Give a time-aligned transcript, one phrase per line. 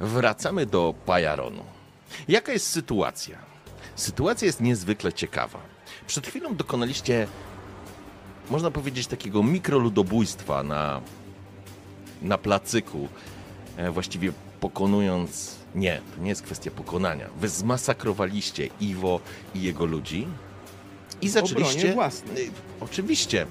[0.00, 1.64] Wracamy do Pajaronu.
[2.28, 3.38] Jaka jest sytuacja?
[3.96, 5.58] Sytuacja jest niezwykle ciekawa.
[6.06, 7.26] Przed chwilą dokonaliście,
[8.50, 11.00] można powiedzieć, takiego mikroludobójstwa na,
[12.22, 13.08] na placyku,
[13.76, 15.56] e, właściwie pokonując.
[15.74, 17.26] Nie, to nie jest kwestia pokonania.
[17.40, 19.20] Wy zmasakrowaliście Iwo
[19.54, 20.26] i jego ludzi
[21.22, 21.92] i zaczęliście.
[21.94, 22.46] własnej.
[22.46, 23.46] Y, Oczywiście, e,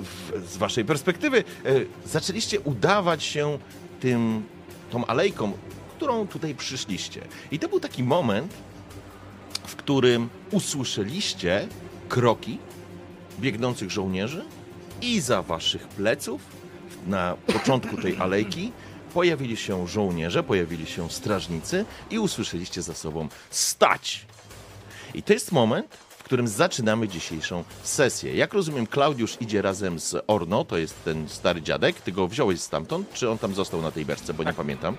[0.00, 1.70] w, z waszej perspektywy, e,
[2.08, 3.58] zaczęliście udawać się
[4.00, 4.42] tym,
[4.90, 5.52] tą alejką,
[6.00, 7.20] którą tutaj przyszliście.
[7.50, 8.54] I to był taki moment,
[9.66, 11.68] w którym usłyszeliście
[12.08, 12.58] kroki
[13.40, 14.44] biegnących żołnierzy
[15.02, 16.40] i za waszych pleców,
[17.06, 18.72] na początku tej alejki,
[19.14, 24.26] pojawili się żołnierze, pojawili się strażnicy i usłyszeliście za sobą stać!
[25.14, 28.34] I to jest moment, w którym zaczynamy dzisiejszą sesję.
[28.34, 32.00] Jak rozumiem, Klaudiusz idzie razem z Orno, to jest ten stary dziadek.
[32.00, 34.96] Ty go wziąłeś stamtąd, czy on tam został na tej berce, bo nie pamiętam.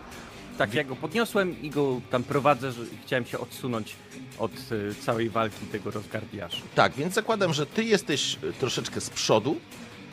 [0.57, 3.95] Tak, ja go podniosłem i go tam prowadzę, że chciałem się odsunąć
[4.39, 6.57] od y, całej walki tego rozgardiasza.
[6.75, 9.57] Tak, więc zakładam, że ty jesteś e, troszeczkę z przodu,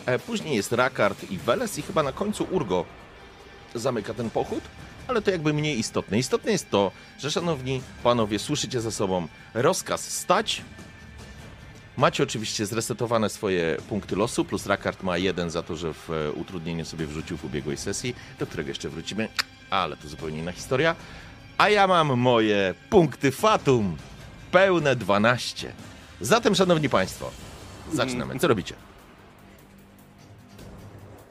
[0.06, 2.84] e, później jest Rakard i Weles i chyba na końcu Urgo
[3.74, 4.60] zamyka ten pochód,
[5.08, 6.18] ale to jakby mniej istotne.
[6.18, 10.62] Istotne jest to, że szanowni panowie, słyszycie za sobą rozkaz stać.
[11.96, 16.32] Macie oczywiście zresetowane swoje punkty losu, plus Rakard ma jeden za to, że w e,
[16.32, 19.28] utrudnienie sobie wrzucił w ubiegłej sesji, do którego jeszcze wrócimy,
[19.70, 20.96] ale to zupełnie inna historia.
[21.58, 23.96] A ja mam moje punkty fatum,
[24.50, 25.72] pełne 12.
[26.20, 27.30] Zatem, szanowni państwo,
[27.92, 28.38] zaczynamy.
[28.38, 28.74] Co robicie?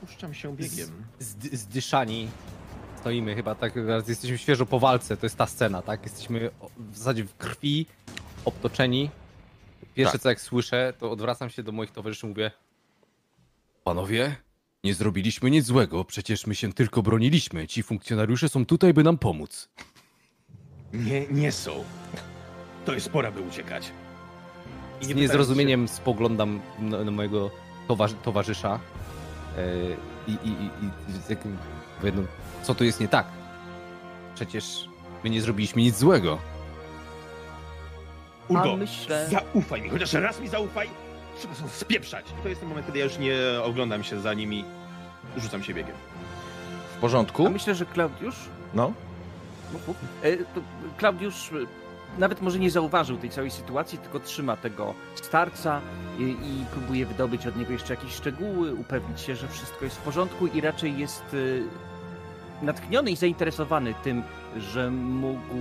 [0.02, 1.06] Puszczam się biegiem.
[1.20, 2.28] Zd- zdyszani.
[3.00, 6.04] Stoimy chyba tak, teraz jesteśmy świeżo po walce, to jest ta scena, tak?
[6.04, 7.86] Jesteśmy w zasadzie w krwi,
[8.46, 9.10] obtoczeni.
[9.96, 10.22] Pierwsze Tak.
[10.22, 12.52] co jak słyszę, to odwracam się do moich towarzyszy i mówię
[13.84, 14.36] Panowie,
[14.88, 17.68] nie zrobiliśmy nic złego, przecież my się tylko broniliśmy.
[17.68, 19.70] Ci funkcjonariusze są tutaj, by nam pomóc.
[20.94, 21.84] Nie, nie są.
[22.86, 23.92] To jest pora, by uciekać.
[25.02, 27.52] I Z nie niezrozumieniem spoglądam na, na mojego
[27.88, 28.80] towarzy towarzysza
[29.58, 29.62] e,
[30.28, 30.90] i, i, i, i
[31.30, 31.58] jakim,
[32.04, 32.22] no,
[32.64, 33.28] co tu jest nie tak?
[34.36, 34.90] Przecież
[35.24, 36.38] my nie zrobiliśmy nic złego.
[38.48, 40.90] Urgo, A myślę- zaufaj mi, chociaż raz mi zaufaj.
[41.40, 42.26] Trzeba są spieprzać.
[42.44, 44.66] To jest ten moment, kiedy ja już nie oglądam się za nimi.
[45.38, 45.96] Rzucam się biegiem.
[46.98, 47.48] W porządku?
[47.48, 48.36] A myślę, że Klaudiusz...
[48.74, 48.94] No.
[49.88, 49.98] Mów.
[50.24, 50.30] E,
[50.98, 51.56] Klaudiusz e,
[52.20, 55.82] nawet może nie zauważył tej całej sytuacji, tylko trzyma tego starca
[56.20, 60.02] i, i próbuje wydobyć od niego jeszcze jakieś szczegóły, upewnić się, że wszystko jest w
[60.02, 61.36] porządku i raczej jest
[62.62, 64.24] e, natchniony i zainteresowany tym,
[64.58, 65.56] że mógł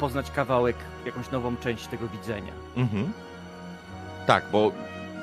[0.00, 2.52] poznać kawałek, jakąś nową część tego widzenia.
[2.76, 3.12] Mhm.
[4.26, 4.72] Tak, bo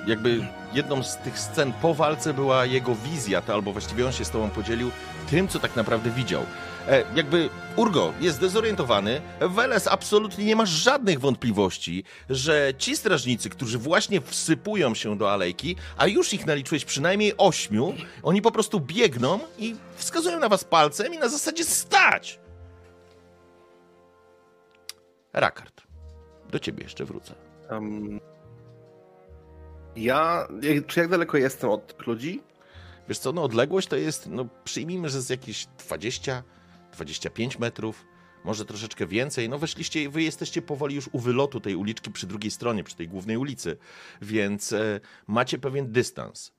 [0.09, 4.25] jakby jedną z tych scen po walce była jego wizja, to albo właściwie on się
[4.25, 4.91] z tobą podzielił
[5.29, 6.45] tym, co tak naprawdę widział.
[6.87, 13.77] E, jakby Urgo jest zdezorientowany, Weles absolutnie nie masz żadnych wątpliwości, że ci strażnicy, którzy
[13.77, 17.93] właśnie wsypują się do alejki, a już ich naliczyłeś przynajmniej ośmiu,
[18.23, 22.39] oni po prostu biegną i wskazują na was palcem i na zasadzie stać!
[25.33, 25.81] Rakard,
[26.51, 27.33] do ciebie jeszcze wrócę.
[27.71, 28.19] Um,
[29.95, 30.47] ja.
[30.87, 32.41] Czy jak daleko jestem od ludzi?
[33.09, 36.43] Wiesz co, no odległość to jest, no przyjmijmy, że z jakieś 20,
[36.93, 38.05] 25 metrów,
[38.43, 39.49] może troszeczkę więcej.
[39.49, 43.07] No weszliście, wy jesteście powoli już u wylotu tej uliczki przy drugiej stronie, przy tej
[43.07, 43.77] głównej ulicy,
[44.21, 46.51] więc e, macie pewien dystans.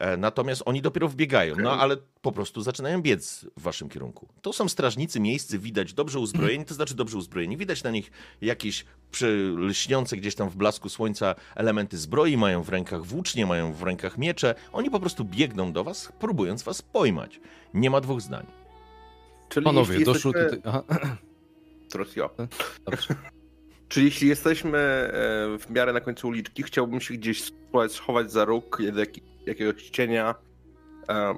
[0.00, 4.28] E, natomiast oni dopiero wbiegają, no ale po prostu zaczynają biec w waszym kierunku.
[4.42, 7.56] To są strażnicy miejscy, widać dobrze uzbrojeni, to znaczy dobrze uzbrojeni.
[7.56, 8.10] Widać na nich
[8.40, 8.84] jakieś
[9.56, 14.18] lśniące gdzieś tam w blasku słońca elementy zbroi, mają w rękach włócznie, mają w rękach
[14.18, 14.54] miecze.
[14.72, 17.40] Oni po prostu biegną do was, próbując was pojmać.
[17.74, 18.46] Nie ma dwóch zdań.
[19.48, 20.56] Czyli Panowie, jeśli doszło jesteśmy...
[20.56, 20.72] tutaj...
[20.74, 21.16] Aha,
[22.16, 22.30] ja.
[22.84, 23.14] dobrze.
[23.88, 25.12] Czyli jeśli jesteśmy e,
[25.58, 27.52] w miarę na końcu uliczki, chciałbym się gdzieś
[27.88, 29.08] schować za róg jak,
[29.46, 30.34] jakiegoś cienia.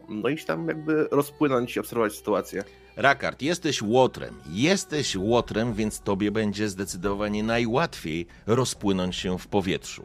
[0.09, 2.65] No i tam jakby rozpłynąć i obserwować sytuację.
[2.97, 4.35] Rakard, jesteś łotrem.
[4.51, 10.03] Jesteś łotrem, więc tobie będzie zdecydowanie najłatwiej rozpłynąć się w powietrzu.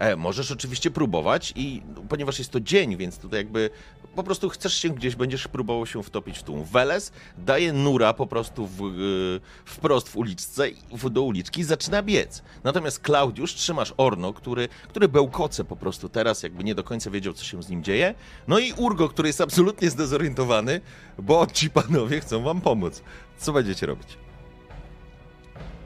[0.00, 3.70] E, możesz oczywiście próbować i no, ponieważ jest to dzień, więc tutaj jakby
[4.14, 6.64] po prostu chcesz się gdzieś, będziesz próbował się wtopić w tłum.
[6.64, 12.02] Weles daje nura po prostu w, y, wprost w uliczce, w, do uliczki i zaczyna
[12.02, 12.42] biec.
[12.64, 17.32] Natomiast Klaudiusz trzymasz Orno, który, który bełkoce po prostu teraz, jakby nie do końca wiedział,
[17.32, 18.14] co się z nim dzieje.
[18.48, 20.80] No i Urgo, który jest absolutnie zdezorientowany,
[21.18, 23.02] bo ci panowie chcą wam pomóc.
[23.38, 24.18] Co będziecie robić?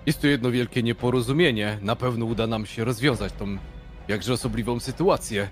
[0.06, 1.78] Jest tu jedno wielkie nieporozumienie.
[1.82, 3.58] Na pewno uda nam się rozwiązać tą
[4.08, 5.48] jakże osobliwą sytuację.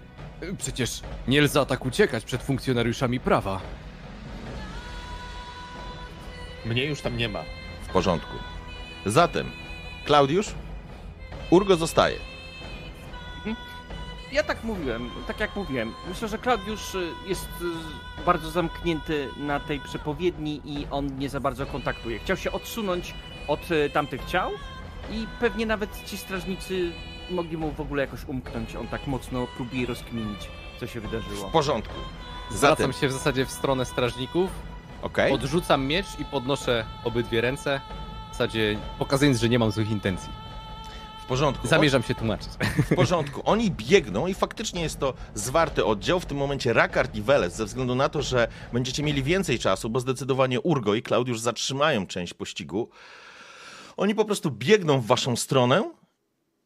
[0.58, 3.60] Przecież nie lza tak uciekać przed funkcjonariuszami prawa.
[6.64, 7.42] Mnie już tam nie ma.
[7.88, 8.36] W porządku.
[9.06, 9.50] Zatem,
[10.04, 10.54] Klaudiusz,
[11.50, 12.16] Urgo zostaje.
[14.32, 15.92] Ja tak mówiłem, tak jak mówiłem.
[16.08, 17.48] Myślę, że Klaudiusz y, jest
[18.20, 22.18] y, bardzo zamknięty na tej przepowiedni i on nie za bardzo kontaktuje.
[22.18, 23.14] Chciał się odsunąć
[23.48, 24.50] od y, tamtych ciał
[25.10, 26.92] i pewnie nawet ci strażnicy
[27.32, 28.76] mogli mu w ogóle jakoś umknąć.
[28.76, 30.40] On tak mocno próbuje rozkminić,
[30.80, 31.48] co się wydarzyło.
[31.48, 31.94] W porządku.
[32.50, 34.50] Zwracam Zatem, się w zasadzie w stronę strażników,
[35.02, 35.32] okej.
[35.32, 37.80] odrzucam miecz i podnoszę obydwie ręce.
[38.28, 40.28] W zasadzie pokazując, że nie mam złych intencji.
[41.22, 41.66] W porządku.
[41.66, 42.48] Zamierzam się tłumaczyć.
[42.90, 43.42] W porządku.
[43.44, 46.20] Oni biegną i faktycznie jest to zwarty oddział.
[46.20, 49.90] W tym momencie Rakard i Weles, ze względu na to, że będziecie mieli więcej czasu,
[49.90, 52.88] bo zdecydowanie Urgo i Klaudiusz zatrzymają część pościgu.
[53.96, 55.90] Oni po prostu biegną w waszą stronę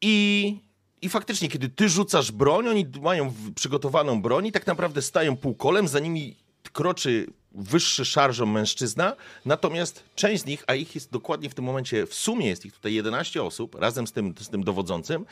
[0.01, 0.57] i,
[1.01, 5.87] i faktycznie, kiedy ty rzucasz broń, oni mają przygotowaną broń i tak naprawdę stają półkolem,
[5.87, 6.35] za nimi
[6.73, 9.15] kroczy wyższy szarżą mężczyzna,
[9.45, 12.73] natomiast część z nich, a ich jest dokładnie w tym momencie, w sumie jest ich
[12.73, 15.25] tutaj 11 osób, razem z tym, z tym dowodzącym,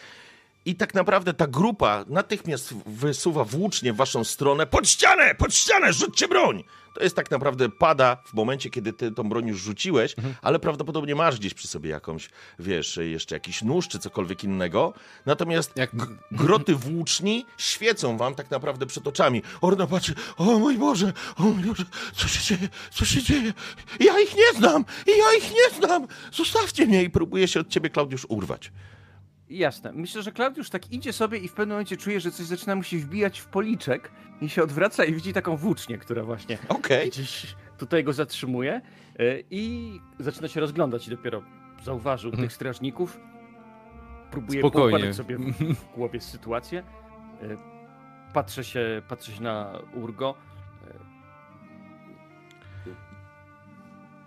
[0.65, 4.65] i tak naprawdę ta grupa natychmiast wysuwa włócznie w waszą stronę.
[4.67, 5.35] Pod ścianę!
[5.35, 5.93] Pod ścianę!
[5.93, 6.63] Rzućcie broń!
[6.93, 11.15] To jest tak naprawdę pada w momencie, kiedy ty tą broń już rzuciłeś, ale prawdopodobnie
[11.15, 12.29] masz gdzieś przy sobie jakąś,
[12.59, 14.93] wiesz, jeszcze jakiś nóż czy cokolwiek innego.
[15.25, 15.91] Natomiast Jak-
[16.31, 19.41] groty włóczni świecą wam tak naprawdę przed oczami.
[19.61, 21.85] Orna patrzy, o mój Boże, o mój Boże,
[22.15, 23.53] co się dzieje, co się dzieje?
[23.99, 27.89] Ja ich nie znam, ja ich nie znam, zostawcie mnie i próbuje się od ciebie
[27.89, 28.71] Klaudiusz urwać.
[29.49, 29.91] Jasne.
[29.93, 32.83] Myślę, że Klaudiusz tak idzie sobie i w pewnym momencie czuje, że coś zaczyna mu
[32.83, 34.11] się wbijać w policzek
[34.41, 37.09] i się odwraca i widzi taką włócznię, która właśnie Okej.
[37.09, 38.81] gdzieś tutaj go zatrzymuje
[39.19, 41.41] y, i zaczyna się rozglądać i dopiero
[41.83, 43.19] zauważył tych strażników.
[44.31, 45.13] Próbuje Spokojnie.
[45.13, 46.83] sobie w głowie sytuację.
[47.43, 47.57] Y,
[48.33, 50.35] Patrzę się, patrzę się na Urgo.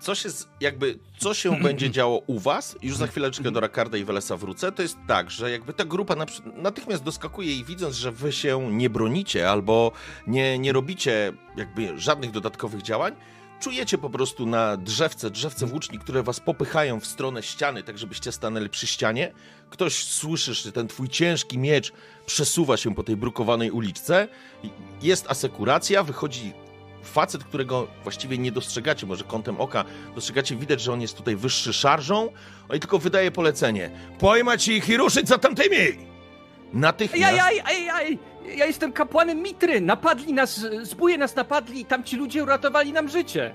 [0.00, 0.28] Co się,
[0.60, 4.72] jakby, co się będzie działo u was, już za chwileczkę do Rakarda i Welesa wrócę,
[4.72, 6.14] to jest tak, że jakby ta grupa
[6.54, 9.92] natychmiast doskakuje i widząc, że wy się nie bronicie albo
[10.26, 13.14] nie, nie robicie jakby żadnych dodatkowych działań,
[13.60, 18.32] czujecie po prostu na drzewce, drzewce włóczni, które was popychają w stronę ściany, tak żebyście
[18.32, 19.32] stanęli przy ścianie.
[19.70, 21.92] Ktoś słyszysz, że ten twój ciężki miecz
[22.26, 24.28] przesuwa się po tej brukowanej uliczce.
[25.02, 26.52] Jest asekuracja, wychodzi
[27.08, 29.84] facet, którego właściwie nie dostrzegacie, może kątem oka
[30.14, 32.32] dostrzegacie, widać, że on jest tutaj wyższy szarżą,
[32.68, 33.90] on i tylko wydaje polecenie.
[34.18, 36.08] Pojmać ich i ruszyć za tamtymi!
[36.72, 37.32] Natychmiast...
[37.32, 38.18] Ej, ej, ej, ej!
[38.56, 39.80] Ja jestem kapłanem Mitry!
[39.80, 43.54] Napadli nas, zbóje nas napadli i tamci ludzie uratowali nam życie!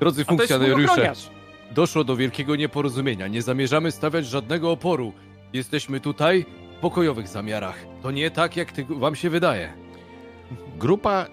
[0.00, 1.12] Drodzy funkcjonariusze,
[1.70, 3.26] doszło do wielkiego nieporozumienia.
[3.28, 5.12] Nie zamierzamy stawiać żadnego oporu.
[5.52, 6.46] Jesteśmy tutaj
[6.76, 7.76] w pokojowych zamiarach.
[8.02, 9.72] To nie tak, jak ty, wam się wydaje.
[10.78, 11.26] Grupa,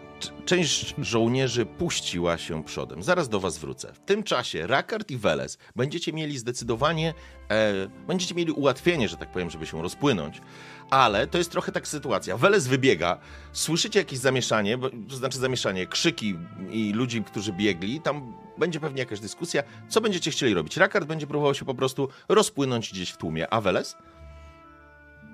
[0.46, 3.04] część żołnierzy puściła się przodem.
[3.04, 3.94] Zaraz do was wrócę.
[3.94, 7.14] W tym czasie Rakard i Weles będziecie mieli zdecydowanie,
[7.52, 7.74] e,
[8.08, 10.42] będziecie mieli ułatwienie, że tak powiem, żeby się rozpłynąć.
[10.90, 12.38] Ale to jest trochę tak sytuacja.
[12.38, 13.18] Weles wybiega,
[13.52, 16.36] słyszycie jakieś zamieszanie, bo- to znaczy zamieszanie, krzyki
[16.72, 19.64] i ludzi, którzy biegli, tam będzie pewnie jakaś dyskusja.
[19.90, 20.78] Co będziecie chcieli robić?
[20.78, 23.96] Rakard będzie próbował się po prostu rozpłynąć gdzieś w tłumie, a Weles?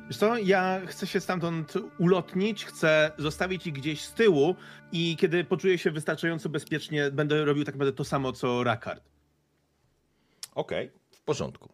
[0.07, 4.55] Wiesz co, ja chcę się stamtąd ulotnić, chcę zostawić ich gdzieś z tyłu
[4.91, 9.03] i kiedy poczuję się wystarczająco bezpiecznie, będę robił tak naprawdę to samo, co Rakard.
[10.55, 11.69] Okej, w porządku.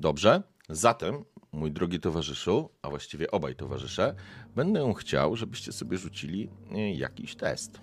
[0.00, 4.14] Dobrze, zatem, mój drogi towarzyszu, a właściwie obaj towarzysze,
[4.56, 7.80] będę chciał, żebyście sobie rzucili y, jakiś test.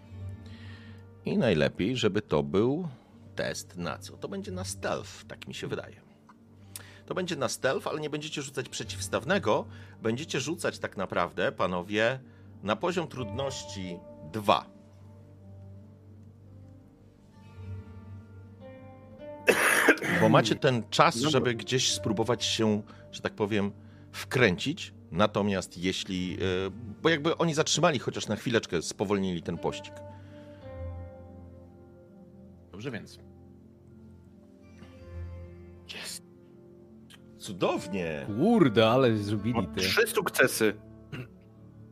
[1.26, 2.88] I najlepiej, żeby to był
[3.36, 4.18] test na co?
[4.18, 6.01] To będzie na stealth, tak mi się wydaje.
[7.06, 9.66] To będzie na stealth, ale nie będziecie rzucać przeciwstawnego,
[10.02, 12.20] będziecie rzucać tak naprawdę, panowie,
[12.64, 14.00] na poziom trudności
[14.34, 14.66] 2.
[20.22, 22.82] Bo macie ten czas, żeby gdzieś spróbować się,
[23.12, 23.72] że tak powiem,
[24.12, 24.94] wkręcić.
[25.12, 26.38] Natomiast jeśli.
[26.68, 29.94] y, Bo jakby oni zatrzymali chociaż na chwileczkę, spowolnili ten pościg.
[32.72, 33.20] Dobrze więc.
[37.42, 38.26] Cudownie!
[38.40, 39.82] Kurde, ale zrobili ty.
[39.82, 40.74] Trzy sukcesy.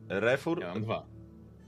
[0.08, 0.60] Refur?
[0.60, 1.06] Ja mam dwa.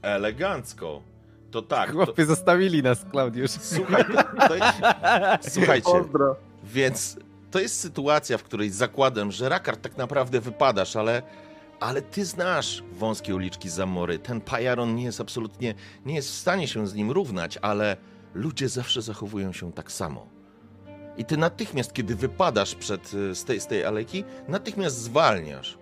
[0.02, 1.02] Elegancko.
[1.50, 1.92] To tak.
[1.92, 3.50] To, Chłopie, zostawili nas, Klaudiusz.
[3.50, 4.78] słuchaj, to, to jest,
[5.54, 6.36] słuchajcie, Pozdro.
[6.64, 7.16] więc
[7.50, 11.22] to jest sytuacja, w której zakładam, że Rakard tak naprawdę wypadasz, ale,
[11.80, 14.18] ale ty znasz wąskie uliczki Zamory.
[14.18, 15.74] Ten Pajaron nie jest absolutnie,
[16.06, 17.96] nie jest w stanie się z nim równać, ale
[18.34, 20.26] ludzie zawsze zachowują się tak samo.
[21.16, 23.84] I ty natychmiast, kiedy wypadasz przed, y, z, tej, z tej
[24.48, 25.78] natychmiast zwalniasz.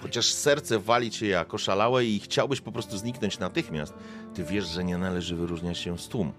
[0.00, 3.94] Chociaż serce wali cię jako szalałe i chciałbyś po prostu zniknąć natychmiast,
[4.34, 6.32] ty wiesz, że nie należy wyróżniać się z tłumu.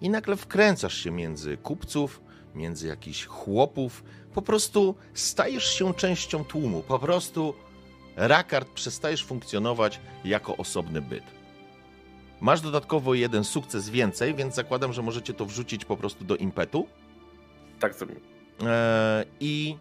[0.00, 2.20] I nagle wkręcasz się między kupców,
[2.54, 7.54] między jakichś chłopów, po prostu stajesz się częścią tłumu, po prostu
[8.16, 11.24] Rakard przestajesz funkcjonować jako osobny byt.
[12.40, 16.86] Masz dodatkowo jeden sukces więcej, więc zakładam, że możecie to wrzucić po prostu do impetu.
[17.80, 18.20] Tak zrobimy.
[18.60, 19.76] Eee, I.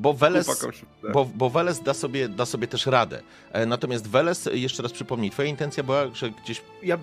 [0.00, 0.66] Bo Weles,
[1.12, 3.22] bo, bo Weles da, sobie, da sobie też radę.
[3.52, 6.62] E, natomiast Weles, jeszcze raz przypomnij, twoja intencja była, że gdzieś.
[6.82, 6.98] Ja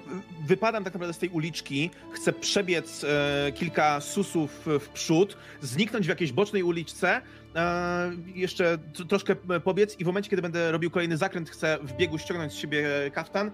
[0.47, 6.09] wypadam tak naprawdę z tej uliczki, chcę przebiec e, kilka susów w przód, zniknąć w
[6.09, 7.21] jakiejś bocznej uliczce,
[7.55, 11.93] e, jeszcze t- troszkę pobiec i w momencie, kiedy będę robił kolejny zakręt, chcę w
[11.93, 13.51] biegu ściągnąć z siebie kaftan,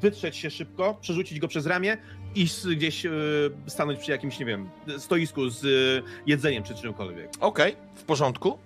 [0.00, 1.96] wytrzeć się szybko, przerzucić go przez ramię
[2.34, 2.46] i
[2.76, 3.10] gdzieś e,
[3.66, 5.68] stanąć przy jakimś, nie wiem, stoisku z e,
[6.26, 7.30] jedzeniem czy czymkolwiek.
[7.40, 8.58] Okej, w porządku.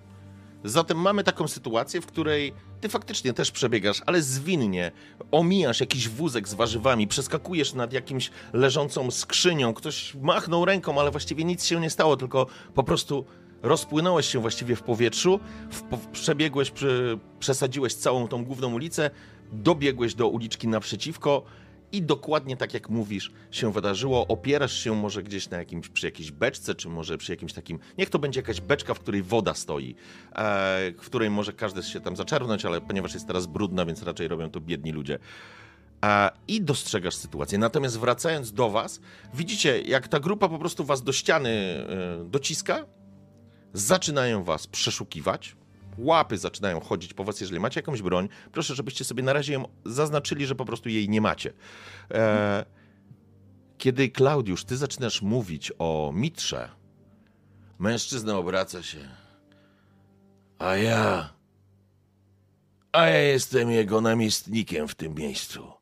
[0.64, 4.92] Zatem mamy taką sytuację, w której ty faktycznie też przebiegasz, ale zwinnie.
[5.30, 11.44] Omijasz jakiś wózek z warzywami, przeskakujesz nad jakimś leżącą skrzynią, ktoś machnął ręką, ale właściwie
[11.44, 13.24] nic się nie stało, tylko po prostu
[13.62, 19.10] rozpłynąłeś się właściwie w powietrzu, w, przebiegłeś, przy, przesadziłeś całą tą główną ulicę,
[19.52, 21.42] dobiegłeś do uliczki naprzeciwko
[21.92, 24.26] i dokładnie tak jak mówisz się wydarzyło.
[24.26, 28.10] Opierasz się może gdzieś na jakimś, przy jakiejś beczce, czy może przy jakimś takim, niech
[28.10, 29.94] to będzie jakaś beczka, w której woda stoi,
[30.32, 34.28] e, w której może każdy się tam zaczerpnąć, ale ponieważ jest teraz brudna, więc raczej
[34.28, 35.18] robią to biedni ludzie.
[36.04, 37.58] E, I dostrzegasz sytuację.
[37.58, 39.00] Natomiast wracając do was,
[39.34, 42.86] widzicie jak ta grupa po prostu was do ściany e, dociska,
[43.72, 45.56] zaczynają was przeszukiwać,
[45.98, 49.68] łapy zaczynają chodzić po was, jeżeli macie jakąś broń, proszę, żebyście sobie na razie ją
[49.84, 51.52] zaznaczyli, że po prostu jej nie macie.
[52.10, 52.64] E,
[53.78, 56.68] kiedy Klaudiusz, ty zaczynasz mówić o mitrze,
[57.78, 59.08] mężczyzna obraca się.
[60.58, 61.32] A ja.
[62.92, 65.72] A ja jestem jego namiestnikiem w tym miejscu.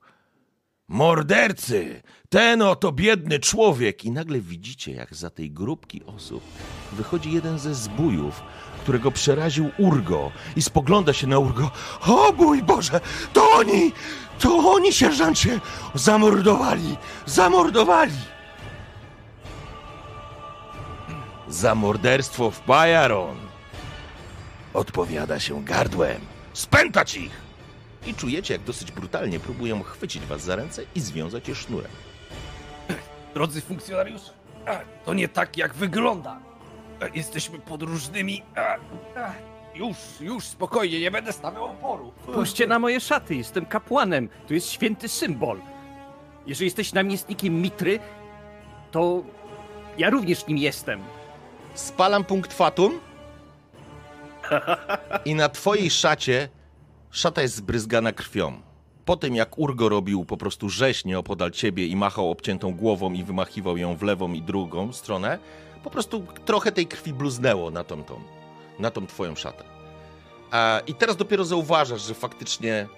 [0.89, 2.03] Mordercy!
[2.29, 4.05] Ten oto biedny człowiek!
[4.05, 6.43] I nagle widzicie, jak za tej grupki osób
[6.93, 8.43] wychodzi jeden ze zbójów,
[8.85, 11.71] którego przeraził Urgo i spogląda się na Urgo.
[12.07, 13.01] O mój Boże,
[13.33, 13.93] to oni!
[14.39, 15.61] To oni, sierżancie!
[15.95, 16.97] Zamordowali!
[17.27, 18.13] Zamordowali!
[21.49, 23.37] Za morderstwo w Bajaron
[24.75, 26.21] odpowiada się gardłem.
[26.53, 27.45] Spętać ich!
[28.07, 31.91] I czujecie, jak dosyć brutalnie próbują chwycić was za ręce i związać je sznurem.
[33.35, 34.31] Drodzy funkcjonariusze,
[35.05, 36.41] to nie tak jak wygląda.
[37.03, 38.43] A, Jesteśmy podróżnymi.
[38.57, 38.61] a,
[39.21, 39.33] a,
[39.75, 42.13] Już, już, spokojnie, nie będę stawiał oporu.
[42.35, 44.29] Puśćcie na moje szaty, jestem kapłanem.
[44.49, 45.61] To jest święty symbol.
[46.47, 47.99] Jeżeli jesteś namiestnikiem Mitry,
[48.91, 49.23] to
[49.99, 51.01] ja również nim jestem.
[51.75, 53.01] Spalam punkt fatum
[55.25, 56.49] i na twojej szacie
[57.11, 58.61] szata jest zbryzgana krwią.
[59.05, 63.25] Po tym jak Urgo robił po prostu rzeźnie opodal ciebie i machał obciętą głową i
[63.25, 65.39] wymachiwał ją w lewą i drugą stronę,
[65.83, 68.21] po prostu trochę tej krwi bluznęło na tą, tą,
[68.79, 69.65] na tą twoją szatę.
[70.51, 72.89] A, I teraz dopiero zauważasz, że faktycznie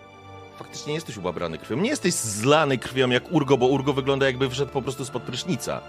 [0.59, 1.77] faktycznie jesteś ubabrany krwią.
[1.77, 5.81] Nie jesteś zlany krwią jak Urgo, bo Urgo wygląda jakby wszedł po prostu spod prysznica.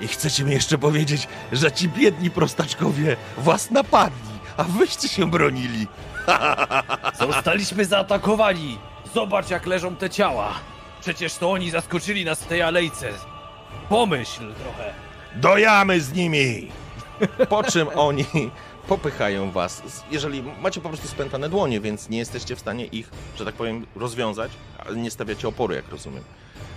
[0.00, 5.86] I chcecie mi jeszcze powiedzieć, że ci biedni prostaczkowie was napadli, a wyście się bronili.
[7.18, 8.78] Zostaliśmy zaatakowani.
[9.14, 10.54] Zobacz, jak leżą te ciała.
[11.00, 13.12] Przecież to oni zaskoczyli nas w tej alejce.
[13.88, 14.94] Pomyśl trochę.
[15.36, 16.72] Dojamy z nimi!
[17.48, 18.24] Po czym oni
[18.88, 19.82] popychają was.
[20.10, 23.86] Jeżeli macie po prostu spętane dłonie, więc nie jesteście w stanie ich, że tak powiem,
[23.96, 26.24] rozwiązać, ale nie stawiacie oporu, jak rozumiem.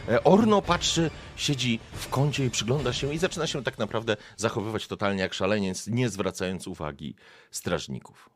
[0.09, 4.87] E, Orno patrzy, siedzi w kącie i przygląda się i zaczyna się tak naprawdę zachowywać
[4.87, 7.15] totalnie jak szaleniec, nie zwracając uwagi
[7.51, 8.34] strażników.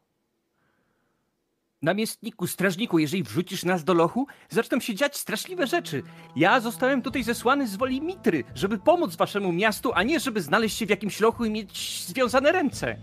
[1.82, 6.04] Namiestniku, strażniku, jeżeli wrzucisz nas do lochu, zaczną się dziać straszliwe rzeczy.
[6.36, 10.78] Ja zostałem tutaj zesłany z woli Mitry, żeby pomóc waszemu miastu, a nie żeby znaleźć
[10.78, 12.98] się w jakimś lochu i mieć związane ręce.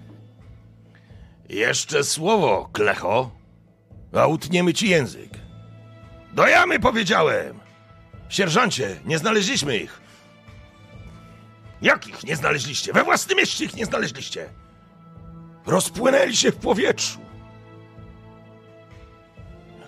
[1.48, 3.30] Jeszcze słowo, klecho,
[4.12, 5.30] a utniemy ci język.
[6.32, 7.60] Dojamy, powiedziałem!
[8.28, 10.00] Sierżancie, nie znaleźliśmy ich.
[11.82, 12.92] Jakich nie znaleźliście?
[12.92, 14.48] We własnym mieście ich nie znaleźliście.
[15.66, 17.18] rozpłynęli się w powietrzu.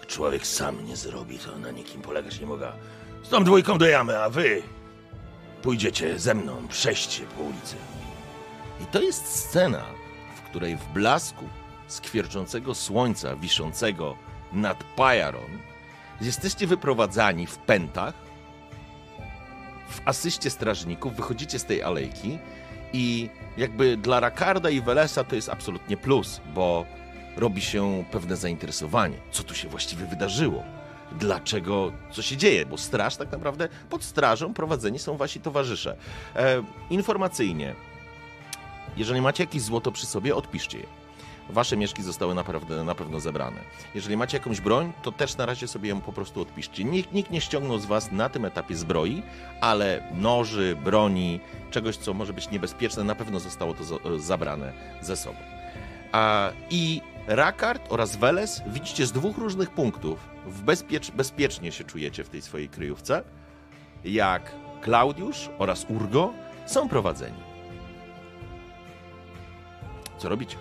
[0.08, 2.72] Człowiek sam nie zrobi, to na nikim polegać nie mogę.
[3.22, 4.62] Z tą dwójką do jamy, a wy
[5.62, 7.76] pójdziecie ze mną, przeście po ulicy.
[8.80, 9.84] I to jest scena,
[10.36, 11.44] w której w blasku
[11.88, 14.16] skwierczącego słońca wiszącego
[14.52, 15.58] nad Pajaron
[16.20, 18.14] jesteście wyprowadzani w pętach,
[19.88, 22.38] w asyście strażników, wychodzicie z tej alejki
[22.92, 26.86] i jakby dla Rakarda i Welesa to jest absolutnie plus, bo
[27.38, 30.62] robi się pewne zainteresowanie, co tu się właściwie wydarzyło.
[31.12, 35.96] Dlaczego, co się dzieje, bo straż tak naprawdę pod strażą prowadzeni są wasi towarzysze.
[36.36, 37.74] E, informacyjnie,
[38.96, 40.86] jeżeli macie jakieś złoto przy sobie, odpiszcie je.
[41.50, 43.60] Wasze mieszki zostały naprawdę, na pewno zebrane.
[43.94, 46.84] Jeżeli macie jakąś broń, to też na razie sobie ją po prostu odpiszcie.
[46.84, 49.22] Nikt, nikt nie ściągnął z was na tym etapie zbroi,
[49.60, 51.40] ale noży, broni,
[51.70, 55.38] czegoś, co może być niebezpieczne, na pewno zostało to za- zabrane ze sobą.
[56.12, 60.28] A, I Rakard oraz Weles widzicie z dwóch różnych punktów.
[60.46, 63.22] W bezpiecz, bezpiecznie się czujecie w tej swojej kryjówce,
[64.04, 66.32] jak Klaudiusz oraz Urgo
[66.66, 67.36] są prowadzeni.
[70.18, 70.56] Co robicie?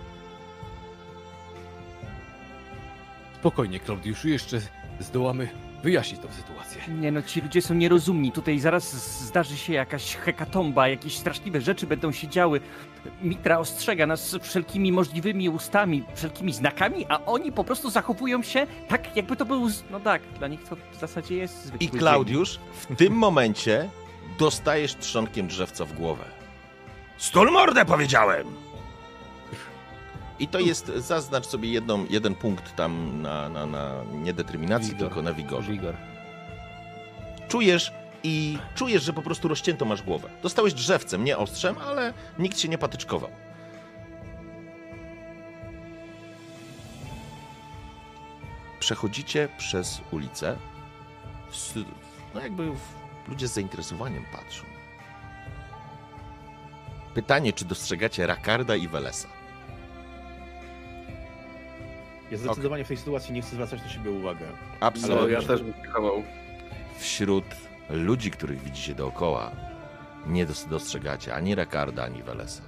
[3.40, 4.60] Spokojnie, Klaudiuszu, jeszcze
[5.00, 5.48] zdołamy
[5.82, 6.82] wyjaśnić tą sytuację.
[7.00, 8.32] Nie no, ci ludzie są nierozumni.
[8.32, 8.92] Tutaj zaraz
[9.26, 12.60] zdarzy się jakaś hekatomba, jakieś straszliwe rzeczy będą się działy.
[13.22, 19.16] Mitra ostrzega nas wszelkimi możliwymi ustami, wszelkimi znakami, a oni po prostu zachowują się tak,
[19.16, 19.68] jakby to był...
[19.90, 21.90] No tak, dla nich to w zasadzie jest zwykły I.
[21.90, 23.90] Klaudiusz, w tym momencie
[24.38, 26.24] dostajesz trzonkiem drzewca w głowę.
[27.16, 28.46] Stól mordę powiedziałem!
[30.40, 35.22] I to jest, zaznacz sobie jedną, jeden punkt tam na, na, na nie determinacji, tylko
[35.22, 35.74] na wigorze.
[35.74, 35.94] Igor.
[37.48, 40.30] Czujesz i czujesz, że po prostu rozcięto masz głowę.
[40.42, 43.30] Dostałeś drzewcem, nie ostrzem, ale nikt się nie patyczkował.
[48.80, 50.56] Przechodzicie przez ulicę.
[51.50, 51.74] W,
[52.34, 52.80] no jakby w,
[53.28, 54.64] ludzie z zainteresowaniem patrzą.
[57.14, 59.28] Pytanie, czy dostrzegacie Rakarda i Welesa?
[62.30, 64.46] Ja zdecydowanie w tej sytuacji nie chcę zwracać na siebie uwagę.
[64.80, 65.32] Absolutnie.
[65.32, 65.74] ja też bym
[66.98, 67.44] wśród
[67.90, 69.50] ludzi, których widzicie dookoła,
[70.26, 72.62] nie dos- dostrzegacie ani Rakarda, ani Welesa.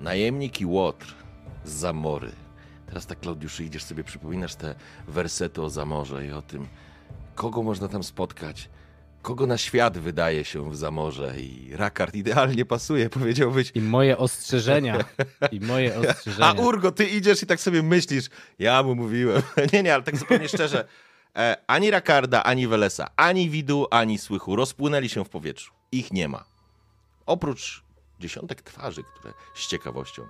[0.00, 1.14] Najemnik i Łotr
[1.64, 2.30] z Zamory.
[2.86, 4.74] Teraz tak, Klaudiuszu, idziesz sobie, przypominasz te
[5.08, 6.68] wersety o Zamorze i o tym,
[7.34, 8.68] kogo można tam spotkać,
[9.22, 13.72] kogo na świat wydaje się w Zamorze i Rakard idealnie pasuje, powiedziałbyś.
[13.74, 14.98] I moje ostrzeżenia.
[15.52, 16.46] I moje ostrzeżenia.
[16.46, 18.28] A Urgo, ty idziesz i tak sobie myślisz,
[18.58, 19.42] ja mu mówiłem.
[19.72, 20.84] nie, nie, ale tak zupełnie szczerze.
[21.36, 25.72] E, ani Rakarda, ani Welesa, ani widu, ani słychu rozpłynęli się w powietrzu.
[25.92, 26.44] Ich nie ma.
[27.26, 27.82] Oprócz
[28.20, 30.26] dziesiątek twarzy, które z ciekawością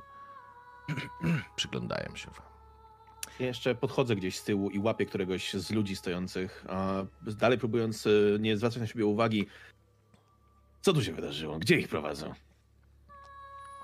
[1.57, 2.51] przyglądają się wam.
[3.41, 8.07] Ja jeszcze podchodzę gdzieś z tyłu i łapię któregoś z ludzi stojących, a dalej próbując
[8.07, 9.47] e, nie zwracać na siebie uwagi.
[10.81, 11.59] Co tu się wydarzyło?
[11.59, 12.35] Gdzie ich prowadzą?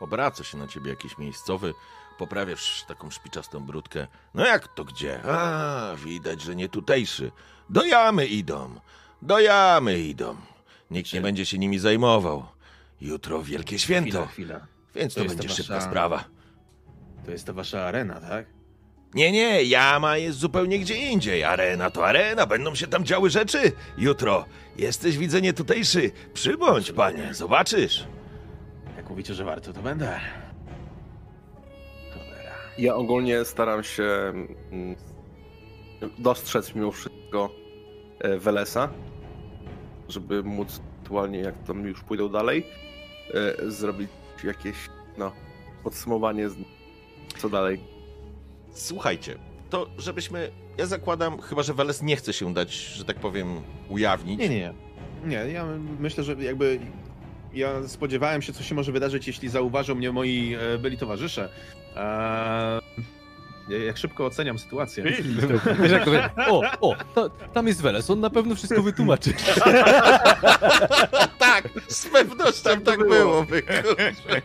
[0.01, 1.75] Obraca się na ciebie jakiś miejscowy,
[2.19, 4.07] poprawiasz taką szpiczastą brudkę.
[4.35, 5.21] No jak to gdzie?
[5.25, 7.31] A, widać, że nie tutejszy.
[7.71, 8.81] Do jamy idą,
[9.23, 10.37] do jamy idą.
[10.91, 12.47] Nikt nie będzie się nimi zajmował.
[13.01, 14.67] Jutro wielkie święto, Chwila, chwila.
[14.95, 16.25] więc to, To będzie ta szybka wasza- sprawa.
[17.25, 18.47] To jest ta wasza arena, tak?
[19.15, 21.45] Nie, nie, jama jest zupełnie gdzie indziej.
[21.45, 23.73] Arena to arena, będą się tam działy rzeczy.
[23.99, 24.45] Jutro
[24.77, 26.11] jesteś widzenie tutejszy.
[26.35, 28.05] Przybądź, panie, zobaczysz.
[28.97, 30.21] Jak mówicie, że warto, to będę.
[32.79, 34.05] Ja ogólnie staram się
[34.73, 34.97] mm,
[36.19, 37.51] dostrzec mimo wszystko
[38.21, 38.89] e, Welesa,
[40.09, 42.67] żeby móc aktualnie, jak tam już pójdą dalej,
[43.35, 44.11] e, zrobić
[44.45, 44.77] jakieś
[45.19, 45.33] no,
[45.85, 46.57] podsumowanie, z-
[47.39, 47.81] co dalej.
[48.73, 49.39] Słuchajcie,
[49.71, 50.51] to żebyśmy.
[50.79, 53.49] Ja zakładam, chyba że Weles nie chce się dać, że tak powiem,
[53.89, 54.39] ujawnić.
[54.41, 54.73] Nie, nie, nie.
[55.27, 55.67] Nie, ja
[56.01, 56.81] myślę, że jakby
[57.55, 61.49] ja spodziewałem się, co się może wydarzyć, jeśli zauważą mnie moi e, byli towarzysze.
[61.97, 62.81] Eee,
[63.69, 65.05] ja- jak szybko oceniam sytuację.
[65.05, 65.19] Wiesz,
[65.93, 69.33] jak to wie- o, o, to, tam jest Weles, on na pewno wszystko wytłumaczy.
[71.39, 73.09] tak, z pewnością tak, Tak było.
[73.09, 73.45] było.
[73.45, 74.43] wy kurczę.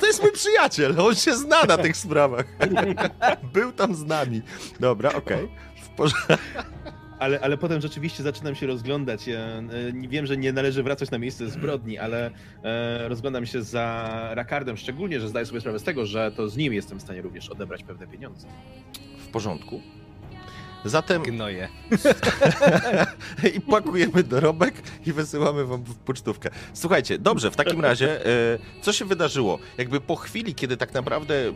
[0.00, 2.46] To jest mój przyjaciel, on się zna na tych sprawach.
[3.54, 4.42] Był tam z nami.
[4.80, 5.48] Dobra, okej.
[5.84, 6.32] W porządku.
[7.22, 9.28] Ale, ale potem rzeczywiście zaczynam się rozglądać.
[9.28, 12.30] E, nie- wiem, że nie należy wracać na miejsce zbrodni, ale
[12.64, 16.56] e, rozglądam się za Rakardem, szczególnie, że zdaję sobie sprawę z tego, że to z
[16.56, 18.46] nim jestem w stanie również odebrać pewne pieniądze.
[19.18, 19.80] W porządku.
[20.84, 21.68] Zatem Gnoje.
[23.56, 24.74] i pakujemy dorobek
[25.06, 26.50] i wysyłamy wam w pocztówkę.
[26.72, 29.58] Słuchajcie, dobrze, w takim razie, e, co się wydarzyło?
[29.78, 31.52] Jakby po chwili, kiedy tak naprawdę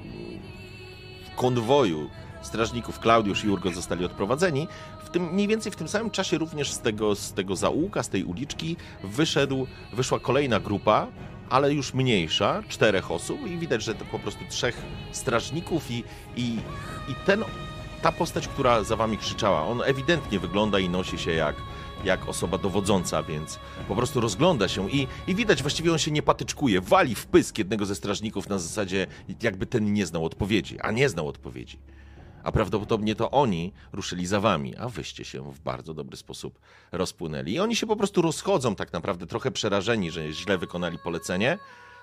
[1.32, 2.10] w konwoju
[2.42, 4.68] strażników Klaudiusz i Urgo zostali odprowadzeni,
[5.06, 8.08] w tym, mniej więcej w tym samym czasie również z tego, z tego zaułka, z
[8.08, 11.06] tej uliczki wyszedł, wyszła kolejna grupa,
[11.50, 16.04] ale już mniejsza, czterech osób i widać, że to po prostu trzech strażników i,
[16.36, 16.56] i,
[17.08, 17.44] i ten,
[18.02, 21.56] ta postać, która za wami krzyczała, on ewidentnie wygląda i nosi się jak,
[22.04, 26.22] jak osoba dowodząca, więc po prostu rozgląda się i, i widać, właściwie on się nie
[26.22, 29.06] patyczkuje, wali w pysk jednego ze strażników na zasadzie,
[29.42, 31.78] jakby ten nie znał odpowiedzi, a nie znał odpowiedzi.
[32.46, 36.58] A prawdopodobnie to oni ruszyli za wami, a wyście się w bardzo dobry sposób
[36.92, 37.52] rozpłynęli.
[37.52, 41.58] I oni się po prostu rozchodzą tak naprawdę, trochę przerażeni, że źle wykonali polecenie.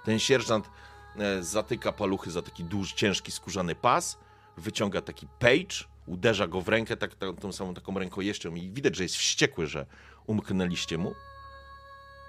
[0.05, 0.69] Ten sierżant
[1.15, 4.17] e, zatyka paluchy za taki duży, ciężki, skórzany pas,
[4.57, 5.75] wyciąga taki page,
[6.07, 9.67] uderza go w rękę tak, tą, tą samą taką rękojeścią i widać, że jest wściekły,
[9.67, 9.85] że
[10.27, 11.13] umknęliście mu.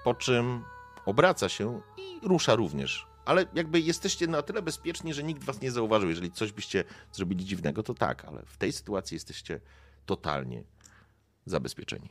[0.03, 0.63] Po czym
[1.05, 3.14] obraca się i rusza również.
[3.25, 6.09] Ale jakby jesteście na tyle bezpieczni, że nikt was nie zauważył.
[6.09, 9.59] Jeżeli coś byście zrobili dziwnego, to tak, ale w tej sytuacji jesteście
[10.05, 10.63] totalnie
[11.45, 12.09] zabezpieczeni.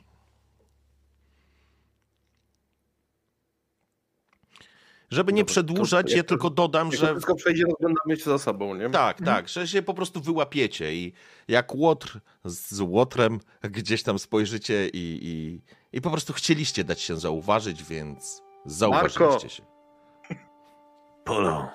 [5.11, 8.39] Żeby nie przedłużać, to ja to- tylko dodam, to że wszystko przejdzie, rozglądamy się za
[8.39, 8.91] sobą, nie?
[8.91, 11.13] tak, tak, że się po prostu wyłapiecie i
[11.49, 15.61] jak łotr z łotrem gdzieś tam spojrzycie i, i,
[15.97, 19.49] i po prostu chcieliście dać się zauważyć, więc zauważyliście Marko!
[19.49, 19.74] się.
[21.25, 21.71] Polo,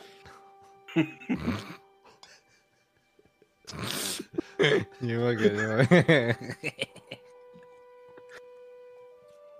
[5.01, 5.85] Nie mogę, nie mogę.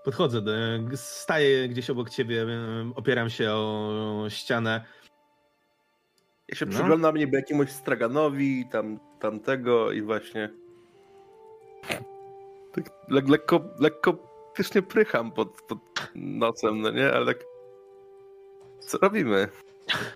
[0.04, 0.52] Podchodzę, do,
[0.96, 4.84] staję gdzieś obok ciebie, em, opieram się o ścianę.
[6.48, 6.72] Ja się No.
[6.72, 10.50] przyglądam niby jakiemuś straganowi, tam, tamtego i właśnie...
[12.72, 14.12] Tak le, lekko, lekko
[14.54, 15.78] pysznie prycham pod, pod
[16.14, 17.12] nosem, no nie?
[17.12, 17.44] Ale tak...
[18.80, 19.48] Co robimy?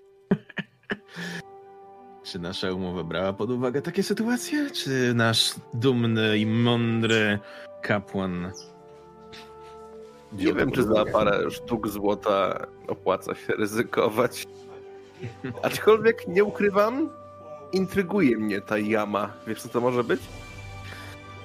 [2.23, 4.71] Czy nasza umowa brała pod uwagę takie sytuacje?
[4.71, 7.39] Czy nasz dumny i mądry
[7.81, 8.51] kapłan.
[10.33, 14.47] Nie wiem, czy za parę sztuk złota opłaca się ryzykować.
[15.63, 17.09] Aczkolwiek nie ukrywam,
[17.71, 19.33] intryguje mnie ta jama.
[19.47, 20.21] Wiesz, co to może być?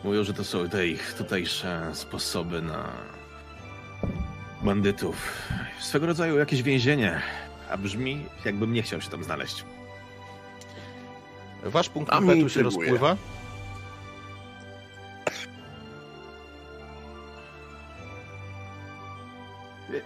[0.05, 2.93] Mówią, że to są te ich tutejsze sposoby na
[4.63, 5.43] bandytów.
[5.81, 7.23] Swego rodzaju jakieś więzienie.
[7.71, 9.65] A brzmi, jakbym nie chciał się tam znaleźć.
[11.63, 13.17] Wasz punkt impetu się rozpływa.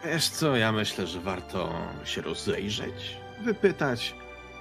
[0.04, 1.72] Wiesz co, ja myślę, że warto
[2.04, 4.14] się rozejrzeć, wypytać.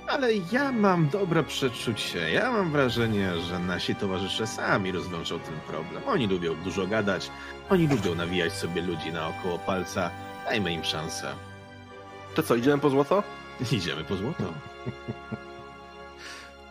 [0.07, 2.31] Ale ja mam dobre przeczucie.
[2.31, 6.03] Ja mam wrażenie, że nasi towarzysze sami rozwiążą ten problem.
[6.07, 7.29] Oni lubią dużo gadać,
[7.69, 10.09] oni lubią nawijać sobie ludzi naokoło palca.
[10.45, 11.35] Dajmy im szansę.
[12.35, 13.23] To co, idziemy po złoto?
[13.71, 14.43] Idziemy po złoto.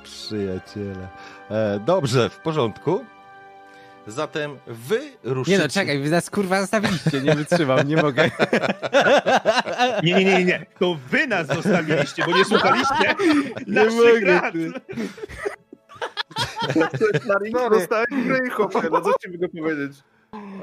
[0.04, 1.08] Przyjaciele.
[1.50, 3.04] E, dobrze, w porządku.
[4.06, 5.56] Zatem wy ruszycie...
[5.56, 8.30] Nie no, czekaj, wy nas kurwa zostawiliście, nie wytrzymam, nie mogę.
[10.02, 10.66] Nie, nie, nie, nie.
[10.78, 13.14] To wy nas zostawiliście, bo nie słuchaliście
[13.66, 14.54] Nie naszych mogę, rad.
[17.44, 19.98] ring dostałeś gry, chłopie, no co ci mogę powiedzieć?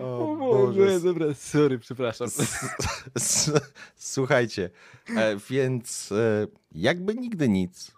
[0.01, 2.27] O Boże, dobra, sorry, przepraszam.
[3.95, 4.69] Słuchajcie,
[5.17, 7.91] e, więc e, jakby nigdy nic.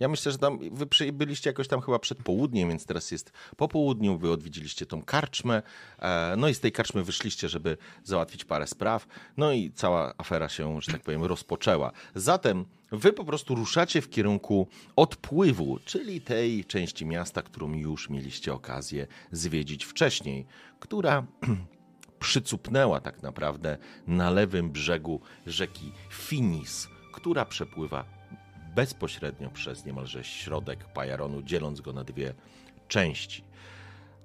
[0.00, 3.68] Ja myślę, że tam wy byliście jakoś tam chyba przed południem, więc teraz jest po
[3.68, 5.62] południu, wy odwiedziliście tą karczmę,
[5.98, 9.06] e, no i z tej karczmy wyszliście, żeby załatwić parę spraw,
[9.36, 11.92] no i cała afera się, że tak powiem, rozpoczęła.
[12.14, 18.52] Zatem wy po prostu ruszacie w kierunku odpływu, czyli tej części miasta, którą już mieliście
[18.52, 20.46] okazję zwiedzić wcześniej,
[20.80, 21.26] która
[22.20, 28.15] przycupnęła tak naprawdę na lewym brzegu rzeki Finis, która przepływa
[28.76, 32.34] bezpośrednio przez niemalże środek Pajaronu, dzieląc go na dwie
[32.88, 33.44] części.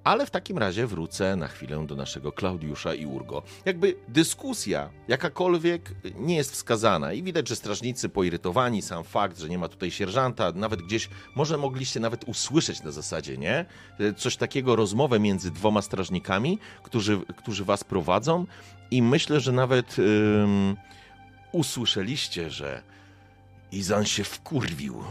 [0.04, 3.44] Ale w takim razie wrócę na chwilę do naszego Klaudiusza i Urgo.
[3.66, 9.58] Jakby dyskusja jakakolwiek nie jest wskazana i widać, że strażnicy poirytowani, sam fakt, że nie
[9.58, 13.66] ma tutaj sierżanta, nawet gdzieś, może mogliście nawet usłyszeć na zasadzie, nie?
[14.18, 18.46] Coś takiego, rozmowę między dwoma strażnikami, którzy, którzy was prowadzą
[18.92, 19.96] i myślę, że nawet
[21.52, 22.84] usłyszeliście, że
[23.72, 25.04] Izan się wkurwił.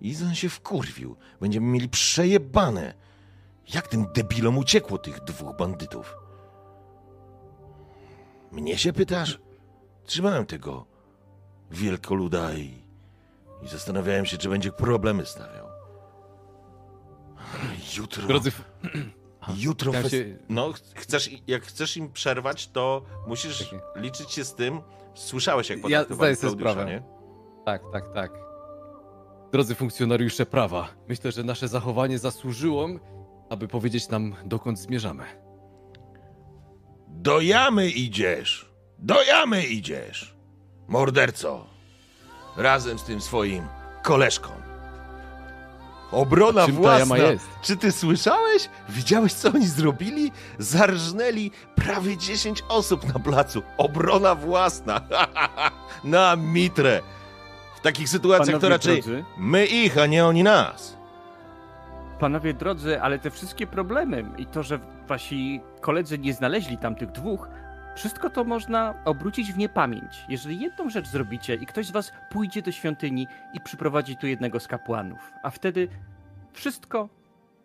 [0.00, 1.16] Izan się wkurwił.
[1.40, 2.94] Będziemy mieli przejebane.
[3.74, 6.16] Jak tym debilom uciekło tych dwóch bandytów?
[8.52, 9.38] Mnie się pytasz?
[10.04, 10.86] Trzymałem tego
[11.70, 12.82] wielkoluda i,
[13.62, 15.66] i zastanawiałem się, czy będzie problemy stawiał.
[17.96, 18.26] Jutro.
[18.26, 18.52] Drodzy,
[19.56, 19.90] Jutro.
[19.92, 20.12] chciałem Fes...
[20.12, 24.80] się- No, chcesz, jak chcesz im przerwać, to musisz liczyć się z tym.
[25.14, 27.02] Słyszałeś, jak Ja potraktowali sobie Klaudiusza, nie?
[27.66, 28.30] Tak, tak, tak.
[29.52, 32.88] Drodzy funkcjonariusze prawa, myślę, że nasze zachowanie zasłużyło,
[33.50, 35.24] aby powiedzieć nam, dokąd zmierzamy.
[37.08, 38.70] Do jamy idziesz!
[38.98, 40.36] Do jamy idziesz!
[40.88, 41.66] Morderco!
[42.56, 43.64] Razem z tym swoim
[44.02, 44.50] koleżką.
[46.12, 47.16] Obrona Czym ta własna.
[47.16, 47.46] jama jest?
[47.62, 48.68] Czy ty słyszałeś?
[48.88, 50.32] Widziałeś, co oni zrobili?
[50.58, 53.62] Zarżnęli prawie 10 osób na placu.
[53.78, 55.00] Obrona własna.
[56.04, 57.02] na mitrę.
[57.76, 59.24] W takich sytuacjach to Panowie raczej drodzy.
[59.38, 60.96] my ich, a nie oni nas.
[62.18, 67.48] Panowie drodzy, ale te wszystkie problemy i to, że wasi koledzy nie znaleźli tamtych dwóch,
[67.96, 70.24] wszystko to można obrócić w niepamięć.
[70.28, 74.60] Jeżeli jedną rzecz zrobicie i ktoś z was pójdzie do świątyni i przyprowadzi tu jednego
[74.60, 75.88] z kapłanów, a wtedy
[76.52, 77.08] wszystko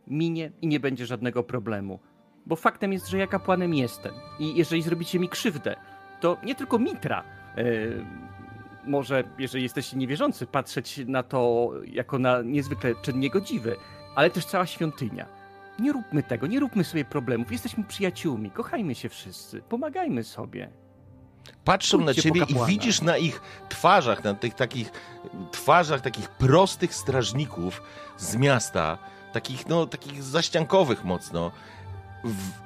[0.08, 2.00] minie i nie będzie żadnego problemu.
[2.46, 4.14] Bo faktem jest, że ja kapłanem jestem.
[4.40, 5.76] I jeżeli zrobicie mi krzywdę,
[6.20, 7.24] to nie tylko Mitra
[7.58, 7.64] e,
[8.86, 13.76] może, jeżeli jesteście niewierzący, patrzeć na to jako na niezwykle czyn niegodziwy,
[14.16, 15.26] ale też cała świątynia.
[15.80, 17.52] Nie róbmy tego, nie róbmy sobie problemów.
[17.52, 20.70] Jesteśmy przyjaciółmi, kochajmy się wszyscy, pomagajmy sobie.
[21.64, 24.92] Patrzą na Pójdźcie po ciebie i widzisz na ich twarzach, na tych takich
[25.52, 27.82] twarzach takich prostych strażników
[28.18, 28.98] z miasta,
[29.34, 31.52] takich no, takich zaściankowych mocno,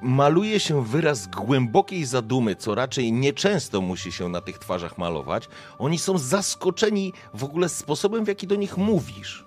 [0.02, 5.48] maluje się wyraz głębokiej zadumy, co raczej nieczęsto musi się na tych twarzach malować.
[5.78, 9.46] Oni są zaskoczeni w ogóle sposobem, w jaki do nich mówisz.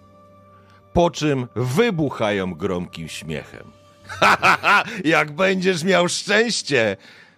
[0.92, 3.64] Po czym wybuchają gromkim śmiechem.
[4.08, 4.84] Ha, ha, ha!
[5.04, 6.96] Jak będziesz miał szczęście,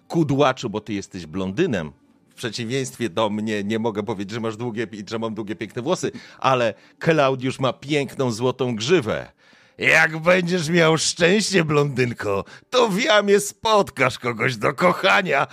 [0.09, 1.92] kudłaczu, bo ty jesteś blondynem.
[2.28, 6.12] W przeciwieństwie do mnie nie mogę powiedzieć, że masz długie, że mam długie, piękne włosy,
[6.38, 9.33] ale Klaudiusz ma piękną, złotą grzywę.
[9.80, 15.46] Jak będziesz miał szczęście, blondynko, to w jamie spotkasz kogoś do kochania.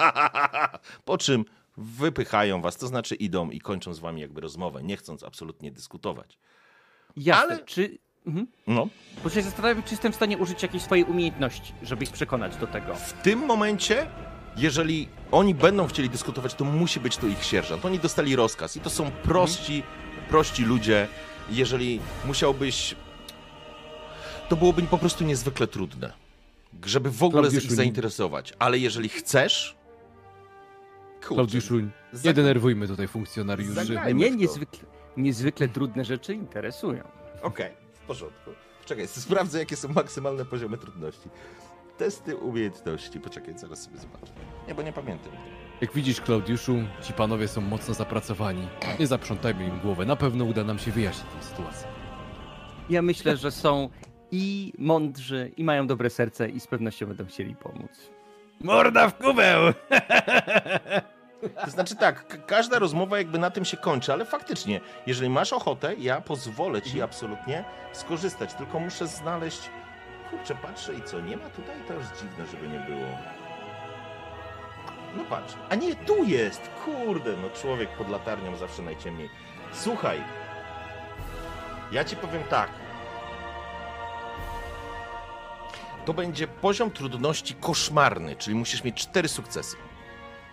[1.04, 1.44] Po czym
[1.76, 6.38] wypychają was, to znaczy idą i kończą z wami jakby rozmowę, nie chcąc absolutnie dyskutować.
[7.16, 7.98] Jasne, Ale- czy...
[8.26, 8.46] Mhm.
[8.66, 8.88] No,
[9.24, 12.66] Bo się zastanawiam, czy jestem w stanie użyć jakiejś swojej umiejętności, żeby ich przekonać do
[12.66, 12.94] tego.
[12.94, 14.06] w tym momencie,
[14.56, 17.84] jeżeli oni będą chcieli dyskutować, to musi być to ich sierżant.
[17.84, 19.82] Oni dostali rozkaz i to są prości,
[20.28, 21.08] prości ludzie.
[21.50, 22.94] Jeżeli musiałbyś...
[24.50, 26.12] To byłoby po prostu niezwykle trudne,
[26.84, 28.52] żeby w ogóle ich zainteresować.
[28.58, 29.76] Ale jeżeli chcesz...
[31.20, 31.74] Kurczę, Klaudiuszu,
[32.24, 33.74] nie denerwujmy tutaj funkcjonariuszy.
[33.74, 37.04] Zagrajmy Mnie niezwykle, niezwykle trudne rzeczy interesują.
[37.42, 38.50] Okej, w porządku.
[38.84, 41.28] Czekaj, sprawdzę, jakie są maksymalne poziomy trudności.
[41.98, 43.20] Testy umiejętności.
[43.20, 44.32] Poczekaj, zaraz sobie zobaczę.
[44.68, 45.32] Nie, bo nie pamiętam.
[45.80, 48.68] Jak widzisz, Klaudiuszu, ci panowie są mocno zapracowani.
[49.00, 50.06] Nie zaprzątajmy im głowę.
[50.06, 51.88] Na pewno uda nam się wyjaśnić tę sytuację.
[52.90, 53.88] Ja myślę, że są
[54.32, 58.10] i mądrzy, i mają dobre serce, i z pewnością będą chcieli pomóc.
[58.60, 59.72] Morda w kubeł!
[61.64, 65.94] To znaczy tak, każda rozmowa jakby na tym się kończy, ale faktycznie, jeżeli masz ochotę,
[65.94, 69.70] ja pozwolę ci absolutnie skorzystać, tylko muszę znaleźć...
[70.30, 71.76] Kurczę, patrzę i co, nie ma tutaj?
[71.88, 73.08] To już dziwne, żeby nie było.
[75.16, 76.70] No patrz, a nie, tu jest!
[76.84, 79.28] Kurde, no człowiek pod latarnią zawsze najciemniej.
[79.72, 80.20] Słuchaj,
[81.92, 82.70] ja ci powiem tak.
[86.10, 89.76] To będzie poziom trudności koszmarny, czyli musisz mieć cztery sukcesy.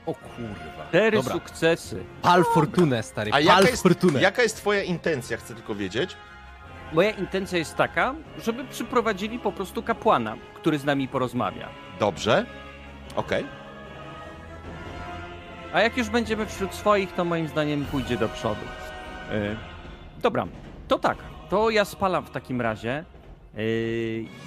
[0.06, 0.88] O kurwa.
[0.89, 1.34] Cztery Dobra.
[1.34, 2.04] sukcesy.
[2.22, 3.32] Pal fortunę, stary.
[3.32, 4.22] A Pal jaka jest, fortunę.
[4.22, 6.17] jaka jest twoja intencja, chcę tylko wiedzieć?
[6.93, 11.70] Moja intencja jest taka, żeby przyprowadzili po prostu kapłana, który z nami porozmawia.
[12.00, 12.46] Dobrze.
[13.15, 13.46] Okej.
[15.74, 18.62] A jak już będziemy wśród swoich, to moim zdaniem pójdzie do przodu.
[19.32, 19.56] Yy,
[20.22, 20.48] dobra,
[20.88, 21.17] to tak.
[21.50, 23.06] To ja spalam w takim razie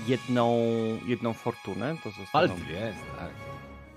[0.07, 0.59] jedną,
[1.07, 1.97] jedną fortunę.
[2.05, 3.33] To Pal zostaną dwie, stary.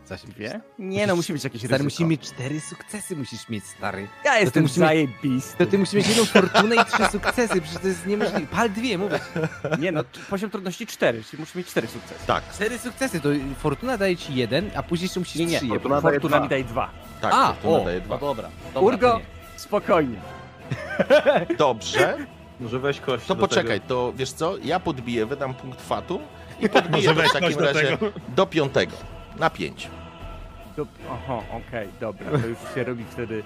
[0.05, 0.61] Zaś dwie.
[0.79, 1.83] Nie no, musi być jakieś Stary, ryzyko.
[1.83, 4.07] musimy mieć cztery sukcesy, musisz mieć, stary.
[4.25, 5.57] Ja jestem musimy- zajebisty.
[5.65, 8.47] To ty musisz mieć jedną fortunę i trzy sukcesy, przecież to jest niemożliwe.
[8.47, 9.19] Pal dwie, mówię.
[9.79, 12.27] Nie no, poziom trudności cztery, czyli muszę mieć cztery sukcesy.
[12.27, 15.67] Tak, Cztery sukcesy, to fortuna daje ci jeden, a później jeszcze musisz Nie, nie, trzy
[15.67, 16.11] fortuna, jedne.
[16.11, 16.89] Fortuna daje mi daje dwa.
[17.21, 18.15] tak, A, fortuna o, daje dwa.
[18.15, 18.49] no dobra.
[18.73, 19.19] dobra Urgo,
[19.55, 20.17] spokojnie.
[21.57, 22.17] Dobrze,
[22.59, 23.89] Może weź kość to do poczekaj, tego.
[23.95, 26.21] to wiesz co, ja podbiję, wydam punkt fatum
[26.59, 28.11] i podbiję w takim do razie tego.
[28.35, 28.95] do piątego,
[29.39, 29.89] na pięć.
[30.77, 30.85] Do...
[31.09, 33.43] Oho, okej, dobra, to już się robi wtedy...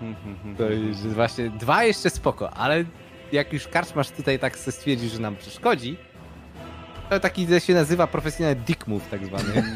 [0.00, 2.84] Hmm, hmm, hmm, To już właśnie dwa jeszcze spoko, ale
[3.32, 5.96] jak już karczmasz tutaj tak se stwierdził, że nam przeszkodzi,
[7.10, 9.74] to taki się nazywa profesjonalny dick move tak zwany.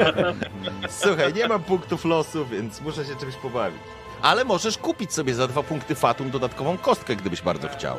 [0.88, 3.80] Słuchaj, nie mam punktów losu, więc muszę się czymś pobawić.
[4.22, 7.96] Ale możesz kupić sobie za dwa punkty fatum dodatkową kostkę, gdybyś bardzo chciał.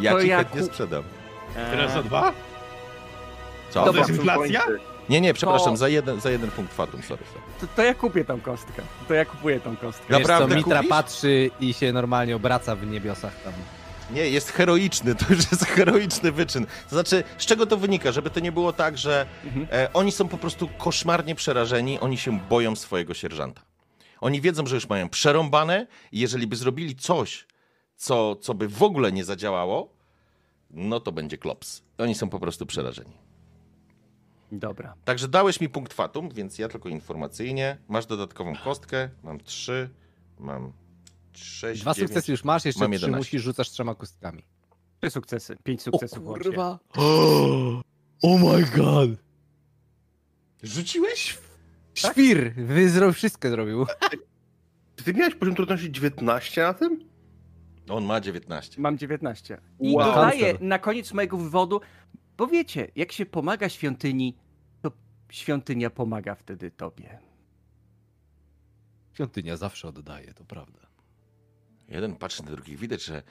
[0.00, 1.02] Ja To ci ja chętnie ku- sprzedam.
[1.56, 2.32] E, Teraz za dwa?
[3.70, 3.84] Co?
[3.84, 4.62] To jest inflacja?
[5.08, 7.22] Nie, nie, przepraszam, To- za jeden, za jeden punkt fatum, sorry.
[7.32, 7.40] sorry.
[7.60, 8.82] To, to ja kupię tą kostkę.
[9.08, 10.04] To ja kupuję tą kostkę.
[10.10, 10.90] Wiesz co, Naprawdę Mitra kupisz?
[10.90, 13.52] patrzy i się normalnie obraca w niebiosach tam.
[14.10, 16.66] Nie, jest heroiczny, to już jest heroiczny wyczyn.
[16.66, 18.12] To znaczy, z czego to wynika?
[18.12, 19.66] Żeby to nie było tak, że Mhm.
[19.72, 23.60] e, oni są po prostu koszmarnie przerażeni, oni się boją swojego sierżanta.
[24.20, 27.46] Oni wiedzą, że już mają przerąbane i jeżeli by zrobili coś,
[27.96, 29.92] co, co by w ogóle nie zadziałało,
[30.70, 31.82] no to będzie klops.
[31.98, 33.12] Oni są po prostu przerażeni.
[34.52, 34.94] Dobra.
[35.04, 37.78] Także dałeś mi punkt fatum, więc ja tylko informacyjnie.
[37.88, 39.90] Masz dodatkową kostkę, mam trzy,
[40.38, 40.72] mam
[41.32, 42.08] sześć, Dwa dziewięć.
[42.10, 43.18] sukcesy już masz, jeszcze Mam trzy 11.
[43.18, 44.42] musisz rzucasz trzema kostkami.
[45.00, 45.56] Trzy sukcesy.
[45.64, 46.52] Pięć sukcesów łącznie.
[48.22, 49.10] Oh my god!
[50.62, 51.38] Rzuciłeś?
[52.10, 52.52] Świr!
[52.54, 53.12] Wy zro...
[53.12, 53.86] wszystko zrobił.
[54.96, 57.10] Czy ty miałeś poziom trudności 19 na tym?
[57.88, 58.80] On ma 19.
[58.82, 59.60] Mam 19.
[59.80, 60.04] I Wow.
[60.06, 61.80] dodaję na koniec mojego wywodu,
[62.36, 64.36] bo wiecie, jak się pomaga świątyni,
[64.82, 64.92] to
[65.30, 67.18] świątynia pomaga wtedy tobie.
[69.14, 70.80] Świątynia zawsze oddaje, to prawda.
[71.88, 72.76] Jeden patrzy na drugi.
[72.76, 73.22] Widać, że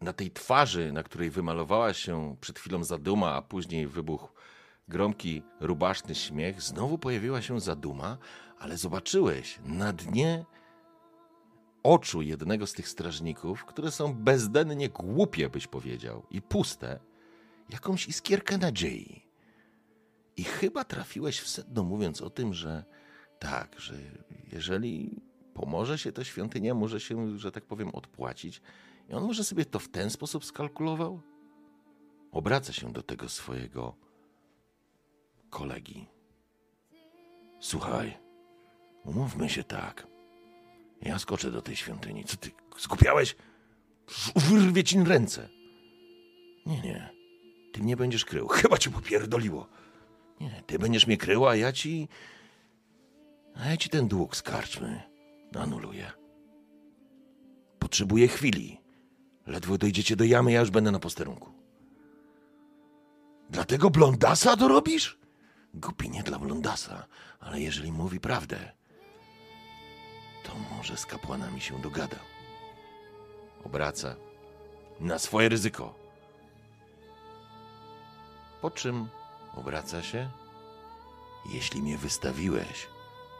[0.00, 4.28] na tej twarzy, na której wymalowała się przed chwilą zaduma, a później wybuchł
[4.92, 8.18] gromki, rubaszny śmiech, znowu pojawiła się zaduma,
[8.58, 10.44] ale zobaczyłeś na dnie
[11.82, 17.00] oczu jednego z tych strażników, które są bezdennie głupie, byś powiedział, i puste,
[17.70, 19.22] jakąś iskierkę nadziei.
[20.36, 22.84] I chyba trafiłeś w sedno, mówiąc o tym, że
[23.38, 23.94] tak, że
[24.52, 25.22] jeżeli
[25.54, 28.62] pomoże się to świątynia, może się, że tak powiem, odpłacić.
[29.08, 31.20] I on może sobie to w ten sposób skalkulował?
[32.32, 34.01] Obraca się do tego swojego
[35.52, 36.06] kolegi.
[37.60, 38.18] Słuchaj,
[39.04, 40.06] umówmy się tak.
[41.02, 42.24] Ja skoczę do tej świątyni.
[42.24, 43.36] Co ty skupiałeś?
[44.36, 45.48] Wyrwie ci ręce.
[46.66, 47.10] Nie, nie.
[47.72, 48.48] Ty mnie będziesz krył.
[48.58, 49.68] Chyba cię popierdoliło.
[50.40, 52.08] Nie, ty będziesz mnie krył, a ja ci...
[53.54, 55.02] A ja ci ten dług z karczmy
[55.58, 56.12] anuluję.
[57.78, 58.80] Potrzebuję chwili.
[59.46, 61.52] Ledwo dojdziecie do jamy, ja już będę na posterunku.
[63.50, 65.21] Dlatego blondasa to robisz?
[65.74, 67.06] Głupi nie dla blondasa,
[67.40, 68.72] ale jeżeli mówi prawdę,
[70.44, 72.16] to może z kapłanami się dogada.
[73.64, 74.16] Obraca
[75.00, 75.94] na swoje ryzyko.
[78.60, 79.08] Po czym
[79.54, 80.30] obraca się?
[81.52, 82.86] Jeśli mnie wystawiłeś,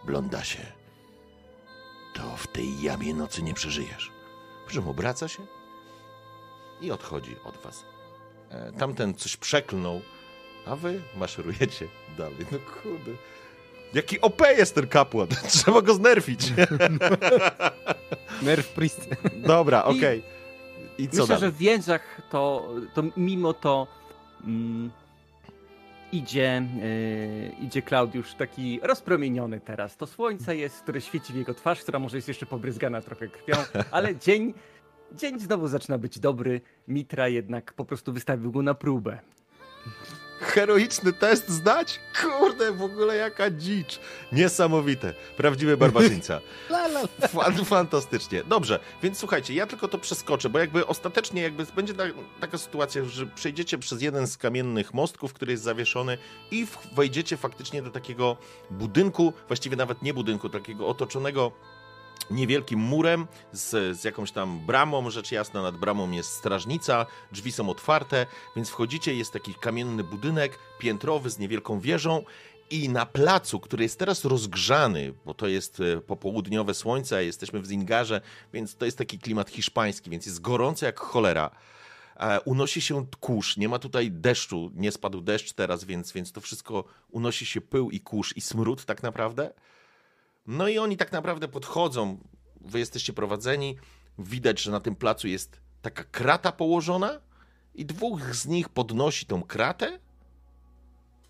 [0.04, 0.66] blondasie,
[2.14, 4.12] to w tej jamie nocy nie przeżyjesz.
[4.64, 5.46] Po czym obraca się
[6.80, 7.84] i odchodzi od was.
[8.50, 10.00] E, Tamten coś przeklnął,
[10.66, 12.46] a wy maszerujecie dalej.
[12.52, 13.12] No kurde.
[13.94, 15.28] Jaki OP jest ten kapłan.
[15.48, 16.52] Trzeba go znerfić.
[18.42, 19.08] Nerf priest.
[19.36, 20.22] Dobra, okej.
[20.98, 21.40] I co Myślę, dalej?
[21.40, 23.86] że w więzach to, to mimo to
[24.44, 24.90] mm,
[26.12, 26.62] idzie,
[27.60, 29.96] yy, idzie Klaudiusz taki rozpromieniony teraz.
[29.96, 33.56] To słońce jest, które świeci w jego twarz, która może jest jeszcze pobryzgana trochę krwią,
[33.90, 34.54] ale dzień,
[35.12, 36.60] dzień znowu zaczyna być dobry.
[36.88, 39.18] Mitra jednak po prostu wystawił go na próbę.
[40.42, 42.00] Heroiczny test zdać?
[42.22, 44.00] Kurde, w ogóle jaka dzicz.
[44.32, 45.14] Niesamowite.
[45.36, 46.40] Prawdziwy barbarzyńca.
[47.32, 48.44] Fan, fantastycznie.
[48.44, 52.04] Dobrze, więc słuchajcie, ja tylko to przeskoczę, bo jakby ostatecznie jakby będzie ta,
[52.40, 56.18] taka sytuacja, że przejdziecie przez jeden z kamiennych mostków, który jest zawieszony
[56.50, 58.36] i wejdziecie faktycznie do takiego
[58.70, 61.52] budynku, właściwie nawet nie budynku, takiego otoczonego
[62.32, 67.70] niewielkim murem z, z jakąś tam bramą, rzecz jasna nad bramą jest strażnica, drzwi są
[67.70, 72.24] otwarte, więc wchodzicie, jest taki kamienny budynek piętrowy z niewielką wieżą
[72.70, 77.66] i na placu, który jest teraz rozgrzany, bo to jest e, popołudniowe słońce, jesteśmy w
[77.66, 78.20] Zingarze,
[78.52, 81.50] więc to jest taki klimat hiszpański, więc jest gorąco jak cholera.
[82.16, 86.40] E, Unosi się kurz, nie ma tutaj deszczu, nie spadł deszcz teraz, więc, więc to
[86.40, 89.52] wszystko unosi się pył i kurz i smród tak naprawdę.
[90.46, 92.18] No i oni tak naprawdę podchodzą,
[92.60, 93.76] wy jesteście prowadzeni,
[94.18, 97.20] widać, że na tym placu jest taka krata położona
[97.74, 99.98] i dwóch z nich podnosi tą kratę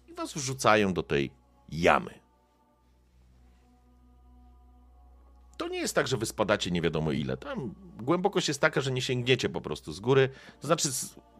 [0.08, 1.30] i was wrzucają do tej
[1.68, 2.22] jamy.
[5.56, 7.36] To nie jest tak, że wy spadacie nie wiadomo ile.
[7.36, 10.28] Tam głębokość jest taka, że nie sięgniecie po prostu z góry.
[10.60, 10.88] To znaczy,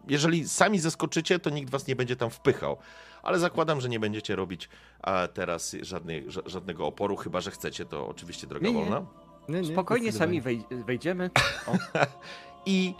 [0.08, 2.76] jeżeli sami zeskoczycie, to nikt was nie będzie tam wpychał.
[3.22, 4.68] Ale zakładam, że nie będziecie robić
[5.02, 9.02] a, teraz żadnej, ża- żadnego oporu, chyba że chcecie, to oczywiście droga Nie, wolna.
[9.48, 11.30] Nie, nie, Spokojnie sami wej- wejdziemy.
[12.66, 12.94] I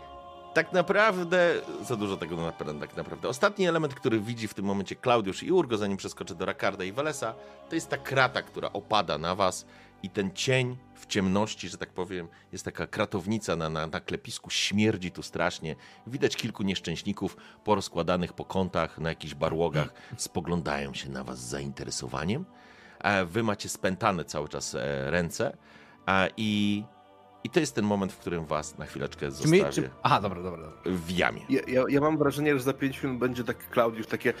[0.53, 1.53] tak naprawdę,
[1.85, 3.27] za dużo tego naprawdę, tak naprawdę.
[3.29, 6.91] Ostatni element, który widzi w tym momencie Klaudiusz i Urgo, zanim przeskoczę do Rakarda i
[6.91, 7.33] Welesa,
[7.69, 9.65] to jest ta krata, która opada na was
[10.03, 14.49] i ten cień w ciemności, że tak powiem, jest taka kratownica na, na, na klepisku,
[14.49, 15.75] śmierdzi tu strasznie.
[16.07, 22.45] Widać kilku nieszczęśników porozkładanych po kątach, na jakichś barłogach, spoglądają się na was z zainteresowaniem.
[22.99, 25.57] A wy macie spętane cały czas e, ręce
[26.05, 26.83] a, i,
[27.43, 29.89] i to jest ten moment, w którym was na chwileczkę Czy my, zostawię czy...
[30.03, 30.81] Aha, dobra, dobra, dobra.
[30.85, 31.41] w jamie.
[31.49, 34.33] Ja, ja, ja mam wrażenie, że za 5 minut będzie taki Klaudiusz, takie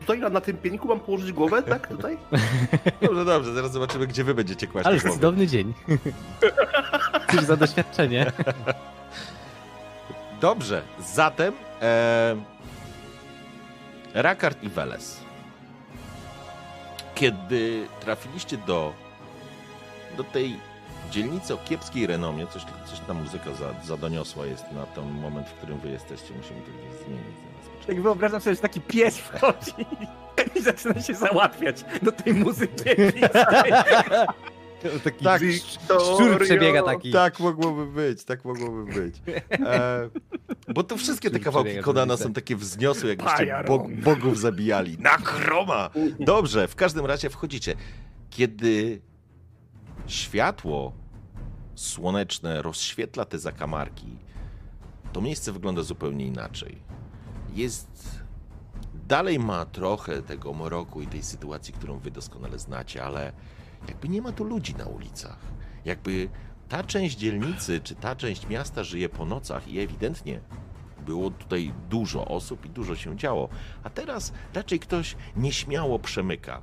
[0.00, 1.88] tutaj na, na tym pieniku mam położyć głowę, tak?
[1.88, 2.18] Tutaj?
[3.02, 5.74] Dobrze, dobrze, zaraz zobaczymy, gdzie wy będziecie kłaść Ale cudowny dzień.
[7.30, 8.32] Cóż za doświadczenie.
[10.40, 10.82] Dobrze,
[11.14, 12.36] zatem e,
[14.14, 15.20] Rakard i Weles.
[17.14, 18.92] Kiedy trafiliście do,
[20.16, 20.56] do tej
[21.10, 25.52] dzielnicy o kiepskiej renomie, coś, coś ta muzyka za, zadoniosła jest na ten moment, w
[25.52, 27.49] którym wy jesteście, musimy to gdzieś zmienić.
[27.90, 29.72] Tak wyobrażam sobie, że taki pies wchodzi
[30.56, 32.84] i zaczyna się załatwiać do tej muzyki.
[35.04, 35.42] Taki Tak,
[35.88, 37.12] szczur przebiega taki.
[37.12, 39.14] Tak mogłoby być, tak mogłoby być.
[39.52, 40.08] E,
[40.68, 44.98] bo to wszystkie te kawałki Konana są takie wzniosłe, jakbyście bog, bogów zabijali.
[44.98, 45.90] Na chroma!
[46.20, 47.74] Dobrze, w każdym razie wchodzicie.
[48.30, 49.00] Kiedy
[50.06, 50.92] światło
[51.74, 54.18] słoneczne rozświetla te zakamarki,
[55.12, 56.78] to miejsce wygląda zupełnie inaczej.
[57.54, 58.20] Jest.
[59.08, 63.32] Dalej ma trochę tego mroku i tej sytuacji, którą wy doskonale znacie, ale
[63.88, 65.38] jakby nie ma tu ludzi na ulicach.
[65.84, 66.28] Jakby
[66.68, 70.40] ta część dzielnicy, czy ta część miasta żyje po nocach i ewidentnie
[71.06, 73.48] było tutaj dużo osób i dużo się działo.
[73.82, 76.62] A teraz raczej ktoś nieśmiało przemyka.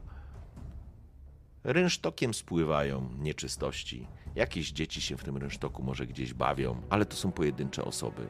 [1.63, 4.07] Rynsztokiem spływają nieczystości.
[4.35, 8.29] Jakieś dzieci się w tym rynsztoku może gdzieś bawią, ale to są pojedyncze osoby.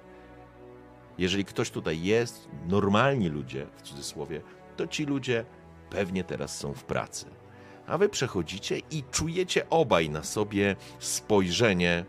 [1.17, 4.41] Jeżeli ktoś tutaj jest, normalni ludzie, w cudzysłowie,
[4.75, 5.45] to ci ludzie
[5.89, 7.25] pewnie teraz są w pracy.
[7.87, 12.05] A wy przechodzicie i czujecie obaj na sobie spojrzenie,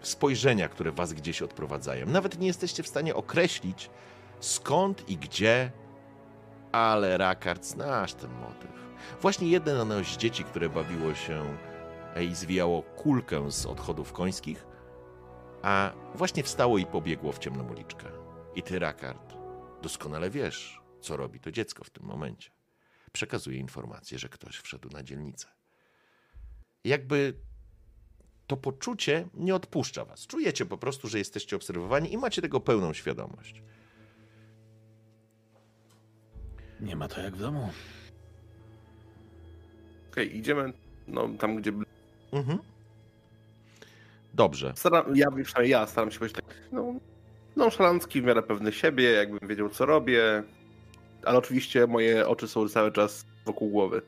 [0.00, 2.06] spojrzenia, które was gdzieś odprowadzają.
[2.06, 3.90] Nawet nie jesteście w stanie określić
[4.40, 5.72] skąd i gdzie,
[6.72, 8.70] ale Rakard, znasz ten motyw.
[9.20, 11.44] Właśnie jedno z dzieci, które bawiło się
[12.20, 14.66] i zwijało kulkę z odchodów końskich,
[15.62, 18.19] a właśnie wstało i pobiegło w ciemną uliczkę.
[18.54, 19.34] I ty, Rakard,
[19.82, 22.50] doskonale wiesz, co robi to dziecko w tym momencie.
[23.12, 25.48] Przekazuje informację, że ktoś wszedł na dzielnicę.
[26.84, 27.34] Jakby
[28.46, 30.26] to poczucie nie odpuszcza was.
[30.26, 33.62] Czujecie po prostu, że jesteście obserwowani i macie tego pełną świadomość.
[36.80, 37.70] Nie ma to jak w domu.
[40.10, 40.72] Okej, idziemy
[41.06, 41.72] no, tam, gdzie...
[42.32, 42.58] Mhm.
[44.34, 44.72] Dobrze.
[44.76, 46.94] Staram, ja, przynajmniej ja staram się być tak no,
[47.56, 50.42] nonszalancki, w miarę pewny siebie, jakbym wiedział, co robię.
[51.24, 54.02] Ale oczywiście moje oczy są cały czas wokół głowy.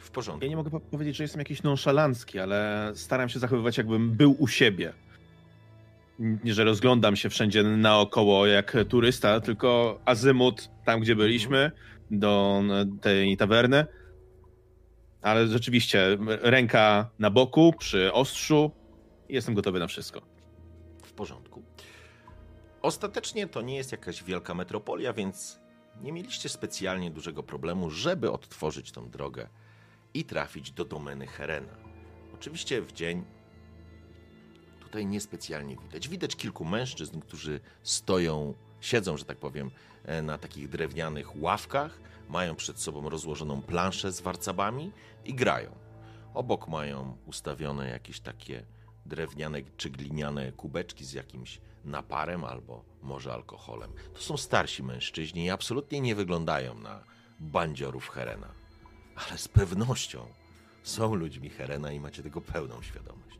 [0.00, 0.44] W porządku.
[0.44, 4.36] Ja nie mogę po- powiedzieć, że jestem jakiś nonszalancki, ale staram się zachowywać, jakbym był
[4.38, 4.92] u siebie.
[6.18, 11.70] Nie, że rozglądam się wszędzie naokoło jak turysta, tylko azymut tam, gdzie byliśmy,
[12.10, 12.62] do
[13.00, 13.86] tej tawerny.
[15.22, 18.70] Ale rzeczywiście, ręka na boku, przy ostrzu.
[19.28, 20.20] i Jestem gotowy na wszystko.
[21.04, 21.62] W porządku.
[22.86, 25.58] Ostatecznie to nie jest jakaś wielka metropolia, więc
[26.00, 29.48] nie mieliście specjalnie dużego problemu, żeby odtworzyć tą drogę
[30.14, 31.76] i trafić do domeny Herena.
[32.34, 33.24] Oczywiście w dzień
[34.80, 36.08] tutaj niespecjalnie widać.
[36.08, 39.70] Widać kilku mężczyzn, którzy stoją, siedzą, że tak powiem,
[40.04, 44.92] e, na takich drewnianych ławkach, mają przed sobą rozłożoną planszę z warcabami
[45.24, 45.70] i grają.
[46.34, 48.62] Obok mają ustawione jakieś takie
[49.06, 53.92] drewniane czy gliniane kubeczki z jakimś naparem albo może alkoholem.
[54.14, 57.04] To są starsi mężczyźni i absolutnie nie wyglądają na
[57.40, 58.48] bandziorów Herena.
[59.16, 60.26] Ale z pewnością
[60.82, 63.38] są ludźmi Herena i macie tego pełną świadomość.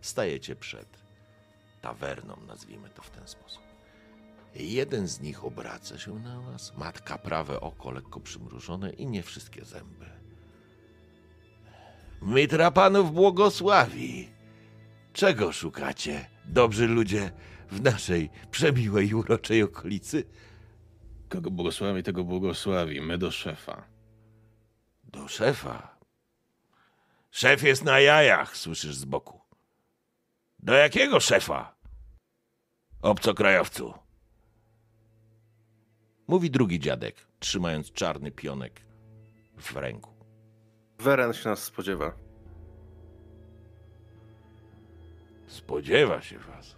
[0.00, 0.88] Stajecie przed
[1.80, 3.62] tawerną, nazwijmy to w ten sposób.
[4.54, 9.64] Jeden z nich obraca się na was, matka prawe oko lekko przymrużone i nie wszystkie
[9.64, 10.06] zęby.
[12.22, 14.28] Mitra panów błogosławi.
[15.12, 17.30] Czego szukacie, dobrzy ludzie,
[17.70, 20.24] w naszej przemiłej i uroczej okolicy?
[21.28, 23.00] Kogo błogosławi, tego błogosławi.
[23.00, 23.86] My do szefa.
[25.04, 25.98] Do szefa.
[27.30, 29.40] Szef jest na jajach, słyszysz z boku.
[30.58, 31.74] Do jakiego szefa?
[33.02, 33.94] Obcokrajowcu.
[36.28, 38.80] Mówi drugi dziadek, trzymając czarny pionek
[39.56, 40.14] w ręku.
[40.98, 42.27] Weren się nas spodziewa.
[45.48, 46.76] Spodziewa się was.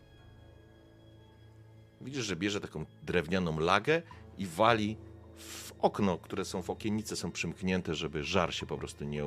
[2.00, 4.02] Widzisz, że bierze taką drewnianą lagę
[4.38, 4.96] i wali
[5.36, 9.22] w okno, które są w okiennice, są przymknięte, żeby żar się po prostu nie,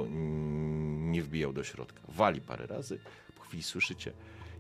[1.12, 2.02] nie wbijał do środka.
[2.08, 3.00] Wali parę razy,
[3.36, 4.14] po chwili słyszycie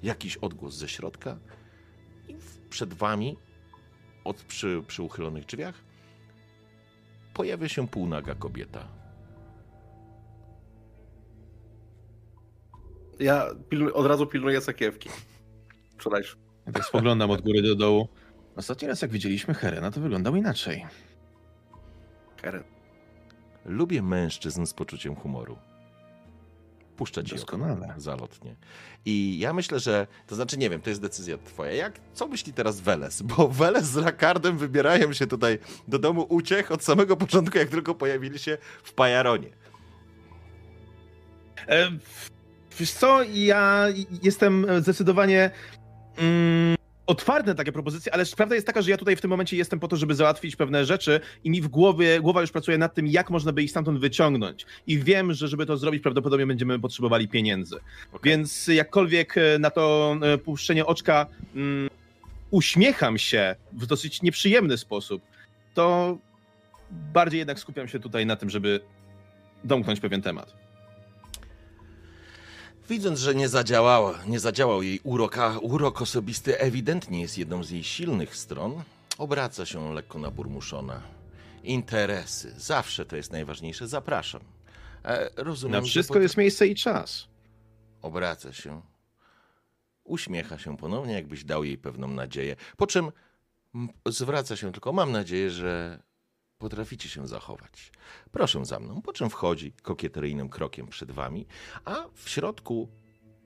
[0.03, 1.37] jakiś odgłos ze środka
[2.27, 2.35] i
[2.69, 3.37] przed wami,
[4.23, 5.75] od, przy, przy uchylonych drzwiach,
[7.33, 9.02] pojawia się półnaga kobieta.
[13.23, 15.09] Ja pilnu, od razu pilnuję sakiewki.
[15.97, 16.35] Wczorajszy.
[16.67, 18.07] Ja tak spoglądam od góry do dołu.
[18.55, 20.85] Ostatni raz jak widzieliśmy Herena, to wyglądał inaczej.
[22.41, 22.63] Karen.
[23.65, 25.57] Lubię mężczyzn z poczuciem humoru.
[26.97, 27.35] Puszczę ci.
[27.35, 27.93] Doskonale.
[27.97, 28.55] zalotnie.
[29.05, 31.71] I ja myślę, że, to znaczy nie wiem, to jest decyzja twoja.
[31.71, 33.21] Jak, co myśli teraz Weles?
[33.21, 37.95] Bo Weles z Rakardem wybierają się tutaj do domu uciech od samego początku, jak tylko
[37.95, 39.49] pojawili się w Pajaronie.
[41.67, 41.91] E,
[42.79, 43.87] wiesz co, ja
[44.23, 45.51] jestem zdecydowanie
[46.17, 46.75] mm,
[47.07, 49.79] otwarty na takie propozycje, ale prawda jest taka, że ja tutaj w tym momencie jestem
[49.79, 53.07] po to, żeby załatwić pewne rzeczy i mi w głowie, głowa już pracuje nad tym,
[53.07, 54.65] jak można by ich stamtąd wyciągnąć.
[54.87, 57.75] I wiem, że żeby to zrobić, prawdopodobnie będziemy potrzebowali pieniędzy.
[58.23, 61.89] Więc jakkolwiek e, na to e, puszczenie oczka mm,
[62.51, 65.21] uśmiecham się w dosyć nieprzyjemny sposób,
[65.73, 66.17] to
[66.91, 68.79] bardziej jednak skupiam się tutaj na tym, żeby
[69.63, 70.62] domknąć pewien temat.
[72.89, 77.69] Widząc, że nie zadziałała, nie zadziałał jej urok, a urok osobisty ewidentnie jest jedną z
[77.69, 78.83] jej silnych stron,
[79.17, 81.01] obraca się lekko naburmuszona.
[81.63, 84.41] Interesy, zawsze to jest najważniejsze, zapraszam.
[85.05, 87.27] E, rozumiem, Na wszystko jest miejsce i czas.
[88.01, 88.81] Obraca się.
[90.03, 92.55] Uśmiecha się ponownie, jakbyś dał jej pewną nadzieję.
[92.77, 93.11] Po czym
[94.05, 95.99] zwraca się tylko, mam nadzieję, że
[96.57, 97.91] potraficie się zachować.
[98.31, 99.01] Proszę za mną.
[99.01, 101.45] Po czym wchodzi kokieteryjnym krokiem przed wami,
[101.85, 102.89] a w środku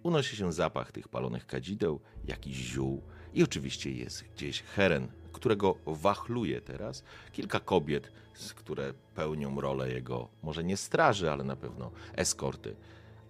[0.03, 3.03] unosi się zapach tych palonych kadzideł, jakiś ziół
[3.33, 8.11] i oczywiście jest gdzieś heren, którego wachluje teraz kilka kobiet,
[8.55, 12.75] które pełnią rolę jego, może nie straży, ale na pewno eskorty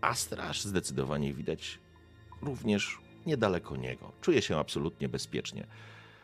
[0.01, 1.79] a straż zdecydowanie widać
[2.41, 4.11] również niedaleko niego.
[4.21, 5.67] Czuje się absolutnie bezpiecznie.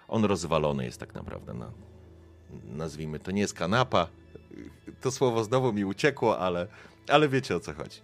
[0.07, 1.71] On rozwalony jest tak naprawdę na,
[2.65, 4.07] nazwijmy, to nie jest kanapa.
[5.01, 6.67] To słowo znowu mi uciekło, ale,
[7.09, 7.99] ale wiecie o co chodzi.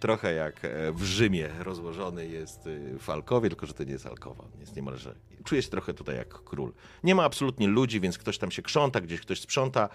[0.00, 2.60] Trochę jak e, w Rzymie rozłożony jest
[2.98, 4.44] w alkowie, tylko że to nie jest alkowa.
[4.60, 5.14] Jest niemalże,
[5.44, 6.72] czuje się trochę tutaj jak król.
[7.04, 9.88] Nie ma absolutnie ludzi, więc ktoś tam się krząta, gdzieś ktoś sprząta,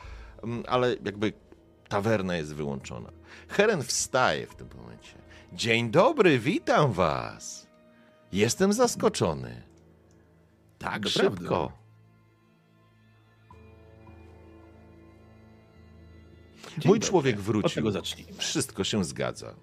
[0.44, 1.34] mm, ale jakby
[1.90, 3.12] tawerna jest wyłączona.
[3.48, 5.16] Heren wstaje w tym momencie.
[5.54, 7.68] Dzień dobry, witam was.
[8.32, 9.62] Jestem zaskoczony.
[10.78, 11.85] Tak szybko.
[16.78, 17.10] Dzień Mój dobry.
[17.10, 17.70] człowiek Od wrócił.
[17.76, 18.34] tego zacznijmy.
[18.38, 19.56] Wszystko się zgadza.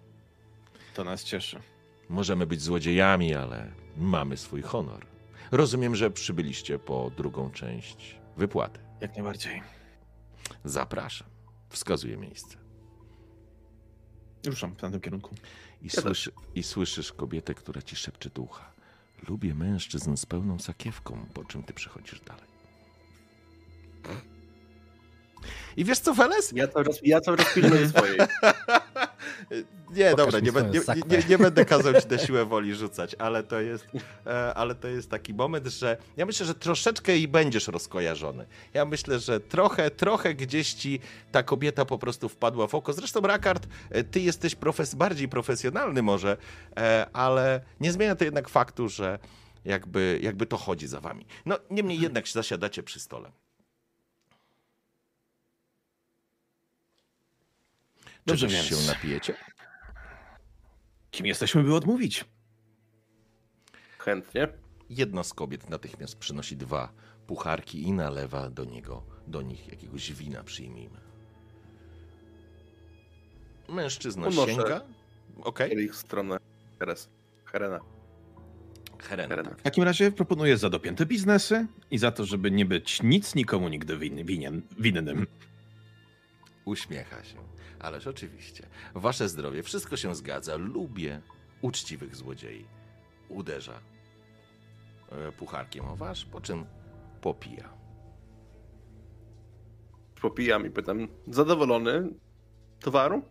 [0.94, 1.60] To nas cieszy.
[2.08, 5.06] Możemy być złodziejami, ale mamy swój honor.
[5.50, 8.80] Rozumiem, że przybyliście po drugą część wypłaty.
[9.00, 9.62] Jak najbardziej.
[10.64, 11.28] Zapraszam.
[11.70, 12.56] Wskazuję miejsce.
[14.46, 15.34] Ruszam w tamtym kierunku.
[15.82, 18.72] I, słyszy, I słyszysz kobietę, która ci szepcze do ucha.
[19.28, 22.46] Lubię mężczyzn z pełną sakiewką, po czym ty przechodzisz dalej.
[25.76, 26.52] I wiesz co, Feles?
[26.54, 28.18] Ja cały czas, ja cały czas pilnuję swojej.
[29.94, 33.42] Nie, Pokaż dobra, nie, nie, nie, nie będę kazał ci na siłę woli rzucać, ale
[33.42, 33.86] to jest,
[34.26, 38.46] e, ale to jest taki moment, że ja myślę, że troszeczkę i będziesz rozkojarzony.
[38.74, 41.00] Ja myślę, że trochę, trochę gdzieś ci
[41.32, 42.92] ta kobieta po prostu wpadła w oko.
[42.92, 46.36] Zresztą, Rakard, e, ty jesteś profes- bardziej profesjonalny może,
[46.76, 49.18] e, ale nie zmienia to jednak faktu, że
[49.64, 51.26] jakby, jakby to chodzi za wami.
[51.46, 53.32] No, niemniej jednak zasiadacie przy stole.
[58.26, 58.66] Dobrze więc.
[58.66, 59.34] się napijecie?
[61.10, 62.24] Kim jesteśmy, by odmówić?
[63.98, 64.48] Chętnie.
[64.90, 66.92] Jedna z kobiet natychmiast przynosi dwa
[67.26, 71.00] pucharki i nalewa do niego, do nich jakiegoś wina, przyjmijmy.
[73.68, 74.52] Mężczyzna Unoszę.
[74.54, 74.80] sięga.
[75.42, 75.70] Okej.
[75.70, 76.36] Kielich w stronę
[76.78, 77.08] Heres.
[77.44, 77.80] Herena.
[78.98, 79.28] Heren.
[79.28, 79.50] Herena.
[79.50, 79.58] Tak.
[79.58, 83.68] W takim razie proponuję za dopięte biznesy i za to, żeby nie być nic nikomu
[83.68, 85.26] nigdy win, winien, winnym.
[86.64, 87.36] Uśmiecha się.
[87.78, 88.66] Ależ oczywiście.
[88.94, 90.56] Wasze zdrowie, wszystko się zgadza.
[90.56, 91.20] Lubię
[91.62, 92.66] uczciwych złodziei.
[93.28, 93.80] Uderza
[95.08, 96.66] e, pucharkiem o wasz, po czym
[97.20, 97.82] popija.
[100.20, 102.08] Popijam i pytam, zadowolony
[102.80, 103.22] towaru?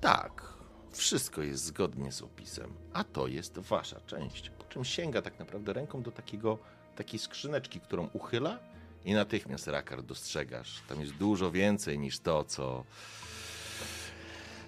[0.00, 0.54] Tak,
[0.90, 4.50] wszystko jest zgodnie z opisem, a to jest wasza część.
[4.50, 6.58] Po czym sięga tak naprawdę ręką do takiego,
[6.96, 8.58] takiej skrzyneczki, którą uchyla
[9.04, 10.80] i natychmiast Rakar dostrzegasz.
[10.88, 12.84] Tam jest dużo więcej niż to, co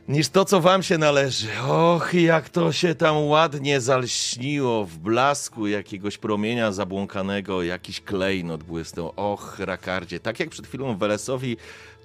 [0.08, 1.48] niż to, co wam się należy.
[1.68, 9.12] Och, jak to się tam ładnie zalśniło w blasku jakiegoś promienia zabłąkanego, jakiś klejnot błysnął.
[9.16, 11.56] Och, Rakardzie, tak jak przed chwilą Welesowi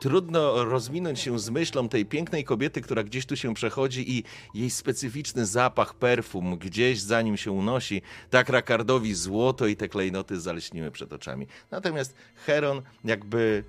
[0.01, 4.23] trudno rozminąć się z myślą tej pięknej kobiety, która gdzieś tu się przechodzi i
[4.53, 10.39] jej specyficzny zapach perfum gdzieś za nim się unosi, tak Rakardowi złoto i te klejnoty
[10.39, 11.47] zalśniły przed oczami.
[11.71, 13.63] Natomiast Heron jakby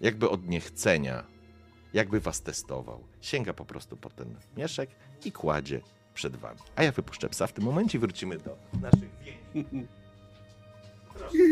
[0.00, 1.31] jakby od niechcenia,
[1.94, 3.04] jakby was testował.
[3.20, 4.90] Sięga po prostu po ten mieszek
[5.24, 5.80] i kładzie
[6.14, 6.58] przed wami.
[6.76, 9.10] A ja wypuszczę psa w tym momencie i wrócimy do naszych
[9.54, 9.86] więzi.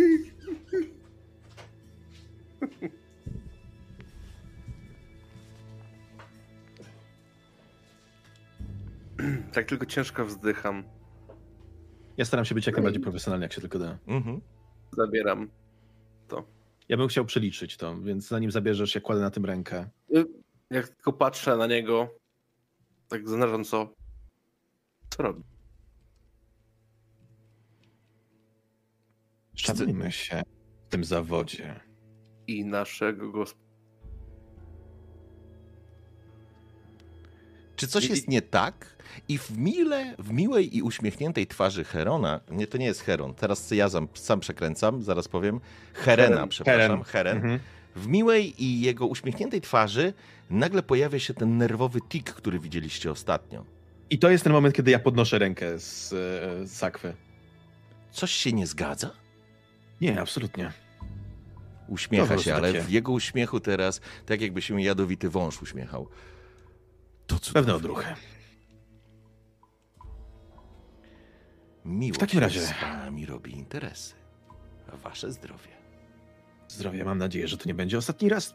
[9.52, 10.84] Tak tylko ciężko wzdycham.
[12.16, 13.98] Ja staram się być jak najbardziej profesjonalny, jak się tylko da.
[14.06, 14.40] Mhm.
[14.92, 15.48] Zabieram.
[16.90, 19.90] Ja bym chciał przeliczyć to, więc zanim zabierzesz, ja kładę na tym rękę.
[20.70, 22.08] Jak tylko patrzę na niego,
[23.08, 23.94] tak zastanawiam co.
[25.10, 25.42] Co robi?
[29.54, 30.42] Szanujmy się
[30.86, 31.80] w tym zawodzie.
[32.46, 33.69] I naszego gospodarza.
[37.80, 38.96] Czy coś jest nie tak?
[39.28, 43.70] I w, mile, w miłej i uśmiechniętej twarzy Herona, nie, to nie jest Heron, teraz
[43.70, 45.60] ja sam, sam przekręcam, zaraz powiem,
[45.92, 46.48] Herena, Heren.
[46.48, 47.36] przepraszam, Heren.
[47.36, 47.60] Mhm.
[47.96, 50.12] W miłej i jego uśmiechniętej twarzy
[50.50, 53.64] nagle pojawia się ten nerwowy tik, który widzieliście ostatnio.
[54.10, 57.14] I to jest ten moment, kiedy ja podnoszę rękę z, e, z sakwy.
[58.10, 59.10] Coś się nie zgadza?
[60.00, 60.72] Nie, absolutnie.
[61.88, 62.84] Uśmiecha się, ale takie.
[62.84, 66.08] w jego uśmiechu teraz, tak jakby się jadowity wąż uśmiechał.
[67.30, 67.52] To cudowne.
[67.60, 68.14] Pewne odruchy.
[71.84, 74.14] Miło W takim się razie- z panami robi interesy.
[75.02, 75.68] Wasze zdrowie.
[76.68, 78.54] Zdrowie, mam nadzieję, że to nie będzie ostatni raz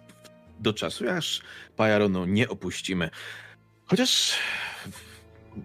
[0.59, 1.41] do czasu, aż
[1.75, 3.09] Pajaronu nie opuścimy.
[3.85, 4.33] Chociaż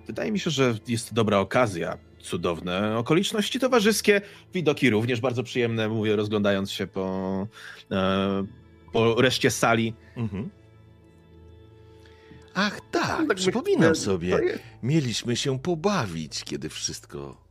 [0.07, 1.99] wydaje mi się, że jest to dobra okazja.
[2.19, 4.21] Cudowne okoliczności towarzyskie,
[4.55, 7.47] widoki również bardzo przyjemne, mówię, rozglądając się po,
[7.91, 8.45] e,
[8.93, 9.95] po reszcie sali.
[10.17, 10.51] Mhm.
[12.63, 14.59] Ach tak, Tak przypominam myślę, sobie.
[14.83, 17.45] Mieliśmy się pobawić, kiedy wszystko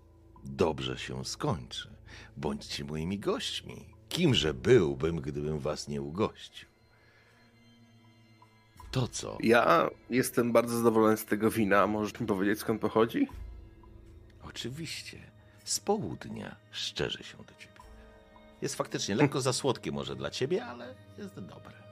[0.44, 1.90] dobrze się skończy.
[2.38, 3.86] Bądźcie moimi gośćmi.
[4.10, 6.70] Kimże byłbym, gdybym was nie ugościł?
[8.92, 9.38] To co?
[9.44, 11.88] Ja jestem bardzo zadowolony z tego wina.
[11.88, 13.28] Możesz mi powiedzieć skąd pochodzi?
[14.44, 15.32] Oczywiście.
[15.64, 17.74] Z południa szczerze się do ciebie.
[18.62, 21.89] Jest faktycznie lekko za słodkie może dla ciebie, ale jest dobre.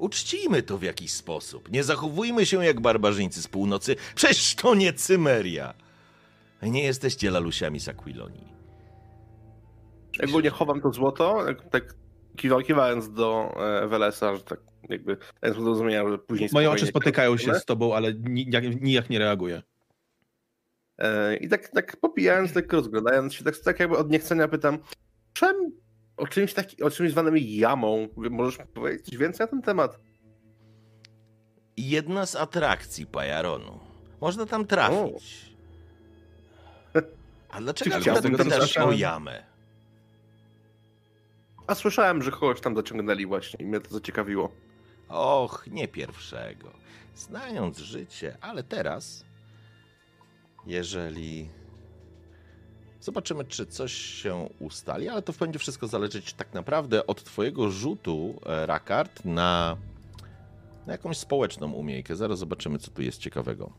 [0.00, 1.70] Uczcijmy to w jakiś sposób.
[1.70, 3.96] Nie zachowujmy się jak barbarzyńcy z północy.
[4.14, 5.74] Przecież to nie Cymeria.
[6.62, 8.48] Nie jesteście lalusiami z Aquilonii.
[10.28, 11.94] Ogólnie chowam to złoto, jak- tak
[12.36, 17.54] kiwa- kiwając do e, Welesa, że tak jakby zrozumienia, że później Moje oczy spotykają się
[17.54, 19.62] z tobą, ale nijak, nijak nie reaguję.
[20.98, 24.78] E, I tak, tak popijając, tak rozglądając się, tak, tak jakby od niechcenia pytam,
[25.32, 25.72] czym,
[26.20, 30.00] o czymś taki, o czymś zwanym jamą, możesz powiedzieć coś więcej na ten temat?
[31.76, 33.80] Jedna z atrakcji Pajaronu.
[34.20, 35.56] Można tam trafić.
[37.50, 39.44] A dlaczego akurat pytasz o jamę?
[41.66, 44.52] A słyszałem, że kogoś tam zaciągnęli właśnie i mnie to zaciekawiło.
[45.08, 46.72] Och, nie pierwszego.
[47.14, 49.24] Znając życie, ale teraz,
[50.66, 51.48] jeżeli.
[53.00, 58.40] Zobaczymy, czy coś się ustali, ale to będzie wszystko zależeć tak naprawdę od Twojego rzutu,
[58.46, 59.76] e, Rakard, na,
[60.86, 62.16] na jakąś społeczną umiejkę.
[62.16, 63.70] Zaraz zobaczymy, co tu jest ciekawego.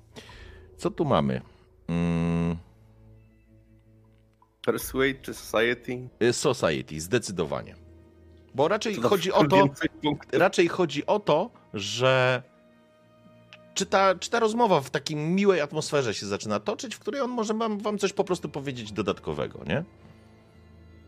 [0.78, 1.42] Co tu mamy?
[1.88, 2.58] Mm,
[4.66, 6.10] Persuade czy Society?
[6.24, 7.76] y, society, zdecydowanie.
[8.56, 9.70] Bo raczej To chodzi o to.
[10.32, 12.44] raczej chodzi o to, że
[13.74, 17.30] czy ta, czy ta rozmowa w takiej miłej atmosferze się zaczyna toczyć, w której on
[17.30, 19.84] może wam, wam coś po prostu powiedzieć dodatkowego, nie?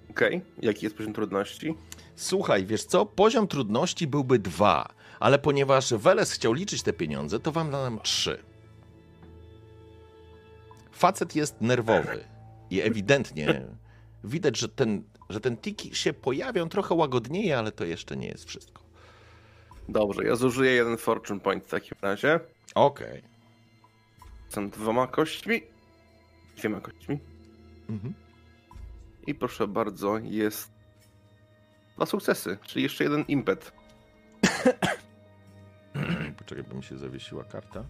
[0.09, 1.75] Okej, jaki jest poziom trudności?
[2.15, 3.05] Słuchaj, wiesz co?
[3.05, 4.89] Poziom trudności byłby dwa,
[5.19, 8.43] ale ponieważ Weles chciał liczyć te pieniądze, to wam dam trzy.
[10.91, 12.23] Facet jest nerwowy
[12.69, 13.65] i ewidentnie
[14.23, 18.45] widać, że ten, że ten tiki się pojawią, trochę łagodnieje, ale to jeszcze nie jest
[18.45, 18.83] wszystko.
[19.89, 22.39] Dobrze, ja zużyję jeden fortune point w takim razie.
[22.75, 23.21] Okej.
[24.49, 25.61] Są dwoma kośćmi.
[26.57, 27.19] Dwiema kośćmi.
[27.89, 28.13] Mhm.
[29.27, 30.71] I proszę bardzo, jest
[31.95, 33.71] dwa sukcesy, czyli jeszcze jeden impet.
[36.37, 37.83] Poczekaj, bo mi się zawiesiła karta.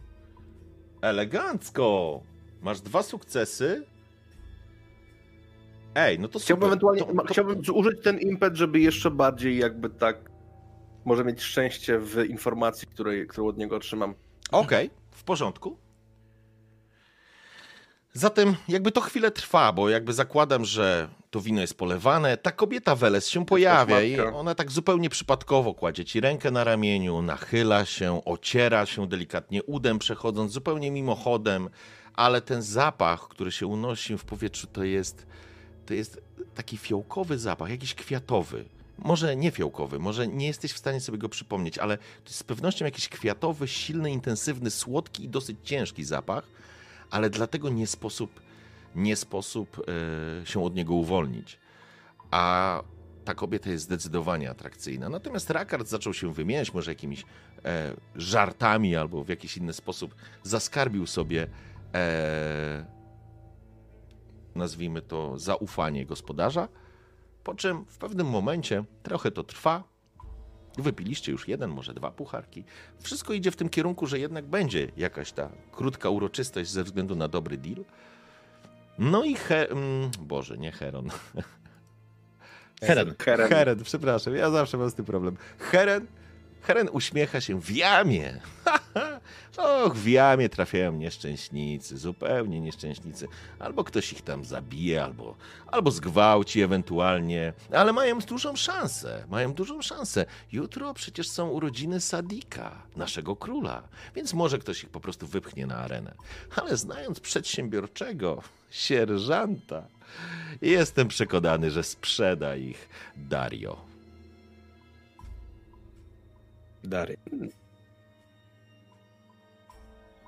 [1.01, 2.21] Elegancko!
[2.61, 3.85] Masz dwa sukcesy.
[5.95, 6.45] Ej, no to super.
[6.45, 10.31] Chciałbym ewentualnie, To- to- chciałbym użyć ten impet, żeby jeszcze bardziej jakby tak
[11.05, 14.15] może mieć szczęście w informacji, której, którą od niego otrzymam.
[14.53, 15.77] Okej, w porządku.
[18.13, 22.95] Zatem jakby to chwilę trwa, bo jakby zakładam, że to wino jest polewane, ta kobieta
[22.95, 28.21] Weles się pojawia i ona tak zupełnie przypadkowo kładzie ci rękę na ramieniu, nachyla się,
[28.25, 31.69] ociera się delikatnie udem, przechodząc zupełnie mimochodem,
[32.13, 35.27] ale ten zapach, który się unosi w powietrzu, to jest,
[35.85, 36.21] to jest
[36.55, 38.65] taki fiołkowy zapach, jakiś kwiatowy.
[38.97, 42.43] Może nie fiołkowy, może nie jesteś w stanie sobie go przypomnieć, ale to jest z
[42.43, 46.47] pewnością jakiś kwiatowy, silny, intensywny, słodki i dosyć ciężki zapach,
[47.11, 48.41] ale dlatego nie sposób,
[48.95, 49.81] nie sposób
[50.41, 51.59] e, się od niego uwolnić.
[52.31, 52.81] A
[53.25, 55.09] ta kobieta jest zdecydowanie atrakcyjna.
[55.09, 57.25] Natomiast Rakard zaczął się wymieniać może jakimiś
[57.65, 61.47] e, żartami albo w jakiś inny sposób zaskarbił sobie
[61.93, 62.85] e,
[64.55, 66.67] nazwijmy to zaufanie gospodarza,
[67.43, 69.83] po czym w pewnym momencie trochę to trwa.
[70.77, 72.63] Wypiliście już jeden, może dwa pucharki.
[72.99, 77.27] Wszystko idzie w tym kierunku, że jednak będzie jakaś ta krótka uroczystość ze względu na
[77.27, 77.85] dobry deal.
[78.99, 79.69] No i he...
[79.69, 81.09] mm, Boże, nie Heron.
[82.81, 83.15] Heren.
[83.15, 83.49] Keren.
[83.49, 85.37] Heren, przepraszam, ja zawsze mam z tym problem.
[85.59, 86.07] Heren,
[86.61, 88.41] Heren uśmiecha się w jamie.
[89.57, 93.27] Och, w jamie trafiają nieszczęśnicy, zupełnie nieszczęśnicy.
[93.59, 95.35] Albo ktoś ich tam zabije, albo,
[95.67, 100.25] albo zgwałci ewentualnie, ale mają dużą szansę, mają dużą szansę.
[100.51, 103.83] Jutro przecież są urodziny Sadika, naszego króla,
[104.15, 106.13] więc może ktoś ich po prostu wypchnie na arenę.
[106.55, 109.87] Ale znając przedsiębiorczego sierżanta,
[110.61, 113.93] jestem przekonany, że sprzeda ich Dario.
[116.83, 117.17] Dary.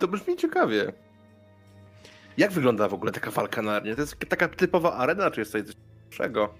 [0.06, 0.94] To brzmi ciekawie.
[2.38, 3.96] Jak wygląda w ogóle taka walka na arenie?
[3.96, 5.62] To jest taka typowa arena, czy jest coś
[6.04, 6.54] większego?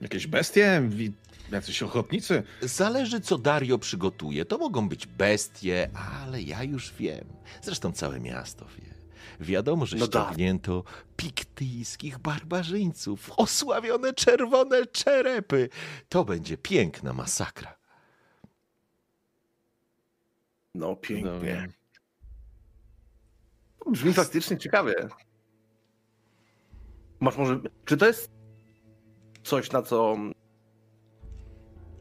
[0.00, 0.82] Jakieś bestie?
[1.52, 2.42] Jacyś ochotnicy?
[2.60, 4.44] Zależy, co Dario przygotuje.
[4.44, 5.90] To mogą być bestie,
[6.24, 7.24] ale ja już wiem.
[7.62, 8.94] Zresztą całe miasto wie.
[9.40, 10.24] Wiadomo, że No tak.
[10.24, 10.84] ściągnięto
[11.16, 15.68] piktyjskich barbarzyńców, osławione czerwone czerepy.
[16.08, 17.76] To będzie piękna masakra.
[20.74, 21.68] No, pięknie.
[23.90, 24.94] Brzmi faktycznie ciekawie.
[27.20, 27.60] Masz może.
[27.84, 28.30] Czy to jest
[29.42, 30.16] coś, na co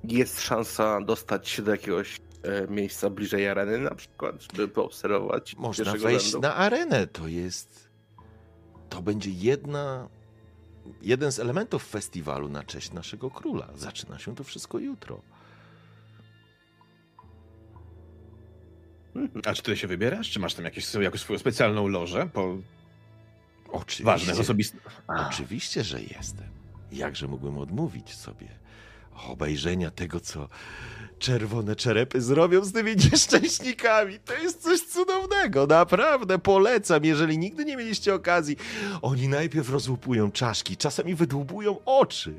[0.04, 5.56] jest szansa dostać się do jakiegoś e, miejsca bliżej areny, na przykład, żeby poobserwować?
[5.56, 6.40] Można wejść rzędu?
[6.48, 7.08] na arenę.
[7.08, 7.90] To jest.
[8.90, 10.10] To będzie jedna.
[11.02, 13.70] Jeden z elementów festiwalu na cześć naszego króla.
[13.76, 15.22] Zaczyna się to wszystko jutro.
[19.46, 20.30] A czy ty się wybierasz?
[20.30, 22.30] Czy masz tam jakieś, jakąś swoją specjalną lożę?
[22.34, 22.58] Po
[23.72, 24.04] Oczywiście.
[24.04, 25.02] ważnych osobistych.
[25.08, 26.48] Oczywiście, że jestem.
[26.92, 28.48] Jakże mógłbym odmówić sobie
[29.28, 30.50] obejrzenia tego, co
[31.20, 34.20] czerwone czerepy zrobią z tymi nieszczęśnikami.
[34.26, 38.58] To jest coś cudownego, naprawdę polecam, jeżeli nigdy nie mieliście okazji.
[39.02, 42.34] Oni najpierw rozłupują czaszki, czasami wydłubują oczy.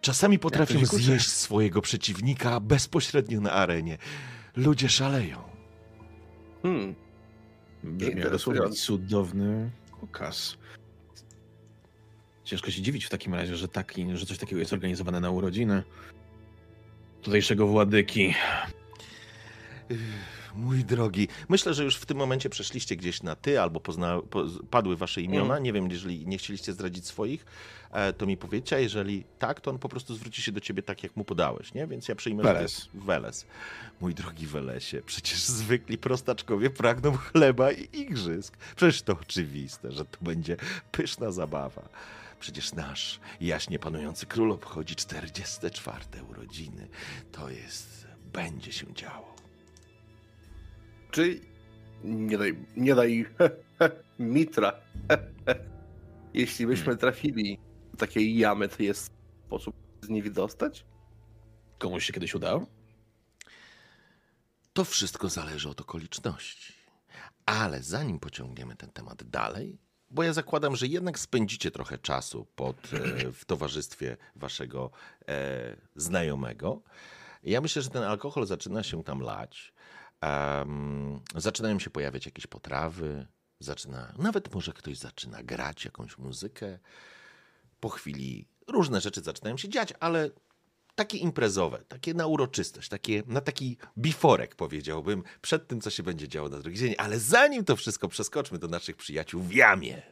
[0.00, 3.98] Czasami potrafią zjeść swojego przeciwnika bezpośrednio na arenie.
[4.56, 5.49] Ludzie szaleją.
[6.62, 6.94] Hmm.
[7.84, 10.56] Brzmi jak dosłownie cudowny pokaz.
[12.44, 15.82] Ciężko się dziwić w takim razie, że, taki, że coś takiego jest organizowane na urodziny
[17.22, 18.34] tutejszego władyki.
[20.54, 24.44] Mój drogi, myślę, że już w tym momencie przeszliście gdzieś na ty, albo pozna, po,
[24.70, 25.58] padły wasze imiona.
[25.58, 27.46] Nie wiem, jeżeli nie chcieliście zdradzić swoich,
[27.90, 30.82] e, to mi powiedzcie, a jeżeli tak, to on po prostu zwróci się do ciebie
[30.82, 31.86] tak, jak mu podałeś, nie?
[31.86, 32.88] Więc ja przyjmę, Weles.
[32.94, 33.46] Weles.
[34.00, 38.56] Mój drogi Welesie, przecież zwykli prostaczkowie pragną chleba i igrzysk.
[38.76, 40.56] Przecież to oczywiste, że to będzie
[40.92, 41.88] pyszna zabawa.
[42.40, 46.88] Przecież nasz jaśnie panujący król obchodzi 44 urodziny.
[47.32, 48.06] To jest...
[48.32, 49.29] będzie się działo.
[51.10, 51.40] Czy
[52.04, 53.26] nie daj, nie daj
[54.18, 54.72] mitra.
[56.34, 57.58] Jeśli byśmy trafili
[57.90, 59.10] do takiej jamy, to jest
[59.46, 60.84] sposób z niej wydostać?
[61.78, 62.66] Komuś się kiedyś udało?
[64.72, 66.74] To wszystko zależy od okoliczności.
[67.46, 69.78] Ale zanim pociągniemy ten temat dalej,
[70.10, 74.90] bo ja zakładam, że jednak spędzicie trochę czasu pod, e, w towarzystwie waszego
[75.28, 76.82] e, znajomego,
[77.42, 79.72] ja myślę, że ten alkohol zaczyna się tam lać.
[80.20, 83.26] Em, zaczynają się pojawiać jakieś potrawy,
[83.60, 86.78] zaczyna, nawet może ktoś zaczyna grać jakąś muzykę.
[87.80, 90.30] Po chwili różne rzeczy zaczynają się dziać, ale
[90.94, 96.28] takie imprezowe, takie na uroczystość, takie, na taki biforek powiedziałbym, przed tym, co się będzie
[96.28, 96.94] działo na drugi dzień.
[96.98, 100.02] Ale zanim to wszystko przeskoczmy do naszych przyjaciół w jamie.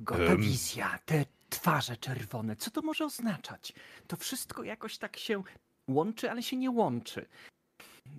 [0.00, 2.56] Gota wizja, te twarze czerwone.
[2.56, 3.72] Co to może oznaczać?
[4.06, 5.42] To wszystko jakoś tak się
[5.88, 7.26] łączy, ale się nie łączy.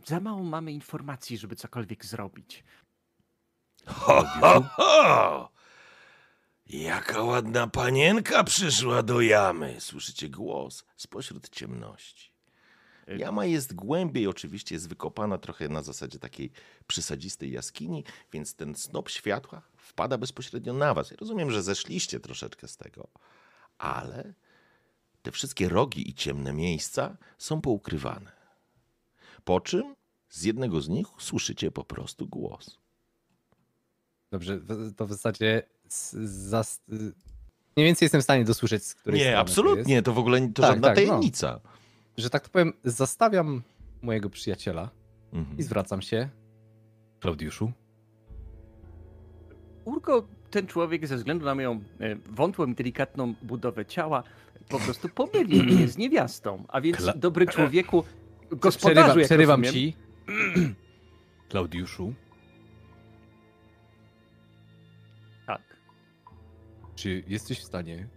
[0.05, 2.63] Za mało mamy informacji, żeby cokolwiek zrobić.
[3.85, 5.51] Ho, ho, ho!
[6.65, 9.81] Jaka ładna panienka przyszła do jamy.
[9.81, 12.31] Słyszycie głos spośród ciemności.
[13.17, 16.51] Jama jest głębiej, oczywiście jest wykopana trochę na zasadzie takiej
[16.87, 21.11] przysadzistej jaskini, więc ten snop światła wpada bezpośrednio na was.
[21.11, 23.07] Ja rozumiem, że zeszliście troszeczkę z tego,
[23.77, 24.33] ale
[25.21, 28.31] te wszystkie rogi i ciemne miejsca są poukrywane.
[29.43, 29.95] Po czym
[30.29, 32.79] z jednego z nich słyszycie po prostu głos.
[34.31, 34.59] Dobrze,
[34.97, 36.81] to w zasadzie z,
[37.77, 40.47] mniej więcej jestem w stanie dosłyszeć, z której Nie, strony to absolutnie, to w ogóle
[40.47, 41.05] to Tak, żadna tak, no.
[41.05, 41.47] tajemnica.
[41.51, 41.65] Jest.
[42.17, 43.63] Że tak to powiem, zastawiam
[44.01, 44.89] mojego przyjaciela
[45.33, 45.57] Mhm.
[45.57, 46.29] i zwracam się.
[47.19, 47.71] Klaudiuszu,
[49.85, 54.23] Urgo, ten człowiek ze względu na moją e, wątłą i delikatną budowę ciała
[54.69, 56.65] po prostu pomylił mnie z niewiastą.
[56.67, 59.95] A więc Kla- dobry człowieku, przerywam, gospodarzu, jak przerywam rozumiem, ci.
[61.49, 62.13] Klaudiuszu,
[65.47, 65.61] Tak.
[66.95, 68.07] czy jesteś w stanie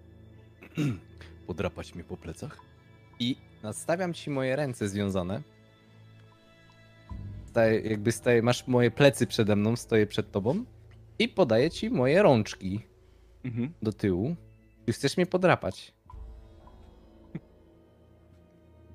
[1.46, 2.60] podrapać mnie po plecach?
[3.18, 5.42] I nastawiam ci moje ręce związane.
[7.46, 10.64] Staję, jakby staję, masz moje plecy przede mną, stoję przed tobą
[11.18, 12.80] i podaję ci moje rączki
[13.44, 13.72] Mhm.
[13.82, 14.36] do tyłu.
[14.86, 15.92] Czy chcesz mnie podrapać?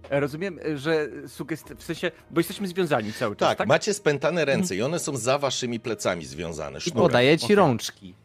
[0.09, 1.74] Rozumiem, że sugest...
[1.78, 3.68] w sensie, bo jesteśmy związani cały czas, Tak, tak?
[3.68, 7.55] macie spętane ręce i one są za waszymi plecami związane I podaję ci Okej.
[7.55, 8.15] rączki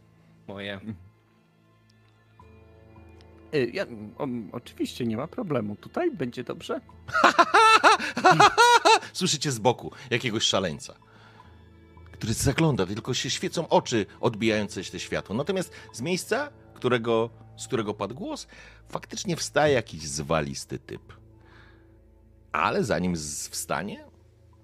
[0.49, 0.81] moje.
[3.55, 3.87] Y, Ja,
[4.19, 5.77] o, oczywiście, nie ma problemu.
[5.77, 6.81] Tutaj będzie dobrze?
[9.13, 10.95] Słyszycie z boku jakiegoś szaleńca,
[12.23, 15.37] który zagląda, tylko się świecą oczy odbijające się te światło.
[15.37, 18.47] Natomiast z miejsca, którego, z którego padł głos,
[18.89, 21.13] faktycznie wstaje jakiś zwalisty typ.
[22.53, 23.17] Ale zanim
[23.51, 24.05] wstanie,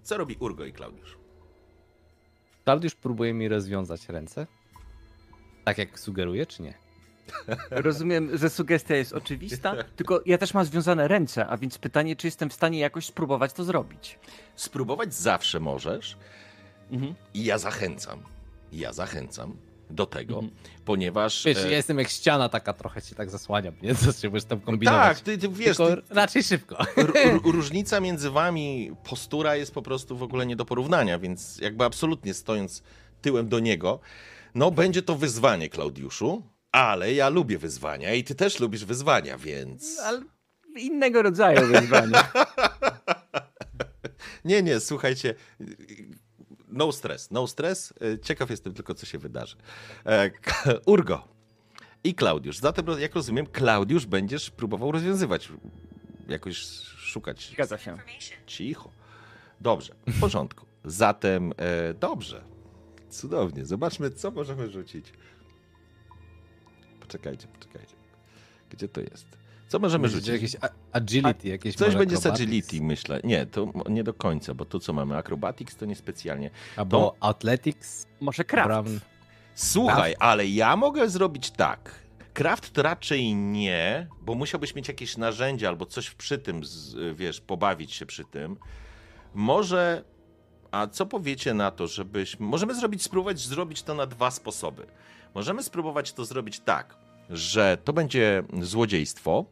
[0.03, 1.19] co robi Urgo i Klaudiusz?
[2.65, 4.47] Klaudiusz próbuje mi rozwiązać ręce.
[5.65, 6.75] Tak jak sugeruje, czy nie?
[7.71, 12.27] Rozumiem, że sugestia jest oczywista, tylko ja też mam związane ręce, a więc pytanie, czy
[12.27, 14.19] jestem w stanie jakoś spróbować to zrobić.
[14.57, 16.17] Spróbować zawsze możesz
[16.91, 17.15] Mhm.
[17.35, 18.23] i ja zachęcam,
[18.73, 19.57] ja zachęcam
[19.91, 20.55] do tego, Mhm.
[20.85, 21.45] ponieważ...
[21.45, 23.95] Wiesz, e, ja jestem jak ściana taka trochę tak zasłaniam, nie?
[23.95, 25.17] Co się będziesz tam kombinować.
[25.17, 26.77] tak, ty, ty wiesz, Tylko ty, raczej szybko.
[27.45, 32.35] Różnica między wami, postura jest po prostu w ogóle nie do porównania, więc jakby absolutnie
[32.35, 32.83] stojąc
[33.23, 34.01] tyłem do niego,
[34.55, 39.99] no będzie to wyzwanie, Klaudiuszu, ale ja lubię wyzwania i ty też lubisz wyzwania, więc...
[39.99, 40.23] Ale
[40.77, 42.13] innego rodzaju wyzwanie.
[44.45, 45.35] Nie, nie, słuchajcie,
[46.79, 49.57] no stres, no stres, ciekaw jestem tylko, co się wydarzy.
[50.07, 50.31] E,
[50.87, 51.29] Urgo
[52.05, 55.49] i Klaudiusz, zatem, jak rozumiem, Klaudiusz będziesz próbował rozwiązywać,
[56.29, 56.59] jakoś
[56.97, 57.97] szukać Zgadza się.
[58.47, 58.91] Cicho.
[59.61, 60.67] Dobrze, w porządku.
[60.85, 62.45] Zatem e, dobrze.
[63.11, 63.67] Cudownie.
[63.67, 65.13] Zobaczmy, co możemy rzucić.
[67.01, 67.95] Poczekajcie, poczekajcie.
[68.71, 69.27] Gdzie to jest?
[69.69, 70.33] Co możemy Będzie rzucić?
[70.33, 73.21] jakieś a- agility, jakieś Coś będzie z acrobatics, agility, myślę.
[73.25, 76.51] Nie, to nie do końca, bo to, co mamy, acrobatics, to niespecjalnie.
[76.77, 78.07] Albo athletics.
[78.21, 78.69] Może kraft.
[78.69, 79.01] Brown.
[79.55, 81.95] Słuchaj, ale ja mogę zrobić tak.
[82.35, 87.41] Kraft to raczej nie, bo musiałbyś mieć jakieś narzędzie albo coś przy tym, z, wiesz,
[87.41, 88.57] pobawić się przy tym.
[89.35, 90.05] Może,
[90.71, 94.87] a co powiecie na to, żebyś, możemy zrobić, spróbować zrobić to na dwa sposoby.
[95.35, 96.97] Możemy spróbować to zrobić tak,
[97.31, 99.45] że to będzie złodziejstwo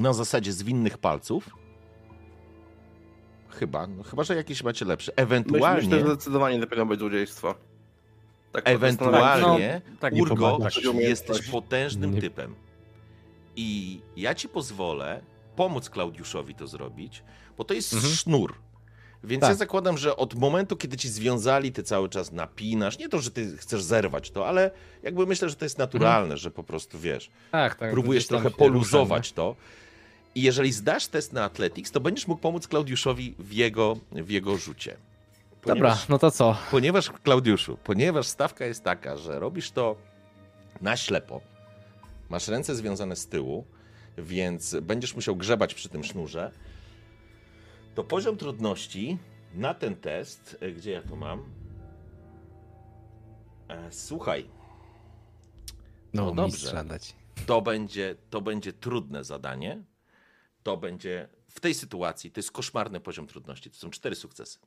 [0.00, 1.50] na zasadzie zwinnych palców.
[3.48, 5.12] Chyba, no, chyba, że jakieś macie lepsze.
[5.12, 5.82] Myślę, Ewentualnie...
[5.88, 7.54] myślę, że zdecydowanie nie powinno być złodziejstwo.
[8.52, 10.80] Tak, Ewentualnie, No, tak, Urgo, pomagasz.
[10.94, 12.54] jesteś potężnym Nie- typem.
[13.56, 15.22] I ja ci pozwolę
[15.56, 17.22] pomóc Klaudiuszowi to zrobić,
[17.58, 18.12] bo to jest Mhm.
[18.12, 18.54] sznur.
[19.24, 19.50] Więc Tak.
[19.50, 22.98] ja zakładam, że od momentu, kiedy ci związali, ty cały czas napinasz.
[22.98, 24.70] Nie to, że ty chcesz zerwać to, ale
[25.02, 27.90] jakby myślę, że to jest naturalne, że po prostu wiesz, Tak, tak.
[27.90, 29.56] próbujesz trochę poluzować to.
[30.34, 34.56] I jeżeli zdasz test na Athletics, to będziesz mógł pomóc Klaudiuszowi w jego, w jego
[34.56, 34.96] rzucie.
[35.62, 35.74] ruszamy.
[35.80, 36.56] Dobra, no to co?
[36.70, 39.96] Ponieważ, Klaudiuszu, ponieważ stawka jest taka, że robisz to
[40.80, 41.40] na ślepo,
[42.28, 43.64] masz ręce związane z tyłu,
[44.18, 46.50] więc będziesz musiał grzebać przy tym sznurze,
[47.94, 49.18] to poziom trudności
[49.54, 51.44] na ten test, e, gdzie ja to mam?
[53.68, 54.46] E, słuchaj,
[56.14, 56.84] No, No dobrze.
[57.46, 59.82] to będzie, to będzie trudne zadanie.
[60.62, 63.70] To będzie w tej sytuacji, to jest koszmarny poziom trudności.
[63.70, 64.58] To są cztery sukcesy.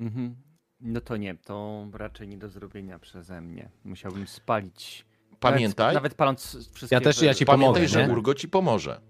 [0.00, 0.36] Mhm.
[0.80, 3.70] No to nie, to raczej nie do zrobienia przeze mnie.
[3.84, 5.04] Musiałbym spalić
[5.40, 6.96] pamiętaj, Nawet, nawet paląc wszystkie...
[6.96, 8.12] Ja też- ja ci pamiętaj, pomogę, że nie?
[8.12, 9.00] Urgo ci pomoże.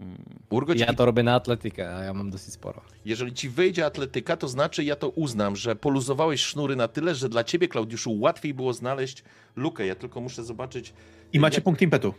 [0.00, 0.24] Mm.
[0.50, 2.82] Urgo ci, Ja to robię na atletykę, a ja mam dosyć sporo.
[3.04, 7.28] jeżeli ci wyjdzie atletyka, to znaczy ja to uznam, że poluzowałeś sznury na tyle, że
[7.28, 9.24] dla ciebie, Klaudiuszu, łatwiej było znaleźć
[9.56, 9.86] lukę.
[9.86, 10.94] Ja tylko muszę zobaczyć.
[11.32, 12.14] I macie jak- punkt impetu.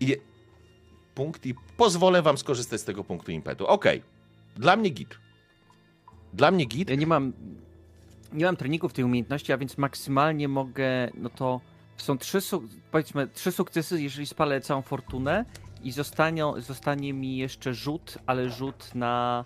[0.00, 0.16] I
[1.16, 3.66] punkt i pozwolę wam skorzystać z tego punktu impetu.
[3.66, 4.02] Okej.
[4.56, 5.18] Dla mnie git.
[6.34, 6.90] Dla mnie git.
[6.90, 7.32] Ja nie mam,
[8.32, 11.60] nie mam treningów tej umiejętności, a więc maksymalnie mogę, no to
[11.96, 15.44] są trzy, suk- powiedzmy, trzy sukcesy, jeżeli spalę całą fortunę
[15.82, 19.44] i zostanie, zostanie mi jeszcze rzut, ale rzut na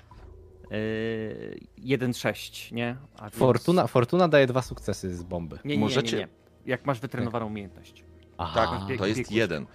[0.71, 2.97] yy, 1-6, nie?
[3.19, 5.57] A więc- Fortuna, Fortuna daje dwa sukcesy z bomby.
[5.57, 6.29] Nie, nie, nie, Możecie- nie, nie.
[6.67, 8.05] Jak masz wytrenowaną umiejętność.
[8.39, 8.67] Aha.
[8.79, 9.67] Tak, bieg- to jest jeden.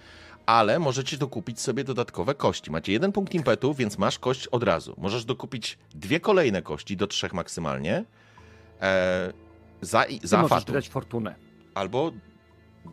[0.46, 2.70] Ale możecie dokupić sobie dodatkowe kości.
[2.70, 4.94] Macie jeden punkt impetu, więc masz kość od razu.
[4.98, 8.04] Możesz dokupić dwie kolejne kości, do trzech maksymalnie.
[8.80, 9.32] E,
[9.80, 10.66] za i- za możesz fatum.
[10.66, 11.34] wydać fortunę.
[11.74, 12.12] Albo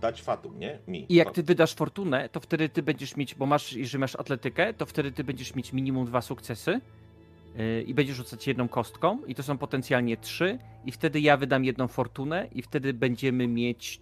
[0.02, 0.80] dać fatum, nie?
[0.88, 1.06] Mi.
[1.10, 4.74] I jak ty wydasz fortunę, to wtedy ty będziesz mieć, bo masz, jeżeli masz atletykę,
[4.74, 6.82] to wtedy ty będziesz mieć minimum dwa sukcesy
[7.56, 11.66] yy, i będziesz rzucać jedną kostką i to są potencjalnie trzy i wtedy ja wydam
[11.66, 14.00] jedną fortunę i wtedy będziemy mieć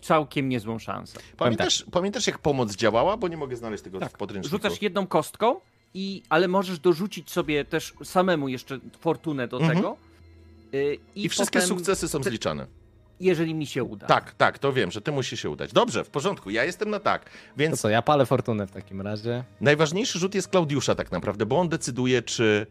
[0.00, 1.18] całkiem niezłą szansę.
[1.36, 3.16] Pamiętasz, pamiętasz, jak pomoc działała?
[3.16, 4.10] Bo nie mogę znaleźć tego Tak.
[4.12, 4.56] w podręczniku.
[4.56, 5.60] Rzucasz jedną kostką,
[5.94, 9.76] i, ale możesz dorzucić sobie też samemu jeszcze fortunę do Mhm.
[9.76, 9.96] tego.
[10.72, 12.66] yy, I, I wszystkie potem, sukcesy są zliczane.
[13.20, 14.06] Jeżeli mi się uda.
[14.06, 15.72] Tak, tak, to wiem, że ty musi się udać.
[15.72, 17.24] Dobrze, w porządku, ja jestem na tak.
[17.24, 19.44] To Więc co, ja palę Fortunę w takim razie.
[19.60, 22.66] najważniejszy rzut jest Klaudiusza tak naprawdę, bo on decyduje, czy,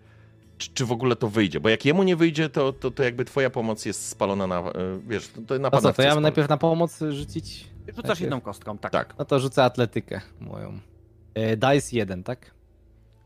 [0.57, 1.59] czy, czy w ogóle to wyjdzie.
[1.59, 4.73] Bo jak jemu nie wyjdzie, to, to, to jakby twoja pomoc jest spalona na, e,
[5.07, 7.67] wiesz, to No napad co, to ja mam najpierw na pomoc rzucić?
[7.87, 8.19] Rzucasz Najpierw.
[8.21, 8.91] jedną kostką, tak.
[8.91, 10.79] Tak, No to rzucę atletykę moją.
[11.33, 12.51] E, Dice 1, tak?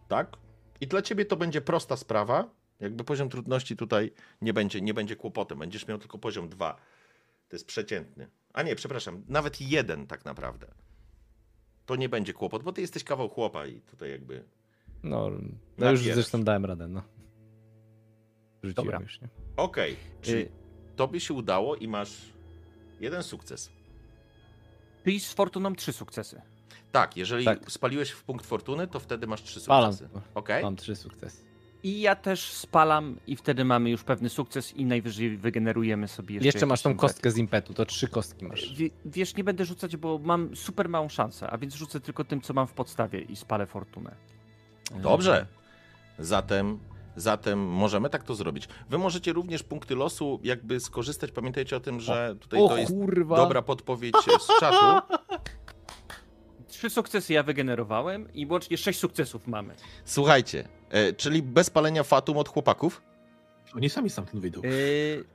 [0.07, 0.37] tak.
[0.81, 2.49] I dla ciebie to będzie prosta sprawa.
[2.79, 4.11] Jakby poziom trudności tutaj
[4.41, 5.59] nie będzie, nie będzie kłopotem.
[5.59, 6.73] Będziesz miał tylko poziom 2.
[7.49, 8.27] To jest przeciętny.
[8.53, 10.67] A nie, przepraszam, nawet jeden tak naprawdę.
[11.85, 14.43] To nie będzie kłopot, bo ty jesteś kawał chłopa i tutaj jakby
[15.03, 15.29] No,
[15.77, 17.03] no już zresztą dałem radę, no.
[18.63, 18.99] Rzuciłem Dobra.
[19.01, 19.27] już, nie?
[19.57, 20.49] Okej, czyli Y-
[20.95, 22.17] tobie się udało i masz
[22.99, 23.71] jeden sukces.
[25.03, 26.41] Ty z fortuną trzy sukcesy.
[26.91, 27.71] Tak, jeżeli Tak.
[27.71, 29.93] spaliłeś w punkt fortuny, to wtedy masz trzy Spalam.
[29.93, 30.21] sukcesy.
[30.35, 30.63] Okej?
[30.63, 31.43] Mam trzy sukcesy.
[31.83, 36.45] I ja też spalam i wtedy mamy już pewny sukces i najwyżej wygenerujemy sobie jeszcze
[36.47, 37.01] Jeszcze, masz tą impet.
[37.01, 38.75] kostkę z impetu, to trzy kostki masz.
[38.75, 42.41] Wie, wiesz, nie będę rzucać, bo mam super małą szansę, a więc rzucę tylko tym,
[42.41, 44.15] co mam w podstawie i spalę fortunę.
[45.01, 45.45] Dobrze.
[46.19, 46.79] Zatem,
[47.15, 48.67] zatem możemy tak to zrobić.
[48.89, 51.31] Wy możecie również punkty losu jakby skorzystać.
[51.31, 53.35] Pamiętajcie o tym, że tutaj O to jest kurwa!
[53.37, 55.15] dobra podpowiedź z czatu.
[56.67, 59.75] Trzy sukcesy ja wygenerowałem i łącznie sześć sukcesów mamy.
[60.05, 63.01] Słuchajcie, e, czyli bez palenia fatum od chłopaków?
[63.75, 64.61] Oni sami stamtąd wyjdą.
[64.61, 65.25] Yy...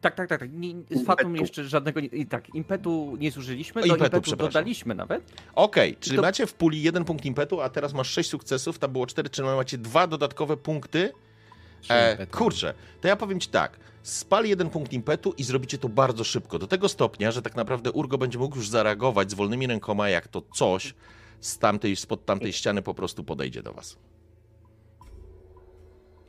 [0.00, 0.40] Tak, tak, tak.
[0.40, 0.52] tak.
[0.52, 2.00] Nie, z Fatum jeszcze żadnego.
[2.00, 5.32] Nie, i tak, impetu nie zużyliśmy, do impetu, impetu, dodaliśmy nawet.
[5.54, 8.92] Okej, czyli to- macie w puli jeden punkt impetu, a teraz masz sześć sukcesów, tam
[8.92, 11.12] było cztery, czyli macie dwa dodatkowe punkty.
[11.88, 13.78] E, kurczę, to ja powiem ci tak.
[14.02, 16.58] Spal jeden punkt impetu i zrobicie to bardzo szybko.
[16.58, 20.28] Do tego stopnia, że tak naprawdę Urgo będzie mógł już zareagować z wolnymi rękoma, jak
[20.28, 20.94] to coś
[21.40, 23.96] z tamtej, spod tamtej ściany po prostu podejdzie do was.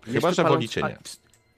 [0.06, 0.98] Chyba, Jeszcze że wolicie a, nie.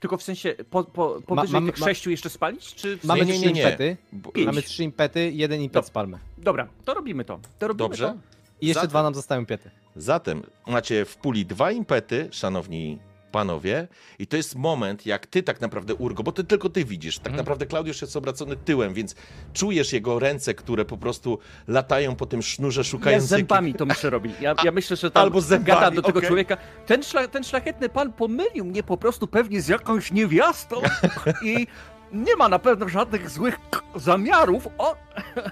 [0.01, 2.75] Tylko w sensie po, po, powyżej mamy- tych ma- sześciu jeszcze spalić?
[2.75, 3.61] Czy w Mamy nie, trzy nie, nie.
[3.61, 3.97] impety.
[4.13, 4.45] Bo- Pięć.
[4.45, 6.17] Mamy trzy impety, jeden impet Dob- spalmy.
[6.37, 7.39] Dobra, to robimy to.
[7.59, 8.05] to robimy Dobrze?
[8.07, 8.15] To.
[8.61, 9.71] I jeszcze Zatem- dwa nam zostają impety.
[9.95, 12.99] Zatem macie w puli dwa impety, szanowni
[13.31, 13.87] panowie,
[14.19, 17.27] i to jest moment, jak ty tak naprawdę, Urgo, bo ty tylko ty widzisz, tak
[17.27, 17.37] Mhm.
[17.37, 19.15] naprawdę Klaudiusz jest obracony tyłem, więc
[19.53, 23.85] czujesz jego ręce, które po prostu latają po tym sznurze, Ja szukając z zębami to
[23.85, 24.33] muszę robić.
[24.41, 26.27] Ja, ja myślę, że tam albo zębami, gada do tego okej.
[26.27, 26.57] człowieka.
[26.85, 30.81] Ten, szla, ten szlachetny pan pomylił mnie po prostu pewnie z jakąś niewiastą
[31.45, 31.67] i
[32.13, 33.59] nie ma na pewno żadnych złych
[33.95, 34.67] zamiarów.
[34.77, 34.95] O!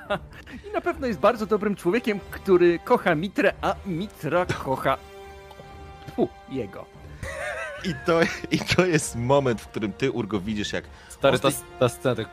[0.69, 4.97] I na pewno jest bardzo dobrym człowiekiem, który kocha Mitrę, a Mitra kocha
[6.15, 6.85] Fu, jego.
[7.83, 8.19] I to,
[8.51, 10.85] I to jest moment, w którym ty, Urgo, widzisz jak...
[11.09, 11.49] Stary, ta,
[11.79, 12.29] ta scena tak...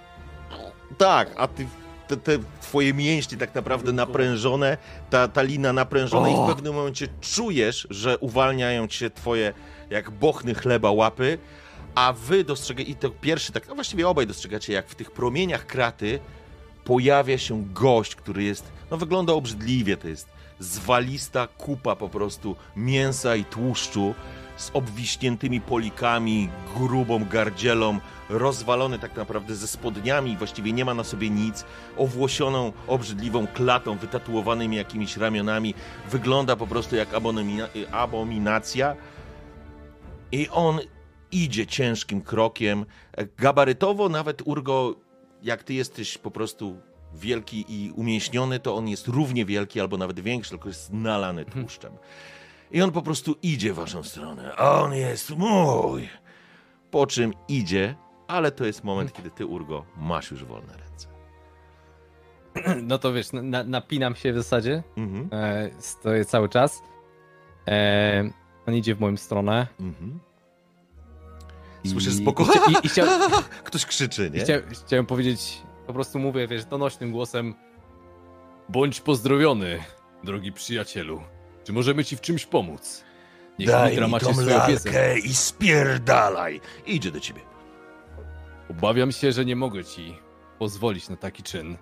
[0.99, 1.67] Tak, a ty...
[2.09, 4.79] Te, te twoje mięśnie tak naprawdę naprężone,
[5.11, 9.53] ta, ta lina naprężona i w pewnym momencie czujesz, że uwalniają cię twoje
[9.91, 11.39] jak bochny chleba łapy,
[11.95, 15.67] a wy dostrzegacie, i to pierwszy, tak, no właściwie obaj dostrzegacie, jak w tych promieniach
[15.67, 16.19] kraty
[16.85, 20.29] pojawia się gość, który jest, no wygląda obrzydliwie, to jest
[20.59, 24.15] zwalista kupa po prostu mięsa i tłuszczu
[24.57, 27.99] z obwiśniętymi polikami, grubą gardzielą,
[28.29, 31.65] rozwalony tak naprawdę ze spodniami, właściwie nie ma na sobie nic,
[31.97, 35.75] owłosioną, obrzydliwą klatą, wytatuowanymi jakimiś ramionami,
[36.11, 38.97] wygląda po prostu jak abomina- abominacja.
[40.33, 40.81] I on
[41.33, 42.87] idzie ciężkim krokiem,
[43.39, 44.95] gabarytowo nawet Urgo,
[45.43, 46.77] jak ty jesteś po prostu
[47.15, 51.93] wielki i umięśniony, to on jest równie wielki albo nawet większy, tylko jest nalany tłuszczem.
[52.71, 54.57] I on po prostu idzie w waszą stronę.
[54.57, 56.09] On jest mój.
[56.91, 57.95] Po czym idzie,
[58.29, 61.09] ale to jest moment, kiedy ty, Urgo, masz już wolne ręce.
[62.83, 64.83] No to wiesz, na, napinam się w zasadzie.
[64.97, 65.29] Mhm.
[65.33, 66.83] E, stoję cały czas.
[67.69, 68.31] E,
[68.67, 69.67] on idzie w moją stronę.
[69.81, 70.21] Mhm.
[71.85, 72.45] I- Słyszysz i spoko?
[72.45, 74.41] chcia- i- i chcia- Ktoś krzyczy, I nie?
[74.45, 74.55] chcia,
[74.87, 77.55] chciałem powiedzieć, po prostu mówię, wiesz, donośnym głosem.
[78.69, 79.79] Bądź pozdrowiony,
[80.25, 81.21] drogi przyjacielu.
[81.67, 83.05] Czy możemy ci w czymś pomóc?
[83.59, 86.61] Niech Daj Mitra mi tą lalkę i spierdalaj.
[86.87, 87.41] Idzie do ciebie.
[88.71, 90.19] Obawiam się, że nie mogę ci
[90.59, 91.67] pozwolić na taki czyn.
[91.67, 91.77] Ale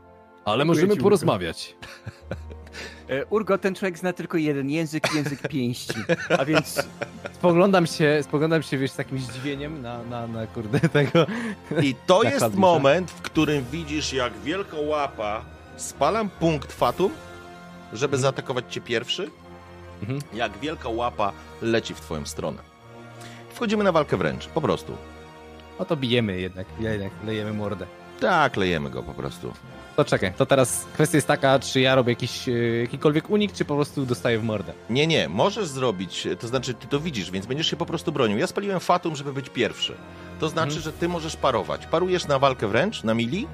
[0.59, 1.59] Dziękuję możemy ci, porozmawiać.
[3.09, 5.95] E, Urgo, ten człowiek zna tylko jeden język, język pięści.
[6.39, 6.83] A więc
[7.33, 11.27] Spoglądam się, spoglądam się, wiesz, z takim zdziwieniem na, na, na kurde tego.
[11.83, 15.45] I to jest moment, w którym widzisz, jak wielka łapa
[15.77, 17.13] spalam punkt fatum,
[17.93, 19.31] żeby zaatakować cię pierwszy.
[20.09, 20.21] Mhm.
[20.35, 21.33] Jak wielka łapa
[21.63, 22.59] leci w twoją stronę.
[23.55, 24.97] Wchodzimy na walkę wręcz, po prostu.
[25.79, 27.87] No to bijemy jednak, jednak lejemy mordę.
[28.21, 29.53] Tak, lejemy go po prostu.
[29.97, 33.65] To czekaj, to teraz kwestia jest taka, czy ja robię jakiś, e, jakikolwiek unik, czy
[33.65, 34.73] po prostu dostaję w mordę.
[34.91, 38.39] Nie, nie, możesz zrobić, to znaczy ty to widzisz, więc będziesz się po prostu bronił.
[38.39, 39.95] Ja spaliłem fatum, żeby być pierwszy.
[40.41, 40.83] To znaczy, Mhm.
[40.83, 41.87] że ty możesz parować.
[41.87, 43.47] Parujesz na walkę wręcz, na mili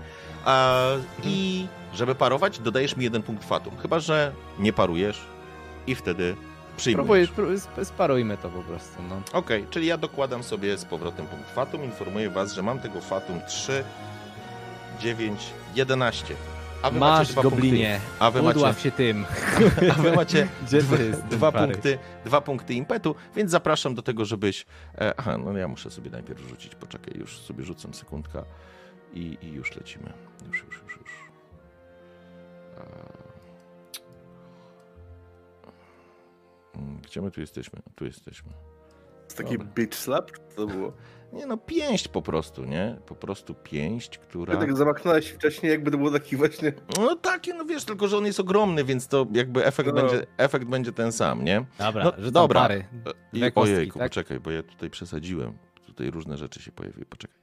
[0.44, 0.80] a,
[1.24, 3.76] i żeby parować, dodajesz mi jeden punkt fatum.
[3.82, 5.20] Chyba, że nie parujesz
[5.86, 6.36] i wtedy
[6.76, 7.30] przyjmujesz.
[7.32, 9.22] pró- sp- sparujmy to po prostu, no.
[9.32, 11.84] Okej, czyli ja dokładam sobie z powrotem punkt fatum.
[11.84, 13.84] Informuję was, że mam tego fatum 3,
[15.00, 15.40] 9,
[15.74, 16.34] 11.
[16.82, 18.24] A wy macie Masz, dwa goblinie, punkty.
[18.24, 19.24] A wy macie, udław się tym.
[19.90, 20.96] a wy macie dwa,
[21.30, 24.66] dwa punkty, dwa punkty impetu, więc zapraszam do tego, żebyś...
[24.98, 28.44] E, aha, no ja muszę sobie najpierw rzucić, poczekaj, już sobie rzucam sekundka
[29.14, 30.12] i, i już lecimy.
[30.48, 31.10] Już, już, już, już.
[32.78, 33.09] E,
[37.02, 37.80] Gdzie my tu jesteśmy?
[37.94, 38.52] Tu jesteśmy.
[39.28, 39.72] To taki Dobra.
[39.74, 40.30] bitch slap?
[40.48, 40.92] Co to było?
[41.32, 42.98] Nie no, pięść po prostu, nie?
[43.06, 44.54] Po prostu pięść, która...
[44.54, 46.72] Ja tak zamachnąłeś wcześniej, jakby to było taki właśnie...
[46.98, 49.94] No takie, no wiesz, tylko że on jest ogromny, więc to jakby efekt, No.
[49.94, 51.64] będzie, efekt będzie ten sam, nie?
[51.78, 52.60] Dobra, No, rzucam dobra.
[52.60, 52.84] pary.
[53.32, 54.08] I, kostki, ojejku, tak?
[54.08, 55.58] poczekaj, bo ja tutaj przesadziłem.
[55.86, 57.36] Tutaj różne rzeczy się pojawiły, poczekaj.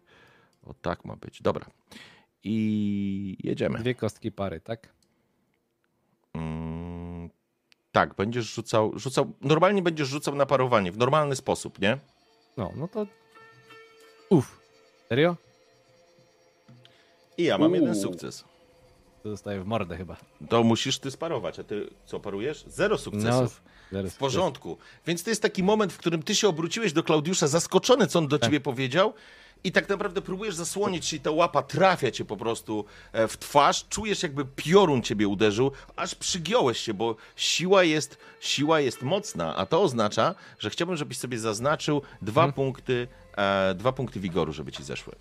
[0.63, 1.65] O tak ma być, dobra.
[2.43, 3.79] I jedziemy.
[3.79, 4.93] Dwie kostki pary, tak?
[6.33, 6.86] Mm,
[7.91, 11.97] tak, będziesz rzucał, rzucał, normalnie będziesz rzucał na parowanie, w normalny sposób, nie?
[12.57, 13.07] No, no to...
[14.29, 14.59] Uff.
[15.09, 15.35] Serio?
[17.37, 18.01] I ja mam jeden Uuu.
[18.01, 18.43] sukces.
[19.23, 20.17] To dostaję w mordę chyba.
[20.49, 22.63] To musisz ty sparować, a ty co, parujesz?
[22.67, 23.61] Zero sukcesów.
[23.91, 24.13] zaraz.
[24.13, 24.77] W porządku.
[25.07, 28.27] Więc to jest taki moment, w którym ty się obróciłeś do Klaudiusza, zaskoczony, co on
[28.27, 29.13] do ciebie powiedział.
[29.63, 33.85] I tak naprawdę próbujesz zasłonić, czyli ta łapa trafia cię po prostu e, w twarz.
[33.89, 39.65] Czujesz, jakby piorun ciebie uderzył, aż przygiąłeś się, bo siła jest, siła jest mocna, a
[39.65, 44.83] to oznacza, że chciałbym, żebyś sobie zaznaczył dwa punkty, e, dwa punkty wigoru, żeby ci
[44.83, 45.15] zeszły.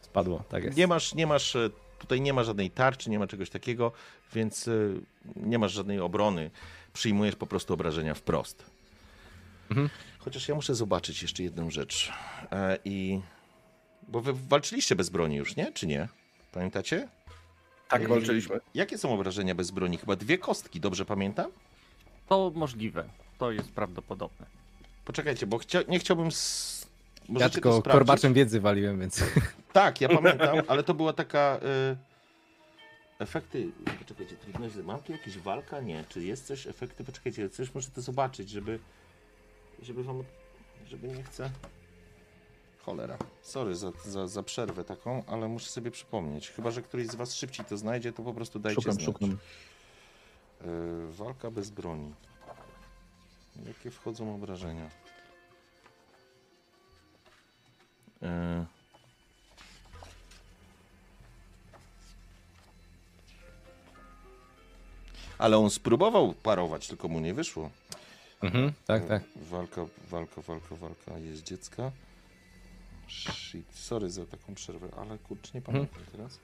[0.00, 0.76] Spadło, tak jest.
[0.78, 3.92] Nie masz, nie masz, e, tutaj nie ma żadnej tarczy, nie ma czegoś takiego,
[4.34, 4.72] więc e,
[5.36, 6.50] nie masz żadnej obrony.
[6.92, 8.64] Przyjmujesz po prostu obrażenia wprost.
[10.18, 12.12] Chociaż ja muszę zobaczyć jeszcze jedną rzecz.
[12.52, 13.20] E, I.
[14.10, 15.72] Bo wy walczyliście bez broni już, nie?
[15.72, 16.08] Czy nie?
[16.52, 17.08] Pamiętacie?
[17.88, 18.60] Tak walczyliśmy.
[18.74, 19.98] Jakie są obrażenia bez broni?
[19.98, 21.50] Chyba dwie kostki, dobrze pamiętam?
[22.30, 23.04] to możliwe.
[23.38, 24.46] To jest prawdopodobne.
[25.04, 25.82] Poczekajcie, bo chcia...
[25.88, 26.26] nie chciałbym.
[26.26, 26.86] S...
[27.28, 29.24] Ja Możecie to tylko korbaczem wiedzy waliłem, więc...
[29.72, 31.60] Tak, ja pamiętam, ale to była taka.
[31.92, 31.96] Y...
[33.18, 33.70] Efekty.
[33.98, 34.74] Poczekajcie, trudność.
[34.84, 35.80] Mam tu jakieś walka?
[35.80, 36.04] Nie.
[36.08, 36.66] Czy jest coś?
[36.66, 37.04] Efekty?
[37.04, 38.78] Poczekajcie, coś muszę to zobaczyć, żeby.
[39.82, 40.22] Żeby wam.
[40.86, 41.50] Żeby nie chcę.
[42.84, 43.18] Cholera.
[43.42, 46.50] Sorry za, za, za przerwę taką, ale muszę sobie przypomnieć.
[46.50, 49.04] Chyba, że któryś z was szybciej to znajdzie, to po prostu dajcie Szukam, znać.
[49.06, 49.30] szukam.
[49.30, 51.12] Y...
[51.12, 52.14] Walka bez broni.
[53.66, 54.90] Jakie wchodzą obrażenia?
[58.22, 58.26] Y...
[65.38, 67.70] Ale on spróbował parować, tylko mu nie wyszło.
[68.42, 69.22] Mhm, tak, tak.
[69.36, 71.18] Walka, walka, walka, walka.
[71.18, 71.90] Jest dziecka.
[73.10, 76.38] Shit, sorry za taką przerwę, ale kurczę, nie pamiętam teraz.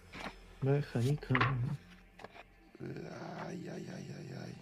[0.62, 1.34] Mechanika.
[3.46, 4.54] Ajajajajaj.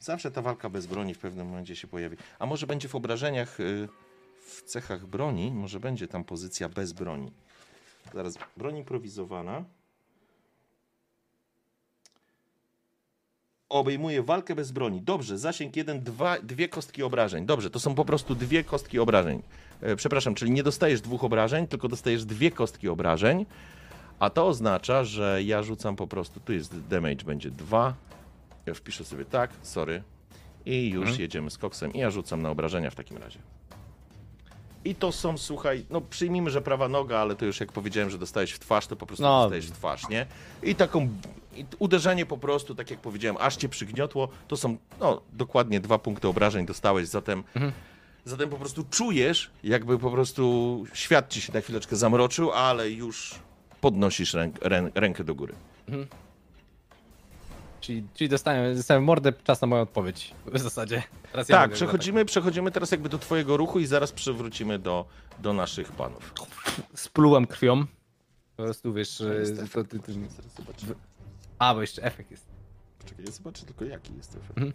[0.00, 2.16] Zawsze ta walka bez broni w pewnym momencie się pojawi.
[2.38, 3.88] A może będzie w obrażeniach, y,
[4.46, 7.32] w cechach broni, może będzie tam pozycja bez broni.
[8.14, 9.64] Zaraz, broń improwizowana.
[13.68, 15.02] Obejmuje walkę bez broni.
[15.02, 17.46] Dobrze, zasięg 1, dwa, dwie kostki obrażeń.
[17.46, 19.42] Dobrze, to są po prostu dwie kostki obrażeń.
[19.82, 23.46] E, Przepraszam, czyli nie dostajesz dwóch obrażeń, tylko dostajesz dwie kostki obrażeń.
[24.18, 27.94] A to oznacza, że ja rzucam po prostu, tu jest damage, będzie 2.
[28.66, 30.02] Ja wpiszę sobie tak, sorry.
[30.66, 31.20] I już Mhm.
[31.20, 33.38] jedziemy z koksem i ja rzucam na obrażenia w takim razie.
[34.84, 38.18] I to są, słuchaj, no przyjmijmy, że prawa noga, ale to już jak powiedziałem, że
[38.18, 39.42] dostałeś w twarz, to po prostu No.
[39.42, 40.26] dostajesz w twarz, nie?
[40.62, 41.08] I taką
[41.56, 45.98] i uderzenie po prostu, tak jak powiedziałem, aż cię przygniotło, to są, no, dokładnie dwa
[45.98, 47.44] punkty obrażeń dostałeś, zatem,
[48.24, 53.34] zatem po prostu czujesz, jakby po prostu świat ci się na chwileczkę zamroczył, ale już
[53.80, 55.54] podnosisz ręk, rę, rękę do góry.
[57.80, 61.02] Czyli, czyli dostałem, dostałem mordę, czas na moją odpowiedź w zasadzie.
[61.32, 65.06] Teraz ja tak, przechodzimy, przechodzimy teraz jakby do twojego ruchu i zaraz przywrócimy do,
[65.38, 66.32] do naszych panów.
[66.94, 67.86] Splułem krwią.
[68.56, 70.12] Po prostu wiesz, Jest to, ty, ty,
[70.56, 70.94] zobaczymy.
[71.58, 72.46] A, bo jeszcze efekt jest.
[73.04, 74.58] Czekaj, ja zobaczę tylko jaki jest efekt.
[74.58, 74.72] Mhm.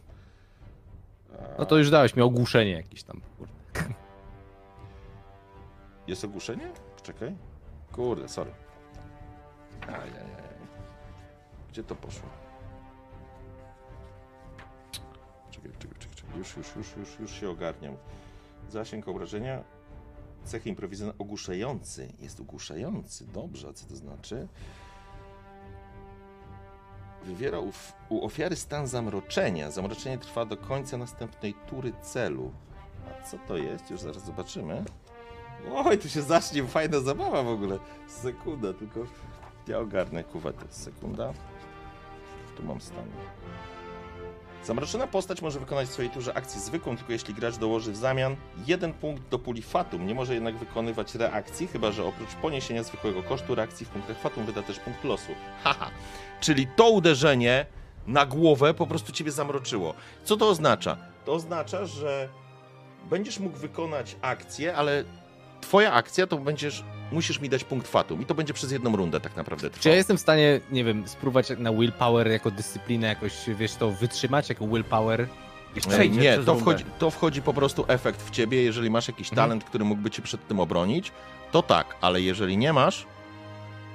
[1.60, 3.22] No to już dałeś mi ogłuszenie jakieś tam.
[3.38, 3.54] Kurde.
[6.08, 6.72] Jest ogłuszenie?
[7.04, 7.36] Czekaj.
[7.92, 8.52] Kurde, sorry.
[9.88, 10.26] Ajajaj.
[11.70, 12.30] Gdzie to poszło?
[15.52, 16.16] Czekaj, czekaj, czekaj.
[16.16, 16.38] czekaj.
[16.38, 17.98] Już, już, już, już, już się ogarniam.
[18.70, 19.64] Zasięg obrażenia.
[20.44, 21.18] Cechy improwizacyjne.
[21.20, 22.08] Ogłuszający.
[22.20, 23.28] Jest ogłuszający.
[23.28, 24.48] Dobrze, a co to znaczy?
[27.24, 27.72] Wywiera u,
[28.10, 29.72] u ofiary stan zamroczenia.
[29.72, 32.52] Zamroczenie trwa do końca następnej tury celu.
[33.10, 33.92] A co to jest?
[33.92, 34.84] Już zaraz zobaczymy.
[35.76, 37.80] Oj, tu się zacznie fajna zabawa w ogóle.
[38.08, 39.00] Sekunda, tylko
[39.68, 40.66] ja ogarnę kuwetę.
[40.70, 41.34] Sekunda.
[42.58, 43.06] Tu mam stan.
[44.64, 48.36] Zamroczona postać może wykonać w swojej turze akcję zwykłą, tylko jeśli gracz dołoży w zamian
[48.68, 50.08] jeden punkt do puli Fatum.
[50.08, 54.46] Nie może jednak wykonywać reakcji, chyba że oprócz poniesienia zwykłego kosztu reakcji w punktach Fatum
[54.46, 55.32] wyda też punkt losu.
[55.64, 55.90] Haha.
[56.42, 57.66] Czyli to uderzenie
[58.08, 59.94] na głowę po prostu ciebie zamroczyło.
[60.24, 60.98] Co to oznacza?
[61.26, 62.30] To oznacza, że
[63.10, 65.04] będziesz mógł wykonać akcję, ale
[65.62, 69.20] twoja akcja to będziesz, musisz mi dać punkt fatum i to będzie przez jedną rundę
[69.20, 73.34] tak naprawdę Czy ja jestem w stanie, nie wiem, spróbować na willpower jako dyscyplinę jakoś,
[73.48, 75.28] wiesz, to wytrzymać jako willpower?
[75.76, 79.08] Jeszcze przejdzie Nie, przez to wchodzi, to wchodzi po prostu efekt w ciebie, jeżeli masz
[79.08, 79.36] jakiś Mhm.
[79.50, 81.12] talent, który mógłby cię przed tym obronić,
[81.52, 83.06] to tak, ale jeżeli nie masz,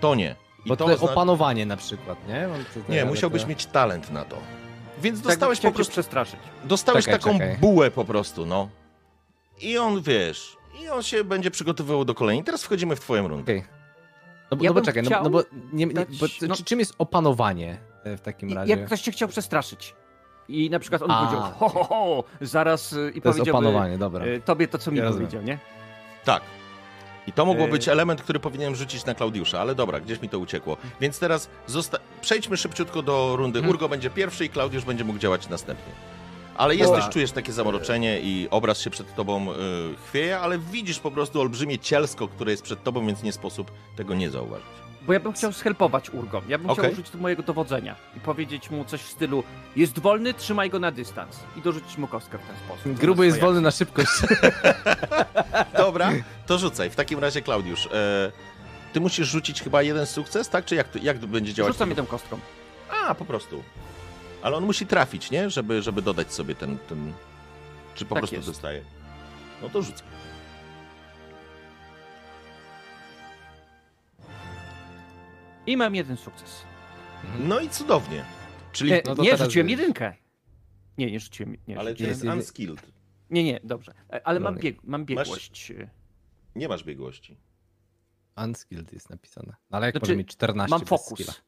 [0.00, 0.36] to nie.
[0.64, 2.48] I Bo to to ozna- opanowanie na przykład, nie?
[2.88, 4.36] Nie, musiałbyś to- mieć talent na to.
[5.02, 6.40] Więc Tak, dostałeś po prostu przestraszyć.
[6.64, 7.56] Dostałeś Czekaj, taką czekaj.
[7.58, 8.68] bułę po prostu, no.
[9.60, 12.44] I on, wiesz, i on się będzie przygotowywał do kolejnej.
[12.44, 13.42] Teraz wchodzimy w twoją rundę.
[13.42, 13.64] Okej.
[14.50, 15.42] No, bo- Ja no bo czekaj, no, no bo,
[15.72, 18.70] nie, nie, dać- bo no- czy, czym jest opanowanie e, w takim razie?
[18.70, 19.94] Jak ktoś cię chciał przestraszyć.
[20.48, 24.26] I na przykład on A, powiedział, ho, ho, ho, zaraz y, i To opanowanie, dobra.
[24.26, 25.26] y, tobie to, co mi Ja rozumiem.
[25.28, 25.58] powiedział, nie?
[26.24, 26.42] Tak.
[27.26, 30.38] I to mogło być element, który powinienem rzucić na Klaudiusza, ale dobra, gdzieś mi to
[30.38, 30.76] uciekło.
[31.00, 33.58] Więc teraz zosta- przejdźmy szybciutko do rundy.
[33.58, 33.70] Mhm.
[33.74, 35.92] Urgo będzie pierwszy i Klaudiusz będzie mógł działać następnie.
[36.56, 39.54] Ale jesteś, czujesz takie zamroczenie i obraz się przed tobą y,
[40.08, 44.14] chwieje, ale widzisz po prostu olbrzymie cielsko, które jest przed tobą, więc nie sposób tego
[44.14, 44.66] nie zauważyć.
[45.06, 46.42] Bo ja bym chciał shelpować Urgo.
[46.48, 46.84] Ja bym Okej.
[46.84, 49.44] chciał użyć tu mojego dowodzenia i powiedzieć mu coś w stylu
[49.76, 51.40] jest wolny, trzymaj go na dystans.
[51.56, 52.92] I dorzucić mu kostkę w ten sposób.
[53.00, 54.10] Gruby jest wolny na szybkość.
[55.76, 56.12] Dobra,
[56.46, 56.90] to rzucaj.
[56.90, 58.32] W takim razie, Klaudiusz, e,
[58.92, 60.64] ty musisz rzucić chyba jeden sukces, tak?
[60.64, 61.72] Czy jak, to- jak będzie działać?
[61.72, 62.38] Rzucam jedną kostką.
[62.90, 63.62] A, po prostu.
[64.44, 65.50] Ale on musi trafić, nie?
[65.50, 67.12] Żeby, żeby dodać sobie ten, ten...
[67.94, 68.48] Czy po Tak prostu jest.
[68.48, 68.84] dostaje?
[69.62, 70.06] No to rzucaj.
[75.66, 76.62] I mam jeden sukces.
[77.38, 78.24] No i cudownie.
[78.72, 78.92] Czyli...
[78.92, 79.78] E, no to nie, rzuciłem wiesz.
[79.78, 80.14] jedynkę.
[80.98, 81.56] Nie, nie rzuciłem.
[81.68, 82.10] Nie, ale to rzuciłem.
[82.10, 82.82] jest jest- unskilled.
[83.30, 83.94] nie, nie, dobrze.
[84.12, 85.70] E, Ale mam, bieg, mam biegłość.
[85.70, 85.88] e,
[86.56, 87.36] Nie masz biegłości.
[88.36, 89.54] Unskilled jest napisane.
[89.70, 91.42] Ale jak Znaczy, może mieć 14 Mam bez fokus.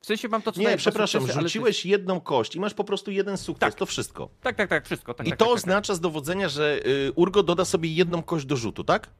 [0.00, 3.10] W sensie mam to, co Nie, przepraszam, sukcesy, rzuciłeś jedną kość i masz po prostu
[3.10, 3.74] jeden sukces, Tak.
[3.74, 4.28] to wszystko.
[4.42, 5.14] Tak, tak, tak, wszystko.
[5.14, 8.22] Tak, I tak, to tak, tak, oznacza z dowodzenia, że y, Urgo doda sobie jedną
[8.22, 9.10] kość do rzutu, tak?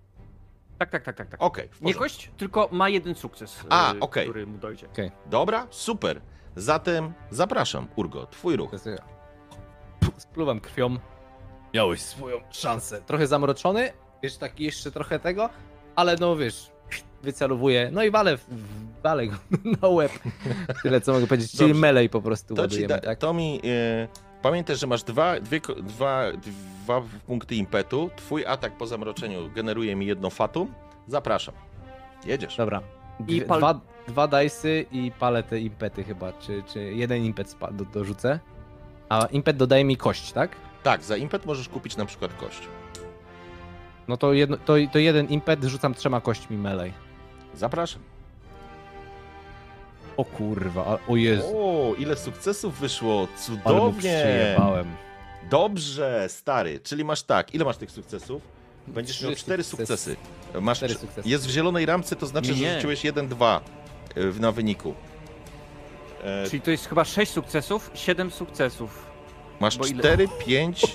[0.78, 1.28] Tak, tak, tak, tak.
[1.28, 1.42] tak.
[1.42, 4.24] Okej, w Nie kość, tylko ma jeden sukces, A, e, okej.
[4.24, 4.88] który mu dojdzie.
[5.26, 6.20] Dobra, super.
[6.56, 8.70] Zatem zapraszam, Urgo, twój ruch.
[8.70, 9.02] To jest-
[10.18, 10.96] Spluwam krwią.
[11.74, 13.02] Miałeś swoją szansę.
[13.06, 13.92] Trochę zamroczony,
[14.22, 15.48] wiesz, tak jeszcze trochę tego,
[15.96, 16.70] ale no wiesz,
[17.22, 18.44] wycelowuję, no i walę, w-
[19.02, 19.36] walę go
[19.82, 20.12] na łeb.
[20.82, 21.80] Tyle co mogę powiedzieć, czyli Dobrze.
[21.80, 23.18] melej po prostu To, ci ładujemy, da, tak?
[23.18, 23.60] to mi.
[23.64, 24.08] Y,
[24.42, 26.22] pamiętaj, że masz dwa, dwie, dwa,
[26.84, 28.10] dwa punkty impetu.
[28.16, 30.72] Twój atak po zamroczeniu generuje mi jedno fatum.
[31.08, 31.54] Zapraszam.
[32.26, 32.56] Jedziesz.
[32.56, 32.80] Dobra.
[33.20, 37.50] I Dwie- pal- Dwa, dwa dice'y i palę te impety chyba, czy, czy jeden impet
[37.50, 38.38] spa- do, dorzucę.
[39.08, 40.50] A impet dodaje mi kość, tak?
[40.82, 42.60] Tak, za impet możesz kupić na przykład kość.
[44.08, 46.92] No to, jedno, to, to jeden impet rzucam trzema kośćmi melej.
[47.54, 48.02] Zapraszam.
[50.16, 51.44] O kurwa, o Jezu.
[51.56, 53.18] O, ile sukcesów wyszło.
[53.18, 54.00] Ale Cudownie.
[54.00, 54.86] przyjebałem.
[55.50, 56.80] Dobrze, stary.
[56.80, 57.54] Czyli masz tak.
[57.54, 58.42] Ile masz tych sukcesów?
[58.86, 60.14] Będziesz miał cztery sukcesy.
[60.14, 60.60] sukcesy.
[60.60, 61.28] Masz, Cztery sukcesy.
[61.28, 63.60] Jest w zielonej ramce, to znaczy, Nie, że rzuciłeś 1-2
[64.16, 64.94] y, na wyniku.
[66.24, 69.06] E, Czyli to jest chyba 6 sukcesów, 7 sukcesów.
[69.60, 70.86] masz bo ile- 4, 5.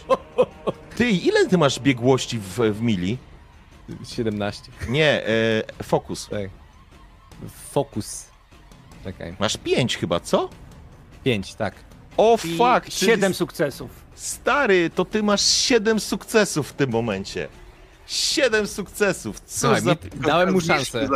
[0.97, 3.17] Ty, ile ty masz biegłości w, w mili?
[4.05, 4.71] 17.
[4.89, 6.29] Nie, e, fokus.
[6.29, 6.49] Tak.
[7.71, 8.25] Fokus.
[9.03, 9.35] Czekaj.
[9.39, 10.49] Masz 5 chyba, co?
[11.23, 11.75] 5, tak.
[12.17, 13.91] O I fuck, czyli 7 sukcesów.
[14.15, 17.47] stary, to ty masz 7 sukcesów w tym momencie.
[18.05, 19.39] 7 sukcesów.
[19.39, 19.95] Co Słuchaj, za...
[20.27, 21.07] dałem mu szansę.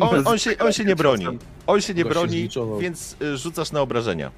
[0.00, 1.26] On, on, się, on się nie broni.
[1.66, 2.48] On się nie broni,
[2.80, 4.30] więc y, rzucasz na obrażenia.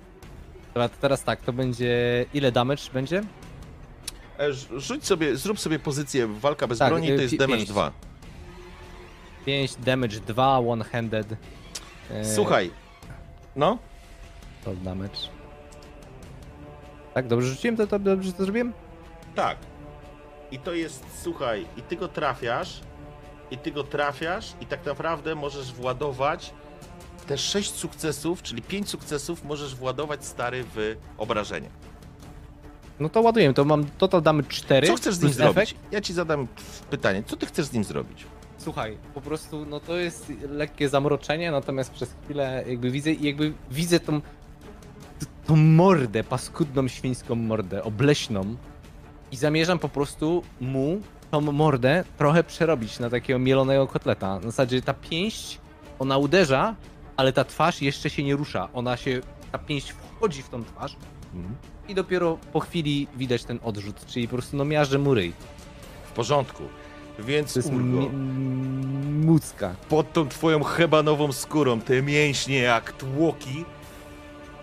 [0.74, 2.26] Dobra, to teraz tak, to będzie...
[2.34, 3.22] Ile damage będzie?
[4.38, 7.56] E, rz- Rzuć sobie, zrób sobie pozycję walka bez Tak, broni, y, to jest damage
[7.56, 7.68] pięć.
[7.68, 7.92] 2.
[9.46, 11.36] 5, damage 2, one-handed.
[12.10, 12.70] E, Słuchaj,
[13.56, 13.78] no,
[14.64, 15.18] To damage.
[17.14, 17.76] Tak, dobrze rzuciłem?
[17.76, 18.72] To, to dobrze to zrobiłem?
[19.34, 19.58] tak.
[20.50, 22.80] I to jest, słuchaj, i ty go trafiasz,
[23.50, 26.54] i ty go trafiasz, i tak naprawdę możesz władować
[27.26, 31.68] te 6 sukcesów, czyli 5 sukcesów możesz władować stary w obrażenia.
[33.00, 34.86] No to ładuję, to mam total damage 4.
[34.86, 35.72] Co chcesz z nim plus zrobić?
[35.72, 35.92] efekt.
[35.92, 36.46] Ja ci zadam
[36.90, 38.26] pytanie, co ty chcesz z nim zrobić?
[38.58, 43.52] Słuchaj, po prostu no to jest lekkie zamroczenie, natomiast przez chwilę jakby widzę i jakby
[43.70, 44.20] widzę tą,
[45.46, 48.56] tą mordę, paskudną świńską mordę, obleśną
[49.32, 51.00] i zamierzam po prostu mu
[51.30, 54.34] tą mordę trochę przerobić na takiego mielonego kotleta.
[54.34, 55.58] Na zasadzie ta pięść,
[55.98, 56.74] ona uderza,
[57.16, 58.68] ale ta twarz jeszcze się nie rusza.
[58.72, 59.20] Ona się,
[59.52, 60.96] ta pięść wchodzi w tą twarz
[61.88, 65.32] i dopiero po chwili widać ten odrzut, czyli po prostu no miażdżę mu ryj.
[66.08, 66.62] W porządku.
[67.18, 68.08] Więc To jest Urgo, mi-
[69.26, 69.74] mucka.
[69.88, 73.64] pod tą twoją hebanową skórą, te mięśnie jak tłoki,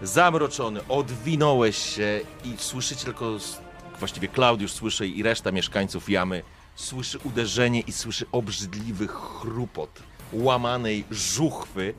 [0.01, 3.59] zamroczony, odwinąłeś się i słyszycie tylko, s-
[3.99, 6.43] właściwie Klaudiusz słyszy i reszta mieszkańców jamy,
[6.75, 9.99] słyszy uderzenie i słyszy obrzydliwy chrupot
[10.33, 11.93] łamanej żuchwy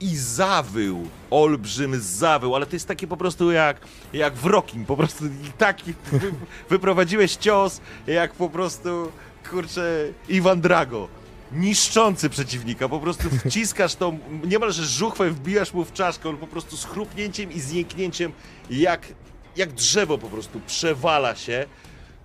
[0.00, 3.80] i zawył, olbrzym zawył, ale to jest takie po prostu jak,
[4.12, 5.24] jak w Rokim, po prostu
[5.58, 6.32] taki wy,
[6.70, 9.12] wyprowadziłeś cios, jak po prostu,
[9.50, 11.08] kurczę, Iwan Drago,
[11.52, 16.76] niszczący przeciwnika, po prostu wciskasz tą, niemalże żuchwę wbijasz mu w czaszkę, on po prostu
[16.76, 18.32] z chrupnięciem i zniknięciem,
[18.70, 19.06] jak,
[19.56, 21.66] jak drzewo po prostu przewala się,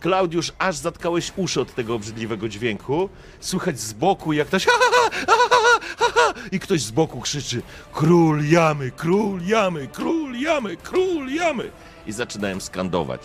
[0.02, 3.10] Klaudiusz, aż zatkałeś uszy od tego obrzydliwego dźwięku.
[3.40, 4.72] Słychać z boku, jak ktoś ha,
[5.28, 5.34] ha,
[5.98, 7.62] ha, i ktoś z boku krzyczy
[7.94, 11.72] Król jamy, król jamy, król jamy, król jamy.
[12.08, 13.22] I zaczynałem skandować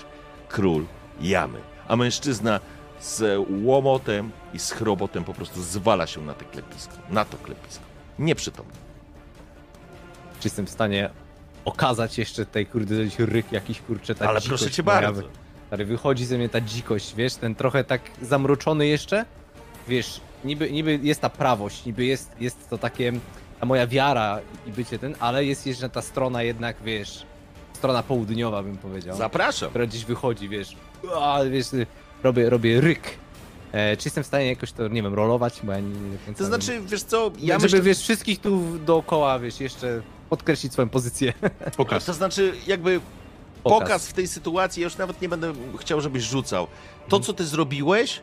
[0.48, 0.85] Król
[1.20, 1.59] jamy.
[1.89, 2.61] A mężczyzna
[3.01, 7.85] z łomotem i z chrobotem po prostu zwala się na te klepisko, na to klepisko.
[8.19, 8.73] Nieprzytomny.
[10.40, 11.11] Czy jestem w stanie
[11.65, 15.23] okazać jeszcze tej kurde ryk jakiś kurczę tak Ale proszę cię bardzo.
[15.66, 19.24] Stary, wychodzi ze mnie ta dzikość, wiesz, ten trochę tak zamroczony jeszcze,
[19.88, 23.12] wiesz, niby, niby jest ta prawość, niby jest, jest to takie,
[23.60, 27.26] ta moja wiara i bycie ten, ale jest jeszcze ta strona jednak, wiesz,
[27.72, 29.68] strona południowa bym powiedział, Zapraszam.
[29.68, 30.76] która gdzieś wychodzi, wiesz,
[31.20, 31.66] a, wiesz,
[32.22, 33.01] robię, robię ryk.
[33.72, 36.32] E, czy jestem w stanie jakoś to, nie wiem, rolować, bo ja nie, nie To
[36.38, 36.47] wiem.
[36.47, 40.88] znaczy, wiesz co, ja Ja żeby, myślę, wiesz, wszystkich tu dookoła, wiesz, jeszcze podkreślić swoją
[40.88, 41.32] pozycję.
[42.06, 43.01] To znaczy, jakby
[43.68, 43.88] Pokaz.
[43.88, 44.09] pokaz.
[44.09, 46.66] w tej sytuacji, ja już nawet nie będę chciał, żebyś rzucał.
[47.09, 48.22] To, co ty zrobiłeś,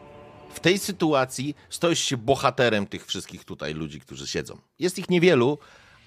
[0.54, 4.58] w tej sytuacji stoisz się bohaterem tych wszystkich tutaj ludzi, którzy siedzą.
[4.80, 5.58] Jest ich niewielu,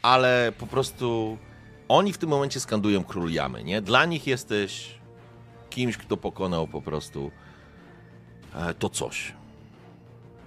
[0.03, 1.39] ale po prostu
[1.89, 3.83] oni w tym momencie skandują król jamy, nie?
[3.83, 4.99] Dla nich jesteś
[5.71, 7.31] kimś, kto pokonał po prostu
[8.55, 9.33] e, to coś.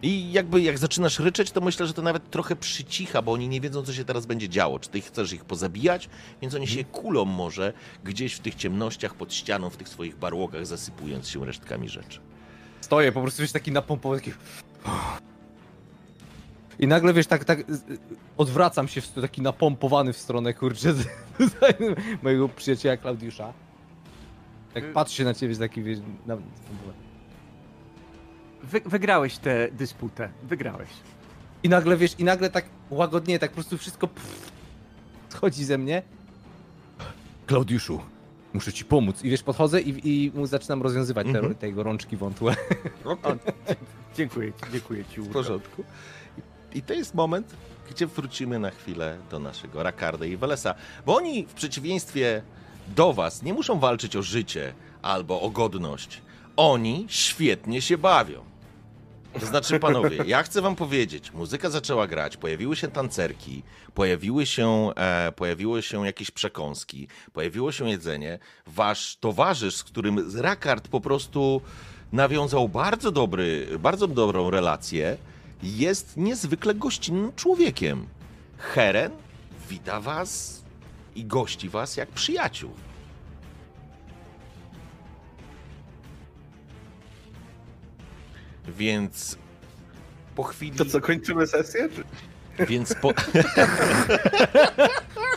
[0.01, 3.61] I jakby jak zaczynasz ryczeć, to myślę, że to nawet trochę przycicha, bo oni nie
[3.61, 4.79] wiedzą, co się teraz będzie działo.
[4.79, 6.09] Czy ty chcesz ich pozabijać,
[6.41, 7.73] więc oni się kulą może
[8.03, 12.19] gdzieś w tych ciemnościach pod ścianą, w tych swoich barłogach, zasypując się resztkami rzeczy.
[12.81, 14.31] Stoję po prostu, wiesz, taki napompowany, taki...
[16.79, 17.83] I nagle, wiesz, tak, tak z-
[18.37, 21.07] odwracam się, w- taki napompowany w stronę, kurczę, z-
[22.23, 23.53] mojego przyjaciela Klaudiusza.
[24.73, 26.37] Tak patrzę na ciebie, z taki, wiesz, na...
[28.69, 30.29] Wy, wygrałeś tę dysputę.
[30.43, 30.89] Wygrałeś.
[31.63, 34.51] I nagle, wiesz, i nagle tak łagodnie, tak po prostu wszystko pff,
[35.29, 36.01] schodzi ze mnie.
[37.47, 38.01] Klaudiuszu,
[38.53, 39.23] muszę ci pomóc.
[39.23, 41.49] I wiesz, podchodzę i, i mu zaczynam rozwiązywać Mhm.
[41.49, 42.55] te, te jego rączki wątłe.
[44.15, 45.21] Dziękuję ci, dziękuję ci.
[45.21, 45.83] W porządku.
[46.73, 47.55] I, I to jest moment,
[47.91, 50.75] gdzie wrócimy na chwilę do naszego Rakarda i Welesa,
[51.05, 52.41] bo oni w przeciwieństwie
[52.95, 56.21] do was nie muszą walczyć o życie albo o godność.
[56.57, 58.48] Oni świetnie się bawią.
[59.39, 64.89] To znaczy, panowie, ja chcę wam powiedzieć, muzyka zaczęła grać, pojawiły się tancerki, pojawiły się,
[64.95, 68.39] e, pojawiły się jakieś przekąski, pojawiło się jedzenie.
[68.67, 71.61] Wasz towarzysz, z którym Rakard po prostu
[72.13, 75.17] nawiązał bardzo dobry, bardzo dobrą relację.
[75.63, 78.07] Jest niezwykle gościnnym człowiekiem.
[78.57, 79.11] Heren
[79.69, 80.61] wita was
[81.15, 82.71] i gości was jak przyjaciół.
[88.77, 89.37] Więc
[90.35, 90.77] po chwili.
[90.77, 91.89] To co, kończymy sesję?
[91.89, 92.03] Czy...
[92.65, 93.13] Więc po.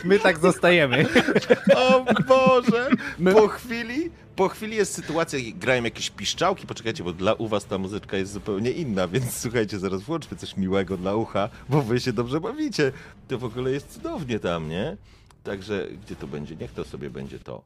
[0.03, 1.05] My tak zostajemy.
[1.75, 2.89] O Boże!
[3.33, 7.77] Po chwili, po chwili jest sytuacja, grają jakieś piszczałki, poczekajcie, bo dla u was ta
[7.77, 12.13] muzyczka jest zupełnie inna, więc słuchajcie, zaraz włączmy coś miłego dla ucha, bo wy się
[12.13, 12.91] dobrze bawicie.
[13.27, 14.97] To w ogóle jest cudownie tam, nie?
[15.43, 16.55] Także gdzie to będzie?
[16.55, 17.63] Niech to sobie będzie to.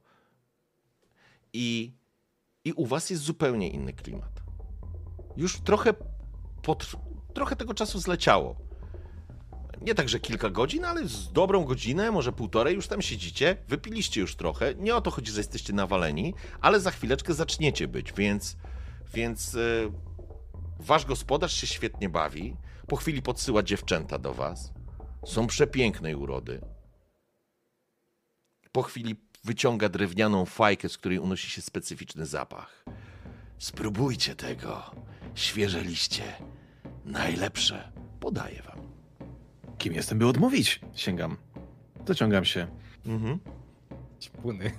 [1.54, 1.92] I,
[2.66, 4.47] i u was jest zupełnie inny klimat.
[5.38, 5.94] Już trochę,
[6.62, 6.92] pod,
[7.34, 8.68] trochę tego czasu zleciało
[9.82, 14.22] nie tak, że kilka godzin, ale z dobrą godzinę, może półtorej już tam siedzicie, wypiliście
[14.22, 14.76] już trochę.
[14.76, 18.58] Nie o to chodzi, że jesteście nawaleni, ale za chwileczkę zaczniecie być, więc,
[19.14, 19.92] więc yy,
[20.80, 22.56] wasz gospodarz się świetnie bawi.
[22.88, 24.74] Po chwili podsyła dziewczęta do was.
[25.26, 26.62] Są przepięknej urody.
[28.72, 32.86] Po chwili wyciąga drewnianą fajkę, z której unosi się specyficzny zapach.
[33.58, 34.96] Spróbujcie tego.
[35.36, 36.24] Świeże liście.
[37.06, 37.92] Najlepsze.
[38.20, 38.78] Podaję wam.
[39.78, 40.80] Kim jestem, by odmówić?
[40.94, 41.38] Sięgam.
[42.06, 42.68] Dociągam się.
[43.06, 43.40] Mhm.
[44.22, 44.72] Ćpuny.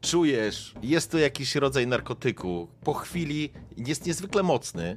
[0.00, 2.68] Czujesz, jest to jakiś rodzaj narkotyku.
[2.84, 4.96] Po chwili jest niezwykle mocny.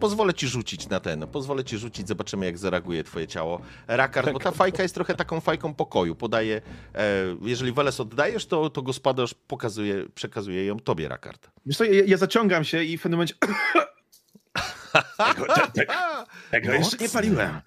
[0.00, 3.60] Pozwolę ci rzucić na ten, pozwolę ci rzucić, zobaczymy jak zareaguje twoje ciało.
[3.88, 6.14] Rakard, bo ta fajka jest trochę taką fajką pokoju.
[6.14, 6.62] Podaje,
[6.94, 7.00] e,
[7.42, 11.50] jeżeli Weles oddajesz, to, to gospodarz pokazuje, przekazuje ją tobie, Rakard.
[11.66, 13.34] Wiesz co, ja, ja zaciągam się i w pewnym momencie...
[15.34, 15.86] tego, te, te,
[16.50, 17.60] tego jeszcze nie paliłem.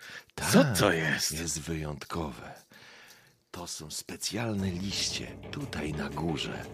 [0.52, 1.40] Co Tak, to jest?
[1.40, 2.54] Jest wyjątkowe.
[3.52, 6.66] To są specjalne liście tutaj na górze.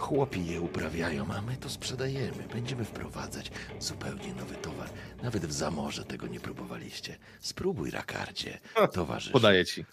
[0.00, 2.42] Chłopi je uprawiają, a my to sprzedajemy.
[2.52, 4.88] Będziemy wprowadzać zupełnie nowy towar.
[5.22, 7.16] Nawet w zamorze tego nie próbowaliście.
[7.40, 8.58] Spróbuj, Rakardzie,
[8.92, 9.32] towarzysz.
[9.32, 9.84] Podaję ci.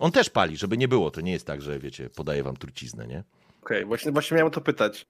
[0.00, 1.10] On też pali, żeby nie było.
[1.10, 3.24] To nie jest tak, że wiecie, podaje wam truciznę, nie?
[3.62, 5.06] Okej, właśnie, właśnie miałem to pytać.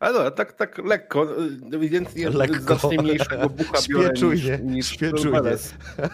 [0.00, 1.26] Ale dobra, tak, tak lekko,
[1.74, 2.62] y, więc ja Lekko.
[2.62, 4.12] znacznie mniejszego bucha biorę
[4.62, 4.98] niż, niż.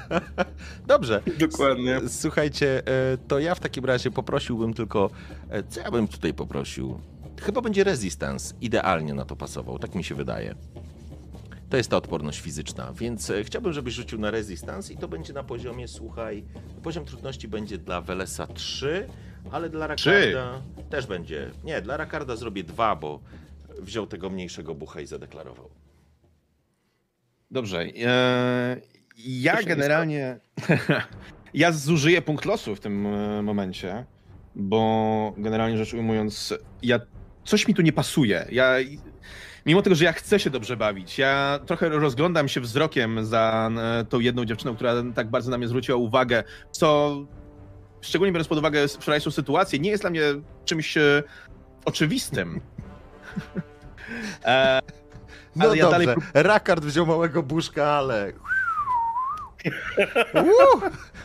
[0.86, 1.22] Dobrze.
[1.38, 2.00] Dokładnie.
[2.08, 5.10] Słuchajcie, e, to ja w takim razie poprosiłbym tylko.
[5.50, 7.00] e, Co ja bym tutaj poprosił?
[7.40, 8.54] Chyba będzie resistance.
[8.60, 10.54] Idealnie na to pasował, tak mi się wydaje.
[11.70, 15.32] To jest ta odporność fizyczna, więc e, chciałbym, żebyś rzucił na resistance i to będzie
[15.32, 16.44] na poziomie, słuchaj,
[16.82, 19.08] poziom trudności będzie dla Welesa 3,
[19.50, 19.86] ale dla?
[19.86, 21.50] Rakarda też będzie.
[21.64, 23.20] Nie, dla Rakarda zrobię 2, bo
[23.78, 25.70] wziął tego mniejszego bucha i zadeklarował.
[27.50, 27.84] Dobrze.
[28.04, 28.76] E,
[29.16, 30.40] ja generalnie.
[31.54, 34.04] ja zużyję punkt losu w tym e, momencie,
[34.54, 37.00] bo generalnie rzecz ujmując, ja
[37.50, 38.46] coś mi tu nie pasuje.
[38.50, 38.74] Ja.
[39.66, 44.04] Mimo tego, że ja chcę się dobrze bawić, ja trochę rozglądam się wzrokiem za e,
[44.04, 47.16] tą jedną dziewczyną, która tak bardzo na mnie zwróciła uwagę, co
[48.00, 50.22] szczególnie biorąc pod uwagę wczorajszą sytuację, nie jest dla mnie
[50.64, 51.22] czymś e,
[51.84, 52.60] oczywistym.
[54.44, 54.80] e,
[55.56, 58.32] No Ale ja dobrze, dalej Rakard wziął małego buszka, ale...
[60.34, 60.80] Uuu,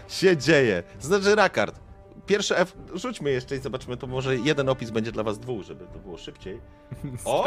[0.08, 0.84] się dzieje.
[1.00, 1.80] Znaczy Rakard,
[2.26, 5.86] pierwszy F, rzućmy jeszcze i zobaczmy, to może jeden opis będzie dla was dwóch, żeby
[5.94, 6.62] to było szybciej.
[7.26, 7.46] O,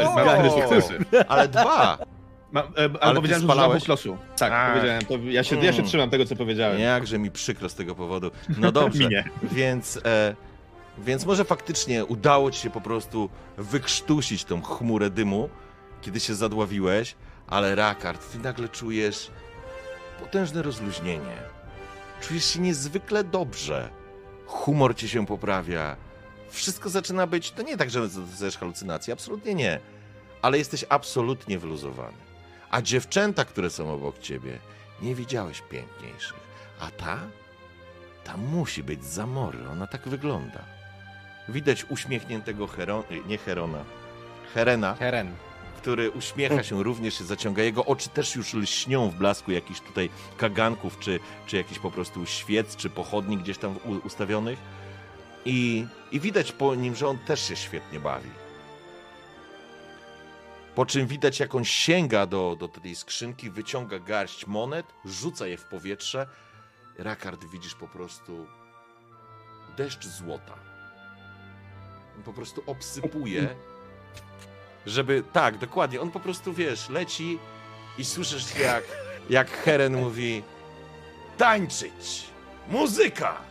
[1.27, 1.97] ale dwa.
[2.51, 2.65] Ma, e,
[3.01, 4.17] ale powiedziałem, że używam losu.
[4.37, 4.73] Tak, Ach.
[4.73, 5.05] powiedziałem.
[5.05, 5.87] To ja, się, ja się Mm.
[5.87, 6.79] trzymam tego, co powiedziałem.
[6.79, 8.31] Jakże mi przykro z tego powodu.
[8.57, 9.29] No dobrze, Minie.
[9.43, 10.35] więc, e,
[10.97, 15.49] więc może faktycznie udało ci się po prostu wykrztusić tą chmurę dymu,
[16.01, 17.15] kiedy się zadławiłeś,
[17.47, 19.31] ale Rakard, ty nagle czujesz
[20.19, 21.37] potężne rozluźnienie.
[22.21, 23.89] Czujesz się niezwykle dobrze.
[24.49, 25.95] Humor ci się poprawia.
[26.49, 29.79] Wszystko zaczyna być, to nie tak, że zdajesz halucynacje, absolutnie nie.
[30.41, 32.17] Ale jesteś absolutnie wyluzowany.
[32.71, 34.59] A dziewczęta, które są obok ciebie,
[35.01, 36.39] nie widziałeś piękniejszych.
[36.79, 37.19] A ta?
[38.23, 40.63] Ta musi być Zamory, ona tak wygląda.
[41.49, 43.83] Widać uśmiechniętego Heron, nie Herona,
[44.53, 45.35] Herena, Heren.
[45.79, 47.63] Który uśmiecha się również, się zaciąga.
[47.63, 52.25] Jego oczy też już lśnią w blasku jakichś tutaj kaganków, czy, czy jakichś po prostu
[52.25, 54.59] świec, czy pochodni gdzieś tam ustawionych.
[55.45, 58.29] I, I widać po nim, że on też się świetnie bawi.
[60.75, 65.57] Po czym widać, jak on sięga do, do tej skrzynki, wyciąga garść monet, rzuca je
[65.57, 66.27] w powietrze.
[66.97, 68.47] Rakard, widzisz po prostu
[69.77, 70.53] deszcz złota.
[72.17, 73.55] On po prostu obsypuje
[74.85, 77.39] żeby, tak, dokładnie, on po prostu, wiesz, leci
[77.97, 78.83] i słyszysz jak,
[79.29, 80.43] jak Heren mówi
[81.37, 82.23] tańczyć,
[82.69, 83.49] muzyka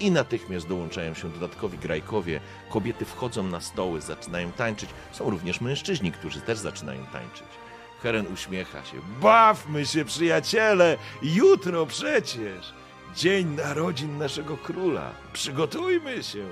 [0.00, 2.40] i natychmiast dołączają się dodatkowi grajkowie.
[2.70, 4.90] Kobiety wchodzą na stoły, zaczynają tańczyć.
[5.12, 7.46] Są również mężczyźni, którzy też zaczynają tańczyć.
[8.02, 8.96] Heren uśmiecha się.
[9.20, 10.96] Bawmy się, przyjaciele!
[11.22, 12.72] Jutro przecież!
[13.16, 15.10] Dzień narodzin naszego króla.
[15.32, 16.46] Przygotujmy się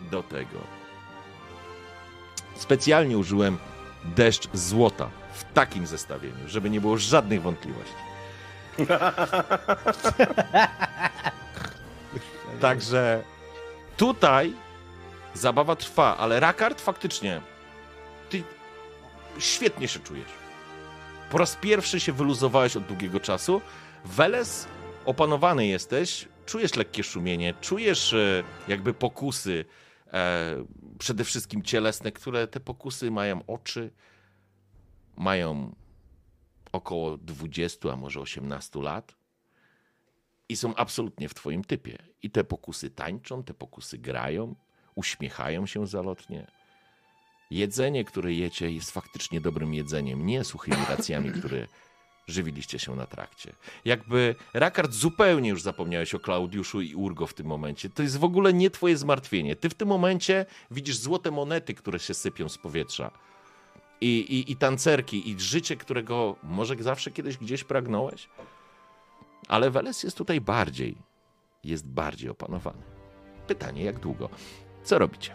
[0.00, 0.79] do tego.
[2.60, 3.58] Specjalnie użyłem
[4.04, 7.94] deszcz złota w takim zestawieniu, żeby nie było żadnych wątpliwości.
[12.60, 13.22] Także
[13.96, 14.52] tutaj
[15.34, 17.40] zabawa trwa, ale Rakard faktycznie
[18.30, 18.42] ty
[19.38, 20.30] świetnie się czujesz.
[21.30, 23.60] Po raz pierwszy się wyluzowałeś od długiego czasu.
[24.04, 24.66] Weles,
[25.04, 29.64] opanowany jesteś, czujesz lekkie szumienie, czujesz e, jakby pokusy,
[30.12, 30.64] e,
[31.00, 33.90] przede wszystkim cielesne, które te pokusy mają oczy,
[35.16, 35.74] mają
[36.72, 39.14] około 20, a może 18 lat
[40.48, 41.98] i są absolutnie w twoim typie.
[42.22, 44.54] I te pokusy tańczą, te pokusy grają,
[44.94, 46.46] uśmiechają się zalotnie.
[47.50, 51.66] Jedzenie, które jecie, jest faktycznie dobrym jedzeniem, nie suchymi racjami, które
[52.26, 53.52] żywiliście się na trakcie.
[53.84, 57.90] Jakby Rakard zupełnie już zapomniałeś o Klaudiuszu i Urgo w tym momencie.
[57.90, 59.56] To jest w ogóle nie twoje zmartwienie.
[59.56, 63.10] Ty w tym momencie widzisz złote monety, które się sypią z powietrza.
[64.00, 68.28] I, i, i tancerki, i życie, którego może zawsze kiedyś gdzieś pragnąłeś.
[69.48, 70.96] Ale Weles jest tutaj bardziej,
[71.64, 72.82] jest bardziej opanowany.
[73.46, 74.28] Pytanie, jak długo?
[74.82, 75.34] Co robicie?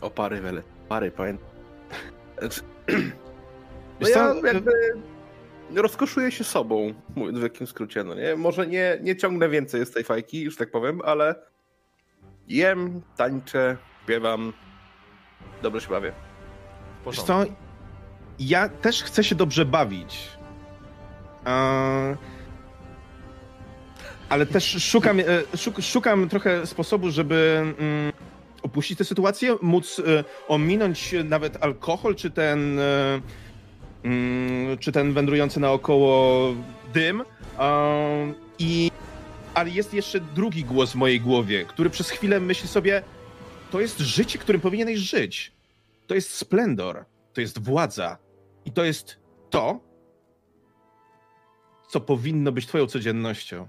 [0.00, 0.62] O pary wele.
[0.88, 1.48] Pary, pamiętam.
[4.00, 4.72] No Wiesz ja co, jakby
[5.74, 8.36] rozkoszuję się sobą, mówiąc w wielkim skrócie, no nie?
[8.36, 11.34] Może nie, nie ciągnę więcej z tej fajki, już tak powiem, ale
[12.48, 14.52] jem, tańczę, śpiewam,
[15.62, 16.12] dobrze się bawię.
[17.06, 17.44] Wiesz co,
[18.38, 20.28] ja też chcę się dobrze bawić.
[21.46, 22.16] Eee,
[24.28, 28.12] ale też szukam, e, szuk, szukam trochę sposobu, żeby mm,
[28.62, 33.20] opuścić tę sytuację, móc e, ominąć nawet alkohol, czy ten, e,
[34.80, 36.54] czy ten wędrujący naokoło
[36.94, 37.22] dym.
[37.58, 38.90] Eee, I
[39.54, 43.02] ale jest jeszcze drugi głos w mojej głowie, który przez chwilę myśli sobie,
[43.70, 45.52] to jest życie, którym powinieneś żyć.
[46.06, 48.18] To jest splendor, to jest władza
[48.64, 49.18] i to jest
[49.50, 49.80] to,
[51.88, 53.68] co powinno być twoją codziennością.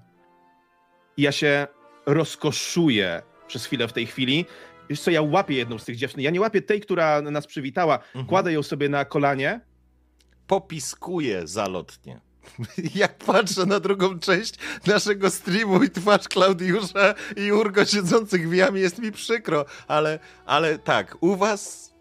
[1.17, 1.67] I ja się
[2.05, 4.45] rozkoszuję przez chwilę w tej chwili.
[4.89, 6.21] Wiesz co, ja łapię jedną z tych dziewczyn.
[6.21, 7.95] Ja nie łapię tej, która nas przywitała.
[7.95, 8.25] Mhm.
[8.25, 9.59] Kładę ją sobie na kolanie.
[10.51, 12.19] Popiskuję zalotnie.
[12.95, 14.53] Jak patrzę na drugą część
[14.87, 20.79] naszego streamu i twarz Klaudiusza i Urgo siedzących w jamie, jest mi przykro, ale, ale
[20.79, 21.93] tak, u was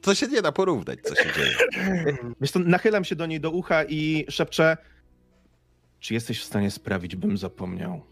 [0.00, 1.56] to się nie da porównać, co się dzieje.
[2.40, 4.76] Wiesz co, nachylam się do niej do ucha i szepczę,
[6.00, 8.02] czy jesteś w stanie sprawić, bym zapomniał?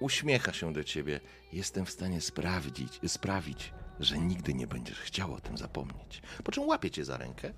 [0.00, 1.20] Uśmiecha się do ciebie.
[1.52, 6.22] Jestem w stanie sprawdzić, sprawić, że nigdy nie będziesz chciał o tym zapomnieć.
[6.44, 7.52] Po czym łapie cię za rękę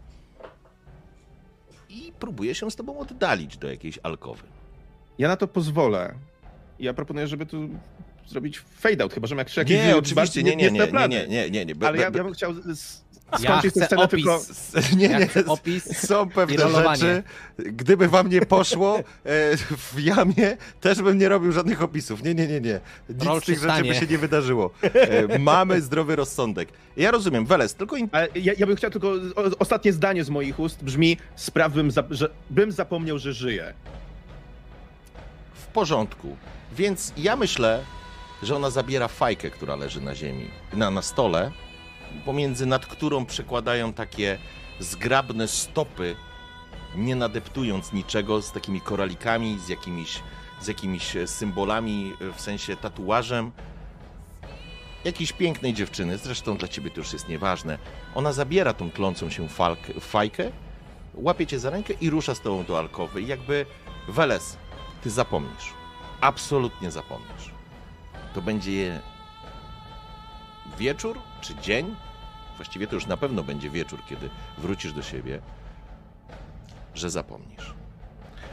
[1.88, 4.42] i próbuje się z tobą oddalić do jakiejś alkowy.
[5.18, 6.14] Ja na to pozwolę.
[6.78, 7.68] Ja proponuję, żeby tu
[8.26, 11.50] zrobić fade out, chyba że jak jakiś Nie, oczywiście, nie, nie, nie, nie, nie, nie,
[11.50, 11.86] nie, nie.
[11.86, 12.54] Ale ja bym chciał
[13.32, 14.10] s- Ja skończyć tę scenę opis.
[14.10, 14.40] tylko...
[14.96, 17.22] Nie, Ja nie, chcę opis są pewne rzeczy.
[17.58, 19.02] Gdyby wam nie poszło e,
[19.56, 22.22] w jamie, też bym nie robił żadnych opisów.
[22.22, 22.80] Nie, nie, nie, nie.
[23.08, 24.70] Nic Rol z tych rzeczy by się nie wydarzyło.
[24.82, 26.68] E, Mamy zdrowy rozsądek.
[26.96, 28.08] Ja rozumiem, Weles, tylko in...
[28.34, 29.12] Ja, ja bym chciał tylko...
[29.58, 33.74] Ostatnie zdanie z moich ust brzmi spraw, bym, za, że, bym zapomniał, że żyję.
[35.54, 36.36] w porządku.
[36.76, 37.80] Więc ja myślę,
[38.42, 41.50] że ona zabiera fajkę, która leży na ziemi, na, na stole,
[42.24, 44.38] pomiędzy nad którą przekładają takie
[44.78, 46.16] zgrabne stopy,
[46.96, 50.22] nie nadeptując niczego, z takimi koralikami, z jakimiś,
[50.60, 53.52] z jakimiś e, symbolami, e, w sensie tatuażem.
[55.04, 57.78] Jakiejś pięknej dziewczyny, zresztą dla ciebie to już jest nieważne.
[58.14, 60.50] Ona zabiera tą tlącą się falkę, fajkę,
[61.14, 63.22] łapie cię za rękę i rusza z tobą do alkowy.
[63.22, 63.66] I jakby,
[64.08, 64.56] Weles,
[65.02, 65.74] ty zapomnisz.
[66.20, 67.50] Absolutnie zapomnisz.
[68.34, 69.00] To będzie
[70.78, 71.96] wieczór czy dzień?
[72.56, 75.40] Właściwie to już na pewno będzie wieczór, kiedy wrócisz do siebie,
[76.94, 77.74] że zapomnisz.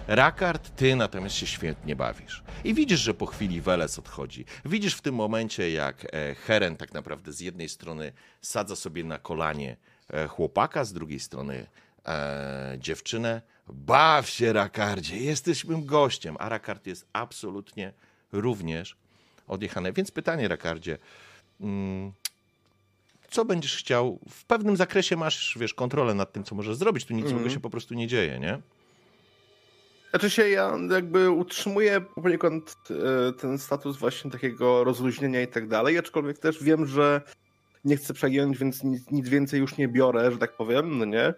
[0.08, 2.44] Rakard, ty natomiast się świetnie bawisz.
[2.64, 4.46] I widzisz, że po chwili Weles odchodzi.
[4.66, 8.12] Widzisz w tym momencie, jak e, Heren tak naprawdę z jednej strony
[8.42, 9.78] sadza sobie na kolanie
[10.10, 11.68] e, chłopaka, z drugiej strony
[12.06, 13.42] e, dziewczynę.
[13.68, 16.36] Baw się, Rakardzie, jesteś mym gościem.
[16.40, 17.94] A Rakard jest absolutnie
[18.32, 18.98] również
[19.48, 19.94] odjechany.
[19.94, 20.98] Więc pytanie, Rakardzie,
[21.62, 22.14] mm,
[23.32, 24.20] co będziesz chciał?
[24.30, 27.06] W pewnym zakresie masz, wiesz, kontrolę nad tym, co możesz zrobić.
[27.06, 27.40] Tu nic Mhm.
[27.40, 28.62] złego się po prostu nie dzieje, nie?
[30.10, 32.76] Znaczy się ja jakby utrzymuję poniekąd
[33.30, 37.22] e, ten status właśnie takiego rozluźnienia i tak dalej, aczkolwiek też wiem, że
[37.86, 41.34] nie chcę przegiąć, więc nic, nic więcej już nie biorę, że tak powiem, no nie?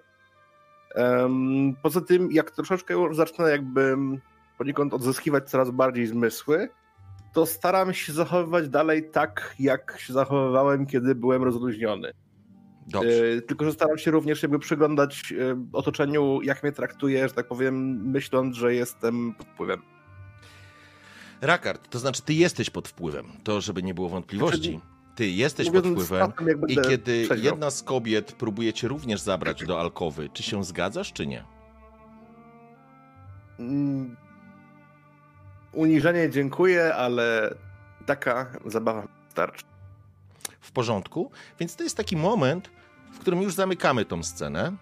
[0.96, 3.98] Em, poza tym, jak troszeczkę zacznę jakby
[4.58, 6.70] poniekąd odzyskiwać coraz bardziej zmysły,
[7.34, 12.14] to staram się zachowywać dalej tak, jak się zachowywałem, kiedy byłem rozluźniony.
[12.88, 13.10] Dobrze.
[13.38, 17.48] E, Tylko, że staram się również jakby przyglądać e, otoczeniu, jak mnie traktuje, że tak
[17.48, 19.82] powiem, myśląc, że jestem pod wpływem.
[21.42, 24.80] Rakard, to znaczy ty jesteś pod wpływem, to żeby nie było wątpliwości.
[25.16, 26.32] Ty jesteś pod wpływem
[26.68, 31.28] i kiedy jedna z kobiet próbuje cię również zabrać do alkowy, czy się zgadzasz, czy
[31.28, 31.44] nie?
[35.74, 37.56] Uniżenie dziękuję, ale
[38.06, 39.64] taka zabawa starczy.
[40.60, 41.32] W porządku?
[41.60, 42.70] Więc to jest taki moment,
[43.14, 44.74] w którym już zamykamy tą scenę.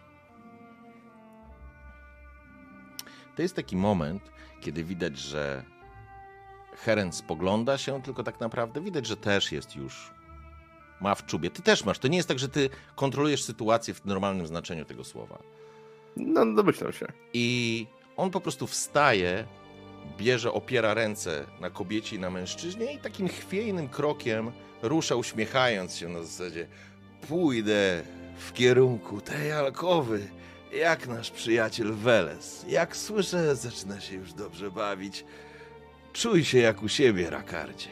[3.36, 4.32] To jest taki moment,
[4.62, 5.64] kiedy widać, że
[6.76, 10.12] Heren spogląda się, tylko tak naprawdę widać, że też jest już.
[11.02, 11.50] Ma w czubie.
[11.50, 12.00] Ty też masz.
[12.00, 15.38] To nie jest tak, że ty kontrolujesz sytuację w normalnym znaczeniu tego słowa.
[16.18, 17.06] No, domyślam się.
[17.34, 17.88] I
[18.18, 19.48] on po prostu wstaje,
[20.18, 24.52] bierze, opiera ręce na kobiecie i na mężczyźnie i takim chwiejnym krokiem
[24.82, 26.68] rusza, uśmiechając się na zasadzie
[27.28, 28.04] pójdę
[28.38, 30.28] w kierunku tej alkowy,
[30.74, 32.66] jak nasz przyjaciel Weles.
[32.68, 35.26] Jak słyszę, zaczyna się już dobrze bawić.
[36.14, 37.90] Czuj się jak u siebie, Rakardzie.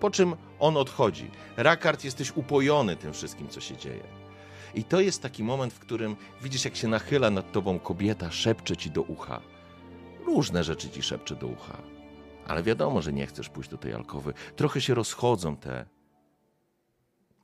[0.00, 1.30] Po czym on odchodzi.
[1.56, 4.02] Rakard, jesteś upojony tym wszystkim, co się dzieje.
[4.74, 8.76] I to jest taki moment, w którym widzisz, jak się nachyla nad tobą kobieta, szepcze
[8.76, 9.40] ci do ucha.
[10.26, 11.82] Różne rzeczy ci szepcze do ucha.
[12.46, 14.34] Ale wiadomo, że nie chcesz pójść do tej alkowy.
[14.56, 15.86] Trochę się rozchodzą te.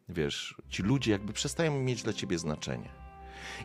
[0.08, 2.88] Wiesz, ci ludzie jakby przestają mieć dla ciebie znaczenie.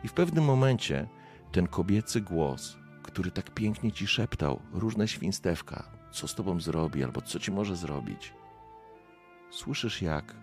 [0.04, 1.08] I w pewnym momencie
[1.52, 7.22] ten kobiecy głos, który tak pięknie ci szeptał różne świństewka, co z tobą zrobi albo
[7.22, 8.34] co ci może zrobić.
[9.52, 10.36] Słyszysz jak?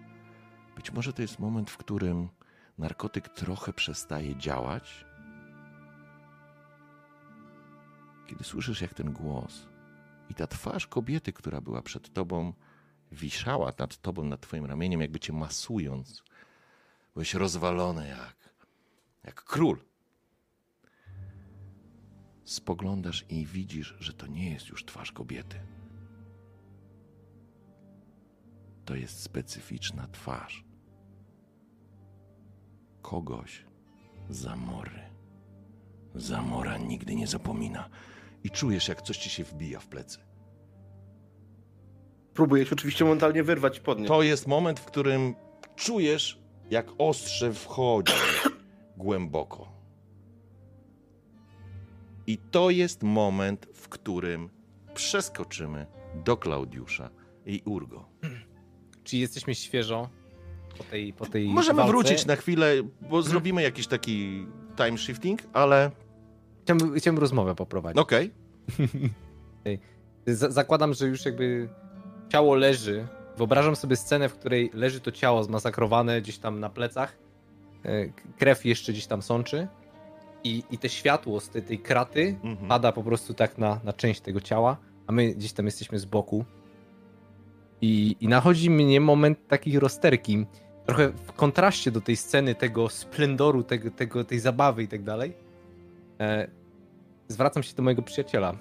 [0.77, 2.29] Być może to jest moment, w którym
[2.79, 5.05] narkotyk trochę przestaje działać,
[8.33, 9.67] kiedy słyszysz jak ten głos
[10.29, 12.53] i ta twarz kobiety, która była przed tobą,
[13.11, 16.23] wiszała nad tobą, nad twoim ramieniem, jakby cię masując.
[17.15, 18.55] Byłeś rozwalony jak,
[19.25, 19.79] jak król.
[22.45, 25.61] Spoglądasz i widzisz, że to nie jest już twarz kobiety.
[28.85, 30.65] To jest specyficzna twarz
[33.03, 33.65] kogoś
[34.29, 35.01] Zamory.
[36.15, 37.91] Zamora nigdy nie zapomina.
[38.45, 40.19] I czujesz, jak coś ci się wbija w plecy.
[42.35, 44.09] Próbuję się oczywiście momentalnie wyrwać i podnieść.
[44.09, 45.35] To jest moment, w którym
[45.77, 46.39] czujesz,
[46.71, 48.13] jak ostrze wchodzi
[48.97, 49.73] głęboko.
[52.27, 54.51] I to jest moment, w którym
[54.95, 55.87] przeskoczymy
[56.25, 57.11] do Klaudiusza
[57.47, 58.09] i Urgo.
[59.05, 60.09] Czy jesteśmy świeżo
[60.79, 61.91] po tej, po tej Możemy walce?
[61.93, 62.75] wrócić na chwilę,
[63.11, 64.47] bo zrobimy jakiś taki
[64.77, 65.91] time shifting, ale
[66.65, 67.99] Chciałbym, chciałbym rozmowę poprowadzić.
[68.03, 68.31] okej.
[70.27, 71.69] Z- zakładam, że już jakby
[72.29, 73.07] ciało leży.
[73.37, 77.19] Wyobrażam sobie scenę, w której leży to ciało zmasakrowane gdzieś tam na plecach.
[77.85, 79.69] E, k- Krew jeszcze gdzieś tam sączy.
[80.45, 82.69] I, i te światło z tej, tej kraty Mhm.
[82.69, 84.77] pada po prostu tak na, na część tego ciała,
[85.07, 86.45] a my gdzieś tam jesteśmy z boku.
[87.81, 90.47] I, I nachodzi mnie moment takiej rozterki.
[90.87, 95.33] Trochę w kontraście do tej sceny, tego splendoru, tego, tego, tej zabawy i tak dalej.
[96.23, 96.49] E,
[97.29, 98.59] zwracam się do mojego przyjaciela.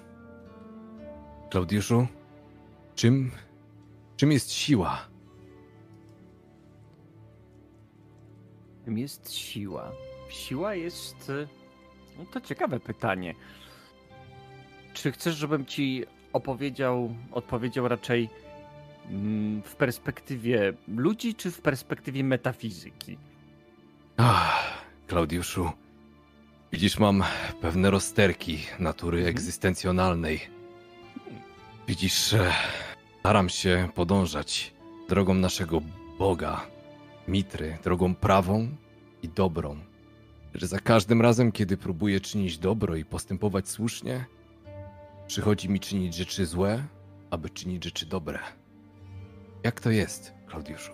[1.50, 2.06] Klaudiuszu,
[2.94, 3.30] czym,
[4.16, 4.98] czym jest siła?
[8.84, 9.92] Czym jest siła?
[10.30, 11.30] Siła jest.
[11.30, 11.48] y,
[12.18, 13.34] No to ciekawe pytanie.
[14.94, 18.28] Czy chcesz, żebym ci opowiedział, odpowiedział raczej
[19.10, 23.18] mm, w perspektywie ludzi, czy w perspektywie metafizyki?
[24.16, 25.70] Ach, Klaudiuszu,
[26.72, 27.22] widzisz, mam
[27.60, 29.30] pewne rozterki natury Mhm.
[29.36, 30.40] egzystencjonalnej.
[31.88, 32.52] Widzisz, e,
[33.20, 34.74] staram się podążać
[35.08, 35.82] drogą naszego
[36.18, 36.66] Boga,
[37.28, 38.68] Mitry, drogą prawą
[39.22, 39.76] i dobrą.
[40.54, 44.24] Że za każdym razem, kiedy próbuję czynić dobro i postępować słusznie,
[45.26, 46.82] przychodzi mi czynić rzeczy złe,
[47.30, 48.38] aby czynić rzeczy dobre.
[49.64, 50.92] Jak to jest, Klaudiuszu?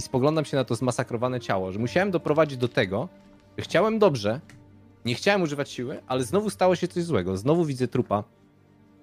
[0.00, 3.08] I spoglądam się na to zmasakrowane ciało, że musiałem doprowadzić do tego,
[3.58, 4.40] że chciałem dobrze,
[5.04, 7.36] nie chciałem używać siły, ale znowu stało się coś złego.
[7.36, 8.24] Znowu widzę trupa.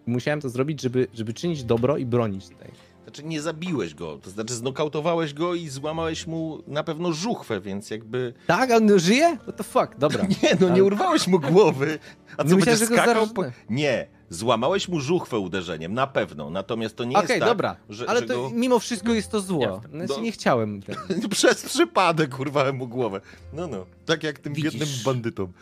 [0.07, 2.71] I musiałem to zrobić, żeby, żeby czynić dobro i bronić tej.
[3.03, 7.89] Znaczy nie zabiłeś go, to znaczy znokautowałeś go i złamałeś mu na pewno żuchwę, więc
[7.89, 8.33] jakby...
[8.47, 9.37] Tak, on żyje?
[9.41, 10.25] What the fuck, dobra.
[10.43, 11.99] Nie, no nie urwałeś mu głowy.
[12.37, 13.43] A co, No myślałem, że go skakał po...
[13.69, 16.49] Nie, Złamałeś mu żuchwę uderzeniem, na pewno.
[16.49, 18.49] Natomiast to nie Okej, jest tak, dobra, że, ale że to go...
[18.53, 19.61] mimo wszystko jest to zło.
[19.63, 20.81] Ja- Znaczy, do- nie chciałem.
[20.81, 21.01] Tego.
[21.29, 23.21] Przez przypadek urwałem mu głowę.
[23.53, 23.85] No, no.
[24.05, 24.71] Tak jak tym Widzisz.
[24.73, 25.53] biednym bandytom.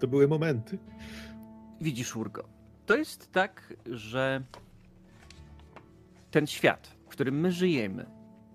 [0.00, 0.78] To były momenty.
[1.80, 2.44] Widzisz, Urgo,
[2.86, 4.42] to jest tak, że
[6.30, 8.06] ten świat, w którym my żyjemy,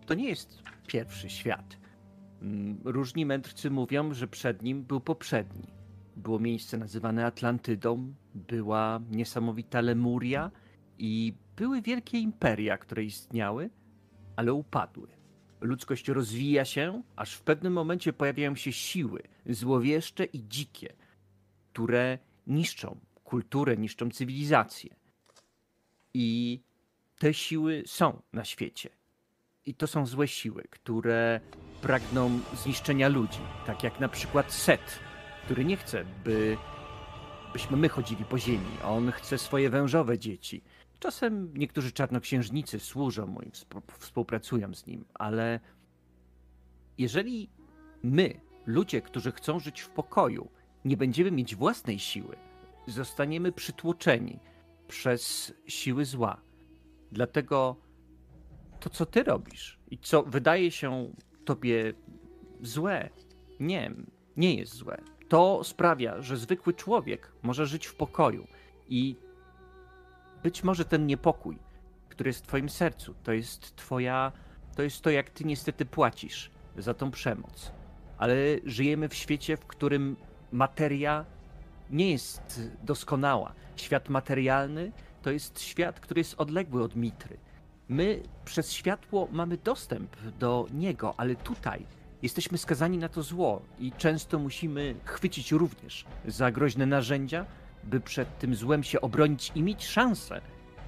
[0.06, 1.78] to nie jest pierwszy świat.
[2.42, 5.68] Mm, Różni mędrcy mówią, że przed nim był poprzedni.
[6.16, 10.52] Było miejsce nazywane Atlantydą, była niesamowita Lemuria
[10.98, 13.70] i były wielkie imperia, które istniały,
[14.36, 15.08] ale upadły.
[15.62, 20.94] Ludzkość rozwija się, aż w pewnym momencie pojawiają się siły złowieszcze i dzikie,
[21.74, 24.96] które niszczą kulturę, niszczą cywilizację.
[26.14, 26.60] I
[27.20, 28.90] te siły są na świecie.
[29.66, 31.40] I to są złe siły, które
[31.82, 33.40] pragną zniszczenia ludzi.
[33.66, 35.00] Tak jak na przykład Set,
[35.46, 36.58] który nie chce, by,
[37.56, 38.78] byśmy my chodzili po ziemi.
[38.84, 40.64] On chce swoje wężowe dzieci.
[41.00, 45.60] Czasem niektórzy czarnoksiężnicy służą mu i współ- współpracują z nim, ale
[46.98, 47.50] jeżeli
[48.04, 50.50] my, ludzie, którzy chcą żyć w pokoju,
[50.86, 52.36] nie będziemy mieć własnej siły,
[52.88, 54.40] zostaniemy przytłoczeni
[54.88, 56.42] przez siły zła.
[57.12, 57.76] Dlatego
[58.80, 61.14] to, co ty robisz i co wydaje się
[61.46, 61.94] tobie
[62.62, 63.10] złe,
[63.60, 63.92] nie,
[64.38, 65.15] nie jest złe.
[65.36, 68.48] To sprawia, że zwykły człowiek może żyć w pokoju
[68.90, 69.16] i
[70.44, 71.60] być może ten niepokój,
[72.10, 74.32] który jest w twoim sercu, to jest twoja,
[74.76, 77.72] to jest to, jak ty niestety płacisz za tą przemoc.
[78.18, 78.36] Ale
[78.66, 80.16] żyjemy w świecie, w którym
[80.52, 81.26] materia
[81.90, 83.54] nie jest doskonała.
[83.76, 84.92] Świat materialny
[85.22, 87.38] to jest świat, który jest odległy od mitry.
[87.90, 91.86] My przez światło mamy dostęp do niego, ale tutaj
[92.26, 97.46] jesteśmy skazani na to zło i często musimy chwycić również za groźne narzędzia,
[97.84, 100.42] by przed tym złem się obronić i mieć szansę,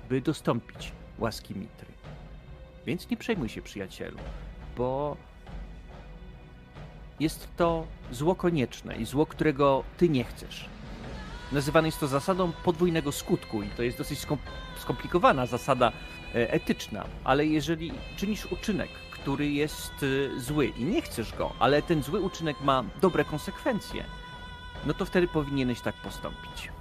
[0.10, 1.88] by dostąpić łaski mitry.
[2.86, 4.18] Więc nie przejmuj się, przyjacielu,
[4.78, 5.18] bo
[7.20, 10.70] jest to zło konieczne i zło, którego ty nie chcesz.
[11.52, 14.38] Nazywane jest to zasadą podwójnego skutku i to jest dosyć skom-
[14.80, 15.92] skomplikowana zasada
[16.36, 18.90] e, etyczna, ale jeżeli czynisz uczynek,
[19.28, 20.06] który jest
[20.36, 24.04] e, zły i nie chcesz go, ale ten zły uczynek ma dobre konsekwencje,
[24.86, 26.72] no to wtedy powinieneś tak postąpić.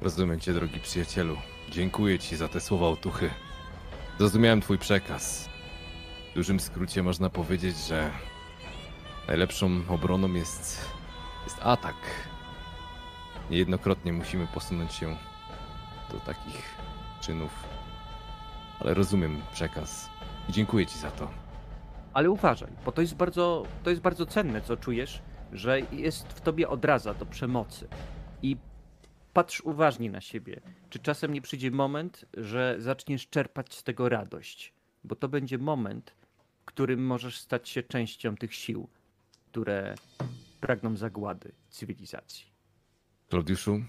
[0.00, 1.36] Rozumiem cię, drogi przyjacielu.
[1.70, 3.30] Dziękuję ci za te słowa otuchy.
[4.18, 5.48] Zrozumiałem twój przekaz.
[6.30, 8.10] W dużym skrócie można powiedzieć, że
[9.28, 10.90] najlepszą obroną jest,
[11.44, 11.96] jest atak.
[13.50, 15.16] Niejednokrotnie musimy posunąć się
[16.12, 16.76] do takich
[17.20, 17.50] czynów.
[18.80, 20.08] Ale rozumiem przekaz
[20.48, 21.47] i dziękuję ci za to.
[22.18, 25.22] Ale uważaj, bo to jest bardzo, to jest bardzo cenne, co czujesz,
[25.52, 27.88] że jest w tobie odraza do przemocy.
[28.42, 28.56] I
[29.32, 30.60] patrz uważnie na siebie.
[30.90, 34.72] Czy czasem nie przyjdzie moment, że zaczniesz czerpać z tego radość?
[35.04, 36.14] Bo to będzie moment,
[36.62, 38.88] w którym możesz stać się częścią tych sił,
[39.50, 39.94] które
[40.60, 42.46] pragną zagłady cywilizacji.
[43.28, 43.80] Klaudiuszu,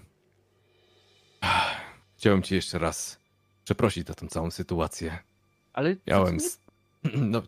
[2.16, 3.18] chciałem ci jeszcze raz
[3.64, 5.18] przeprosić za tą całą sytuację.
[5.72, 6.36] Ale Miałem.
[6.36, 7.42] nie- No.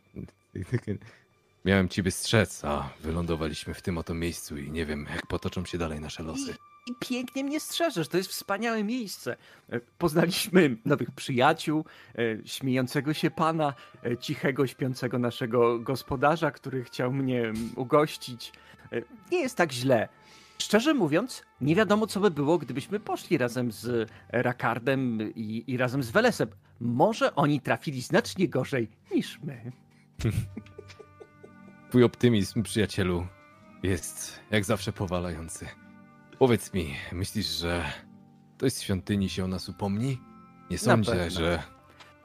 [1.65, 5.79] Miałem ciebie strzec, a wylądowaliśmy w tym oto miejscu i nie wiem, jak potoczą się
[5.79, 6.55] dalej nasze losy.
[6.87, 9.37] I pięknie mnie strzeżesz, to jest wspaniałe miejsce.
[9.71, 11.85] E, Poznaliśmy nowych przyjaciół,
[12.15, 13.75] e, śmiejącego się pana,
[14.05, 18.53] e, cichego, śpiącego naszego gospodarza, który chciał mnie ugościć.
[19.31, 20.09] Nie jest tak źle.
[20.59, 26.03] Szczerze mówiąc, nie wiadomo, co by było, gdybyśmy poszli razem z Rakardem i, i razem
[26.03, 26.49] z Welesem.
[26.81, 29.73] Może oni trafili znacznie gorzej niż my.
[31.91, 33.27] Twój optymizm, przyjacielu,
[33.83, 35.67] jest jak zawsze powalający.
[36.39, 37.85] Powiedz mi, myślisz, że
[38.59, 40.21] to jest świątyni się o nas upomni?
[40.71, 41.63] Nie sądzę, że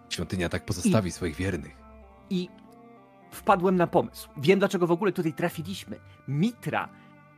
[0.10, 1.76] świątynia tak pozostawi swoich wiernych.
[2.30, 2.50] I
[3.32, 4.30] wpadłem na pomysł.
[4.38, 6.00] Wiem, dlaczego w ogóle tutaj trafiliśmy.
[6.28, 6.90] Mitra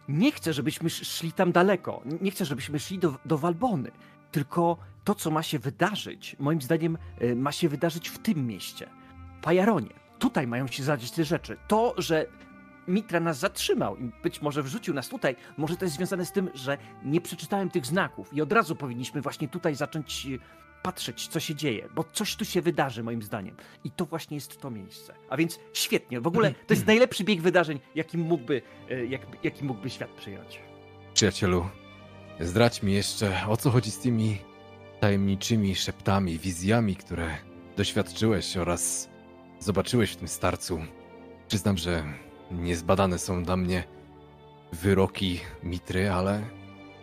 [0.09, 2.01] nie chce, żebyśmy sz- szli tam daleko.
[2.21, 3.91] Nie chce, żebyśmy szli do, do Walbony.
[4.31, 8.89] Tylko to, co ma się wydarzyć, moim zdaniem, y, ma się wydarzyć w tym mieście.
[9.41, 10.08] Pajaronie.
[10.19, 11.57] Tutaj mają się zadzieć te rzeczy.
[11.67, 12.25] To, że
[12.87, 16.49] Mitra nas zatrzymał i być może wrzucił nas tutaj, może to jest związane z tym,
[16.53, 20.39] że nie przeczytałem tych znaków i od razu powinniśmy właśnie tutaj zacząć y,
[20.81, 23.55] patrzeć, co się dzieje, bo coś tu się wydarzy, moim zdaniem.
[23.83, 25.13] I to właśnie jest to miejsce.
[25.29, 26.21] A więc świetnie.
[26.21, 30.59] W ogóle to jest najlepszy bieg wydarzeń, jaki mógłby, e, jak, jaki mógłby świat przyjąć.
[31.13, 31.65] Przyjacielu,
[32.39, 34.37] zdradź mi jeszcze, o co chodzi z tymi
[34.99, 37.37] tajemniczymi szeptami, wizjami, które
[37.77, 39.08] doświadczyłeś oraz
[39.59, 40.79] zobaczyłeś w tym starcu.
[41.47, 42.03] Przyznam, że
[42.51, 43.83] niezbadane są dla mnie
[44.73, 46.41] wyroki Mitry, ale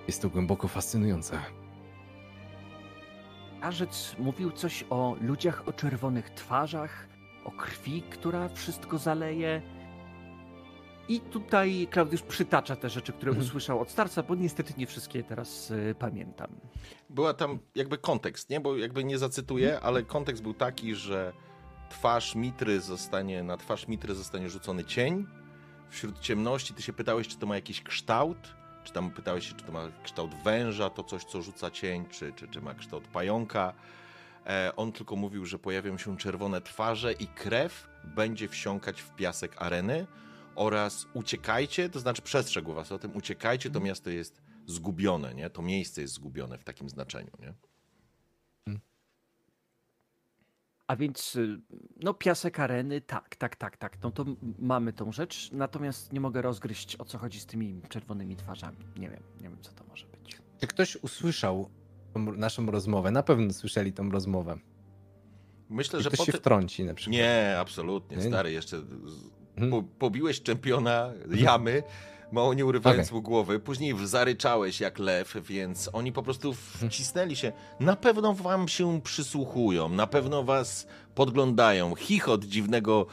[0.06, 1.38] jest to głęboko fascynujące.
[3.58, 7.08] starzec mówił coś o ludziach o czerwonych twarzach,
[7.44, 9.62] o krwi, która wszystko zaleje.
[11.08, 13.46] I tutaj Klaudiusz przytacza te rzeczy, które Mhm.
[13.46, 16.50] usłyszał od starca, bo niestety nie wszystkie teraz y, pamiętam.
[17.10, 18.60] Była tam jakby kontekst, nie?
[18.60, 21.32] Bo jakby nie zacytuję, ale kontekst był taki, że
[21.88, 25.26] twarz Mitry zostanie, na twarz Mitry zostanie rzucony cień.
[25.90, 28.54] Wśród ciemności ty się pytałeś, czy to ma jakiś kształt,
[28.84, 32.32] czy tam pytałeś się, czy to ma kształt węża, to coś, co rzuca cień, czy,
[32.32, 33.72] czy, czy ma kształt pająka.
[34.46, 39.62] E, on tylko mówił, że pojawią się czerwone twarze i krew będzie wsiąkać w piasek
[39.62, 40.06] areny
[40.54, 45.50] oraz uciekajcie, to znaczy przestrzegł was o tym, uciekajcie, to miasto jest zgubione, nie?
[45.50, 47.54] To miejsce jest zgubione w takim znaczeniu, nie?
[50.86, 51.60] A więc, y,
[52.02, 54.24] no piasek areny, tak, tak, tak, tak, no to
[54.58, 58.76] mamy tą rzecz, natomiast nie mogę rozgryźć o co chodzi z tymi czerwonymi twarzami.
[58.96, 60.36] Nie wiem, nie wiem co to może być.
[60.60, 61.70] Czy ktoś usłyszał
[62.36, 63.10] naszą rozmowę?
[63.10, 64.58] Na pewno słyszeli tą rozmowę.
[65.70, 67.12] Myślę, I że ktoś po się wtrąci na przykład.
[67.12, 68.22] Nie, absolutnie, Nie?
[68.22, 68.76] stary, jeszcze
[69.56, 69.70] Mhm.
[69.70, 71.82] po, pobiłeś czempiona jamy,
[72.32, 73.16] mało nie urywając Okej.
[73.16, 76.90] mu głowy, później zaryczałeś jak lew, więc oni po prostu Mhm.
[76.90, 77.52] wcisnęli się.
[77.80, 81.94] Na pewno wam się przysłuchują, na pewno was podglądają.
[81.94, 83.06] Chichot dziwnego,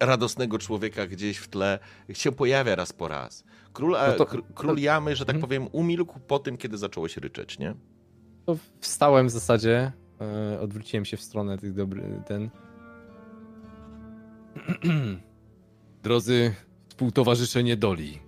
[0.00, 1.78] radosnego człowieka gdzieś w tle
[2.12, 3.44] się pojawia raz po raz.
[3.72, 5.48] Król, No to- kr- król jamy, że tak Mhm.
[5.48, 7.74] powiem, umilkł po tym, kiedy zacząłeś ryczeć, nie?
[8.46, 9.92] To wstałem w zasadzie,
[10.54, 12.50] e, odwróciłem się w stronę tych dobry, ten...
[16.02, 16.54] Drodzy
[16.94, 18.20] współtowarzysze niedoli,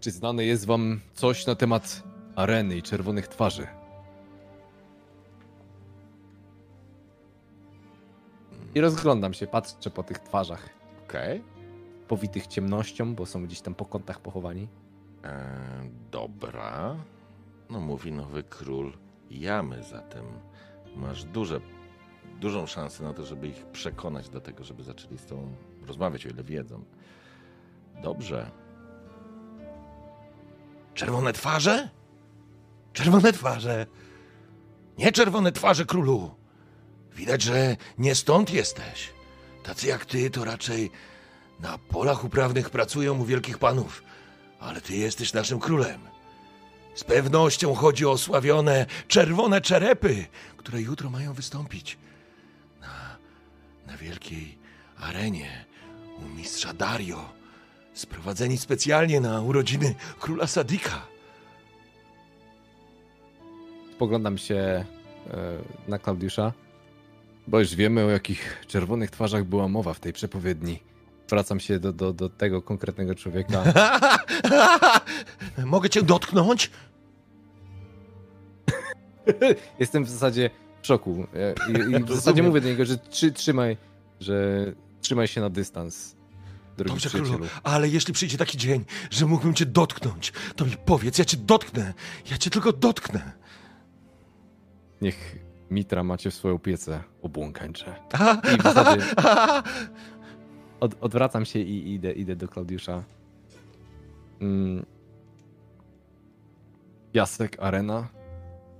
[0.00, 2.02] czy znane jest wam coś na temat
[2.36, 3.66] areny i czerwonych twarzy?
[8.74, 10.68] I rozglądam się, patrzę po tych twarzach,
[11.08, 11.42] Okej.
[12.08, 14.68] powitych ciemnością, bo są gdzieś tam po kątach pochowani.
[15.24, 15.58] E,
[16.10, 16.96] dobra.
[17.70, 18.92] No mówi nowy król
[19.30, 20.24] jamy, zatem
[20.96, 21.60] masz duże,
[22.40, 25.54] dużą szansę na to, żeby ich przekonać do tego, żeby zaczęli z tobą
[25.86, 26.84] rozmawiać, o ile wiedzą.
[28.02, 28.50] Dobrze.
[30.94, 31.88] Czerwone twarze?
[32.92, 33.86] Czerwone twarze.
[34.98, 36.34] Nie czerwone twarze, królu.
[37.12, 39.12] Widać, że nie stąd jesteś.
[39.62, 40.90] Tacy jak ty to raczej
[41.60, 44.02] na polach uprawnych pracują u wielkich panów.
[44.60, 46.00] Ale ty jesteś naszym królem.
[46.94, 51.98] Z pewnością chodzi o osławione czerwone czerepy, które jutro mają wystąpić
[52.80, 53.16] na,
[53.86, 54.58] na wielkiej
[55.00, 55.64] arenie
[56.18, 57.39] u mistrza Dario.
[57.94, 61.02] Sprowadzeni specjalnie na urodziny króla Sadika.
[63.92, 64.84] Spoglądam się e,
[65.88, 66.52] na Klaudiusza,
[67.46, 70.78] bo już wiemy o jakich czerwonych twarzach była mowa w tej przepowiedni.
[71.26, 73.64] Zwracam się do, do, do tego konkretnego człowieka.
[75.64, 76.70] Mogę cię dotknąć?
[79.80, 80.50] Jestem w zasadzie
[80.82, 81.26] w szoku.
[81.34, 83.76] E, I, i w zasadzie mówię do niego, że trzy, trzymaj,
[84.20, 84.64] że
[85.00, 86.16] trzymaj się na dystans.
[86.76, 87.50] Drogi Dobrze, królu, przyjacielu.
[87.62, 91.94] ale jeśli przyjdzie taki dzień, że mógłbym cię dotknąć, to mi powiedz, ja cię dotknę.
[92.30, 93.32] Ja cię tylko dotknę.
[95.02, 95.38] Niech
[95.70, 97.94] Mitra macie w swoją piecę obłąkańcze.
[98.12, 99.02] Aha, I w zasadzie
[100.80, 103.04] od, odwracam się i idę, idę do Klaudiusza.
[104.40, 104.86] Mm.
[107.12, 108.08] Piasek, arena,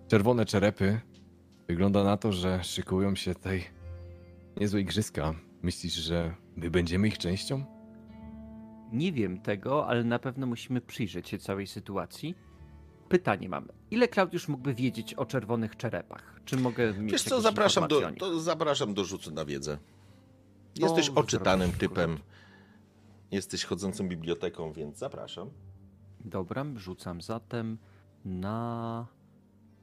[0.09, 1.01] czerwone czerepy.
[1.69, 3.65] Wygląda na to, że szykują się tutaj
[4.57, 5.35] niezłe igrzyska.
[5.63, 7.65] Myślisz, że my będziemy ich częścią?
[8.93, 12.35] Nie wiem tego, ale na pewno musimy przyjrzeć się całej sytuacji.
[13.09, 13.69] Pytanie mam.
[13.91, 16.41] Ile Klaudiusz mógłby wiedzieć o czerwonych czerepach?
[16.45, 19.79] Czy mogę mieć Wiesz co, zapraszam do, o to zapraszam do rzutu na wiedzę.
[20.81, 22.19] No, Jesteś zrobię oczytanym typem.
[23.31, 25.51] Jesteś chodzącą biblioteką, więc zapraszam.
[26.25, 27.79] Dobra, rzucam zatem
[28.25, 29.07] na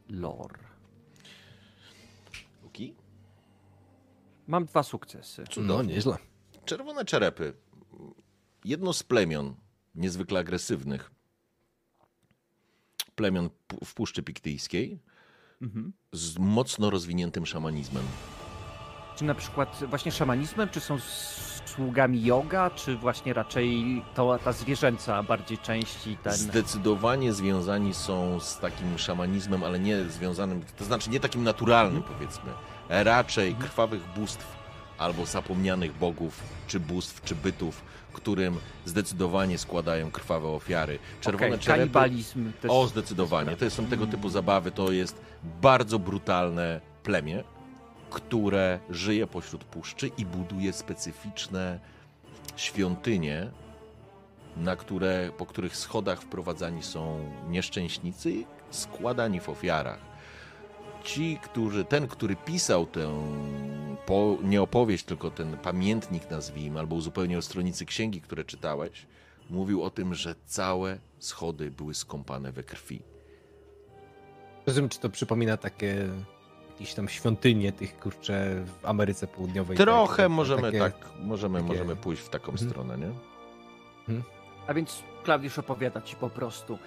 [0.09, 0.59] lore.
[2.63, 2.95] Luki?
[4.47, 5.41] Mam dwa sukcesy.
[5.41, 5.93] No, Cudownie.
[5.93, 6.17] nieźle.
[6.65, 7.53] Czerwone czerepy.
[8.67, 9.55] Jedno z plemion
[9.95, 11.11] niezwykle agresywnych.
[13.15, 13.49] Plemion
[13.85, 14.99] w Puszczy Piktyjskiej
[15.61, 15.93] Mhm.
[16.13, 18.03] z mocno rozwiniętym szamanizmem.
[19.15, 20.97] Czy na przykład właśnie szamanizmem, czy są
[21.65, 23.85] sługami yoga, czy właśnie raczej
[24.15, 26.33] to, ta zwierzęca bardziej część i ten...
[26.33, 32.15] Zdecydowanie związani są z takim szamanizmem, ale nie związanym, to znaczy nie takim naturalnym Mhm.
[32.19, 32.51] powiedzmy.
[32.89, 34.56] Raczej krwawych bóstw
[34.97, 37.81] albo zapomnianych bogów, czy bóstw, czy bytów,
[38.17, 40.99] którym zdecydowanie składają krwawe ofiary.
[41.21, 41.79] Czerwone Okej, czerepy...
[41.79, 42.71] Kanibalizm też...
[42.71, 43.55] O, zdecydowanie.
[43.55, 44.71] To są tego typu zabawy.
[44.71, 45.21] To jest
[45.61, 47.43] bardzo brutalne plemię,
[48.09, 51.79] które żyje pośród puszczy i buduje specyficzne
[52.55, 53.51] świątynie,
[54.57, 60.06] na które, po których schodach wprowadzani są nieszczęśnicy składani w ofiarach.
[61.03, 63.23] Ci, którzy, ten, który pisał tę
[64.05, 69.05] po, nie opowieść, tylko ten pamiętnik nazwijmy, albo uzupełniał stronicy księgi, które czytałeś,
[69.49, 73.01] mówił o tym, że całe schody były skąpane we krwi.
[74.65, 76.09] Rozumiem, czy to przypomina takie
[76.69, 79.77] jakieś tam świątynie tych, kurczę, w Ameryce Południowej.
[79.77, 80.79] Trochę takie, możemy takie...
[80.79, 82.69] tak, możemy, takie- możemy pójść w taką Mhm.
[82.69, 83.11] stronę, nie?
[84.67, 86.77] A więc Klaudiusz opowiada ci po prostu.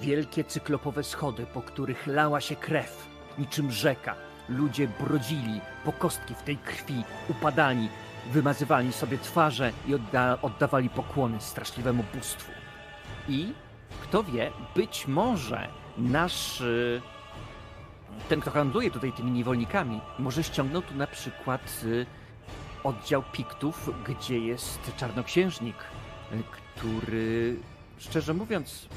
[0.00, 3.06] Wielkie cyklopowe schody, po których lała się krew,
[3.38, 4.14] niczym rzeka.
[4.48, 7.88] Ludzie brodzili po kostki w tej krwi, upadali,
[8.32, 12.52] wymazywali sobie twarze i odda oddawali pokłony straszliwemu bóstwu.
[13.28, 13.52] I
[14.02, 16.60] kto wie, być może nasz.
[16.60, 17.02] y,
[18.28, 22.06] Ten, kto handluje tutaj tymi niewolnikami, może ściągnął tu na przykład y,
[22.84, 25.76] oddział Piktów, gdzie jest czarnoksiężnik,
[26.32, 27.56] y, który,
[27.98, 28.88] szczerze mówiąc,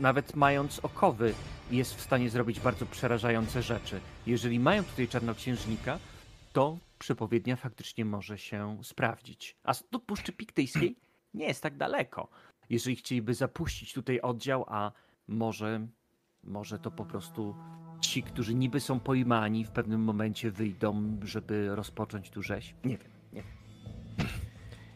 [0.00, 1.34] nawet mając okowy,
[1.70, 4.00] jest w stanie zrobić bardzo przerażające rzeczy.
[4.26, 5.98] Jeżeli mają tutaj czarnoksiężnika,
[6.52, 9.56] to przepowiednia faktycznie może się sprawdzić.
[9.64, 10.96] A do Puszczy Piktejskiej
[11.34, 12.28] nie jest tak daleko.
[12.70, 14.92] Jeżeli chcieliby zapuścić tutaj oddział, a
[15.28, 15.86] może,
[16.44, 17.54] może to po prostu
[18.00, 22.74] ci, którzy niby są pojmani, w pewnym momencie wyjdą, żeby rozpocząć tu rzeź.
[22.84, 24.26] Nie wiem, nie wiem.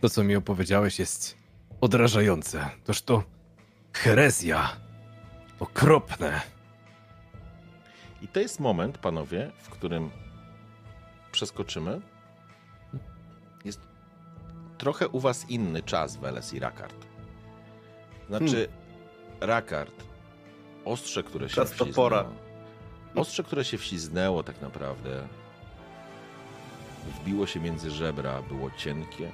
[0.01, 1.36] To, co mi opowiedziałeś, jest
[1.81, 2.70] odrażające.
[2.85, 3.22] Toż to
[3.93, 4.76] herezja.
[5.60, 6.40] Okropne.
[8.22, 10.10] I to jest moment, panowie, w którym
[11.32, 12.01] przeskoczymy.
[13.64, 13.81] Jest
[14.78, 17.06] trochę u was inny czas, Weles i Rakard.
[18.28, 18.68] Znaczy,
[19.40, 20.05] Rakard,
[20.85, 22.24] ostrze, które się Czas topora.
[23.14, 25.28] ostrze, które się wślizgnęło tak naprawdę,
[27.20, 29.31] wbiło się między żebra, było cienkie,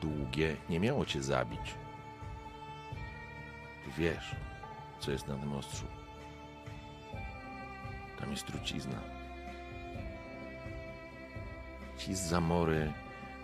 [0.00, 1.74] długie, nie miało cię zabić.
[3.98, 4.34] Wiesz,
[5.00, 5.84] co jest na tym ostrzu.
[8.20, 8.98] Tam jest trucizna.
[11.98, 12.92] Ci z zamory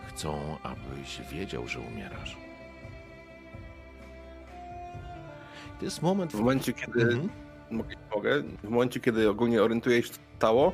[0.08, 2.36] chcą, abyś wiedział, że umierasz.
[5.78, 7.28] To jest moment, W momencie, kiedy Mhm.
[8.14, 10.72] mogę, w momencie, kiedy ogólnie orientuję się, co stało,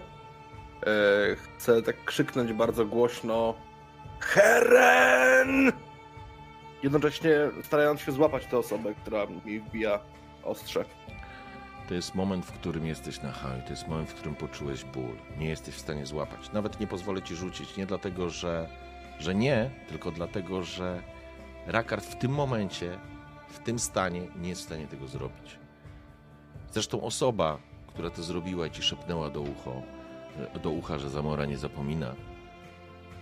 [0.86, 3.54] e, chcę tak krzyknąć bardzo głośno
[4.20, 5.72] Heren!
[6.82, 7.30] Jednocześnie
[7.62, 10.00] starając się złapać tę osobę, która mi wbija
[10.44, 10.84] ostrze.
[11.88, 15.16] To jest moment, w którym jesteś na haju, to jest moment, w którym poczułeś ból.
[15.38, 16.52] Nie jesteś w stanie złapać.
[16.52, 17.76] Nawet nie pozwolę ci rzucić.
[17.76, 18.68] Nie dlatego, że,
[19.18, 21.02] że nie, tylko dlatego, że
[21.66, 22.98] Rakard w tym momencie,
[23.48, 25.58] w tym stanie nie jest w stanie tego zrobić.
[26.72, 29.82] Zresztą osoba, która to zrobiła i ci szepnęła do, ucho,
[30.62, 32.14] do ucha, że Zamora nie zapomina,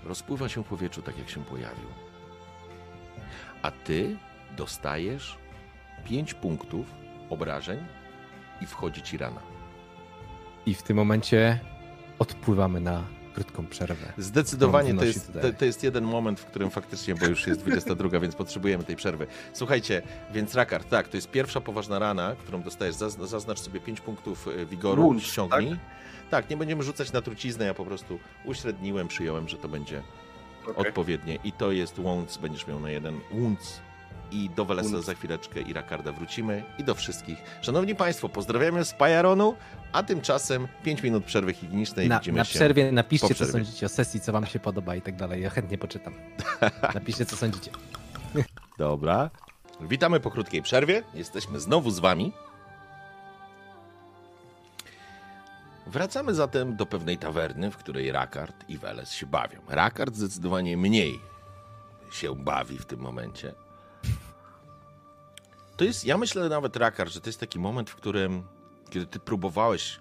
[0.04, 2.09] rozpływa się w powietrzu tak, jak się pojawił.
[3.62, 4.16] A ty
[4.56, 5.38] dostajesz
[6.04, 6.86] 5 punktów
[7.30, 7.78] obrażeń
[8.60, 9.40] i wchodzi ci rana.
[10.66, 11.60] I w tym momencie
[12.18, 13.04] odpływamy na
[13.34, 14.12] krótką przerwę.
[14.18, 18.20] Zdecydowanie to jest, to, to jest jeden moment, w którym faktycznie, bo już jest 22,
[18.20, 19.26] więc potrzebujemy tej przerwy.
[19.52, 22.94] Słuchajcie, więc Rakard, tak, to jest pierwsza poważna rana, którą dostajesz.
[22.94, 25.76] Zaz- Zaznacz sobie 5 punktów e, wigoru, Wounds, ściągnij.
[26.30, 26.50] Tak?
[26.50, 30.02] nie będziemy rzucać na truciznę, ja po prostu uśredniłem, przyjąłem, że to będzie
[30.66, 30.74] Okej.
[30.88, 31.38] odpowiednie.
[31.44, 33.80] I to jest Wounds, będziesz miał na jeden Wounds.
[34.32, 37.38] I do Welesa za chwileczkę i Rakarda wrócimy i do wszystkich.
[37.62, 39.54] Szanowni Państwo, pozdrawiamy z Pajaronu,
[39.92, 42.08] a tymczasem 5 minut przerwy higienicznej.
[42.08, 42.54] Na, Widzimy na się.
[42.54, 43.52] przerwie napiszcie, po co przerwie.
[43.52, 45.42] sądzicie o sesji, co wam się podoba i tak dalej.
[45.42, 46.14] Ja chętnie poczytam.
[46.94, 47.70] Napiszcie, co sądzicie.
[48.78, 49.30] Dobra.
[49.80, 51.02] Witamy po krótkiej przerwie.
[51.14, 52.32] Jesteśmy znowu z wami.
[55.90, 59.60] Wracamy zatem do pewnej tawerny, w której Rakard i Weles się bawią.
[59.68, 61.20] Rakard zdecydowanie mniej
[62.12, 63.54] się bawi w tym momencie.
[65.76, 68.44] To jest, ja myślę nawet, Rakard, że to jest taki moment, w którym,
[68.90, 70.00] kiedy ty próbowałeś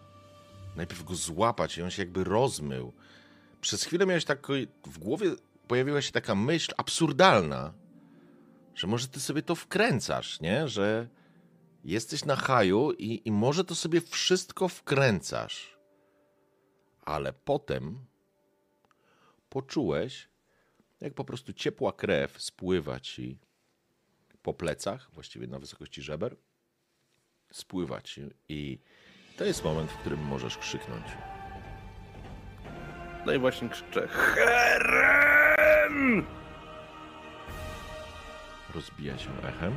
[0.75, 2.93] najpierw go złapać i on się jakby rozmył,
[3.61, 5.31] przez chwilę miałeś taki, w głowie
[5.67, 7.73] pojawiła się taka myśl absurdalna,
[8.75, 10.67] że może ty sobie to wkręcasz, nie?
[10.67, 11.07] Że
[11.85, 15.78] jesteś na haju i, i może to sobie wszystko wkręcasz.
[17.09, 18.05] Ale potem
[19.49, 20.29] poczułeś,
[21.01, 23.37] jak po prostu ciepła krew spływa ci
[24.41, 26.35] po plecach, właściwie na wysokości żeber,
[27.51, 28.79] spływa ci i
[29.37, 31.05] to jest moment, w którym możesz krzyknąć.
[33.25, 36.25] No i właśnie krzyczę Heren!
[38.75, 39.73] rozbija się echem.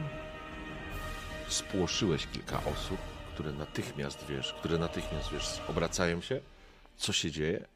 [1.48, 2.98] Spłoszyłeś kilka osób,
[3.34, 6.40] które natychmiast, wiesz, które natychmiast, wiesz, obracają się.
[6.96, 7.66] Co się dzieje?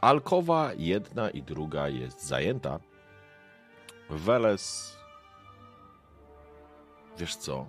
[0.00, 2.80] Alkowa jedna i druga jest zajęta.
[4.10, 4.96] Weles...
[7.18, 7.66] Wiesz co?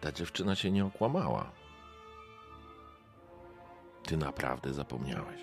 [0.00, 1.50] Ta dziewczyna cię nie okłamała.
[4.02, 5.40] Ty naprawdę zapomniałeś.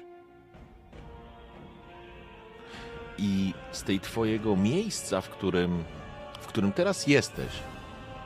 [3.17, 5.83] I z tej twojego miejsca, w którym,
[6.41, 7.53] w którym teraz jesteś,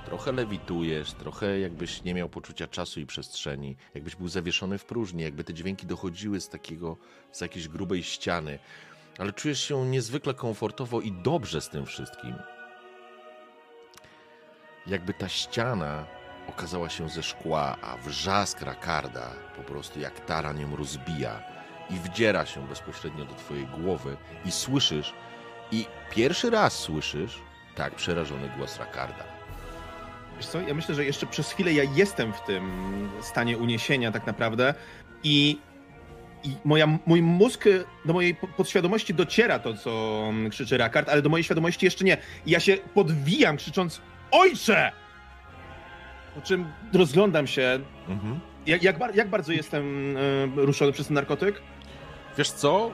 [0.10, 5.24] trochę lewitujesz, trochę jakbyś nie miał poczucia czasu i przestrzeni, jakbyś był zawieszony w próżni,
[5.24, 6.98] jakby te dźwięki dochodziły z takiego,
[7.32, 8.60] z jakiejś grubej ściany,
[9.18, 12.36] ale czujesz się niezwykle komfortowo i dobrze z tym wszystkim.
[14.88, 16.06] Jakby ta ściana
[16.48, 21.44] okazała się ze szkła, a wrzask Rakarda po prostu jak taran ją rozbija
[21.90, 25.14] i wdziera się bezpośrednio do twojej głowy i słyszysz,
[25.72, 27.42] i pierwszy raz słyszysz
[27.76, 29.39] tak przerażony głos Rakarda.
[30.40, 32.64] Wiesz co, ja myślę, że jeszcze przez chwilę ja jestem w tym
[33.22, 34.74] stanie uniesienia tak naprawdę
[35.24, 35.58] i,
[36.44, 37.64] i moja, mój mózg
[38.06, 42.18] do mojej po- podświadomości dociera to, co krzyczy Rakard, ale do mojej świadomości jeszcze nie.
[42.46, 44.02] I ja się podwijam krzycząc
[44.32, 44.92] Ojcze!
[46.36, 47.80] Po czym rozglądam się,
[48.10, 48.40] Mhm.
[48.66, 51.62] jak, jak, jak bardzo jestem e, ruszony przez ten narkotyk?
[52.38, 52.92] Wiesz co?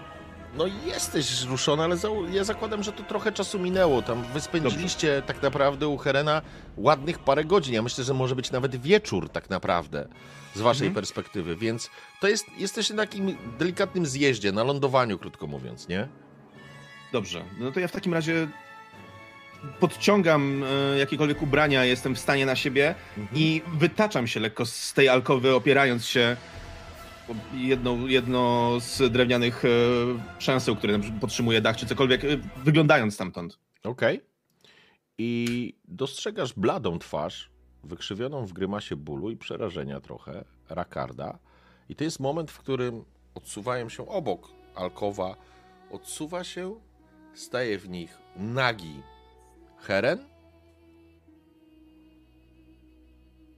[0.58, 4.02] No jesteś ruszony, ale za, ja zakładam, że to trochę czasu minęło.
[4.02, 6.42] Tam wy spędziliście tak naprawdę u Herena
[6.78, 7.74] ładnych parę godzin.
[7.74, 10.08] Ja myślę, że może być nawet wieczór tak naprawdę
[10.54, 10.96] z waszej Mhm.
[10.96, 11.90] perspektywy, więc
[12.22, 16.08] to jest, jesteś na takim delikatnym zjeździe, na lądowaniu, krótko mówiąc, nie?
[17.12, 18.48] Dobrze, no to ja w takim razie
[19.80, 20.64] podciągam
[20.94, 22.96] e, jakiekolwiek ubrania, jestem w stanie na siebie
[23.34, 26.38] i wytaczam się lekko z tej alkowy, opierając się
[27.54, 29.70] jedno, jedno z drewnianych e,
[30.38, 32.28] przęseł, które podtrzymuje dach, czy cokolwiek, e,
[32.64, 33.60] wyglądając stamtąd.
[33.84, 34.22] Okej.
[35.18, 37.50] I dostrzegasz bladą twarz,
[37.84, 41.40] wykrzywioną w grymasie bólu i przerażenia trochę, Rakarda.
[41.90, 45.36] I to jest moment, w którym odsuwają się obok alkowa,
[45.92, 46.76] odsuwa się,
[47.34, 49.02] staje w nich nagi
[49.78, 50.26] Heren.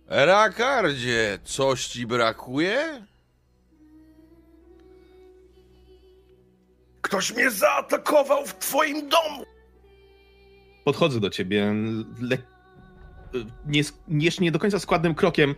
[0.08, 3.06] Rakardzie, coś ci brakuje?
[7.08, 9.44] Ktoś mnie zaatakował w twoim domu!
[10.86, 11.74] Podchodzę do ciebie
[12.22, 12.38] le...
[13.66, 15.56] nie, jeszcze nie do końca składnym krokiem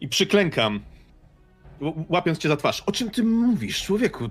[0.00, 0.80] i przyklękam,
[2.08, 2.82] łapiąc cię za twarz.
[2.86, 4.30] O czym ty mówisz, człowieku?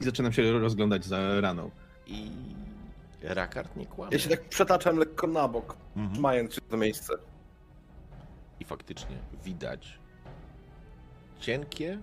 [0.00, 1.70] I zaczynam się rozglądać za raną.
[2.06, 2.30] I
[3.22, 4.12] Rakard nie kłamie.
[4.12, 6.20] Ja się tak przetaczam lekko na bok, Mhm.
[6.20, 7.14] mając się to miejsce.
[8.60, 9.98] I faktycznie widać
[11.40, 11.98] cienkie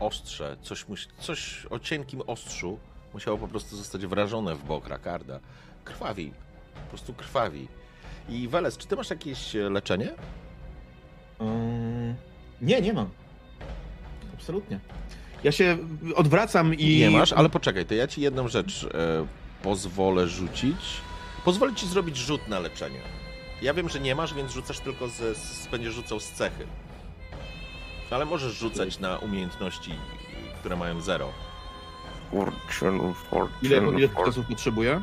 [0.00, 0.84] ostrze, coś,
[1.18, 2.78] coś o cienkim ostrzu
[3.14, 5.40] musiało po prostu zostać wrażone w bok Rakarda.
[5.84, 6.32] Krwawi,
[6.74, 7.68] po prostu krwawi.
[8.28, 10.12] I Weles, czy ty masz jakieś e, leczenie?
[11.40, 12.14] Ym,
[12.62, 13.08] Nie, nie mam.
[14.34, 14.80] Absolutnie.
[15.44, 15.78] Ja się
[16.14, 16.98] odwracam i.
[16.98, 19.26] Nie masz, ale poczekaj, to ja ci jedną rzecz e,
[19.62, 20.76] pozwolę rzucić.
[21.44, 23.00] Pozwolę ci zrobić rzut na leczenie.
[23.62, 26.66] Ja wiem, że nie masz, więc rzucasz tylko z, z będziesz rzucał z cechy.
[28.10, 29.94] Ale możesz rzucać na umiejętności,
[30.60, 31.28] które mają zero.
[32.32, 34.24] Fortune, fortune, Ile, ile fortune.
[34.26, 35.00] czasów potrzebuję?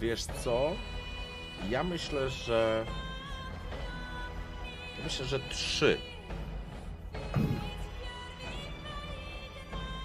[0.00, 0.70] Wiesz co?
[1.70, 2.84] Ja myślę, że.
[4.98, 5.98] Ja myślę, że trzy.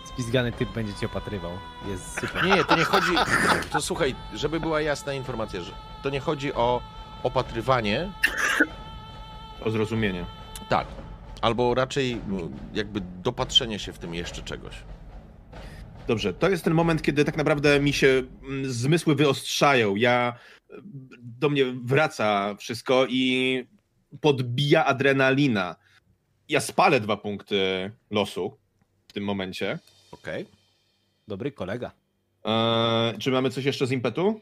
[0.05, 1.51] Spizgany typ będzie cię opatrywał.
[1.87, 2.43] Jest super.
[2.45, 3.11] Nie, to nie chodzi.
[3.71, 5.71] To słuchaj, żeby była jasna informacja, że
[6.03, 6.81] to nie chodzi o
[7.23, 8.11] opatrywanie,
[9.65, 10.25] O zrozumienie.
[10.69, 10.87] tak.
[11.45, 12.21] Albo raczej
[12.73, 14.75] jakby dopatrzenie się w tym jeszcze czegoś.
[16.07, 19.95] Dobrze, to jest ten moment, kiedy tak naprawdę mi się mm, zmysły wyostrzają.
[19.95, 20.39] Ja
[21.19, 23.65] do mnie wraca wszystko i
[24.21, 25.75] podbija adrenalina.
[26.49, 28.57] Ja spalę dwa punkty losu
[29.07, 29.79] w tym momencie.
[30.11, 30.45] Okej?
[31.27, 31.91] Dobry kolega.
[32.43, 34.41] Eee, czy mamy coś jeszcze z impetu?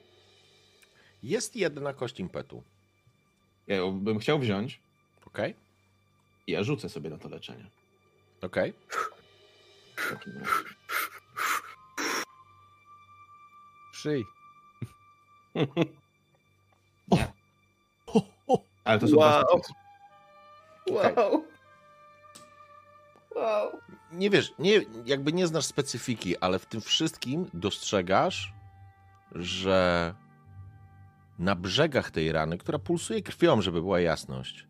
[1.24, 2.64] Jest jedna kość impetu.
[3.68, 4.80] Ja bym chciał wziąć
[5.26, 5.52] Okej?
[5.52, 5.63] i
[6.48, 7.66] ja rzucę sobie na to leczenie.
[8.42, 8.74] Okej?
[10.12, 10.32] Razie.
[13.94, 14.26] Szyj.
[18.84, 19.62] Ale to są Wow.
[20.92, 21.46] Wow.
[23.36, 23.80] Wow.
[24.12, 28.54] Nie wiesz, nie, jakby nie znasz specyfiki, ale w tym wszystkim dostrzegasz,
[29.32, 30.14] że
[31.40, 34.68] na brzegach tej rany, która pulsuje krwią, żeby była jasność,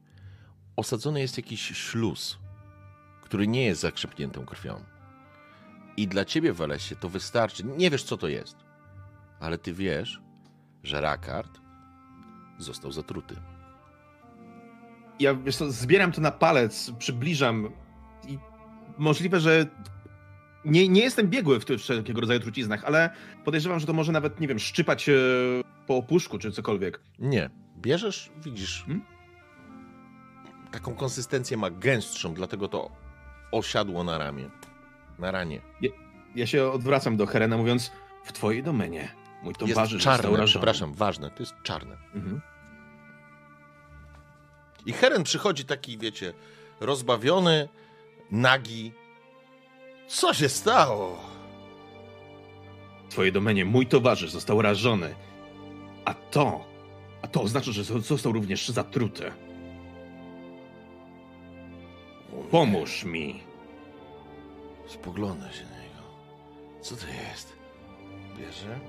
[0.75, 2.37] osadzony jest jakiś śluz,
[3.21, 4.83] który nie jest zakrzepniętą krwią.
[5.97, 7.63] I dla ciebie, Welesie, to wystarczy.
[7.63, 8.55] Nie wiesz, co to jest,
[9.39, 10.21] ale ty wiesz,
[10.83, 11.59] że Rakard
[12.57, 13.35] został zatruty.
[15.19, 17.69] Ja wiesz co, zbieram to na palec, przybliżam
[18.27, 18.37] i
[18.97, 19.65] możliwe, że
[20.65, 23.09] nie, nie jestem biegły w tych wszelkiego rodzaju truciznach, ale
[23.45, 25.13] podejrzewam, że to może nawet, nie wiem, szczypać e,
[25.87, 26.99] po opuszku czy cokolwiek.
[27.19, 27.49] Nie.
[27.77, 28.83] Bierzesz, widzisz.
[28.85, 29.12] Hmm?
[30.73, 32.91] Taką konsystencję ma gęstszą, dlatego to
[33.51, 34.49] osiadło na ramię.
[35.19, 35.61] Na ranie.
[36.35, 37.91] Ja się odwracam do Herena, mówiąc,
[38.23, 39.15] w twojej domenie.
[39.43, 41.97] Mój Jest towarzysz został czarne, przepraszam, ważne, to jest czarne.
[42.15, 42.41] Mhm.
[44.85, 46.33] I Heren przychodzi taki, wiecie,
[46.79, 47.69] rozbawiony,
[48.31, 48.91] nagi.
[50.07, 51.19] Co się stało?
[53.07, 55.15] W twojej domenie mój towarzysz został rażony.
[56.05, 56.65] A to,
[57.21, 59.31] a to oznacza, że został również zatruty.
[62.51, 63.43] Pomóż mi.
[64.87, 66.03] Spogląda się na niego.
[66.81, 67.57] Co to jest?
[68.37, 68.79] Bierze?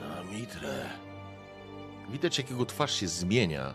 [0.00, 0.90] Na mitrę.
[2.08, 3.74] Widać, jak jego twarz się zmienia.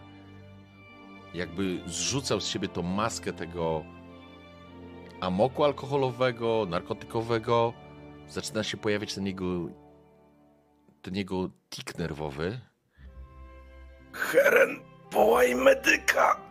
[1.33, 3.83] Jakby zrzucał z siebie tą maskę tego
[5.21, 7.73] amoku alkoholowego, narkotykowego.
[8.27, 9.45] Zaczyna się pojawiać ten jego
[11.01, 12.59] ten jego tik nerwowy.
[14.13, 14.79] Heren,
[15.11, 16.44] wołaj medyka!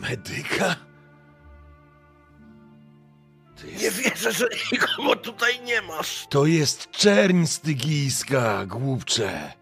[0.00, 0.76] Medyka?
[3.64, 3.82] Jest...
[3.82, 6.26] Nie wierzę, że nikogo tutaj nie masz.
[6.30, 9.52] To jest czerń stygijska, głupcze.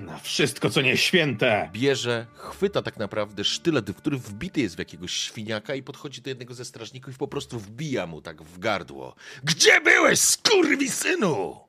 [0.00, 1.70] Na wszystko, co nie święte.
[1.72, 6.30] bierze, chwyta tak naprawdę sztylet, w który wbity jest w jakiegoś świniaka i podchodzi do
[6.30, 9.14] jednego ze strażników i po prostu wbija mu tak w gardło.
[9.44, 11.60] Gdzie byłeś, skurwysynu?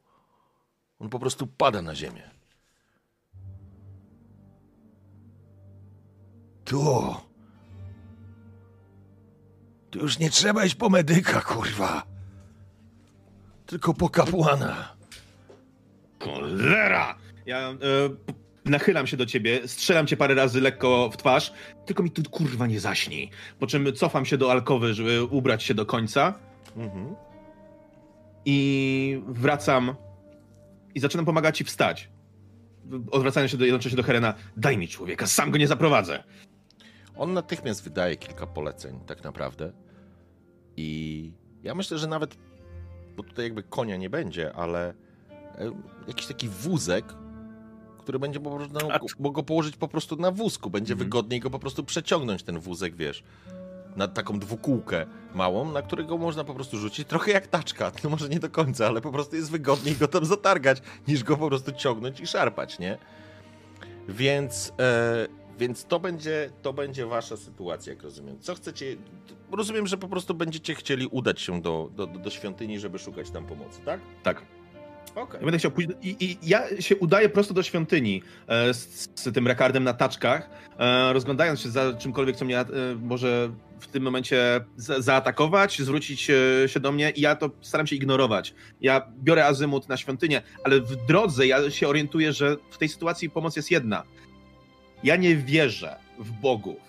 [1.00, 2.39] On po prostu pada na ziemię.
[6.70, 7.16] Tu.
[9.90, 12.04] Tu już nie trzeba iść po medyka, kurwa.
[13.66, 14.96] Tylko po kapłana.
[16.20, 17.18] Cholera!
[17.46, 17.76] Ja e,
[18.66, 21.54] nachylam się do ciebie, strzelam cię parę razy lekko w twarz,
[21.86, 23.30] tylko mi tu kurwa nie zaśnij.
[23.60, 26.34] Po czym cofam się do alkowy, żeby ubrać się do końca
[26.78, 27.16] Mhm.
[28.46, 29.96] i wracam
[30.96, 32.10] i zaczynam pomagać ci wstać.
[33.12, 36.24] Odwracając się do, jednocześnie do Herena, daj mi człowieka, sam go nie zaprowadzę.
[37.20, 39.72] On natychmiast wydaje kilka poleceń, tak naprawdę.
[40.78, 41.32] I
[41.64, 42.38] ja myślę, że nawet,
[43.16, 44.94] bo tutaj jakby konia nie będzie, ale
[45.58, 45.72] e,
[46.08, 47.06] jakiś taki wózek,
[48.00, 48.74] który będzie po prostu,
[49.20, 50.70] no, go położyć po prostu na wózku.
[50.70, 53.24] Będzie wygodniej go po prostu przeciągnąć, ten wózek, wiesz,
[53.96, 55.06] na taką dwukółkę
[55.36, 58.88] małą, na którego można po prostu rzucić, trochę jak taczka, no może nie do końca,
[58.88, 62.80] ale po prostu jest wygodniej go tam zatargać, niż go po prostu ciągnąć i szarpać,
[62.80, 62.98] nie?
[64.08, 68.40] Więc, e, więc to, będzie, to będzie wasza sytuacja, jak rozumiem.
[68.40, 68.96] Co chcecie?
[69.52, 73.46] Rozumiem, że po prostu będziecie chcieli udać się do, do, do świątyni, żeby szukać tam
[73.46, 74.00] pomocy, tak?
[74.24, 74.42] Tak.
[75.16, 75.40] Okej.
[75.40, 75.90] Ja będę chciał pójść.
[75.90, 79.94] do- I, I ja się udaję prosto do świątyni e, z, z tym rekardem na
[79.94, 80.50] taczkach,
[80.80, 82.66] e, rozglądając się za czymkolwiek, co mnie e,
[83.02, 87.88] może w tym momencie za, zaatakować, zwrócić e, się do mnie i ja to staram
[87.88, 88.54] się ignorować.
[88.82, 93.30] Ja biorę azymut na świątynię, ale w drodze ja się orientuję, że w tej sytuacji
[93.30, 94.04] pomoc jest jedna.
[95.04, 96.80] Ja nie wierzę w bogów,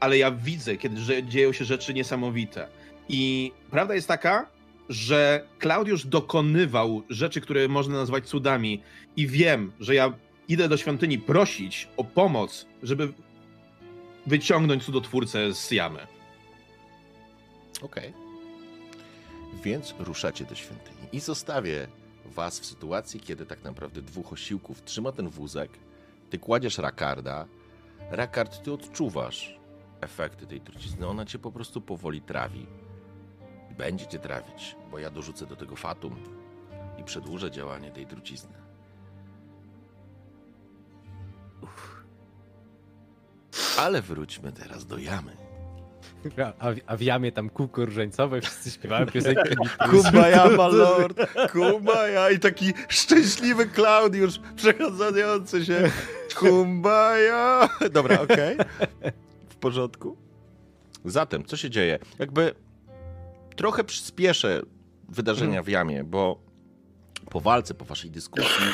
[0.00, 2.68] ale ja widzę, kiedy dzieją się rzeczy niesamowite.
[3.08, 4.46] I prawda jest taka,
[4.88, 8.82] że Klaudiusz dokonywał rzeczy, które można nazwać cudami,
[9.16, 10.12] i wiem, że ja
[10.48, 13.12] idę do świątyni prosić o pomoc, żeby
[14.26, 16.06] wyciągnąć cudotwórcę z jamy.
[17.82, 18.12] Okej.
[19.64, 21.88] Więc ruszacie do świątyni i zostawię
[22.24, 25.70] was w sytuacji, kiedy tak naprawdę dwóch osiłków trzyma ten wózek,
[26.30, 27.46] ty kładziesz rakarda,
[28.10, 29.60] rakard ty odczuwasz
[30.00, 32.66] efekty tej trucizny, ona cię po prostu powoli trawi.
[33.78, 36.16] Będzie cię trawić, bo ja dorzucę do tego fatum
[36.98, 38.54] i przedłużę działanie tej trucizny.
[41.62, 42.04] Uff.
[43.78, 45.45] Ale wróćmy teraz do jamy.
[46.58, 49.54] A, a w jamie tam kółko różańcowe, wszyscy śpiewają piosenkę.
[49.90, 51.18] Kumbaya, my lord,
[51.52, 55.90] kumbaya i taki szczęśliwy Klaudiusz przechodzący się
[56.34, 57.68] kumbaya.
[57.92, 58.56] Dobra, okej.
[59.48, 60.16] W porządku.
[61.04, 61.98] Zatem, co się dzieje?
[62.18, 62.54] Jakby
[63.56, 64.62] trochę przyspieszę
[65.08, 66.42] wydarzenia w jamie, bo
[67.30, 68.66] po walce, po waszej dyskusji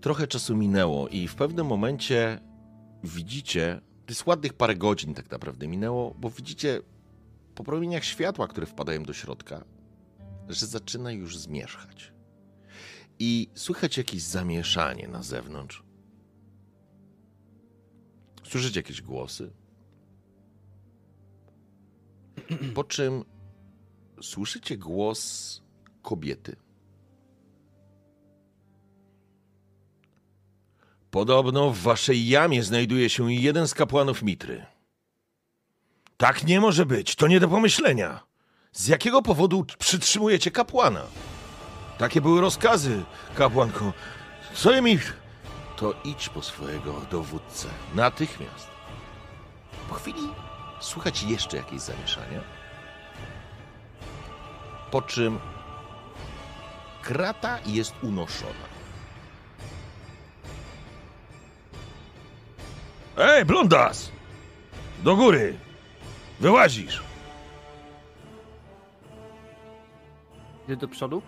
[0.00, 2.40] trochę czasu minęło i w pewnym momencie
[3.04, 3.80] widzicie,
[4.10, 6.82] to jest ładnych parę godzin tak naprawdę minęło, bo widzicie
[7.54, 9.64] po promieniach światła, które wpadają do środka,
[10.48, 12.12] że zaczyna już zmierzchać.
[13.18, 15.82] I słychać jakieś zamieszanie na zewnątrz.
[18.44, 19.50] Słyszycie jakieś głosy.
[22.74, 23.24] Po czym
[24.22, 25.62] słyszycie głos
[26.02, 26.56] kobiety.
[31.10, 34.66] Podobno w waszej jamie znajduje się jeden z kapłanów Mitry.
[36.16, 38.20] Tak nie może być, to nie do pomyślenia.
[38.72, 41.02] Z jakiego powodu przytrzymujecie kapłana?
[41.98, 43.02] Takie były rozkazy,
[43.34, 43.92] kapłanko.
[44.54, 44.98] Co mi...
[45.76, 47.68] to idź po swojego dowódcę.
[47.94, 48.68] Natychmiast.
[49.88, 50.22] Po chwili
[50.80, 52.40] słychać jeszcze jakieś zamieszanie.
[54.90, 55.38] Po czym
[57.02, 58.69] krata jest unoszona.
[63.20, 64.12] Ej, blondas!
[65.04, 65.54] Do góry!
[66.40, 67.02] Wyłazisz!
[70.66, 71.22] Idę do przodu.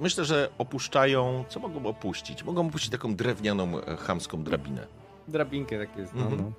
[0.00, 1.44] Myślę, że opuszczają.
[1.48, 2.44] Co mogą opuścić?
[2.44, 4.86] Mogą opuścić taką drewnianą, e, chamską drabinę.
[5.28, 6.14] Drabinkę tak jest.
[6.14, 6.52] No, Mhm.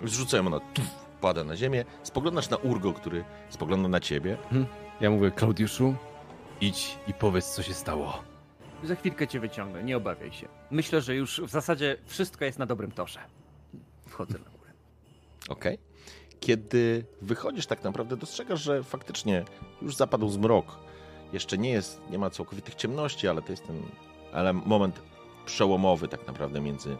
[0.00, 0.08] no.
[0.08, 0.84] Zrzucają ona, tuf,
[1.20, 1.84] pada na ziemię.
[2.02, 4.36] Spoglądasz na Urgo, który spogląda na ciebie.
[5.00, 5.94] Ja mówię, Klaudiuszu,
[6.60, 8.22] idź i powiedz, co się stało.
[8.84, 10.48] Za chwilkę cię wyciągnę, nie obawiaj się.
[10.70, 13.20] Myślę, że już w zasadzie wszystko jest na dobrym torze.
[14.10, 14.72] Wchodzę na górę.
[15.48, 15.78] Okej.
[16.40, 19.44] Kiedy wychodzisz, tak naprawdę dostrzegasz, że faktycznie
[19.82, 20.66] już zapadł zmrok.
[21.32, 23.82] Jeszcze nie jest, nie ma całkowitych ciemności, ale to jest ten
[24.32, 25.02] ale moment
[25.46, 26.96] przełomowy tak naprawdę między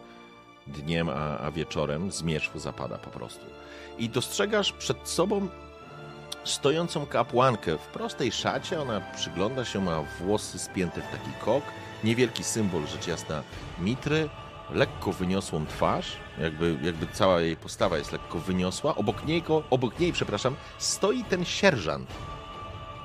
[0.66, 2.10] dniem a, a wieczorem.
[2.10, 3.44] Zmierzch zapada po prostu.
[3.98, 5.48] I dostrzegasz przed sobą
[6.44, 8.80] stojącą kapłankę w prostej szacie.
[8.80, 11.64] Ona przygląda się, ma włosy spięte w taki kok.
[12.04, 13.42] Niewielki symbol, rzecz jasna,
[13.78, 14.28] mitry.
[14.74, 18.94] Lekko wyniosłą twarz, jakby, jakby cała jej postawa jest lekko wyniosła.
[18.94, 22.10] Obok, niego, obok niej, przepraszam, stoi ten sierżant,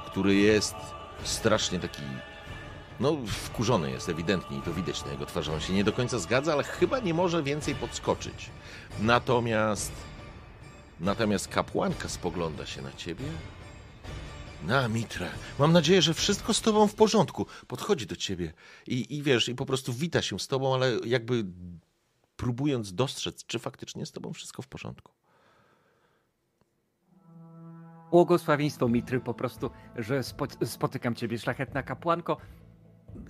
[0.06, 0.76] który jest
[1.24, 2.04] strasznie taki
[3.00, 5.54] no, wkurzony jest ewidentnie i to widać na jego twarzy.
[5.54, 8.50] On się nie do końca zgadza, ale chyba nie może więcej podskoczyć.
[9.00, 9.92] Natomiast.
[11.00, 13.26] Natomiast kapłanka spogląda się na ciebie.
[14.64, 15.30] Na, Mitre,
[15.60, 17.46] mam nadzieję, że wszystko z tobą w porządku.
[17.68, 18.54] Podchodzi do ciebie
[18.88, 21.46] i, i wiesz, i po prostu wita się z tobą, ale jakby
[22.36, 25.12] próbując dostrzec, czy faktycznie z tobą wszystko w porządku.
[28.12, 32.38] Błogosławieństwo Mitry po prostu, że spo, spotykam ciebie, szlachetna kapłanko.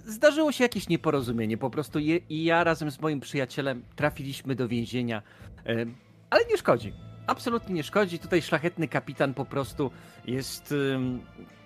[0.06, 4.68] Zdarzyło się jakieś nieporozumienie, po prostu je, i ja razem z moim przyjacielem trafiliśmy do
[4.68, 5.22] więzienia,
[6.30, 6.94] ale nie szkodzi.
[7.28, 8.20] Absolutnie nie szkodzi.
[8.20, 9.92] Tutaj szlachetny kapitan po prostu
[10.26, 10.74] jest...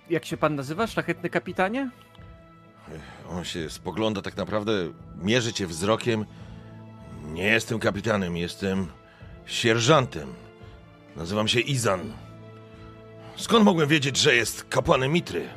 [0.10, 1.90] Jak się pan nazywa, szlachetny kapitanie?
[3.30, 4.72] On się spogląda tak naprawdę,
[5.22, 6.26] mierzy cię wzrokiem.
[7.24, 8.88] Nie jestem kapitanem, jestem
[9.46, 10.34] sierżantem.
[11.16, 12.14] Nazywam się Izan.
[13.36, 15.48] Skąd mogłem wiedzieć, że jest kapłanem Mitry?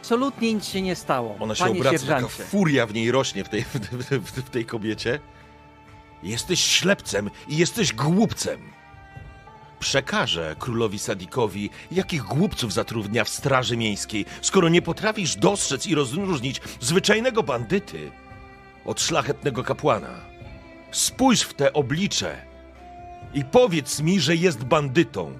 [0.00, 1.36] Absolutnie nic się nie stało.
[1.40, 2.44] Ona się panie obraca, taka sierżancie.
[2.44, 5.20] furia w niej rośnie w tej, w, w, w tej kobiecie.
[6.26, 8.72] Jesteś ślepcem i jesteś głupcem.
[9.78, 16.60] Przekażę królowi Sadikowi, jakich głupców zatrudnia w straży miejskiej, skoro nie potrafisz dostrzec i rozróżnić
[16.80, 18.10] zwyczajnego bandyty
[18.84, 20.20] od szlachetnego kapłana.
[20.90, 22.46] Spójrz w te oblicze
[23.34, 25.38] i powiedz mi, że jest bandytą.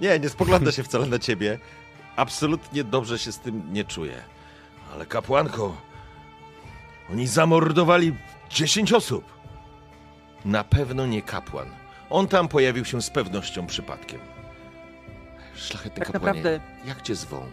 [0.00, 1.58] Nie, nie spogląda się wcale na ciebie.
[2.16, 4.22] Absolutnie dobrze się z tym nie czuje.
[4.92, 5.76] Ale kapłanko,
[7.12, 8.14] oni zamordowali
[8.50, 9.24] 10 osób.
[10.44, 11.66] Na pewno nie kapłan.
[12.10, 14.20] On tam pojawił się z pewnością przypadkiem.
[15.54, 17.36] Szlachetny Tak kapłanie, naprawdę jak cię zwą?
[17.36, 17.44] E,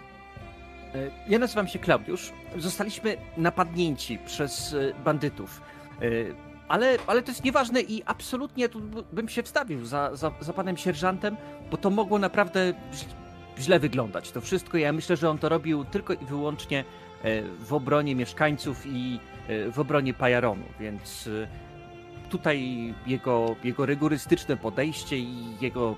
[1.28, 2.32] Ja nazywam się Klaudiusz.
[2.58, 5.62] Zostaliśmy napadnięci przez e, bandytów.
[6.02, 6.06] E,
[6.68, 8.82] Ale, ale to jest nieważne i absolutnie tu
[9.14, 11.38] bym się wstawił za, za, za panem sierżantem,
[11.72, 12.74] bo to mogło naprawdę
[13.60, 14.32] źle wyglądać.
[14.32, 16.84] To wszystko, ja myślę, że on to robił tylko i wyłącznie
[17.60, 19.20] w obronie mieszkańców i
[19.72, 25.96] w obronie Pajaronu, więc e, tutaj jego, jego rygorystyczne podejście i jego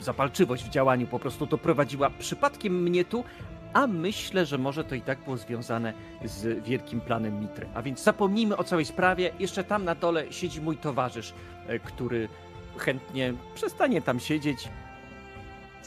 [0.00, 3.24] zapalczywość w działaniu po prostu doprowadziła przypadkiem mnie tu,
[3.72, 5.92] a myślę, że może to i tak było związane
[6.24, 7.68] z wielkim planem Mitry.
[7.74, 9.30] A więc zapomnijmy o całej sprawie.
[9.38, 11.34] Jeszcze tam na dole siedzi mój towarzysz,
[11.66, 12.28] e, który
[12.76, 14.68] chętnie przestanie tam siedzieć.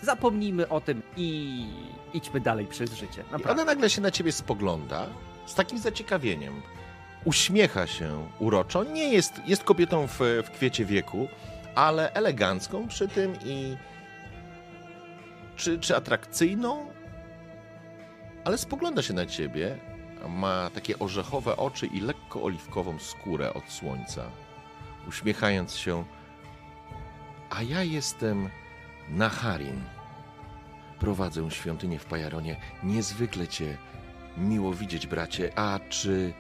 [0.02, 1.65] Zapomnijmy o tym i
[2.14, 3.23] idźmy dalej przez życie.
[3.31, 3.52] Naprawdę.
[3.52, 5.07] ona nagle się na ciebie spogląda
[5.45, 6.53] z takim zaciekawieniem.
[7.26, 8.84] Uśmiecha się uroczo.
[8.84, 11.28] Nie jest, jest kobietą w, w kwiecie wieku,
[11.76, 13.78] ale elegancką przy tym i.
[15.56, 16.86] Czy, czy atrakcyjną?
[18.45, 19.78] Ale spogląda się na ciebie.
[20.30, 24.24] Ma takie orzechowe oczy i lekko oliwkową skórę od słońca.
[25.08, 26.06] Uśmiechając się.
[27.50, 28.50] A ja jestem
[29.10, 29.82] Naharin.
[31.00, 32.56] Prowadzę świątynię w Pajaronie.
[32.84, 33.78] Niezwykle cię
[34.38, 35.52] miło widzieć, bracie.
[35.56, 36.34] A czy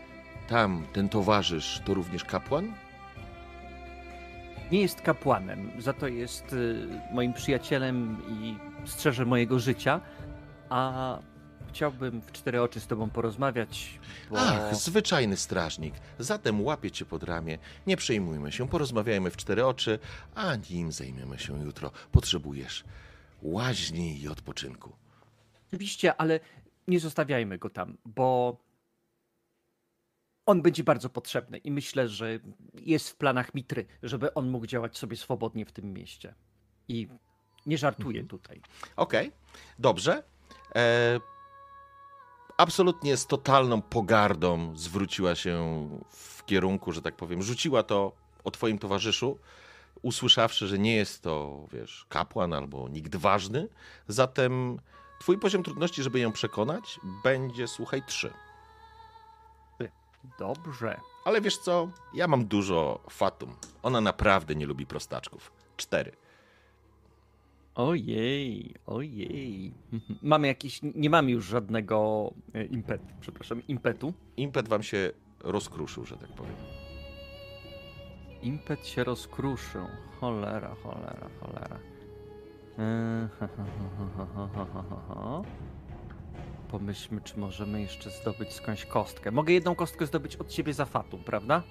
[0.47, 2.73] tam ten towarzysz to również kapłan?
[4.71, 8.55] Nie jest kapłanem, za to jest y, moim przyjacielem i
[8.85, 10.01] strzeże mojego życia,
[10.69, 11.19] a
[11.69, 13.99] chciałbym w cztery oczy z tobą porozmawiać,
[14.29, 14.37] bo...
[14.39, 15.93] Ach, zwyczajny strażnik.
[16.19, 17.57] Zatem łapię cię pod ramię.
[17.87, 19.99] Nie przejmujmy się, porozmawiajmy w cztery oczy,
[20.35, 21.91] a nim zajmiemy się jutro.
[22.11, 22.83] Potrzebujesz
[23.41, 24.95] łaźni i odpoczynku.
[25.67, 26.39] Oczywiście, ale
[26.87, 28.57] nie zostawiajmy go tam, bo
[30.45, 32.39] on będzie bardzo potrzebny i myślę, że
[32.73, 36.33] jest w planach Mitry, żeby on mógł działać sobie swobodnie w tym mieście.
[36.87, 37.07] I
[37.65, 38.27] nie żartuję Mhm.
[38.27, 38.61] tutaj.
[38.95, 39.31] Okej,
[39.79, 40.23] dobrze.
[40.75, 41.19] E,
[42.57, 48.11] absolutnie z totalną pogardą zwróciła się w kierunku, że tak powiem, rzuciła to
[48.43, 49.39] o twoim towarzyszu,
[50.01, 53.67] usłyszawszy, że nie jest to, wiesz, kapłan albo nikt ważny.
[54.07, 54.79] Zatem
[55.19, 58.33] twój poziom trudności, żeby ją przekonać, będzie, słuchaj, trzy.
[60.39, 60.99] Dobrze.
[61.25, 61.89] Ale wiesz co?
[62.13, 63.55] Ja mam dużo fatum.
[63.83, 65.51] Ona naprawdę nie lubi prostaczków.
[65.77, 66.11] Cztery.
[67.75, 69.73] Ojej, ojej.
[70.21, 74.13] Mamy jakiś, nie mamy już żadnego e, impetu, przepraszam, impetu.
[74.37, 76.55] Impet wam się rozkruszył, że tak powiem.
[78.41, 79.85] Impet się rozkruszył.
[80.19, 81.79] Cholera, cholera, cholera.
[82.77, 83.65] Eee, ha, ha,
[85.07, 85.41] ha,
[86.73, 89.31] Pomyślmy, czy możemy jeszcze zdobyć skądś kostkę.
[89.31, 91.63] Mogę jedną kostkę zdobyć od ciebie za fatum, prawda?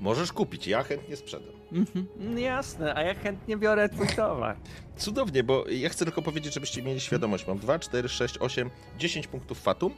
[0.00, 1.52] Możesz kupić, ja chętnie sprzedam.
[1.72, 4.56] Mhm, jasne, a ja chętnie biorę twój towar.
[4.96, 7.46] Cudownie, bo ja chcę tylko powiedzieć, żebyście mieli świadomość.
[7.46, 9.94] Mam 2, 4, 6, 8, 10 punktów fatum.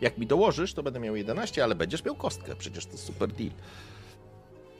[0.00, 2.56] Jak mi dołożysz, to będę miał 11, ale będziesz miał kostkę.
[2.56, 3.50] Przecież to super deal.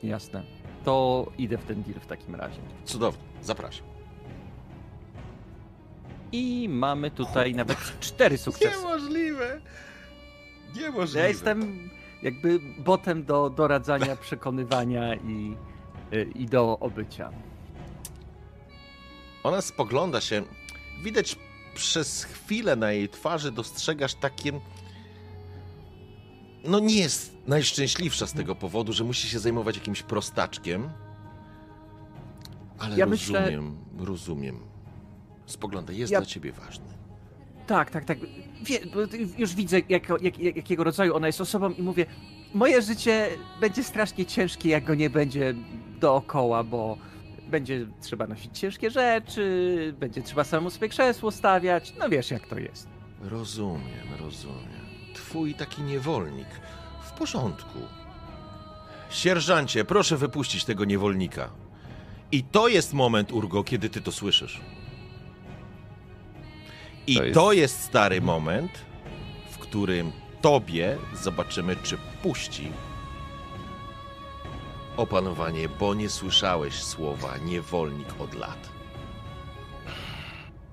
[0.02, 0.42] Jasne.
[0.84, 2.60] To idę w ten deal w takim razie.
[2.84, 3.93] Cudownie, zapraszam.
[6.34, 8.76] I mamy tutaj nawet cztery sukcesy.
[8.76, 9.60] Niemożliwe!
[10.76, 11.20] Niemożliwe.
[11.20, 11.90] Ja jestem
[12.22, 15.56] jakby botem do doradzania, przekonywania i,
[16.12, 17.30] y, i do obycia.
[19.42, 20.42] Ona spogląda się.
[21.02, 21.38] Widać
[21.74, 24.52] przez chwilę na jej twarzy dostrzegasz takie.
[26.64, 30.90] No nie jest najszczęśliwsza z tego powodu, że musi się zajmować jakimś prostaczkiem.
[32.78, 33.58] Ale Ja myślę-
[33.98, 34.60] rozumiem,
[35.46, 35.50] rozumiem.
[35.52, 36.84] Spogląda, jest Ja- dla ciebie ważny.
[37.66, 38.18] Tak, tak, tak.
[38.62, 42.06] Wie, bo ty- już widzę, jak, jak, jak, jakiego rodzaju ona jest osobą i mówię,
[42.54, 43.28] moje życie
[43.60, 45.54] będzie strasznie ciężkie, jak go nie będzie
[46.00, 46.98] dookoła, bo
[47.50, 52.58] będzie trzeba nosić ciężkie rzeczy, będzie trzeba samemu sobie krzesło stawiać, no wiesz jak to
[52.58, 52.88] jest.
[53.22, 54.84] Rozumiem, rozumiem.
[55.14, 56.48] Twój taki niewolnik.
[57.04, 57.78] W porządku.
[59.10, 61.50] Sierżancie, proszę wypuścić tego niewolnika.
[62.32, 64.60] I to jest moment, Urgo, kiedy ty to słyszysz.
[67.06, 68.70] I To jest- to jest stary moment,
[69.50, 72.72] w którym tobie zobaczymy, czy puści
[74.96, 78.68] opanowanie, bo nie słyszałeś słowa niewolnik od lat.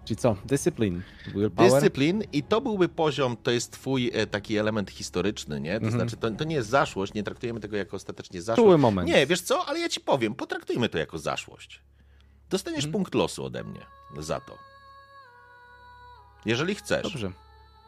[0.06, 0.36] Czyli co?
[0.46, 1.02] Dyscyplin,
[1.36, 1.72] willpower.
[1.72, 5.80] Dyscyplin i to byłby poziom, to jest twój e, taki element historyczny, nie?
[5.80, 5.94] To Mhm.
[6.02, 8.66] znaczy, to, to nie jest zaszłość, nie traktujemy tego jako ostatecznie zaszłość.
[8.66, 9.08] Czuły moment.
[9.08, 11.82] Nie, wiesz co, ale ja ci powiem, potraktujmy to jako zaszłość.
[12.50, 12.92] Dostaniesz Mhm.
[12.92, 13.80] punkt losu ode mnie
[14.20, 14.58] za to.
[16.46, 17.04] Jeżeli chcesz.
[17.04, 17.32] Dobrze.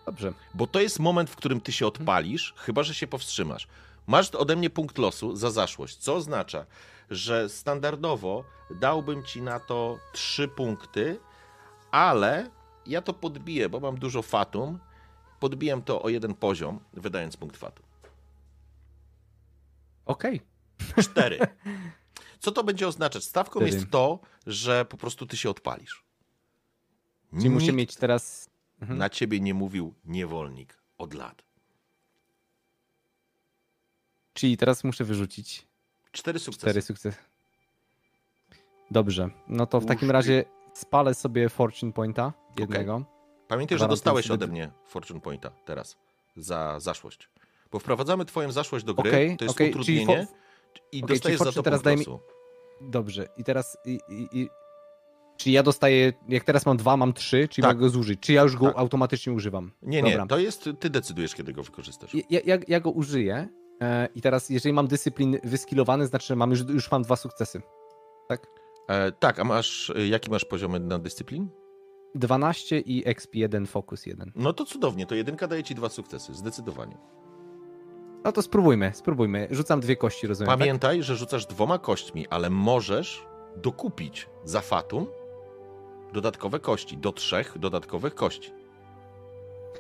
[0.06, 0.34] Dobrze.
[0.54, 3.68] Bo to jest moment, w którym ty się odpalisz, chyba że się powstrzymasz.
[4.08, 6.66] Masz ode mnie punkt losu za zaszłość, co oznacza,
[7.10, 11.20] że standardowo dałbym ci na to trzy punkty,
[11.92, 12.50] ale
[12.86, 14.80] ja to podbiję, bo mam dużo fatum.
[15.40, 17.86] Podbijam to o jeden poziom, wydając punkt fatum.
[20.06, 20.42] Okej.
[21.02, 21.40] Cztery.
[22.40, 23.24] Co to będzie oznaczać?
[23.24, 23.76] Stawką Cztery.
[23.76, 26.03] jest to, że po prostu ty się odpalisz.
[27.38, 28.50] Czyli muszę Nikt mieć teraz...
[28.82, 29.00] Mhm.
[29.00, 31.44] na ciebie nie mówił niewolnik od lat.
[34.34, 35.68] Czyli teraz muszę wyrzucić
[36.12, 36.62] Cztery sukcesy.
[36.66, 37.18] cztery sukcesy.
[38.92, 39.30] Dobrze.
[39.48, 43.06] No to w takim Uż, razie spalę sobie Fortune Pointa jednego.
[43.48, 45.98] Pamiętaj, że dostałeś ode mnie Fortune Pointa teraz
[46.36, 47.30] za zaszłość.
[47.72, 50.28] Bo wprowadzamy twoją zaszłość do gry, Okej, to jest czyli utrudnienie
[50.92, 52.06] i okej, dostajesz za to teraz daj mi-.
[52.82, 53.28] Dobrze.
[53.38, 53.78] I teraz...
[53.86, 54.50] I, i, i...
[55.38, 56.14] Czyli ja dostaję...
[56.30, 57.76] Jak teraz mam dwa, mam trzy, czyli Tak.
[57.76, 58.20] mogę go zużyć.
[58.20, 58.78] Czy ja już go Tak.
[58.78, 59.72] automatycznie używam?
[59.82, 60.26] Nie, nie, Dobra.
[60.28, 62.16] to jest, ty decydujesz, kiedy go wykorzystasz.
[62.30, 63.48] Ja, ja, ja go użyję
[63.82, 67.62] e, i teraz jeżeli mam dyscyplin wyskilowany, znaczy, że mam już, już mam dwa sukcesy.
[68.28, 68.48] Tak?
[68.90, 71.50] E, tak, a masz, jaki masz poziom na dyscyplin?
[72.16, 74.32] 12 i XP 1, Focus 1.
[74.36, 76.98] No to cudownie, to jedynka daje ci dwa sukcesy, zdecydowanie.
[78.24, 79.48] No to spróbujmy, spróbujmy.
[79.52, 80.60] Rzucam dwie kości, rozumiem, tak?
[80.60, 83.26] Pamiętaj, że rzucasz dwoma kośćmi, ale możesz
[83.58, 85.08] dokupić za fatum
[86.14, 88.52] dodatkowe kości, do trzech dodatkowych kości.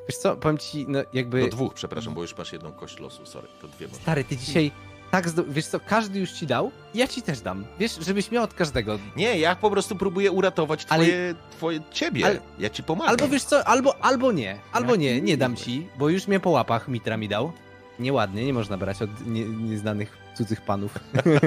[0.09, 1.41] Wiesz co, powiem ci, no jakby...
[1.41, 3.97] Do dwóch, przepraszam, bo już masz jedną kość losu, sorry, to dwie masz.
[3.97, 4.71] Stary, ty dzisiaj
[5.11, 5.43] tak zdo...
[5.47, 7.65] Wiesz co, każdy już ci dał, ja ci też dam.
[7.79, 8.99] Wiesz, żebyś miał od każdego.
[9.15, 12.25] Nie, ja po prostu próbuję uratować Ale- twoje, twoje ciebie.
[12.25, 13.09] Ale- Ja ci pomagam.
[13.11, 16.39] Albo wiesz co, albo, albo nie, albo Jaki nie, nie dam ci, bo już mnie
[16.39, 17.51] po łapach Mitra mi dał.
[17.99, 20.99] Nieładnie, nie można brać od nie, nieznanych cudzych panów.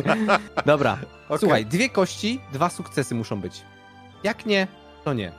[0.66, 0.98] Dobra,
[1.28, 1.38] Okej.
[1.38, 3.62] słuchaj, dwie kości, dwa sukcesy muszą być.
[4.26, 4.66] Jak nie,
[5.04, 5.32] to nie.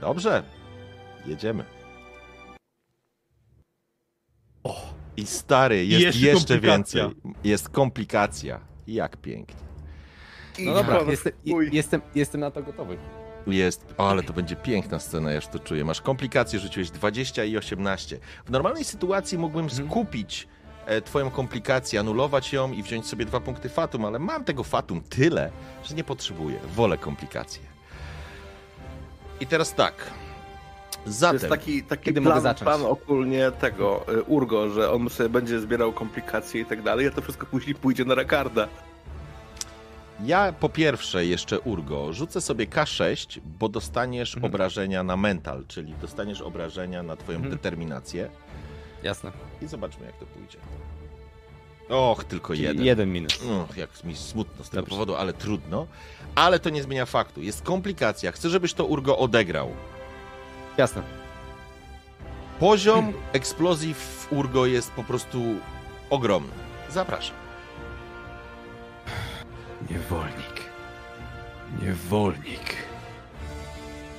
[0.00, 0.42] Dobrze.
[1.26, 1.64] Jedziemy.
[5.16, 7.02] I stary, jest jeszcze jeszcze, więcej.
[7.44, 8.60] Jest komplikacja.
[8.86, 9.60] Jak pięknie.
[10.58, 11.32] No dobra, jestem,
[11.72, 12.96] jestem, jestem na to gotowy.
[13.46, 15.84] Jest, o, ale to będzie piękna scena, ja już to czuję.
[15.84, 18.18] Masz komplikacje, rzuciłeś 20 i 18.
[18.46, 20.48] W normalnej sytuacji mógłbym skupić
[20.86, 25.00] e, twoją komplikację, anulować ją i wziąć sobie dwa punkty fatum, ale mam tego fatum
[25.00, 25.52] tyle,
[25.84, 26.58] że nie potrzebuję.
[26.74, 27.77] Wolę komplikacje.
[29.40, 29.94] I teraz tak.
[31.04, 32.62] To Zatem, jest taki, taki Kiedy plan, mogę zacząć?
[32.64, 37.10] plan ogólnie tego y, Urgo, że on sobie będzie zbierał komplikacje i tak dalej, a
[37.10, 38.68] to wszystko później pójdzie na Rakarda.
[40.24, 44.52] ja po pierwsze jeszcze Urgo, rzucę sobie K6, bo dostaniesz Mhm.
[44.52, 47.54] obrażenia na mental, czyli dostaniesz obrażenia na twoją Mhm.
[47.56, 48.30] determinację
[49.02, 49.32] Jasne.
[49.62, 50.58] i zobaczmy jak to pójdzie.
[51.88, 52.84] Och, tylko Czyli jeden.
[52.84, 53.40] jeden minus.
[53.42, 54.90] Och, jak mi smutno z tego Dobrze.
[54.90, 55.86] powodu, ale trudno.
[56.38, 57.42] Ale to nie zmienia faktu.
[57.42, 58.32] Jest komplikacja.
[58.32, 59.70] Chcę, żebyś to Urgo odegrał.
[60.76, 61.02] Jasne.
[62.60, 65.42] Poziom eksplozji w Urgo jest po prostu
[66.10, 66.52] ogromny.
[66.90, 67.36] Zapraszam.
[69.90, 70.62] Niewolnik.
[71.82, 72.76] Niewolnik.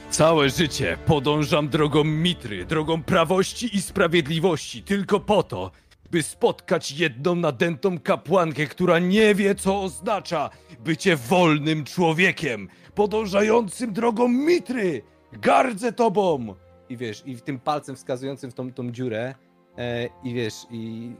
[0.09, 5.71] Całe życie podążam drogą Mitry, drogą prawości i sprawiedliwości, tylko po to,
[6.11, 10.49] by spotkać jedną nadętą kapłankę, która nie wie, co oznacza
[10.79, 15.01] bycie wolnym człowiekiem, podążającym drogą Mitry.
[15.33, 16.55] Gardzę tobą!
[16.89, 19.35] I wiesz, i tym palcem wskazującym w tą, tą dziurę
[19.77, 21.11] e, i wiesz, i,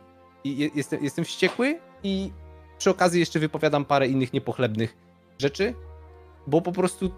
[0.44, 2.32] i je- jestem, jestem wściekły i
[2.78, 4.98] przy okazji jeszcze wypowiadam parę innych niepochlebnych
[5.40, 5.74] rzeczy,
[6.48, 7.12] bo po prostu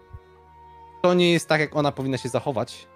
[1.04, 2.88] to nie jest tak, jak ona powinna się zachować.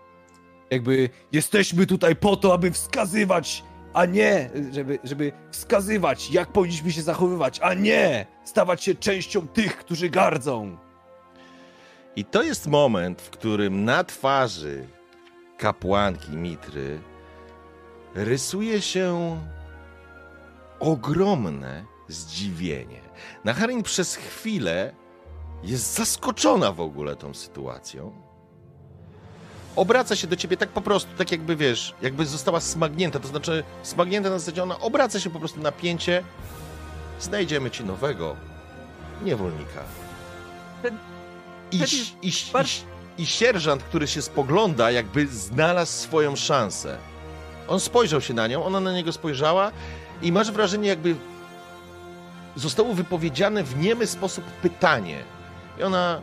[0.72, 3.64] Jakby Jesteśmy tutaj po to, aby wskazywać,
[3.96, 9.78] a nie żeby, żeby wskazywać, jak powinniśmy się zachowywać, a nie stawać się częścią tych,
[9.78, 10.78] którzy gardzą.
[12.16, 14.88] I to jest moment, w którym na twarzy
[15.58, 17.00] kapłanki Mitry
[18.16, 19.40] rysuje się
[20.80, 23.02] ogromne zdziwienie.
[23.44, 24.96] Naharin przez chwilę
[25.64, 28.25] jest zaskoczona w ogóle tą sytuacją.
[29.76, 33.64] Obraca się do ciebie tak po prostu, tak jakby wiesz, jakby została smagnięta, to znaczy
[33.84, 36.24] smagnięta na zasadzie ona obraca się po prostu na pięcie.
[37.20, 38.36] Znajdziemy ci nowego
[39.24, 39.84] niewolnika.
[41.72, 41.78] I,
[42.22, 42.32] i, i,
[43.18, 46.98] I sierżant, który się spogląda, jakby znalazł swoją szansę.
[47.68, 49.72] On spojrzał się na nią, ona na niego spojrzała
[50.22, 51.16] i masz wrażenie, jakby
[52.56, 55.24] zostało wypowiedziane w niemy sposób pytanie.
[55.80, 56.22] I ona.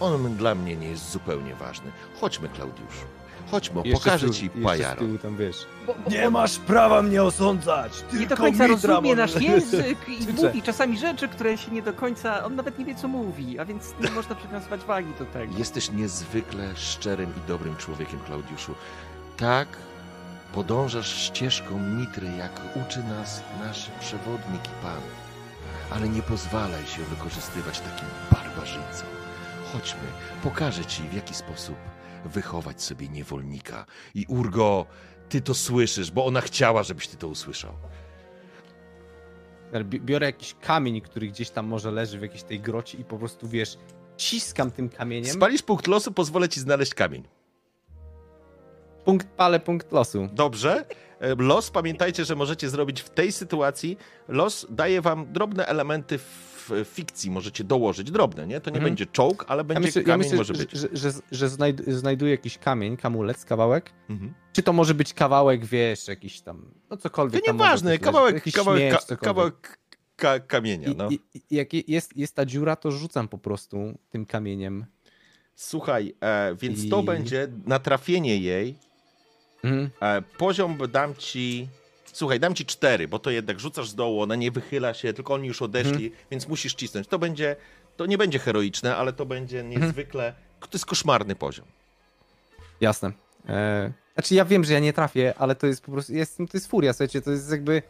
[0.00, 1.90] On dla mnie nie jest zupełnie ważny.
[2.20, 3.04] Chodźmy, Klaudiuszu.
[3.50, 4.98] Chodźmy, jeszcze pokażę tyłu- ci pajaro.
[4.98, 5.66] tyłu tam wiesz.
[5.86, 7.92] Bo, bo, Nie masz prawa mnie osądzać.
[8.10, 11.82] Tylko nie do końca Mitra rozumie nasz język i mówi czasami rzeczy, które się nie
[11.82, 12.44] do końca.
[12.44, 15.58] On nawet nie wie, co mówi, a więc nie można przywiązywać wagi do tego.
[15.58, 18.74] Jesteś niezwykle szczerym i dobrym człowiekiem, Klaudiuszu.
[19.36, 19.68] Tak
[20.52, 25.00] podążasz ścieżką Mitry, jak uczy nas nasz przewodnik i Pan.
[25.90, 29.08] Ale nie pozwalaj się wykorzystywać takim barbarzyńcom.
[29.72, 30.00] Chodźmy,
[30.42, 31.76] pokażę ci, w jaki sposób
[32.24, 33.86] wychować sobie niewolnika.
[34.14, 34.86] I Urgo,
[35.28, 37.72] ty to słyszysz, bo ona chciała, żebyś ty to usłyszał.
[39.84, 43.18] Bi- Biorę jakiś kamień, który gdzieś tam może leży w jakiejś tej grocie i po
[43.18, 43.78] prostu wiesz,
[44.16, 45.34] ciskam tym kamieniem.
[45.34, 47.28] Spalisz punkt losu, pozwolę ci znaleźć kamień.
[49.04, 50.28] Punkt pale, punkt losu.
[50.32, 50.84] Dobrze.
[51.20, 53.98] E, Los, pamiętajcie, że możecie zrobić w tej sytuacji.
[54.28, 56.47] Los daje wam drobne elementy w
[56.84, 58.60] fikcji, możecie dołożyć drobne, nie?
[58.60, 58.90] To nie Mhm.
[58.90, 60.70] będzie czołg, ale Ja będzie myślę, ja kamień, myślę może że, być.
[60.72, 63.92] że, że, że znajd, znajduję jakiś kamień, kamulec, kawałek.
[64.10, 64.34] Mhm.
[64.52, 68.54] Czy to może być kawałek, wiesz, jakiś tam, no To cokolwiek tam nieważne, kawałek, jakiś
[68.54, 69.20] kawałek, ka, cokolwiek.
[69.24, 69.78] kawałek
[70.16, 71.10] ka, kamienia, no.
[71.10, 74.86] i, i jak je- jest, jest ta dziura, to rzucam po prostu tym kamieniem.
[75.54, 78.74] Słuchaj, e, więc to I- będzie na trafienie jej.
[79.64, 79.90] Mhm.
[80.00, 81.68] E, poziom dam ci...
[82.12, 85.34] Słuchaj, dam ci cztery, bo to jednak rzucasz z dołu, ona nie wychyla się, tylko
[85.34, 86.12] oni już odeszli, Mhm.
[86.30, 87.06] więc musisz cisnąć.
[87.08, 87.56] To będzie,
[87.96, 89.82] to nie będzie heroiczne, ale to będzie Mhm.
[89.82, 91.66] niezwykle, to jest koszmarny poziom.
[92.80, 93.12] Jasne.
[93.48, 96.44] E, znaczy ja wiem, że ja nie trafię, ale to jest po prostu, jest, to
[96.54, 97.82] jest furia, słuchajcie, to jest jakby,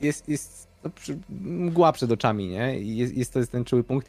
[0.00, 2.80] jest, jest no, przy, mgła przed oczami, nie?
[2.80, 4.08] Jest, jest to jest ten czuły punkt.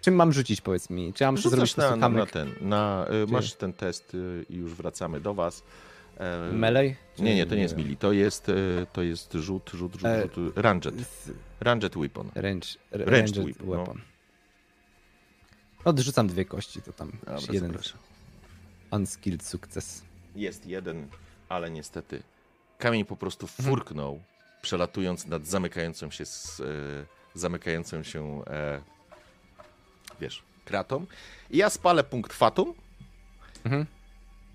[0.00, 1.12] Czym mam rzucić, powiedz mi?
[1.12, 5.20] Czy muszę zrobić na, na, ten, na, y, masz ten test y, i już wracamy
[5.20, 5.62] do was.
[6.20, 6.94] E, melee?
[7.18, 10.22] Nie, nie, to nie jest mili, to jest, y, to jest rzut, rzut, rzut, E,
[10.22, 11.30] rzut, ranged, Z-
[11.60, 12.30] ranged weapon.
[12.34, 13.76] Range, Ranged ranged weapon, no.
[13.76, 14.00] weapon.
[15.84, 17.98] Odrzucam dwie kości, to tam Dobra, jeden zapraszam.
[18.90, 20.02] unskilled sukces.
[20.36, 21.08] Jest jeden,
[21.48, 22.22] ale niestety
[22.78, 23.68] kamień po prostu Mhm.
[23.68, 24.20] furknął,
[24.62, 28.82] przelatując nad zamykającą się, s- e, zamykającą się, e,
[30.20, 31.06] wiesz, kratą.
[31.50, 32.74] I ja spalę punkt fatum,
[33.64, 33.86] Mhm.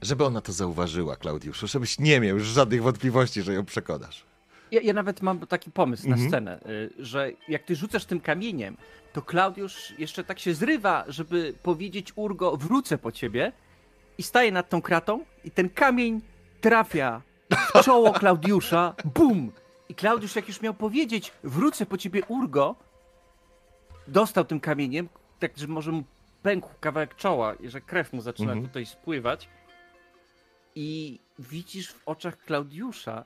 [0.05, 4.23] Żeby ona to zauważyła, Klaudiuszu, żebyś nie miał już żadnych wątpliwości, że ją przekonasz.
[4.71, 6.29] ja, ja nawet mam taki pomysł na Mhm.
[6.29, 8.77] scenę, y, że jak ty rzucasz tym kamieniem,
[9.13, 13.51] to Klaudiusz jeszcze tak się zrywa, żeby powiedzieć Urgo, wrócę po ciebie
[14.17, 16.21] i staje nad tą kratą i ten kamień
[16.61, 17.21] trafia
[17.75, 19.51] w czoło Klaudiusza, bum!
[19.89, 22.75] I Klaudiusz jak już miał powiedzieć, wrócę po ciebie Urgo,
[24.07, 25.09] dostał tym kamieniem,
[25.39, 26.03] tak, że może mu
[26.43, 28.67] pękł kawałek czoła i że krew mu zaczyna Mhm.
[28.67, 29.49] tutaj spływać
[30.75, 33.25] i widzisz w oczach Klaudiusza,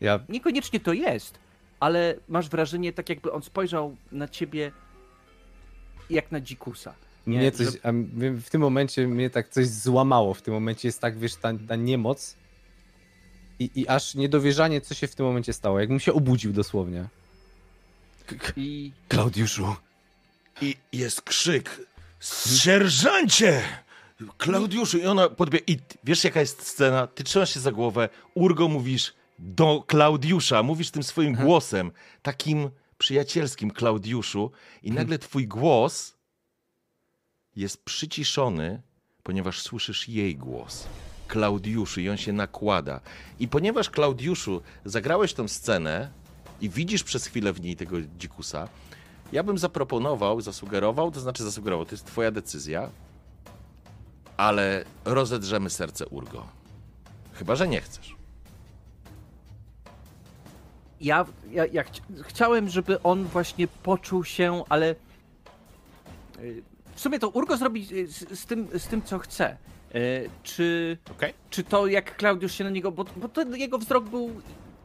[0.00, 1.38] Ja niekoniecznie to jest,
[1.80, 4.72] ale masz wrażenie, tak jakby on spojrzał na ciebie
[6.10, 6.94] jak na dzikusa.
[7.26, 7.66] Nie, mnie coś,
[8.42, 10.34] w tym momencie mnie tak coś złamało.
[10.34, 12.36] W tym momencie jest tak, wiesz, ta, ta niemoc
[13.58, 15.80] i, i aż niedowierzanie, co się w tym momencie stało.
[15.80, 17.08] Jakbym się obudził dosłownie.
[18.56, 19.76] I Klaudiuszu,
[20.60, 21.80] I jest krzyk.
[22.20, 23.62] Sierżancie!
[24.38, 24.98] Klaudiuszu!
[24.98, 25.64] I ona podbiega.
[25.66, 27.06] I wiesz, jaka jest scena?
[27.06, 28.08] Ty trzymasz się za głowę.
[28.34, 30.62] Urgo mówisz do Klaudiusza.
[30.62, 31.90] Mówisz tym swoim głosem.
[32.22, 34.50] Takim przyjacielskim Klaudiuszu.
[34.82, 36.14] I nagle twój głos
[37.56, 38.82] jest przyciszony,
[39.22, 40.86] ponieważ słyszysz jej głos.
[41.28, 43.00] Klaudiuszu i on się nakłada.
[43.38, 46.10] I ponieważ Klaudiuszu zagrałeś tą scenę
[46.60, 48.68] i widzisz przez chwilę w niej tego dzikusa,
[49.32, 52.90] ja bym zaproponował, zasugerował, to znaczy zasugerował, to jest twoja decyzja,
[54.36, 56.46] ale rozedrzemy serce Urgo.
[57.32, 58.16] Chyba, że nie chcesz.
[61.00, 64.94] ja, ja, ja chci- chciałem, żeby on właśnie poczuł się, ale
[66.40, 66.62] y,
[66.94, 69.56] w sumie to Urgo zrobi y, z, z, tym, z tym, co chce.
[69.94, 71.34] Y, Czy, Okej?
[71.50, 74.40] czy to jak Klaudiusz się na niego, bo, bo to jego wzrok był,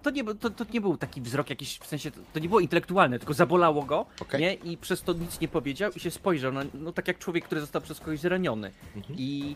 [0.08, 2.48] to nie, był- to, to nie był taki wzrok jakiś, w sensie, to, to nie
[2.48, 4.42] było intelektualne, tylko zabolało go, Okej.
[4.42, 4.54] nie?
[4.54, 7.62] I przez to nic nie powiedział i się spojrzał, na, no tak jak człowiek, który
[7.62, 8.72] został przez kogoś zraniony.
[8.96, 9.16] Mhm.
[9.20, 9.56] I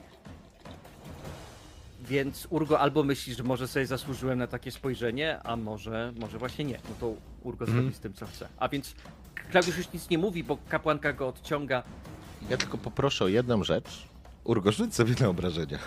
[2.01, 6.65] więc Urgo albo myśli, że może sobie zasłużyłem na takie spojrzenie, a może, może właśnie
[6.65, 6.79] nie.
[6.89, 7.13] No to
[7.43, 7.81] Urgo Mhm.
[7.83, 8.47] zrobi z tym, co chce.
[8.57, 8.95] A więc
[9.51, 11.83] Klaudiusz już nic nie mówi, bo kapłanka go odciąga.
[12.49, 14.07] Ja tylko poproszę o jedną rzecz.
[14.43, 15.79] Urgo, rzuć sobie na obrażenia.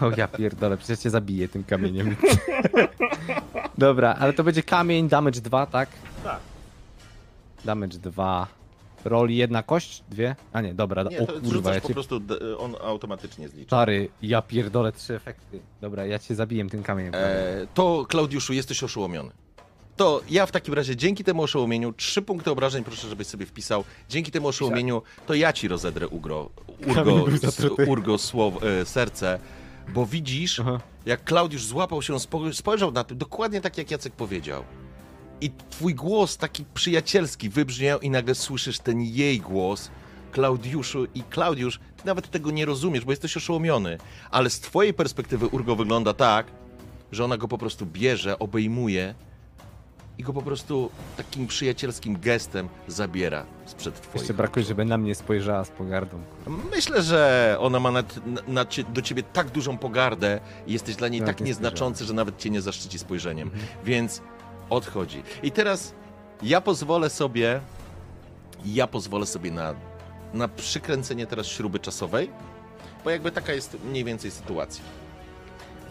[0.00, 2.16] O ja pierdolę, przecież cię zabiję tym kamieniem.
[3.78, 5.88] Dobra, ale to będzie kamień, damage 2, tak?
[6.24, 6.40] Tak.
[7.64, 8.46] Damage 2.
[9.04, 10.02] Roli jedna kość?
[10.08, 10.36] Dwie?
[10.52, 11.94] A nie, dobra, Nie, o to kurwa, ja po cię...
[11.94, 13.66] prostu, d- on automatycznie zliczy.
[13.66, 15.60] Stary, ja pierdolę trzy efekty.
[15.80, 17.14] Dobra, ja cię zabiję tym kamieniem.
[17.14, 19.30] E, to, Klaudiuszu, jesteś oszołomiony.
[19.96, 23.84] To ja w takim razie dzięki temu oszołomieniu, trzy punkty obrażeń proszę, żebyś sobie wpisał.
[24.08, 26.50] Dzięki temu oszołomieniu, to ja ci rozedrę ugro,
[26.86, 27.24] urgo,
[27.86, 29.38] urgo słow, e, serce,
[29.94, 30.80] bo widzisz, Aha.
[31.06, 34.64] jak Klaudiusz złapał się, spo- spojrzał na tym, dokładnie tak jak Jacek powiedział.
[35.40, 39.90] I twój głos taki przyjacielski wybrzmiał i nagle słyszysz ten jej głos,
[40.32, 43.98] Klaudiuszu i Klaudiusz, ty nawet tego nie rozumiesz, bo jesteś oszołomiony,
[44.30, 46.46] ale z twojej perspektywy Urgo wygląda tak,
[47.12, 49.14] że ona go po prostu bierze, obejmuje
[50.18, 54.14] i go po prostu takim przyjacielskim gestem zabiera sprzed twoich.
[54.14, 56.18] Jeszcze brakuje, żeby na mnie spojrzała z pogardą.
[56.70, 60.96] Myślę, że ona ma nad, na, na cie, do ciebie tak dużą pogardę i jesteś
[60.96, 63.48] dla niej tak nie nieznaczący, że nawet cię nie zaszczyci spojrzeniem.
[63.48, 63.66] Mhm.
[63.84, 64.22] Więc
[64.70, 65.22] odchodzi.
[65.42, 65.94] I teraz
[66.42, 67.60] ja pozwolę sobie,
[68.64, 69.74] ja pozwolę sobie na,
[70.34, 72.30] na przykręcenie teraz śruby czasowej,
[73.04, 75.03] bo jakby taka jest mniej więcej sytuacja.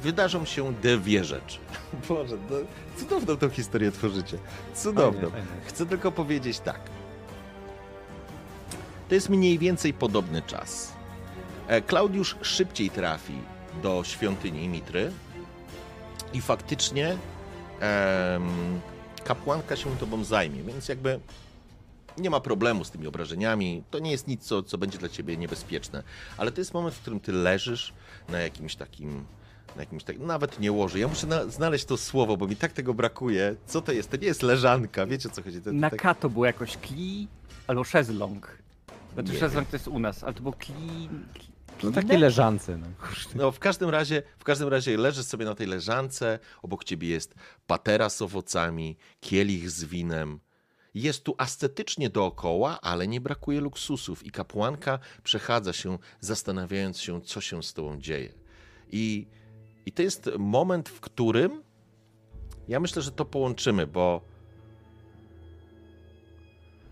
[0.03, 1.57] Wydarzą się dwie rzeczy.
[2.09, 2.55] Boże, no,
[2.97, 4.37] cudowną tą historię tworzycie.
[4.75, 5.29] Cudowną.
[5.29, 5.61] Fajnie, fajnie.
[5.65, 6.79] Chcę tylko powiedzieć tak.
[9.09, 10.93] To jest mniej więcej podobny czas.
[11.67, 13.33] E, Klaudiusz szybciej trafi
[13.83, 15.11] do świątyni Mitry
[16.33, 17.17] i faktycznie
[17.79, 18.43] em,
[19.23, 21.19] kapłanka się tobą zajmie, więc jakby
[22.17, 23.83] nie ma problemu z tymi obrażeniami.
[23.91, 26.03] To nie jest nic, co, co będzie dla ciebie niebezpieczne.
[26.37, 27.93] Ale to jest moment, w którym ty leżysz
[28.29, 29.25] na jakimś takim.
[29.75, 30.99] Na jakimś tak, nawet nie łoży.
[30.99, 33.55] Ja muszę na, znaleźć to słowo, bo mi tak tego brakuje.
[33.65, 34.09] Co to jest?
[34.11, 35.59] To nie jest leżanka, wiecie o co chodzi?
[35.59, 37.27] To, to Na tak- K to było jakoś kli
[37.67, 38.57] albo szezlong.
[39.13, 41.09] Znaczy Nie szezlong to jest u nas, ale to było kli...
[41.33, 42.87] kli No takie leżance, no.
[43.35, 47.35] No, w każdym razie, w każdym razie leżysz sobie na tej leżance, obok ciebie jest
[47.67, 50.39] patera z owocami, kielich z winem.
[50.93, 57.41] Jest tu ascetycznie dookoła, ale nie brakuje luksusów i kapłanka przechadza się, zastanawiając się, co
[57.41, 58.33] się z tobą dzieje.
[58.91, 59.27] I,
[59.85, 61.63] i to jest moment, w którym
[62.67, 64.21] ja myślę, że to połączymy, bo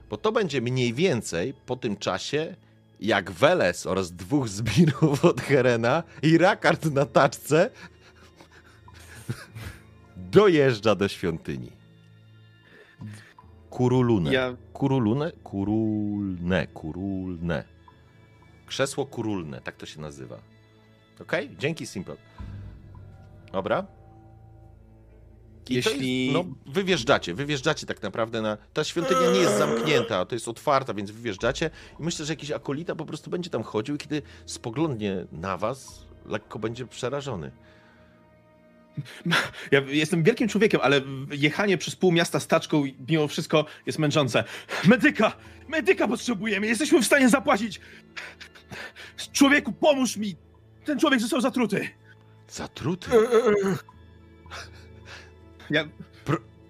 [0.10, 2.56] bo to będzie mniej więcej po tym czasie,
[3.00, 7.70] jak Weles oraz dwóch zbirów od Herena i Rakard na taczce
[10.18, 11.72] dojeżdża do świątyni.
[13.70, 14.34] Kurulune.
[14.34, 15.32] Ja- Kurulune?
[15.44, 16.68] Kurulne.
[16.68, 17.64] Kurulne.
[18.66, 20.40] Krzesło kurulne, tak to się nazywa.
[21.22, 21.56] Okej?
[21.60, 22.16] Dzięki, Simple.
[23.52, 23.88] Dobra.
[25.70, 26.26] I Jeśli...
[26.26, 28.58] jest, no, wy wjeżdżacie, wy wjeżdżacie tak naprawdę na...
[28.74, 32.52] Ta świątynia nie jest zamknięta, to jest otwarta, więc wy wjeżdżacie i myślę, że jakiś
[32.52, 37.52] akolita po prostu będzie tam chodził i kiedy spoglądnie na was, lekko będzie przerażony.
[39.72, 44.44] Ja jestem wielkim człowiekiem, ale jechanie przez pół miasta staczką mimo wszystko jest męczące.
[44.86, 45.32] Medyka!
[45.68, 46.68] Medyka potrzebujemy!
[46.68, 47.82] Jesteśmy w stanie zapłacić!
[49.32, 50.36] Człowieku, pomóż mi!
[50.86, 52.01] Ten człowiek został zatruty!
[52.52, 53.12] Zatruty?
[55.70, 55.86] Ja...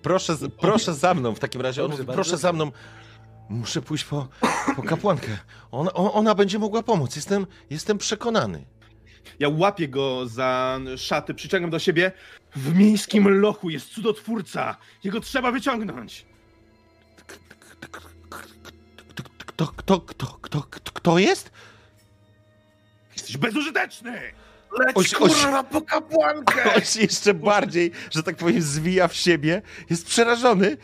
[0.01, 1.85] Proszę, z- proszę za mną w takim razie.
[1.85, 2.71] On mówi, proszę za mną.
[3.49, 4.27] Muszę pójść po,
[4.75, 5.37] po kapłankę.
[5.71, 7.15] Ona, ona będzie mogła pomóc.
[7.15, 8.65] Jestem, jestem przekonany.
[9.39, 12.11] Ja łapię go za szaty, przyciągam do siebie.
[12.55, 14.77] W miejskim lochu jest cudotwórca!
[15.03, 16.25] Jego trzeba wyciągnąć!
[19.45, 21.51] Kto, kto, kto, kto, kto, kto jest?
[23.13, 24.21] Jesteś bezużyteczny!
[24.79, 26.63] Leć Oś- oś- kurwa po kapłankę!
[26.75, 29.61] On się jeszcze bardziej, że tak powiem, zwija w siebie.
[29.89, 30.77] Jest przerażony.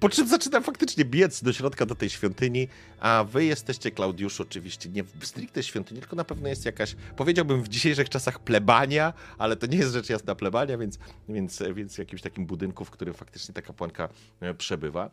[0.00, 2.68] Po czym zaczyna faktycznie biec do środka do tej świątyni,
[3.00, 7.62] a wy jesteście, Klaudiuszu, oczywiście nie w stricte świątyni, tylko na pewno jest jakaś, powiedziałbym
[7.62, 10.98] w dzisiejszych czasach plebania, ale to nie jest rzecz jasna plebania, więc,
[11.28, 14.08] więc, więc w jakimś takim budynku, w którym faktycznie ta kapłanka
[14.40, 15.10] e, przebywa.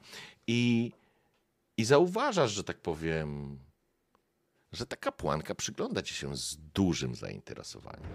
[0.47, 0.91] I,
[1.77, 3.59] I zauważasz, że tak powiem,
[4.71, 8.09] że ta kapłanka przygląda ci się z dużym zainteresowaniem.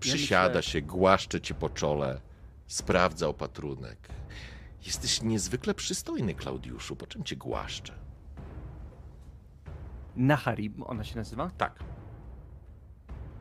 [0.00, 2.20] Przysiada myślę- się, głaszcze cię po czole,
[2.66, 4.08] sprawdza opatrunek.
[4.86, 7.92] Jesteś niezwykle przystojny, Klaudiuszu, po czym cię głaszcze?
[10.16, 11.50] Nahari, ona się nazywa?
[11.58, 11.78] Tak.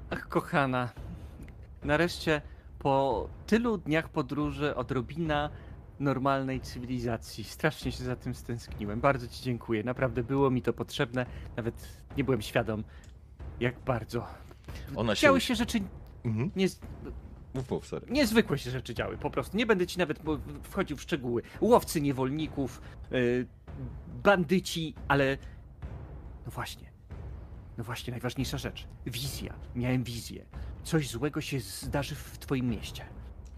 [0.10, 0.90] Ach, kochana.
[1.84, 2.42] Nareszcie
[2.80, 5.50] po tylu dniach podróży odrobina
[6.00, 7.44] normalnej cywilizacji.
[7.44, 9.00] Strasznie się za tym stęskniłem.
[9.02, 9.84] Bardzo ci dziękuję.
[9.84, 11.26] Naprawdę było mi to potrzebne.
[11.58, 12.84] Nawet nie byłem świadom,
[13.60, 14.28] jak bardzo.
[14.96, 15.22] Ona się...
[15.22, 15.80] Działy się rzeczy
[16.26, 16.52] Mhm.
[16.56, 16.68] nie,
[17.54, 18.08] Mów, mów, sorry.
[18.10, 19.18] niezwykłe się rzeczy działy.
[19.18, 19.58] Po prostu.
[19.58, 20.20] Nie będę ci nawet
[20.64, 21.42] wchodził w szczegóły.
[21.62, 23.48] Łowcy niewolników, yy,
[24.24, 25.38] bandyci, ale.
[26.46, 26.92] No właśnie.
[27.78, 28.88] No właśnie, najważniejsza rzecz.
[29.06, 29.54] Wizja.
[29.76, 30.46] Miałem wizję.
[30.84, 33.06] Coś złego się zdarzy w twoim mieście.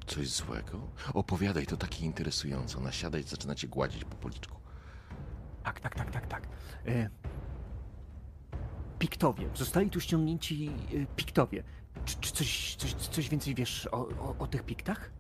[0.08, 0.80] Coś złego?
[1.14, 2.78] Opowiadaj, to takie interesujące.
[2.78, 4.60] Ona siada i zaczyna cię gładzić po policzku.
[5.64, 6.48] Tak, tak, tak, tak, tak.
[6.88, 7.10] E...
[9.00, 9.50] Piktowie.
[9.56, 11.64] Zostali tu ściągnięci e, piktowie.
[12.06, 15.12] Czy, czy coś, coś, coś więcej wiesz o, o, o tych piktach?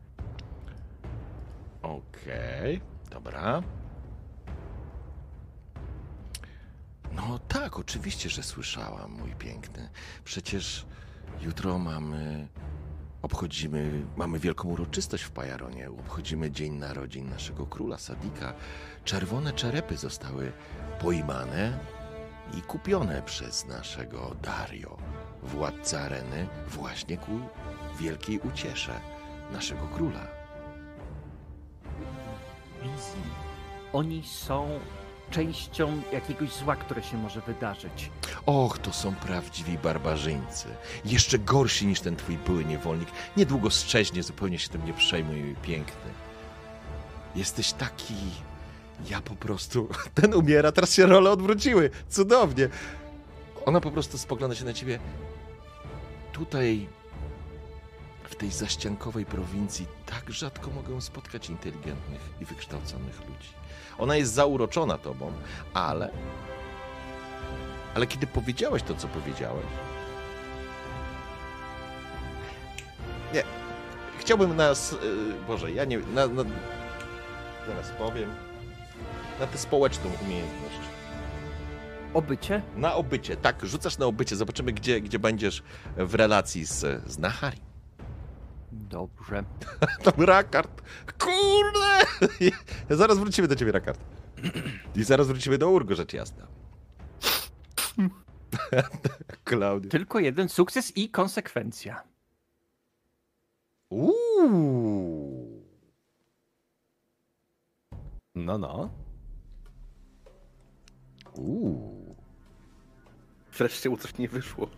[1.81, 3.63] Okej, dobra.
[7.11, 9.89] No tak, oczywiście, że słyszałam, mój piękny.
[10.23, 10.85] Przecież
[11.41, 12.47] jutro mamy.
[13.27, 15.89] Obchodzimy, mamy wielką uroczystość w Pajaronie.
[15.89, 18.53] Obchodzimy Dzień Narodzin naszego króla Sadika.
[19.03, 20.51] Czerwone czerepy zostały
[20.99, 21.79] pojmane
[22.57, 24.97] i kupione przez naszego Dario,
[25.43, 27.31] władcę areny, właśnie ku
[27.99, 28.91] wielkiej uciesze
[29.51, 30.27] naszego króla.
[33.93, 34.79] Oni są
[35.31, 38.11] częścią jakiegoś zła, które się może wydarzyć.
[38.45, 40.67] Och, to są prawdziwi barbarzyńcy.
[41.05, 43.09] Jeszcze gorsi niż ten twój były niewolnik.
[43.37, 46.11] Niedługo strzeźnie, zupełnie się tym nie przejmuj, piękny.
[47.35, 48.15] Jesteś taki...
[49.09, 49.89] Ja po prostu...
[50.21, 51.89] Ten umiera, teraz się role odwróciły.
[52.09, 52.69] Cudownie.
[53.65, 54.99] Ona po prostu spogląda się na ciebie.
[56.31, 56.87] Tutaj,
[58.23, 63.49] w tej zaściankowej prowincji, tak rzadko mogę spotkać inteligentnych i wykształconych ludzi.
[63.99, 65.31] Ona jest zauroczona tobą,
[65.73, 66.09] ale
[67.97, 69.65] ale kiedy powiedziałeś to, co powiedziałeś.
[73.33, 73.43] Nie.
[74.19, 74.93] Chciałbym nas.
[74.93, 74.97] y,
[75.47, 75.97] Boże, ja nie.
[75.97, 76.43] Na, na,
[77.67, 78.29] zaraz powiem.
[79.39, 80.77] Na tę społeczną umiejętność.
[82.13, 82.61] Obycie?
[82.75, 84.35] Na obycie, tak, rzucasz na obycie.
[84.35, 85.63] Zobaczymy, gdzie, gdzie będziesz
[85.97, 86.79] w relacji z,
[87.11, 87.66] z Nahari.
[88.71, 89.43] Dobrze.
[90.03, 90.81] Tam Rakard.
[91.19, 92.05] Kurde!
[92.89, 93.99] Zaraz wrócimy do ciebie, Rakard.
[94.95, 96.47] I zaraz wrócimy do Urgo, rzecz jasna.
[99.43, 99.91] Klaudia.
[99.91, 102.03] Tylko jeden sukces i konsekwencja.
[103.89, 105.63] Uuu.
[108.35, 108.89] No, no.
[111.33, 112.15] Uuu.
[113.57, 114.69] Wreszcie mu coś nie wyszło.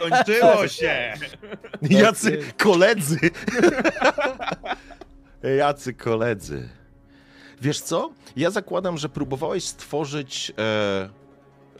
[0.00, 1.14] Kończyło się!
[1.82, 3.18] Jacy koledzy!
[5.58, 6.68] Jacy koledzy.
[7.60, 8.10] Wiesz co?
[8.36, 10.52] Ja zakładam, że próbowałeś stworzyć.
[10.58, 11.10] E,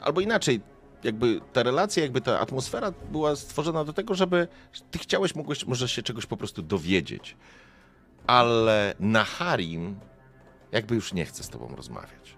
[0.00, 0.60] albo inaczej,
[1.04, 4.48] jakby ta relacja, jakby ta atmosfera była stworzona do tego, żeby
[4.90, 7.36] ty chciałeś, mogłeś może się czegoś po prostu dowiedzieć.
[8.26, 9.96] Ale na Harim
[10.72, 12.36] jakby już nie chce z tobą rozmawiać.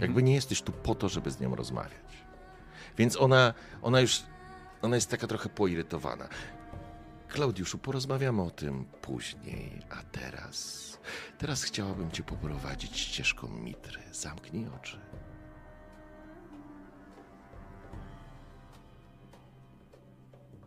[0.00, 2.24] Jakby nie jesteś tu po to, żeby z nią rozmawiać.
[2.98, 4.22] Więc ona, ona już,
[4.82, 6.28] ona jest taka trochę poirytowana.
[7.28, 10.84] Klaudiuszu, porozmawiamy o tym później, a teraz.
[11.38, 14.00] Teraz chciałabym cię poprowadzić ścieżką mitry.
[14.12, 15.00] Zamknij oczy.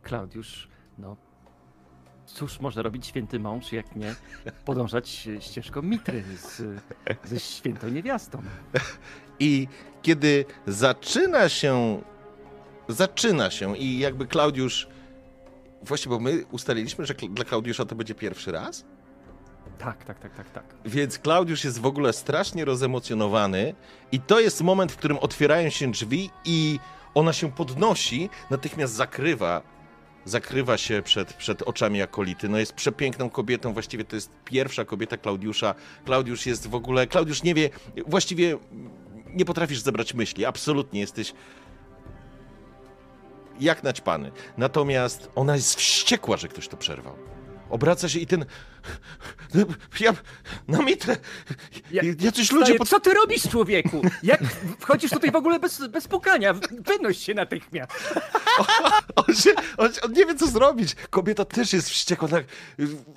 [0.02, 1.18] Klaudiusz, no
[2.28, 4.16] cóż może robić święty mąż, jak nie
[4.66, 6.82] podążać ścieżką mitry z,
[7.24, 8.42] ze świętą niewiastą.
[9.40, 9.68] I
[10.02, 12.02] kiedy zaczyna się.
[12.88, 14.88] Zaczyna się i jakby Klaudiusz.
[15.84, 18.86] Właśnie, bo my ustaliliśmy, że dla Klaudiusza to będzie pierwszy raz.
[19.78, 20.64] Tak, tak, tak, tak, tak.
[20.86, 23.74] Więc Klaudiusz jest w ogóle strasznie rozemocjonowany
[24.12, 26.80] i to jest moment, w którym otwierają się drzwi i
[27.14, 29.62] ona się podnosi, natychmiast zakrywa,
[30.26, 32.50] zakrywa się przed, przed oczami akolity.
[32.50, 35.76] No jest przepiękną kobietą, właściwie to jest pierwsza kobieta Klaudiusza.
[36.06, 37.70] Klaudiusz jest w ogóle, Klaudiusz nie wie,
[38.08, 38.58] właściwie
[39.34, 41.34] nie potrafisz zebrać myśli, absolutnie jesteś
[43.60, 44.32] jak naćpany.
[44.58, 47.18] Natomiast ona jest wściekła, że ktoś to przerwał.
[47.70, 48.46] Obraca się i ten.
[50.00, 50.14] Ja.
[50.68, 51.18] Na mitrę.
[51.92, 52.76] Ja- Jacyś ludzie.
[52.76, 52.90] Pod...
[52.90, 54.02] Co ty robisz, człowieku?
[54.24, 54.44] Jak
[54.80, 56.54] wchodzisz tutaj w ogóle bez, bez pukania?
[56.72, 57.92] Wynoś się natychmiast.
[59.16, 60.96] On, się, on, on nie wie, co zrobić.
[61.10, 62.28] Kobieta też jest wściekła.
[62.28, 62.46] Tak,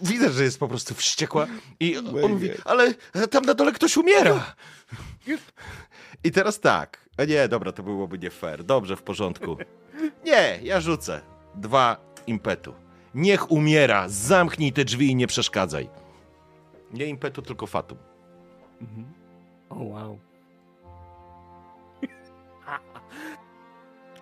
[0.03, 1.47] widać, że jest po prostu wściekła.
[1.81, 2.95] I on mówi, ale
[3.31, 4.55] tam na dole ktoś umiera.
[6.25, 6.99] I teraz tak.
[7.17, 8.65] A nie, dobra, to byłoby nie fair.
[8.65, 9.57] Dobrze, w porządku.
[10.25, 11.21] Nie, ja rzucę.
[11.55, 11.97] Dwa
[12.27, 12.75] impetu.
[13.15, 14.05] Niech umiera.
[14.09, 15.89] Zamknij te drzwi i nie przeszkadzaj.
[16.93, 17.99] Nie impetu, tylko fatum.
[19.71, 20.19] O wow.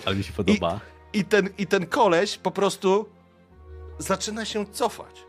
[0.06, 0.80] Ale mi się podoba.
[1.12, 3.08] I ten, I ten koleś po prostu
[3.98, 5.24] zaczyna się cofać.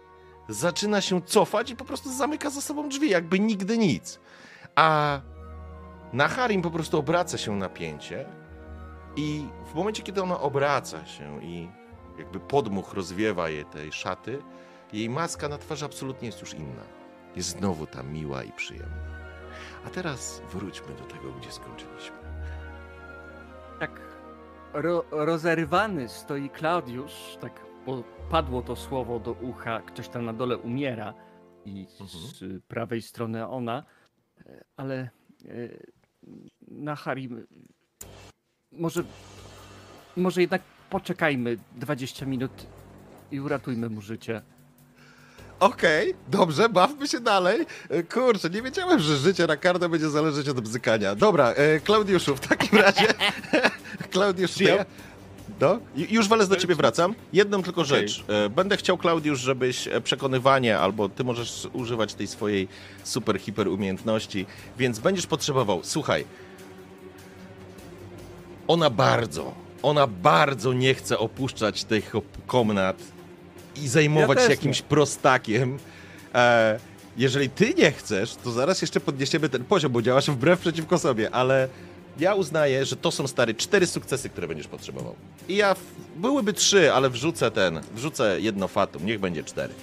[0.50, 4.20] Zaczyna się cofać i po prostu zamyka za sobą drzwi, jakby nigdy nic.
[4.76, 5.20] A
[6.14, 8.26] na Harim po prostu obraca się napięcie
[9.16, 11.70] i w momencie, kiedy ona obraca się i
[12.18, 14.42] jakby podmuch rozwiewa jej tej szaty,
[14.94, 16.84] jej maska na twarzy absolutnie jest już inna.
[17.36, 19.20] Jest znowu ta miła i przyjemna.
[19.86, 22.18] A teraz wróćmy do tego, gdzie skończyliśmy.
[23.80, 24.02] Tak
[24.74, 30.58] ro, rozerwany stoi Klaudiusz, tak bo padło to słowo do ucha, ktoś tam na dole
[30.58, 31.14] umiera
[31.66, 33.84] i z prawej strony ona,
[34.46, 35.10] e, ale e,
[36.68, 37.48] na Harim
[38.72, 39.04] może,
[40.18, 42.52] może jednak poczekajmy 20 minut
[43.32, 44.42] i uratujmy mu życie.
[45.60, 47.66] Okej, dobrze, bawmy się dalej.
[47.90, 51.16] E, Kurczę, nie wiedziałem, że życie Rakarda będzie zależeć od bzykania.
[51.16, 53.08] Dobra, e, Klaudiuszu, w takim razie...
[54.12, 54.86] Klaudiusz, ja-.
[55.62, 57.16] No, Ju- już Wales do ciebie wracam.
[57.34, 57.90] Jedną tylko Okej.
[58.10, 58.24] rzecz.
[58.28, 62.68] E, Będę chciał, Klaudiusz, żebyś e, przekonywanie, albo ty możesz używać tej swojej
[63.04, 64.46] super, hiper umiejętności,
[64.78, 66.26] więc będziesz potrzebował, słuchaj,
[68.70, 72.14] ona bardzo, ona bardzo nie chce opuszczać tych
[72.48, 72.98] komnat
[73.76, 75.80] i zajmować Ja się jakimś prostakiem.
[76.36, 76.80] E,
[77.18, 81.32] jeżeli ty nie chcesz, to zaraz jeszcze podniesiemy ten poziom, bo działasz wbrew przeciwko sobie,
[81.32, 81.68] ale
[82.20, 85.16] ja uznaję, że to są stary cztery sukcesy, które będziesz potrzebował.
[85.48, 85.80] I ja, w,
[86.16, 89.74] byłyby trzy, ale wrzucę ten, wrzucę jedno fatum, niech będzie cztery.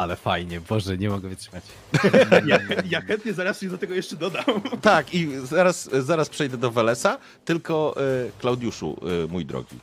[0.00, 1.64] Ale fajnie, Boże, nie mogę wytrzymać.
[2.46, 4.44] Ja, ja chętnie zaraz się do tego jeszcze dodam.
[4.82, 9.76] Tak, i zaraz, zaraz przejdę do Welesa, tylko e, Klaudiuszu, e, mój drogi,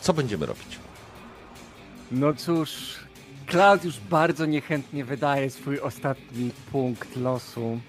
[0.00, 0.78] co będziemy robić?
[2.10, 2.70] No cóż,
[3.46, 7.80] Klaudiusz bardzo niechętnie wydaje swój ostatni punkt losu.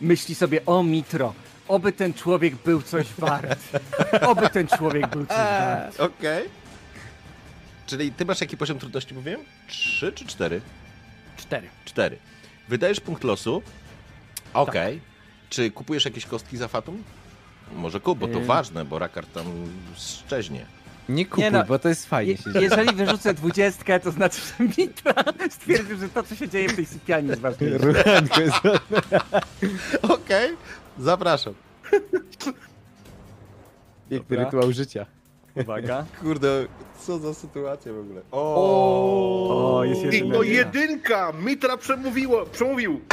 [0.00, 1.34] Myśli sobie, o Mitro,
[1.68, 3.58] oby ten człowiek był coś wart.
[4.30, 6.00] Oby ten człowiek był coś wart.
[6.00, 6.65] Okej.
[7.86, 9.40] Czyli ty masz jaki poziom trudności, mówiłem?
[9.68, 10.60] Trzy czy cztery?
[11.36, 11.68] Cztery.
[11.84, 12.18] Cztery.
[12.68, 13.62] Wydajesz punkt losu.
[14.54, 15.00] Okej.
[15.50, 17.02] Czy kupujesz jakieś kostki za Fatum?
[17.72, 19.46] Może kup, bo to Y- ważne, bo Rakar tam
[19.96, 20.66] szczeźnie.
[21.08, 22.32] Nie kupuj, Nie no, bo to jest fajnie.
[22.32, 22.64] Je, się dzieje.
[22.64, 25.14] jeżeli wyrzucę dwudziestkę, to znaczy, że Mitra
[25.50, 27.78] stwierdził, że to, co się dzieje w tej sypialni jest ważniejsze.
[30.02, 30.56] Okej,
[30.98, 31.54] zapraszam.
[34.10, 35.06] Piękny rytuał życia.
[35.56, 36.04] Uwaga.
[36.22, 36.66] Kurde,
[37.06, 38.20] co za sytuacja w ogóle.
[38.32, 40.34] O, O, jest I jedyna.
[40.34, 41.32] to jedynka!
[41.40, 43.00] Mitra przemówiło, przemówił!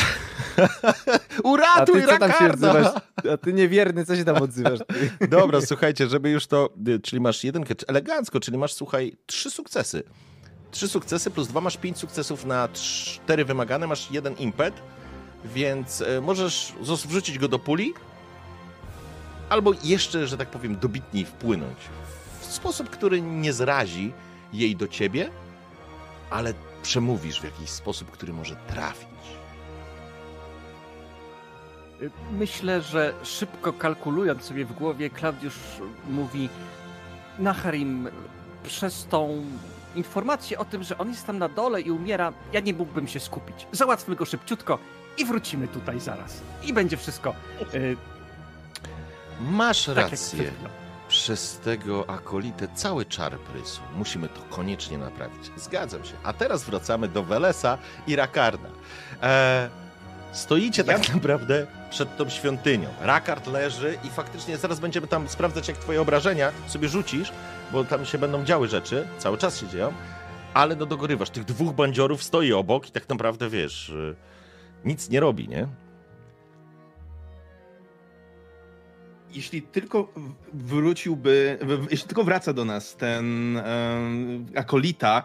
[1.43, 3.01] A Uratuj ty co tam się Rakarda!
[3.33, 4.80] A ty niewierny, co się tam odzywasz?
[5.19, 5.27] Ty?
[5.27, 9.51] Dobra, słuchajcie, żeby już to, y, czyli masz jedynkę, czy- elegancko, czyli masz, słuchaj, trzy
[9.51, 10.03] sukcesy.
[10.72, 14.73] Trzy sukcesy plus dwa, masz pięć sukcesów na cztery wymagane, masz jeden impet,
[15.45, 17.93] więc y, możesz zos- wrzucić go do puli,
[19.49, 21.77] albo jeszcze, że tak powiem, dobitniej wpłynąć.
[22.53, 24.14] Sposób, który nie zrazi
[24.53, 25.30] jej do ciebie,
[26.30, 29.07] ale przemówisz w jakiś sposób, który może trafić.
[32.32, 35.56] Myślę, że szybko kalkulując sobie w głowie, Klaudiusz
[36.09, 36.49] mówi
[37.40, 38.09] Naharim,
[38.64, 39.45] przez tą
[39.95, 43.19] informację o tym, że on jest tam na dole i umiera, ja nie mógłbym się
[43.19, 43.67] skupić.
[43.72, 44.80] Załatwmy go szybciutko
[45.17, 46.41] i wrócimy tutaj zaraz.
[46.64, 47.35] I będzie wszystko
[47.73, 47.98] y,
[49.41, 50.51] Masz tak rację.
[51.14, 53.82] Przez tego akolitę cały czar prysł.
[53.95, 55.51] Musimy to koniecznie naprawić.
[55.58, 56.14] Zgadzam się.
[56.24, 57.77] A teraz wracamy do Welesa
[58.08, 58.69] i Rakarda.
[59.24, 59.69] E,
[60.32, 62.90] stoicie tak naprawdę przed tą świątynią.
[63.01, 67.32] Rakard leży i faktycznie zaraz będziemy tam sprawdzać, jak twoje obrażenia sobie rzucisz,
[67.72, 69.93] bo tam się będą działy rzeczy, cały czas się dzieją,
[70.53, 71.30] ale no dogorywasz.
[71.30, 74.16] Tych dwóch bandziorów stoi obok i tak naprawdę, wiesz, y,
[74.85, 75.67] nic nie robi, nie?
[79.33, 80.13] Jeśli tylko
[80.53, 81.59] wróciłby,
[81.91, 85.23] jeśli tylko wraca do nas ten em, akolita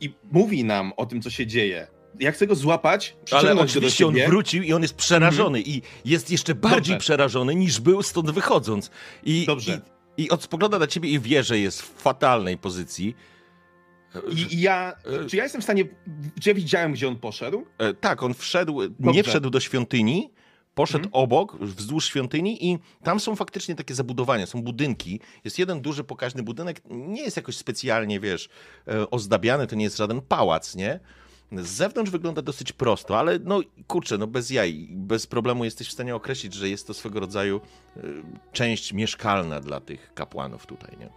[0.00, 1.86] i mówi nam o tym, co się dzieje,
[2.20, 6.54] ja chcę go złapać, Ale oczywiście on wrócił i on jest przerażony i jest jeszcze
[6.54, 6.98] bardziej Dobrze.
[6.98, 8.90] przerażony niż był stąd wychodząc.
[9.24, 9.80] I, Dobrze.
[10.16, 13.16] I, I spogląda na ciebie i wie, że jest w fatalnej pozycji.
[14.32, 14.96] I, I ja,
[15.28, 15.84] czy ja jestem w stanie,
[16.40, 17.66] czy ja widziałem, gdzie on poszedł?
[17.78, 19.22] E, tak, on wszedł, nie Dobrze.
[19.22, 20.30] wszedł do świątyni,
[20.74, 21.22] poszedł Mhm.
[21.24, 25.20] obok, wzdłuż świątyni i tam są faktycznie takie zabudowania, są budynki.
[25.44, 28.48] Jest jeden duży, pokaźny budynek, nie jest jakoś specjalnie, wiesz,
[28.88, 31.00] e, ozdabiany, to nie jest żaden pałac, nie?
[31.52, 35.92] Z zewnątrz wygląda dosyć prosto, ale no kurczę, no bez jaj, bez problemu jesteś w
[35.92, 37.60] stanie określić, że jest to swego rodzaju
[37.96, 38.00] e,
[38.52, 41.08] część mieszkalna dla tych kapłanów tutaj, nie?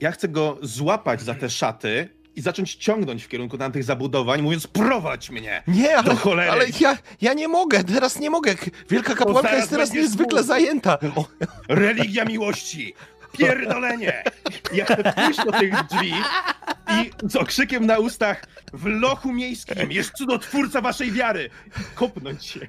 [0.00, 4.66] Ja chcę go złapać za te szaty i zacząć ciągnąć w kierunku tamtych zabudowań, mówiąc,
[4.66, 5.62] prowadź mnie!
[5.66, 6.50] Nie, ale, Do cholery!
[6.50, 8.54] ale ja, ja nie mogę, teraz nie mogę.
[8.90, 10.98] Wielka kapłanka jest teraz niezwykle zajęta.
[11.16, 11.24] O,
[11.68, 12.94] Religia miłości!
[13.38, 14.22] Pierdolenie!
[14.72, 16.12] Ja chcę pójść do tych drzwi
[16.90, 21.50] i z okrzykiem na ustach w lochu miejskim jest cudotwórca waszej wiary!
[21.94, 22.60] Kopnąć się.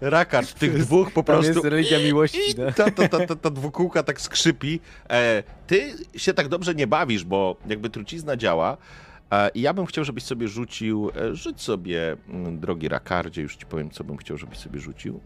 [0.00, 1.52] Rakard tych dwóch po prostu...
[1.52, 2.38] jest religia miłości.
[2.50, 2.72] I no.
[2.72, 4.80] ta, ta, ta, ta, ta dwukółka tak skrzypi.
[5.10, 8.76] E, ty się tak dobrze nie bawisz, bo jakby trucizna działa.
[9.32, 11.10] E, I ja bym chciał, żebyś sobie rzucił.
[11.16, 15.20] E, rzuć sobie, mm, drogi Rakardzie, już ci powiem, co bym chciał, żebyś sobie rzucił.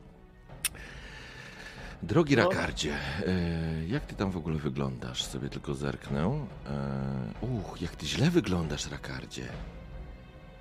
[2.05, 2.93] Drogi Rakardzie,
[3.27, 5.25] e, jak ty tam w ogóle wyglądasz?
[5.25, 6.47] Sobie tylko zerknę.
[6.67, 9.49] E, uch, jak ty źle wyglądasz, Rakardzie.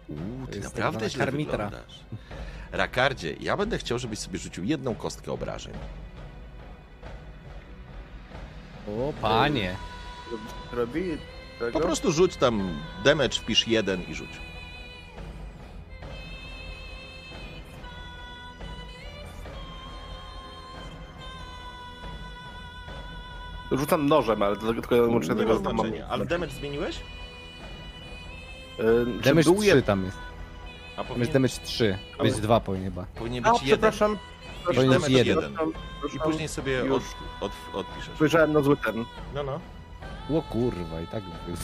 [0.08, 1.66] Uuu, ty jest naprawdę źle karmitra.
[1.66, 2.00] wyglądasz.
[2.72, 5.74] Rakardzie, ja będę chciał, żebyś sobie rzucił jedną kostkę obrażeń.
[8.88, 9.76] O, panie.
[10.74, 11.04] Robi
[11.60, 11.72] tego?
[11.72, 14.30] Po prostu rzuć tam damage, wpisz jeden i rzuć.
[23.72, 26.08] Rzucam nożem, ale do- tylko ja muszę Nie tego ma znaczenia.
[26.10, 27.00] Ale damage zmieniłeś?
[28.80, 30.18] Yy, Damage był 3 jed- tam jest.
[30.94, 31.98] A Tam powinien, jest damage 3.
[32.20, 33.06] Ale- Być 2 powinien chyba.
[33.16, 33.70] powinien A, być jeden.
[33.92, 34.18] przepraszam.
[34.66, 35.38] Powinien być damage jeden.
[35.52, 35.72] jeden.
[36.16, 37.04] I później sobie od, Już.
[37.42, 38.16] od, odpiszesz.
[38.16, 39.06] Spojrzałem na zły ten.
[39.36, 39.60] No, no.
[40.38, 41.56] O kurwa, i tak był.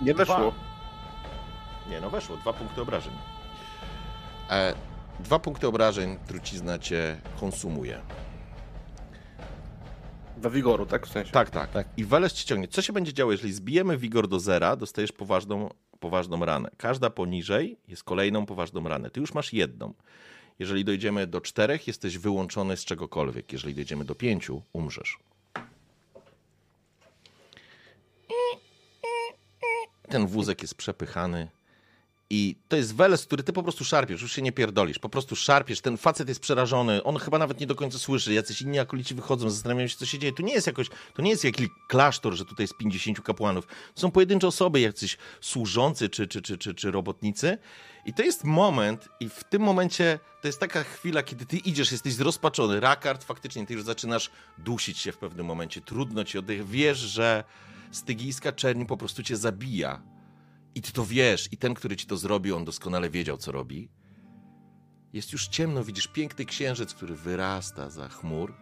[0.00, 0.52] Nie weszło.
[1.90, 2.36] Nie, no weszło.
[2.36, 3.12] Dwa punkty obrażeń.
[4.50, 4.74] E,
[5.20, 8.00] dwa punkty obrażeń trucizna cię konsumuje.
[10.42, 11.06] Do wigoru, tak?
[11.06, 11.32] W sensie.
[11.32, 11.70] Tak, tak.
[11.70, 11.88] Tak.
[11.96, 12.68] I Weles ci ciągnie.
[12.68, 15.68] Co się będzie działo, jeżeli zbijemy wigor do zera, dostajesz poważną,
[16.00, 16.70] poważną ranę.
[16.76, 19.10] Każda poniżej jest kolejną poważną ranę.
[19.10, 19.94] Ty już masz jedną.
[20.58, 23.52] Jeżeli dojdziemy do czterech, jesteś wyłączony z czegokolwiek.
[23.52, 25.18] Jeżeli dojdziemy do pięciu, umrzesz.
[30.08, 31.48] Ten wózek jest przepychany.
[32.34, 35.36] I to jest Weles, który ty po prostu szarpiesz, już się nie pierdolisz, po prostu
[35.36, 39.14] szarpiesz, ten facet jest przerażony, on chyba nawet nie do końca słyszy, jacyś inni akolici
[39.14, 40.32] wychodzą, zastanawiają się, co się dzieje.
[40.32, 43.66] Tu nie jest jakoś, to nie jest jakiś klasztor, że tutaj jest 50 kapłanów.
[43.94, 47.58] To są pojedyncze osoby, jacyś służący czy, czy, czy, czy, czy robotnicy.
[48.06, 51.92] I to jest moment, i w tym momencie to jest taka chwila, kiedy ty idziesz,
[51.92, 52.80] jesteś zrozpaczony.
[52.80, 56.68] Rakard, faktycznie, ty już zaczynasz dusić się w pewnym momencie, trudno ci oddech.
[56.68, 57.44] Wiesz, że
[57.90, 60.11] stygijska czerni po prostu cię zabija.
[60.74, 63.88] I ty to wiesz, i ten, który ci to zrobił, on doskonale wiedział, co robi.
[65.12, 68.54] Jest już ciemno, widzisz piękny księżyc, który wyrasta za chmur.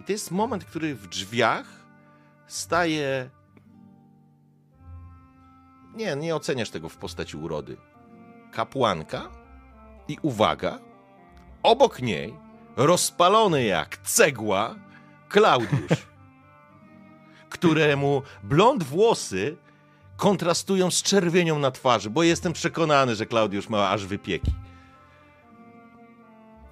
[0.00, 1.86] I to jest moment, który w drzwiach
[2.46, 3.30] staje.
[5.94, 7.76] Nie, nie oceniasz tego w postaci urody.
[8.52, 9.30] Kapłanka
[10.08, 10.78] i uwaga,
[11.62, 12.34] obok niej,
[12.76, 14.74] rozpalony jak cegła,
[15.28, 16.06] Klaudiusz,
[17.50, 19.56] któremu blond włosy
[20.16, 24.52] kontrastują z czerwienią na twarzy, bo jestem przekonany, że Klaudiusz ma aż wypieki.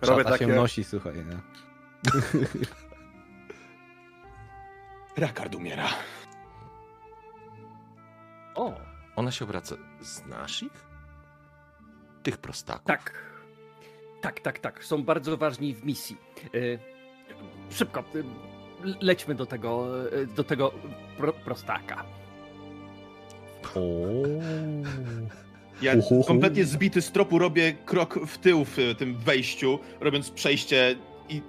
[0.03, 0.47] Robię Szata takie...
[0.47, 1.13] się nosi, słuchaj.
[1.31, 1.37] No.
[5.17, 5.89] Rakard umiera.
[8.55, 8.73] O,
[9.17, 9.77] Ona się obraca.
[10.01, 10.87] Znasz ich?
[12.23, 12.87] Tych prostaków?
[12.87, 13.25] tak.
[14.21, 14.85] Tak, tak, tak.
[14.85, 16.17] Są bardzo ważni w misji.
[16.55, 16.79] Y,
[17.71, 18.25] szybko, y,
[19.01, 20.73] lećmy do tego, y, do tego
[21.17, 22.05] pro, prostaka.
[23.75, 23.81] O.
[25.83, 25.93] Ja
[26.27, 30.97] kompletnie zbity z tropu robię krok w tył w tym wejściu, robiąc przejście
[31.28, 31.43] i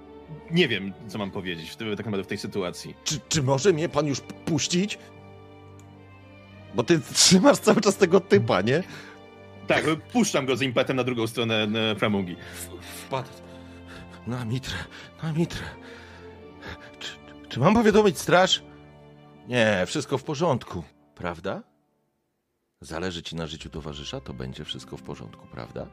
[0.51, 2.95] nie wiem, co mam powiedzieć w, tym- tak naprawdę w tej sytuacji.
[3.03, 4.99] Czy, czy może mnie pan już puścić?
[6.75, 8.83] Bo ty trzymasz cały czas tego typa, nie?
[9.67, 12.35] Tak, puszczam go z impetem na drugą stronę framugi.
[13.05, 13.29] Wpadł.
[14.27, 14.75] Na mitrę,
[15.23, 15.61] na mitrę.
[16.99, 17.09] Czy,
[17.49, 18.63] czy mam powiadomić straż?
[19.47, 20.83] Nie, wszystko w porządku,
[21.15, 21.63] prawda?
[22.81, 25.87] Zależy ci na życiu towarzysza, to będzie wszystko w porządku, prawda?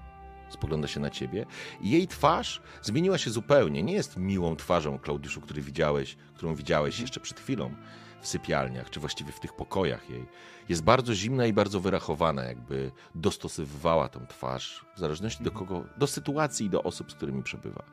[0.48, 1.46] Spogląda się na ciebie
[1.80, 3.82] jej twarz zmieniła się zupełnie.
[3.82, 7.74] Nie jest miłą twarzą, Klaudiuszu, który widziałeś, którą widziałeś jeszcze przed chwilą
[8.20, 10.26] w sypialniach, czy właściwie w tych pokojach jej.
[10.68, 16.06] Jest bardzo zimna i bardzo wyrachowana, jakby dostosowywała tą twarz w zależności do kogo, do
[16.06, 17.84] sytuacji i do osób, z którymi przebywa.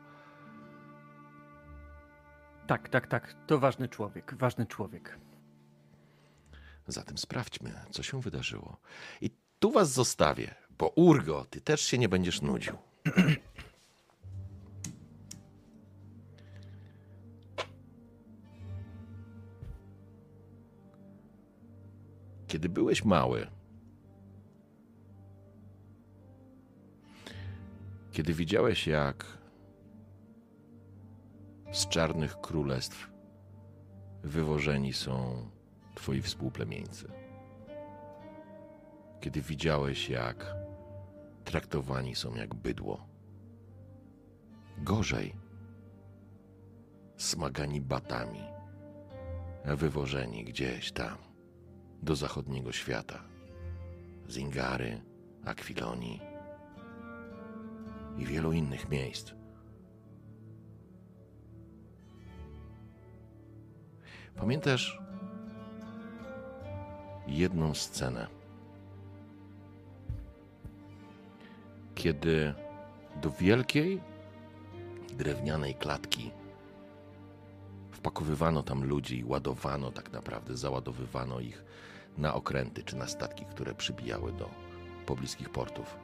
[2.66, 3.34] Tak, tak, tak.
[3.46, 5.18] To ważny człowiek, ważny człowiek.
[6.90, 8.76] Zatem sprawdźmy, co się wydarzyło.
[9.20, 12.76] I tu was zostawię, bo Urgo, ty też się nie będziesz nudził.
[22.46, 23.46] Kiedy byłeś mały,
[28.12, 29.26] kiedy widziałeś, jak
[31.72, 33.10] z czarnych królestw
[34.22, 35.50] wywożeni są
[35.94, 37.08] twoi współplemieńcy.
[39.20, 40.54] Kiedy widziałeś, jak
[41.44, 43.06] traktowani są jak bydło.
[44.78, 45.36] Gorzej,
[47.16, 48.42] smagani batami,
[49.64, 51.18] wywożeni gdzieś tam,
[52.02, 53.22] do zachodniego świata.
[54.28, 55.00] Z Ingary,
[55.44, 56.20] Akwilonii
[58.18, 59.32] i wielu innych miejsc.
[64.36, 65.00] Pamiętasz
[67.30, 68.26] jedną scenę,
[71.94, 72.54] kiedy
[73.22, 74.00] do wielkiej
[75.12, 76.30] drewnianej klatki
[77.90, 81.64] wpakowywano tam ludzi i ładowano tak naprawdę, załadowywano ich
[82.18, 84.50] na okręty czy na statki, które przybijały do
[85.06, 85.96] pobliskich portów,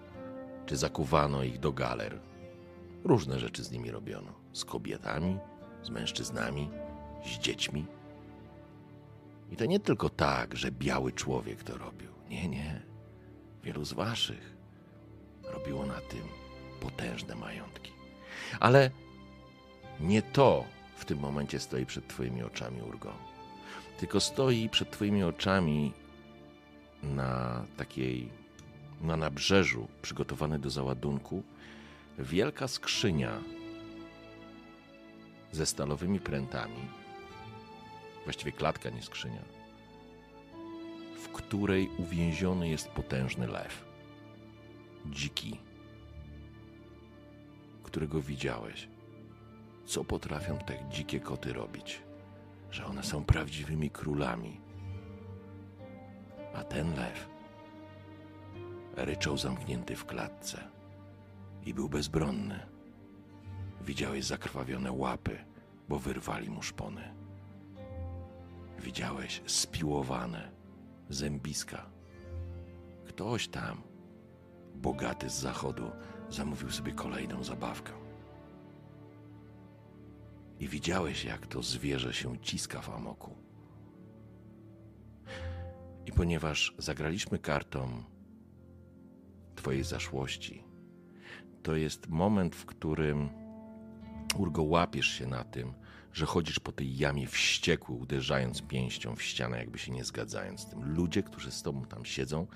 [0.66, 2.18] czy zakuwano ich do galer.
[3.05, 4.32] Różne rzeczy z nimi robiono.
[4.52, 5.38] Z kobietami,
[5.82, 6.70] z mężczyznami,
[7.24, 7.86] z dziećmi.
[9.50, 12.10] I to nie tylko tak, że biały człowiek to robił.
[12.31, 12.83] Nie, nie.
[13.62, 14.57] Wielu z waszych
[15.42, 16.23] robiło na tym
[16.81, 17.92] potężne majątki.
[18.60, 18.91] Ale
[20.00, 20.65] nie to
[20.97, 23.12] w tym momencie stoi przed twoimi oczami, Urgo.
[23.99, 25.92] Tylko stoi przed twoimi oczami
[27.02, 28.28] na takiej,
[29.00, 31.42] na nabrzeżu, przygotowane do załadunku,
[32.18, 33.41] wielka skrzynia
[35.52, 36.89] ze stalowymi prętami,
[38.26, 39.42] właściwie klatka, nie skrzynia,
[41.16, 43.84] w której uwięziony jest potężny lew.
[45.06, 45.60] Dziki,
[47.82, 48.88] którego widziałeś.
[49.84, 52.02] Co potrafią te dzikie koty robić?
[52.70, 54.60] Że one są prawdziwymi królami.
[56.55, 57.28] A ten lew
[58.96, 60.68] ryczał zamknięty w klatce
[61.66, 62.66] i był bezbronny.
[63.80, 65.38] Widziałeś zakrwawione łapy,
[65.88, 67.15] bo wyrwali mu szpony.
[68.78, 70.52] Widziałeś spiłowane
[71.08, 71.86] zębiska.
[73.08, 73.82] Ktoś tam,
[74.74, 75.90] bogaty z zachodu,
[76.30, 77.92] zamówił sobie kolejną zabawkę.
[80.60, 83.36] I widziałeś, jak to zwierzę się ciska w amoku.
[86.06, 88.02] I ponieważ zagraliśmy kartą
[89.55, 90.64] Twojej zaszłości,
[91.62, 93.28] to jest moment, w którym
[94.38, 95.74] Urgo łapiesz się na tym,
[96.16, 100.66] że chodzisz po tej jamie wściekły, uderzając pięścią w ścianę, jakby się nie zgadzając z
[100.66, 100.94] tym.
[100.94, 102.46] Ludzie, którzy z tobą tam siedzą,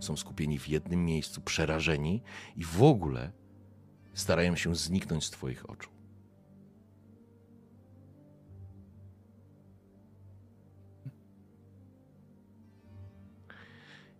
[0.00, 2.22] są skupieni w jednym miejscu, przerażeni
[2.56, 3.32] i w ogóle
[4.14, 5.90] starają się zniknąć z twoich oczu.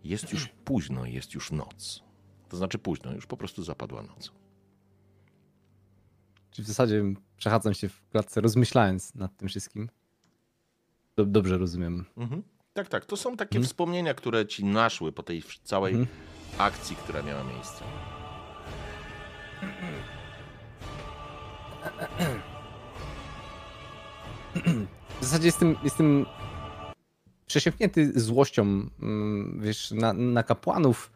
[0.05, 2.03] Jest już późno, jest już noc.
[2.49, 4.33] To znaczy późno, już po prostu zapadła noc.
[6.59, 7.05] W zasadzie
[7.37, 9.89] przechadzam się w klatce, rozmyślając nad tym wszystkim.
[11.17, 12.05] Do, dobrze rozumiem.
[12.17, 12.43] Mhm.
[12.73, 13.05] Tak, tak.
[13.05, 13.65] To są takie Mhm.
[13.65, 16.19] wspomnienia, które ci naszły po tej całej Mhm.
[16.59, 17.85] akcji, która miała miejsce.
[25.21, 26.27] W zasadzie jestem, jestem
[27.47, 28.63] przesiąknięty złością,
[29.03, 31.11] mm, wiesz, na, na kapłanów,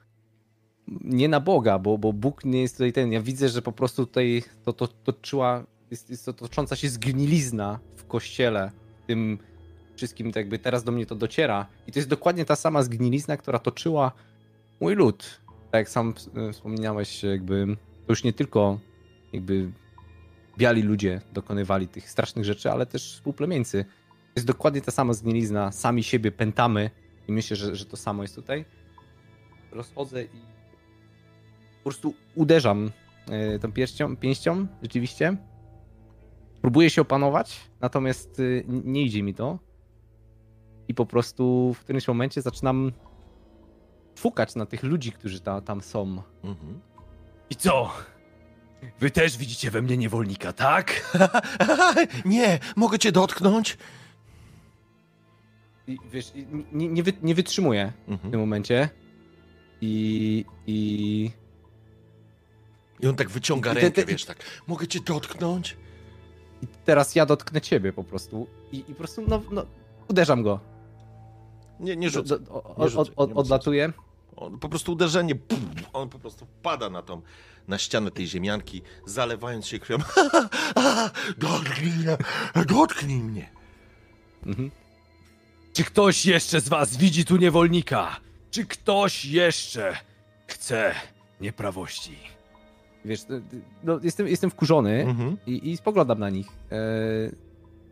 [0.88, 3.12] nie na Boga, bo, bo Bóg nie jest tutaj ten.
[3.12, 7.78] Ja widzę, że po prostu tutaj to, to, toczyła, jest, jest to tocząca się zgnilizna
[7.96, 8.70] w kościele,
[9.06, 9.38] tym
[9.96, 11.66] wszystkim, to jakby teraz do mnie to dociera.
[11.86, 14.12] I to jest dokładnie ta sama zgnilizna, która toczyła
[14.80, 15.40] mój lud.
[15.70, 18.78] Tak jak sam e, wspomniałeś, jakby to już nie tylko
[19.32, 19.72] jakby
[20.58, 23.84] biali ludzie dokonywali tych strasznych rzeczy, ale też współplemieńcy.
[24.10, 26.90] To jest dokładnie ta sama zgnilizna, sami siebie pętamy
[27.28, 28.64] i myślę, że, że to samo jest tutaj.
[29.72, 30.51] Rozchodzę i
[31.84, 32.90] po prostu uderzam
[33.30, 35.36] e, tą pięścią, pięścią rzeczywiście.
[36.60, 39.58] Próbuję się opanować, natomiast e, nie idzie mi to.
[40.88, 42.92] I po prostu w którymś momencie zaczynam
[44.16, 46.22] fukać na tych ludzi, którzy ta, tam są.
[46.44, 46.80] Mhm.
[47.50, 47.90] I co?
[49.00, 51.16] Wy też widzicie we mnie niewolnika, tak?
[52.24, 53.78] nie, mogę cię dotknąć?
[55.86, 56.32] I wiesz,
[56.72, 58.30] nie, nie, wy, nie wytrzymuję w Mhm.
[58.30, 58.88] tym momencie.
[59.80, 60.44] I.
[60.66, 61.30] i...
[63.02, 65.76] I on tak wyciąga I te- rękę, te- wiesz, tak, mogę cię dotknąć?
[66.62, 68.46] I teraz ja dotknę ciebie po prostu.
[68.72, 69.66] I, i po prostu, no, no
[70.08, 70.60] uderzam go.
[71.80, 72.38] Nie, nie rzucę.
[72.38, 73.92] do, o, nie od, rzucaj, od, nie ma odlatuję.
[74.36, 77.22] On po prostu uderzenie, pum, on po prostu pada na tą,
[77.68, 79.98] na ścianę tej ziemianki, zalewając się krwią.
[81.38, 82.16] dotknij mnie,
[82.66, 83.50] dotknij mnie.
[84.46, 84.70] Mhm.
[85.72, 88.16] Czy ktoś jeszcze z was widzi tu niewolnika?
[88.50, 89.96] Czy ktoś jeszcze
[90.46, 90.94] chce
[91.40, 92.18] nieprawości?
[93.04, 93.36] Wiesz, no,
[93.84, 95.36] no, jestem, jestem wkurzony Mhm.
[95.46, 96.46] i, i spoglądam na nich.
[96.72, 96.76] E,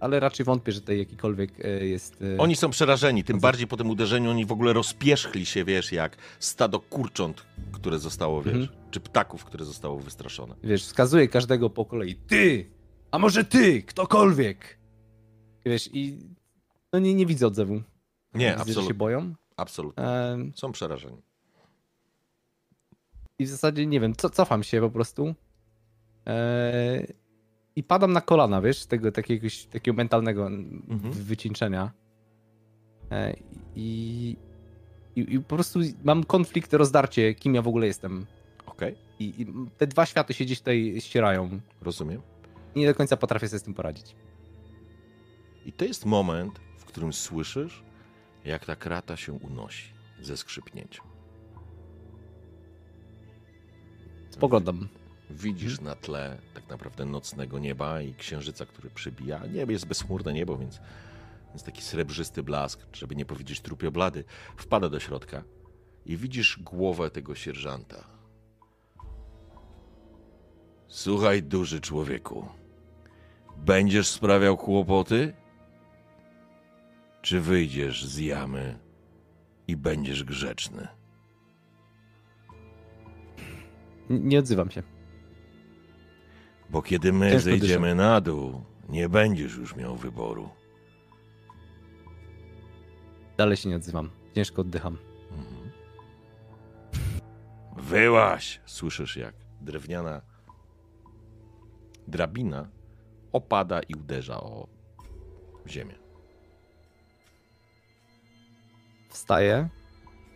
[0.01, 2.23] ale raczej wątpię, że tutaj jakikolwiek e, jest.
[2.35, 5.93] E, Oni są przerażeni, tym bardziej po tym uderzeniu oni w ogóle rozpierzchli się, wiesz,
[5.93, 8.79] jak stado kurcząt, które zostało, wiesz, Mhm.
[8.91, 10.55] czy ptaków, które zostało wystraszone.
[10.63, 12.15] Wiesz, wskazuję każdego po kolei.
[12.15, 12.71] Ty!
[13.11, 14.79] A może ty, ktokolwiek?
[15.67, 16.19] Wiesz, i
[16.93, 17.75] no nie, nie widzę odzewu.
[17.75, 17.83] Nie,
[18.35, 19.35] Widzę, że się absolutnie, boją.
[19.57, 20.05] absolutnie.
[20.55, 21.17] Są przerażeni.
[23.41, 25.35] I w zasadzie nie wiem, co, cofam się po prostu.
[26.27, 27.07] E,
[27.77, 31.13] I padam na kolana, wiesz, tego takiego, takiego mentalnego Mhm.
[31.13, 31.91] wycieńczenia.
[33.11, 33.35] E,
[33.77, 34.37] i,
[35.17, 38.27] i, I po prostu mam konflikt, rozdarcie, kim ja w ogóle jestem.
[38.67, 39.47] Okej, I, I
[39.79, 41.61] te dwa światy się gdzieś tutaj ścierają.
[41.81, 42.23] rozumiem.
[42.75, 44.17] I nie do końca potrafię sobie z tym poradzić.
[45.67, 47.83] I to jest moment, w którym słyszysz,
[48.45, 51.05] jak ta krata się unosi ze skrzypnięciem.
[54.41, 54.89] Spoglądam.
[55.31, 59.47] Widzisz na tle tak naprawdę nocnego nieba i księżyca, który przybija.
[59.47, 60.81] Niebie jest bezchmurne niebo, więc,
[61.49, 64.25] więc taki srebrzysty blask, żeby nie powiedzieć trupioblady,
[64.57, 65.43] wpada do środka
[66.07, 68.05] i widzisz głowę tego sierżanta.
[70.89, 72.49] Słuchaj, duży człowieku,
[73.57, 75.35] będziesz sprawiał kłopoty?
[77.23, 78.79] Czy wyjdziesz z jamy
[79.69, 81.00] i będziesz grzeczny?
[84.11, 84.83] Nie odzywam się.
[86.71, 90.49] Bo kiedy my Ciężko zejdziemy na dół, nie będziesz już miał wyboru.
[93.37, 94.11] Dalej się nie odzywam.
[94.35, 94.99] Ciężko oddycham.
[95.31, 95.71] Mhm.
[97.77, 98.61] Wyłaś!
[98.67, 100.23] Słyszysz, jak drewniana
[102.09, 102.69] drabina
[103.33, 104.69] opada i uderza o
[105.67, 105.95] ziemię.
[109.09, 109.69] Wstaję,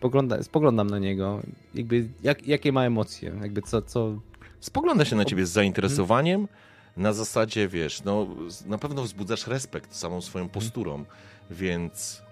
[0.05, 1.41] spogląda, spoglądam na niego.
[1.75, 3.33] Jakby, jak, jakie ma emocje?
[3.43, 4.19] Jakby co, co...
[4.61, 6.49] Spogląda się na ciebie z zainteresowaniem.
[6.97, 8.27] Na zasadzie, wiesz, no,
[8.67, 11.05] na pewno wzbudzasz respekt samą swoją posturą,
[11.51, 12.23] więc.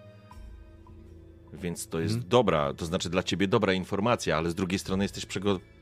[1.52, 2.28] Więc to jest Mhm.
[2.30, 5.26] dobra, to znaczy dla ciebie dobra informacja, ale z drugiej strony jesteś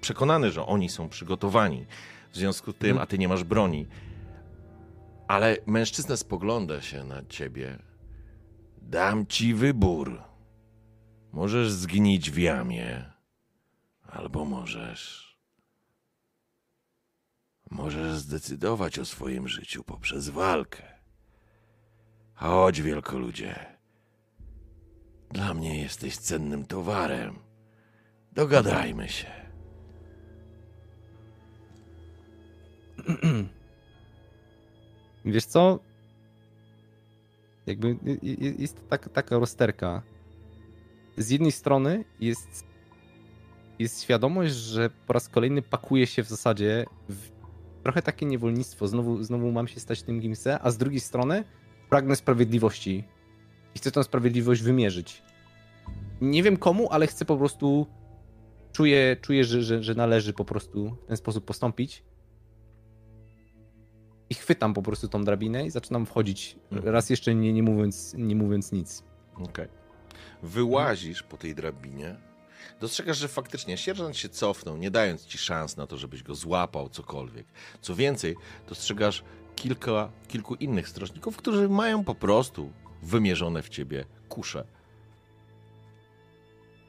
[0.01, 1.87] przekonany, że oni są przygotowani.
[2.33, 3.03] W związku z tym, Mhm.
[3.03, 3.87] a ty nie masz broni.
[5.29, 7.79] Ale mężczyzna spogląda się na ciebie.
[8.83, 10.30] Dam ci wybór.
[11.33, 13.13] Możesz zgnić w jamie,
[14.07, 15.31] albo możesz
[17.71, 20.83] Możesz zdecydować o swoim życiu poprzez walkę.
[22.35, 23.67] Chodź, wielkoludzie.
[25.31, 27.39] Dla mnie jesteś cennym towarem.
[28.33, 29.31] Dogadajmy się.
[35.25, 35.79] Wiesz co?
[37.67, 37.99] Jakby
[38.59, 40.03] jest tak, taka rozterka.
[41.21, 42.65] Z jednej strony jest,
[43.79, 47.31] jest świadomość, że po raz kolejny pakuje się w zasadzie w
[47.83, 48.89] trochę takie niewolnictwo.
[48.89, 51.45] Znowu, znowu mam się stać tym, chcę, a z drugiej strony
[51.89, 53.05] pragnę sprawiedliwości.
[53.75, 55.23] I chcę tę sprawiedliwość wymierzyć.
[56.21, 57.87] Nie wiem komu, ale chcę po prostu.
[58.73, 62.05] Czuję, czuję że, że, że należy po prostu w ten sposób postąpić
[64.31, 66.57] i chwytam po prostu tą drabinę i zaczynam wchodzić.
[66.73, 66.95] Mhm.
[66.95, 69.05] Raz jeszcze nie, nie, mówiąc, nie mówiąc nic.
[69.35, 69.80] Okej.
[70.43, 72.17] Wyłazisz po tej drabinie.
[72.81, 76.89] Dostrzegasz, że faktycznie sierżant się cofnął, nie dając ci szans na to, żebyś go złapał,
[76.89, 77.47] cokolwiek.
[77.81, 78.37] Co więcej,
[78.69, 79.25] dostrzegasz
[79.57, 82.73] kilka, kilku innych strażników, którzy mają po prostu
[83.03, 84.65] wymierzone w ciebie kusze.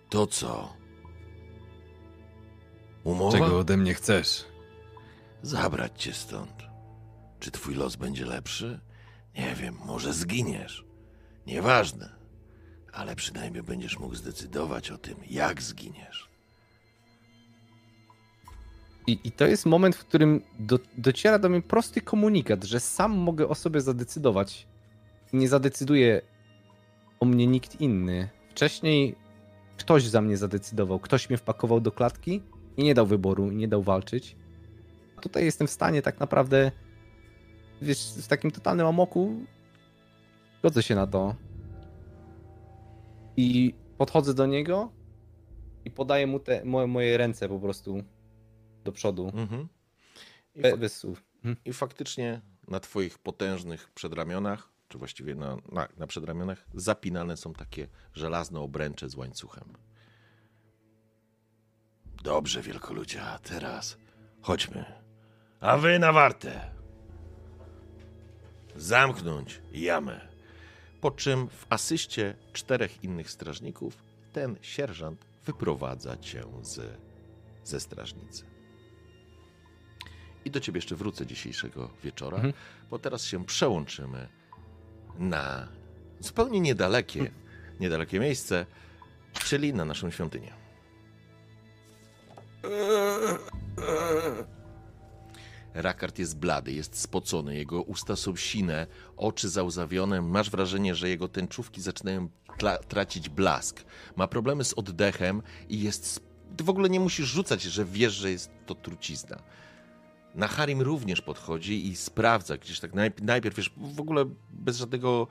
[0.10, 0.74] To co?
[3.04, 3.32] Umowa?
[3.32, 4.46] Czego ode mnie chcesz?
[5.42, 6.64] Zabrać cię stąd.
[7.40, 8.80] Czy twój los będzie lepszy?
[9.36, 10.86] Nie wiem, może zginiesz.
[11.48, 12.21] Nieważne.
[12.94, 16.30] Ale przynajmniej będziesz mógł zdecydować o tym, jak zginiesz.
[19.08, 23.18] I, I to jest moment, w którym do, dociera do mnie prosty komunikat, że sam
[23.18, 24.68] mogę o sobie zadecydować.
[25.34, 26.22] Nie zadecyduje
[27.20, 28.30] o mnie nikt inny.
[28.50, 29.16] Wcześniej
[29.78, 32.42] ktoś za mnie zadecydował, ktoś mnie wpakował do klatki
[32.78, 34.36] i nie dał wyboru, nie dał walczyć.
[35.18, 36.72] A tutaj jestem w stanie tak naprawdę,
[37.82, 39.46] wiesz, w takim totalnym amoku
[40.64, 41.36] godzę się na to.
[43.38, 44.92] I podchodzę do niego
[45.86, 48.04] i podaję mu te moje, moje ręce po prostu
[48.84, 49.32] do przodu.
[49.36, 49.68] Mhm.
[50.56, 51.24] I, Be, fa- bez słów.
[51.36, 51.56] Mhm.
[51.66, 57.88] I faktycznie na twoich potężnych przedramionach, czy właściwie na, na, na przedramionach, zapinane są takie
[58.14, 59.74] żelazne obręcze z łańcuchem.
[62.24, 63.98] Dobrze, wielkoludzie, a teraz
[64.42, 64.86] chodźmy.
[65.60, 66.72] A wy na wartę.
[68.76, 70.31] Zamknąć jamę.
[71.02, 77.00] Po czym w asyście czterech innych strażników ten sierżant wyprowadza cię z,
[77.64, 78.46] ze strażnicy.
[80.46, 82.54] I do ciebie jeszcze wrócę dzisiejszego wieczora, Mhm.
[82.90, 84.28] bo teraz się przełączymy
[85.18, 85.68] na
[86.20, 87.32] zupełnie niedalekie,
[87.80, 88.66] niedalekie miejsce,
[89.34, 90.54] czyli na naszą świątynię.
[95.74, 100.22] Rakard jest blady, jest spocony, jego usta są sine, oczy załzawione.
[100.22, 102.30] Masz wrażenie, że jego tęczówki zaczynają
[102.88, 103.84] tracić blask.
[104.16, 106.24] Ma problemy z oddechem i jest.
[106.58, 109.42] Ty w ogóle nie musisz rzucać, że wiesz, że jest to trucizna.
[110.36, 115.28] Na Harim również podchodzi i sprawdza gdzieś tak najp- najpierw, wiesz, w ogóle bez żadnego.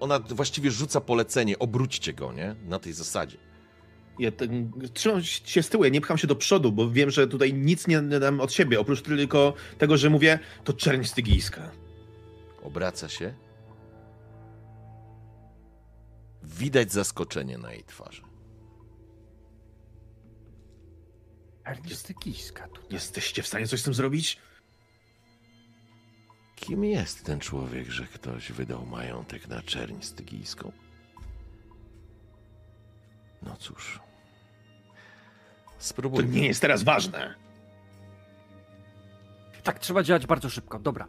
[0.00, 2.56] Ona właściwie rzuca polecenie, obróćcie go, nie?
[2.64, 3.38] Na tej zasadzie.
[4.18, 7.28] Ja ten, trzymam się z tyłu, ja nie pcham się do przodu, bo wiem, że
[7.28, 11.70] tutaj nic nie dam od siebie, oprócz tylko tego, że mówię, to czerń stygijska.
[12.62, 13.34] Obraca się.
[16.42, 18.22] Widać zaskoczenie na jej twarzy.
[21.64, 22.90] Ernstykiska tutaj.
[22.90, 24.38] Jesteście w stanie coś z tym zrobić?
[26.56, 30.72] Kim jest ten człowiek, że ktoś wydał majątek na czerń stygijską?
[33.42, 34.00] No cóż.
[36.12, 37.34] To nie jest teraz ważne.
[39.62, 40.78] Tak, trzeba działać bardzo szybko.
[40.78, 41.06] Dobra.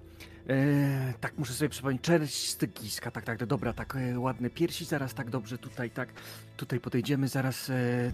[0.49, 2.01] E, tak, muszę sobie przypomnieć.
[2.01, 6.09] Czerść, stygiska, tak, tak, dobra, tak, e, ładne piersi, zaraz tak dobrze tutaj, tak,
[6.57, 7.69] tutaj podejdziemy, zaraz.
[7.69, 8.11] E,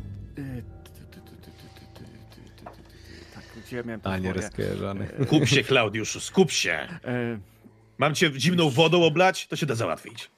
[3.36, 5.08] tak, gdzie ja miałem A nie rozkojarzony.
[5.26, 6.88] Skup się, Klaudiuszu, skup się.
[7.98, 10.32] Mam cię zimną wodą oblać, to się da załatwić.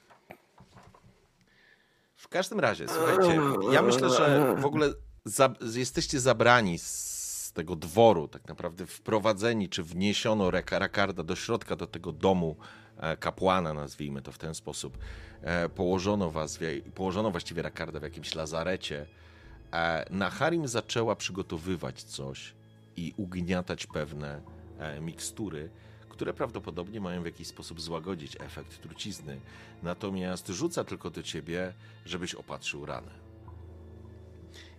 [2.15, 3.39] W każdym razie, słuchajcie,
[3.71, 4.93] ja myślę, że w ogóle
[5.25, 11.87] za, jesteście zabrani z tego dworu, tak naprawdę wprowadzeni, czy wniesiono Rakarda do środka, do
[11.87, 12.55] tego domu
[12.97, 14.97] e, kapłana, nazwijmy to w ten sposób.
[15.41, 16.59] E, Położono was,
[16.95, 19.05] położono właściwie Rakarda w jakimś lazarecie.
[19.73, 22.53] E, Naharim zaczęła przygotowywać coś
[22.97, 24.41] i ugniatać pewne
[25.01, 25.69] mikstury,
[26.09, 29.39] które prawdopodobnie mają w jakiś sposób złagodzić efekt trucizny.
[29.83, 31.73] Natomiast rzuca tylko do ciebie,
[32.05, 33.24] żebyś opatrzył ranę.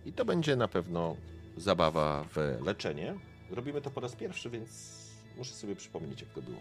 [0.07, 1.15] I to będzie na pewno
[1.57, 3.13] zabawa w leczenie.
[3.51, 4.97] Robimy to po raz pierwszy, więc
[5.37, 6.57] muszę sobie przypomnieć, jak to było.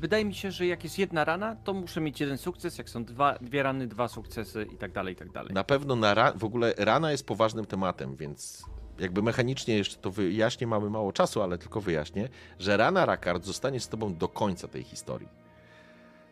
[0.00, 3.04] wydaje mi się, że jak jest jedna rana, to muszę mieć jeden sukces, jak są
[3.04, 5.54] dwa, dwie rany, dwa sukcesy i tak dalej, i tak dalej.
[5.54, 8.64] Na pewno na ra- w ogóle rana jest poważnym tematem, więc
[8.98, 12.28] jakby mechanicznie jeszcze to wyjaśnię, mamy mało czasu, ale tylko wyjaśnię,
[12.58, 15.28] że rana Rakard zostanie z tobą do końca tej historii.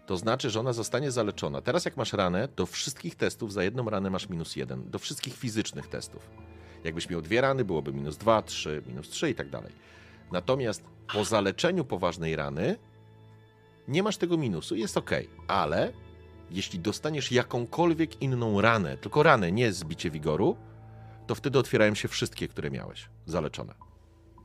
[0.06, 1.60] To znaczy, że ona zostanie zaleczona.
[1.60, 4.90] Teraz jak masz ranę, do wszystkich testów za jedną ranę masz minus jeden.
[4.90, 6.30] Do wszystkich fizycznych testów.
[6.84, 9.72] Jakbyś miał dwie rany, byłoby minus dwa, trzy, minus trzy i tak dalej.
[10.32, 12.76] Natomiast po zaleczeniu poważnej rany
[13.88, 15.10] nie masz tego minusu, jest ok,
[15.48, 15.92] ale
[16.50, 20.56] jeśli dostaniesz jakąkolwiek inną ranę, tylko ranę, nie zbicie wigoru,
[21.26, 23.74] to wtedy otwierają się wszystkie, które miałeś zaleczone.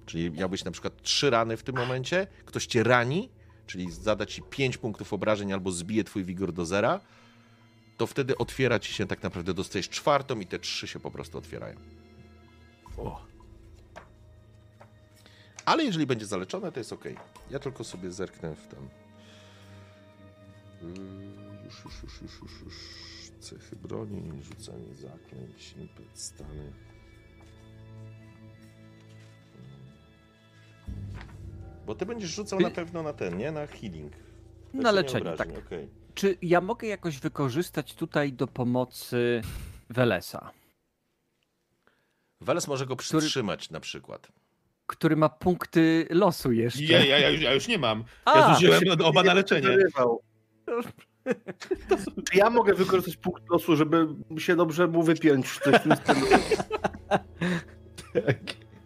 [0.05, 3.29] Czyli miałbyś na przykład trzy rany w tym momencie, ktoś cię rani,
[3.67, 6.99] czyli zada ci pięć punktów obrażeń albo zbije twój wigor do zera,
[7.97, 11.37] to wtedy otwiera ci się tak naprawdę, dostajesz czwartą i te trzy się po prostu
[11.37, 11.75] otwierają.
[12.97, 13.25] O.
[15.65, 17.03] Ale jeżeli będzie zaleczone, to jest ok.
[17.49, 18.89] Ja tylko sobie zerknę w ten.
[20.81, 22.75] Yy, Już, już, już, już, już, już.
[23.39, 26.73] Cechy broni, rzucanie zaklęć, impet, stany.
[31.85, 33.51] Bo ty będziesz rzucał na pewno na ten, nie?
[33.51, 34.13] Na healing.
[34.73, 35.49] Na leczenie, tak.
[35.67, 35.89] okej.
[36.13, 39.41] Czy ja mogę jakoś wykorzystać tutaj do pomocy
[39.89, 40.51] Welesa,
[42.41, 44.27] Weles może go przytrzymać na przykład.
[44.87, 46.83] który ma punkty losu jeszcze?
[46.83, 48.03] Ja, ja, ja, już, ja już nie mam.
[48.25, 49.67] A, Ja zużyłem się oba na leczenie.
[52.31, 55.47] Czy ja mogę wykorzystać punkt losu, żeby się dobrze mu wypiąć?
[55.47, 56.27] w Coś w tym stylu?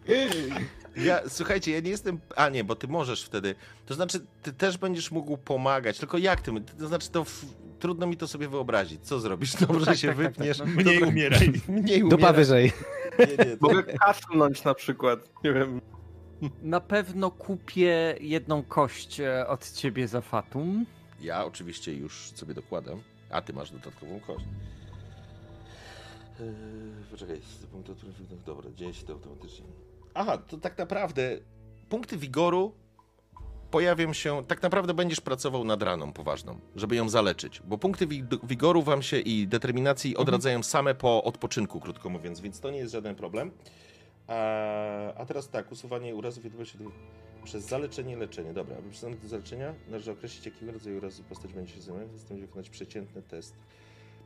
[0.96, 2.20] Ja, słuchajcie, ja nie jestem.
[2.36, 3.54] A nie, bo ty możesz wtedy.
[3.86, 5.98] To znaczy, ty też będziesz mógł pomagać.
[5.98, 6.52] Tylko jak ty?
[6.78, 7.44] To znaczy, to w...
[7.78, 9.02] trudno mi to sobie wyobrazić.
[9.02, 9.56] Co zrobisz?
[9.56, 10.58] Dobrze tak, się tak, tak, wypniesz.
[10.58, 11.52] tak, Mniej Dobra, umieraj.
[11.68, 12.34] Mniej Dupa umieraj.
[12.34, 12.72] wyżej.
[13.18, 15.20] Nie, nie, Mogę kaszlnąć na przykład.
[15.44, 15.80] Nie wiem.
[16.62, 20.86] Na pewno kupię jedną kość e, od ciebie za Fatum.
[21.20, 24.44] Ja oczywiście już sobie dokładam, a ty masz dodatkową kość.
[26.40, 26.46] Eee,
[27.10, 29.66] poczekaj, z punktu trudnych, dobra, dzieje się to automatycznie.
[30.16, 31.38] Aha, to tak naprawdę
[31.88, 32.72] punkty wigoru
[33.70, 38.46] pojawią się, tak naprawdę będziesz pracował nad raną poważną, żeby ją zaleczyć, bo punkty wig-
[38.46, 42.92] wigoru wam się i determinacji odradzają same po odpoczynku, krótko mówiąc, więc to nie jest
[42.92, 43.50] żaden problem.
[44.26, 46.78] A, a teraz tak, usuwanie urazów wiadomości
[47.44, 48.52] przez zaleczenie leczenie.
[48.52, 52.46] Dobra, aby przystąpić do zaleczenia należy określić, jakiego rodzaju urazu postać będzie się zajmować, następnie
[52.46, 53.54] wykonać przeciętny test.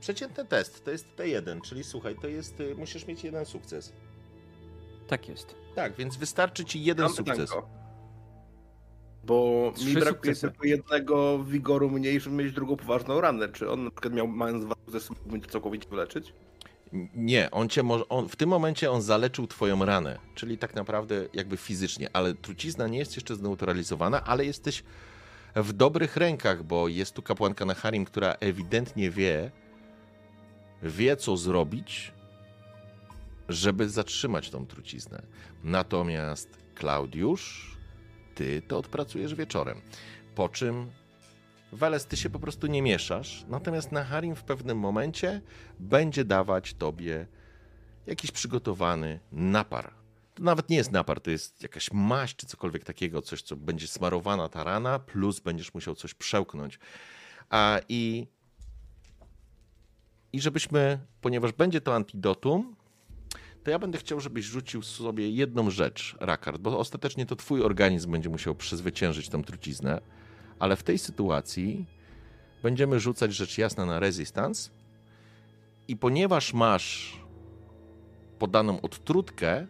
[0.00, 3.92] Przeciętny test to jest T1, czyli słuchaj, to jest, y, musisz mieć jeden sukces.
[5.10, 5.54] Tak jest.
[5.74, 7.38] Tak, więc wystarczy ci jeden Mam sukces.
[7.38, 7.68] pytanko.
[9.24, 10.40] Bo Trzy mi brakuje sukcesy.
[10.40, 13.48] tylko jednego wigoru mniej, żeby mieć drugą poważną ranę.
[13.48, 16.32] Czy on na przykład miał, mając dwa sukcesy, mógłby to całkowicie wyleczyć?
[17.14, 21.26] Nie, on cię może, on, w tym momencie on zaleczył twoją ranę, czyli tak naprawdę
[21.34, 24.82] jakby fizycznie, ale trucizna nie jest jeszcze zneutralizowana, ale jesteś
[25.56, 29.50] w dobrych rękach, bo jest tu kapłanka Naharim, która ewidentnie wie,
[30.82, 32.12] wie co zrobić,
[33.52, 35.22] żeby zatrzymać tą truciznę.
[35.64, 37.76] Natomiast Klaudiusz,
[38.34, 39.80] ty to odpracujesz wieczorem.
[40.34, 40.90] Po czym
[41.72, 45.40] Weles, ty się po prostu nie mieszasz, natomiast Naharim w pewnym momencie
[45.78, 47.26] będzie dawać tobie
[48.06, 49.94] jakiś przygotowany napar.
[50.34, 53.86] To nawet nie jest napar, to jest jakaś maść czy cokolwiek takiego, coś, co będzie
[53.86, 56.78] smarowana ta rana, plus będziesz musiał coś przełknąć.
[57.50, 58.26] A i,
[60.32, 62.76] i żebyśmy, ponieważ będzie to antidotum,
[63.64, 68.12] to ja będę chciał, żebyś rzucił sobie jedną rzecz, Rakard, bo ostatecznie to twój organizm
[68.12, 70.00] będzie musiał przezwyciężyć tą truciznę,
[70.58, 71.86] ale w tej sytuacji
[72.62, 74.70] będziemy rzucać rzecz jasna na resistance
[75.88, 77.20] i ponieważ masz
[78.38, 79.66] podaną odtrutkę,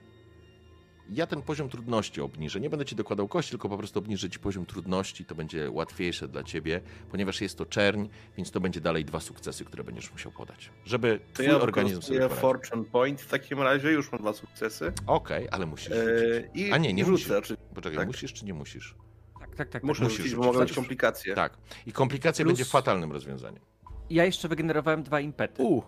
[1.13, 2.61] ja ten poziom trudności obniżę.
[2.61, 5.25] Nie będę ci dokładał kości, tylko po prostu obniżę ci poziom trudności.
[5.25, 6.81] To będzie łatwiejsze dla ciebie,
[7.11, 8.07] ponieważ jest to czerń,
[8.37, 12.03] więc to będzie dalej dwa sukcesy, które będziesz musiał podać, żeby To twój ja organizm
[12.03, 12.41] sobie wykorzystuję poradził.
[12.41, 14.93] Fortune Point w takim razie, już mam dwa sukcesy.
[15.07, 16.51] Okej, ale musisz rzucić.
[16.55, 17.11] Eee, I A nie, nie rzucę.
[17.13, 17.27] musisz.
[17.27, 18.07] Znaczy, Poczekaj, tak.
[18.07, 18.95] musisz czy nie musisz?
[19.41, 19.83] Tak, tak, tak.
[19.83, 20.05] muszę tak.
[20.05, 20.77] musisz rzucić, bo mogą być Tak.
[20.77, 21.35] komplikacje.
[21.35, 21.57] Tak.
[21.87, 23.63] I komplikacja Plus- będzie fatalnym rozwiązaniem.
[24.11, 25.63] Ja jeszcze wygenerowałem dwa impety.
[25.63, 25.83] U,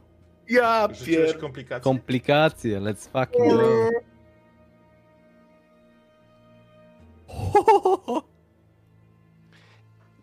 [0.48, 1.38] Ja pier...
[1.38, 1.84] komplikację?
[1.84, 3.88] komplikacje, let's fucking go.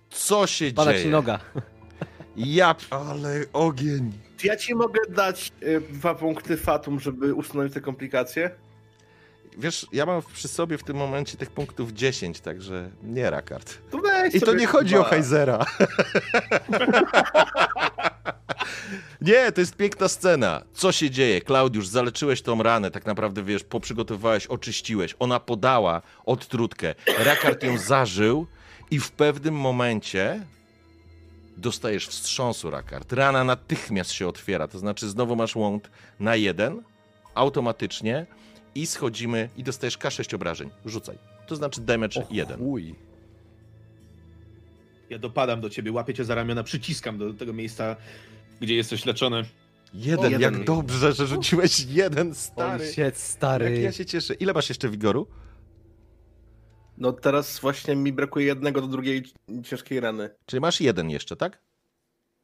[0.10, 1.04] Co się Pada dzieje?
[1.04, 1.40] ci noga.
[2.36, 4.12] Ja, ale ogień.
[4.38, 8.52] Czy ja ci mogę dać y, dwa punkty fatum, żeby usunąć te komplikacje?
[9.58, 13.78] Wiesz, ja mam przy sobie w tym momencie tych punktów 10, także nie rakard.
[13.92, 15.02] To weź I to nie chodzi dwa.
[15.02, 15.66] o Heizera.
[19.22, 20.62] nie, to jest piękna scena.
[20.74, 21.42] Co się dzieje?
[21.42, 25.16] Klaudiusz, zaleczyłeś tą ranę, tak naprawdę, wiesz, poprzygotowywałeś, oczyściłeś.
[25.20, 26.96] Ona podała odtrutkę.
[27.18, 28.48] Rakard ją zażył
[28.92, 30.46] i w pewnym momencie
[31.58, 33.14] dostajesz wstrząsu, Rakard.
[33.14, 36.84] Rana natychmiast się otwiera, to znaczy znowu masz łąd na jeden,
[37.36, 38.26] automatycznie
[38.76, 40.70] i schodzimy i dostajesz K6 obrażeń.
[40.86, 41.18] Rzucaj.
[41.48, 42.62] To znaczy damage 1.
[42.62, 43.09] Uj.
[45.10, 47.96] Ja dopadam do ciebie, łapię cię za ramiona, przyciskam do tego miejsca,
[48.62, 49.46] gdzie jesteś leczony.
[49.94, 50.42] Jeden, O, jeden.
[50.42, 52.84] jak dobrze, że rzuciłeś jeden, stary.
[52.84, 53.82] Oj, shit, Jak stary.
[53.82, 54.34] ja się cieszę.
[54.34, 55.28] Ile masz jeszcze wigoru?
[56.98, 59.24] No teraz właśnie mi brakuje jednego do drugiej
[59.64, 60.30] ciężkiej rany.
[60.46, 61.62] Czyli masz jeden jeszcze, tak?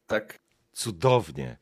[0.08, 0.40] Tak.
[0.74, 1.58] Cudownie.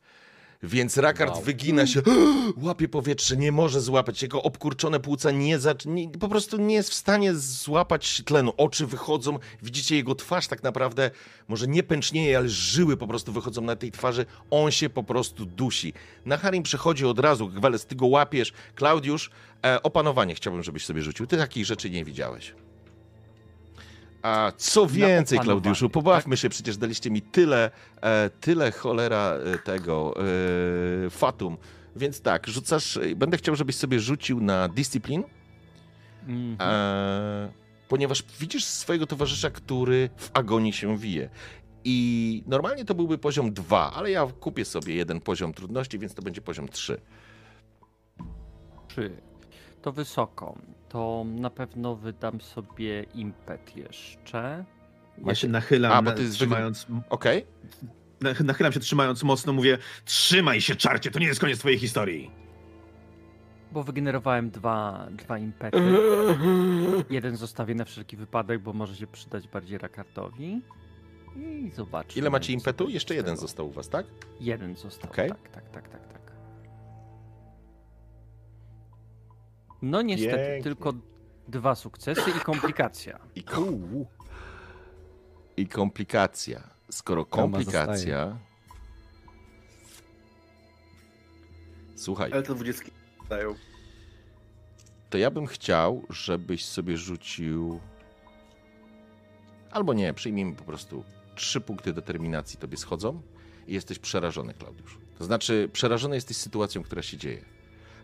[0.68, 1.42] Więc Rakard Wow.
[1.42, 2.02] wygina się,
[2.62, 4.22] łapie powietrze, nie może złapać.
[4.22, 8.52] Jego obkurczone płuca nie, zac- nie po prostu nie jest w stanie złapać tlenu.
[8.56, 11.10] Oczy wychodzą, widzicie jego twarz tak naprawdę,
[11.48, 14.26] może nie pęcznieje, ale żyły po prostu wychodzą na tej twarzy.
[14.50, 15.92] On się po prostu dusi.
[16.26, 18.52] Na Harim przychodzi od razu, Gweles, ty go łapiesz.
[18.74, 19.30] Klaudiusz,
[19.64, 21.26] e, opanowanie chciałbym, żebyś sobie rzucił.
[21.26, 22.54] Ty takich rzeczy nie widziałeś.
[24.24, 27.70] A co więcej, Klaudiuszu, pobawmy się, przecież daliście mi tyle,
[28.00, 30.14] e, tyle cholera e, tego
[31.06, 31.56] e, fatum.
[31.96, 35.24] Więc tak, rzucasz, e, będę chciał, żebyś sobie rzucił na discipline,
[36.28, 36.56] Mhm.
[36.60, 37.52] e,
[37.88, 41.28] ponieważ widzisz swojego towarzysza, który w agonii się wije.
[41.84, 46.22] I normalnie to byłby poziom 2, ale ja kupię sobie jeden poziom trudności, więc to
[46.22, 47.00] będzie poziom 3.
[48.88, 49.10] Trzy.
[49.82, 50.58] To wysoko.
[50.94, 54.64] To na pewno wydam sobie impet jeszcze.
[55.26, 57.46] Ja się nachylam, A, bo jest trzymając, Okej?
[58.20, 62.30] nach- nachylam się trzymając mocno, mówię trzymaj się czarcie, to nie jest koniec twojej historii.
[63.72, 65.78] Bo wygenerowałem dwa, dwa impety.
[67.10, 70.60] Jeden zostawię na wszelki wypadek, bo może się przydać bardziej Rakardowi.
[71.36, 72.18] I zobaczmy.
[72.20, 72.88] Ile macie impetu?
[72.88, 74.06] Jeszcze jeden został u was, tak?
[74.40, 75.10] Jeden został.
[75.10, 75.28] Okej.
[75.28, 76.13] Tak, tak, tak, tak,
[79.84, 80.62] No niestety, Pięknie.
[80.62, 80.92] tylko
[81.48, 83.18] dwa sukcesy i komplikacja.
[83.34, 84.04] I, kom...
[85.56, 86.70] I komplikacja.
[86.90, 88.38] Skoro komplikacja...
[91.96, 92.90] Słuchaj, Ale te dwudziestki
[93.28, 93.54] dają.
[95.10, 97.80] to ja bym chciał, żebyś sobie rzucił.
[99.70, 101.04] Albo nie, przyjmijmy po prostu
[101.34, 103.22] trzy punkty determinacji tobie schodzą
[103.66, 104.98] i jesteś przerażony, Klaudiusz.
[105.18, 107.53] To znaczy, przerażony jesteś sytuacją, która się dzieje.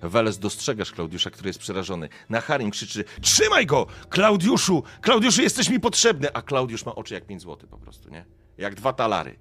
[0.02, 2.08] Weles, dostrzegasz Klaudiusza, który jest przerażony.
[2.28, 3.86] Na Harim krzyczy: Trzymaj go!
[4.08, 4.82] Klaudiuszu!
[5.00, 6.32] Klaudiuszu, jesteś mi potrzebny!
[6.32, 8.24] A Klaudiusz ma oczy jak 5 zł po prostu, nie?
[8.58, 9.38] Jak dwa talary.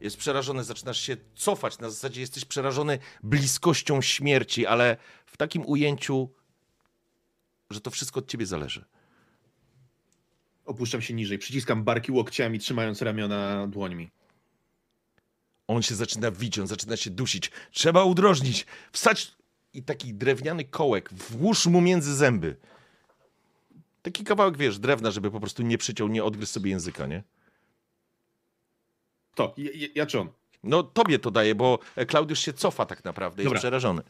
[0.00, 1.78] Jest przerażony, zaczynasz się cofać.
[1.78, 6.28] Na zasadzie jesteś przerażony bliskością śmierci, ale w takim ujęciu,
[7.70, 8.84] że to wszystko od ciebie zależy.
[10.64, 14.10] Opuszczam się niżej, przyciskam barki łokciami, trzymając ramiona dłońmi.
[15.66, 17.50] On się zaczyna wić, on zaczyna się dusić.
[17.70, 18.66] Trzeba udrożnić.
[18.92, 19.32] Wstać
[19.74, 22.56] i taki drewniany kołek włóż mu między zęby.
[24.02, 27.22] Taki kawałek, wiesz, drewna, żeby po prostu nie przyciął, nie odgryzł sobie języka, nie?
[29.34, 29.54] To,
[29.94, 30.28] ja, czy on?
[30.64, 31.78] No tobie to daje, bo
[32.08, 33.58] Klaudiusz się cofa tak naprawdę, jest Dobra.
[33.58, 34.02] przerażony.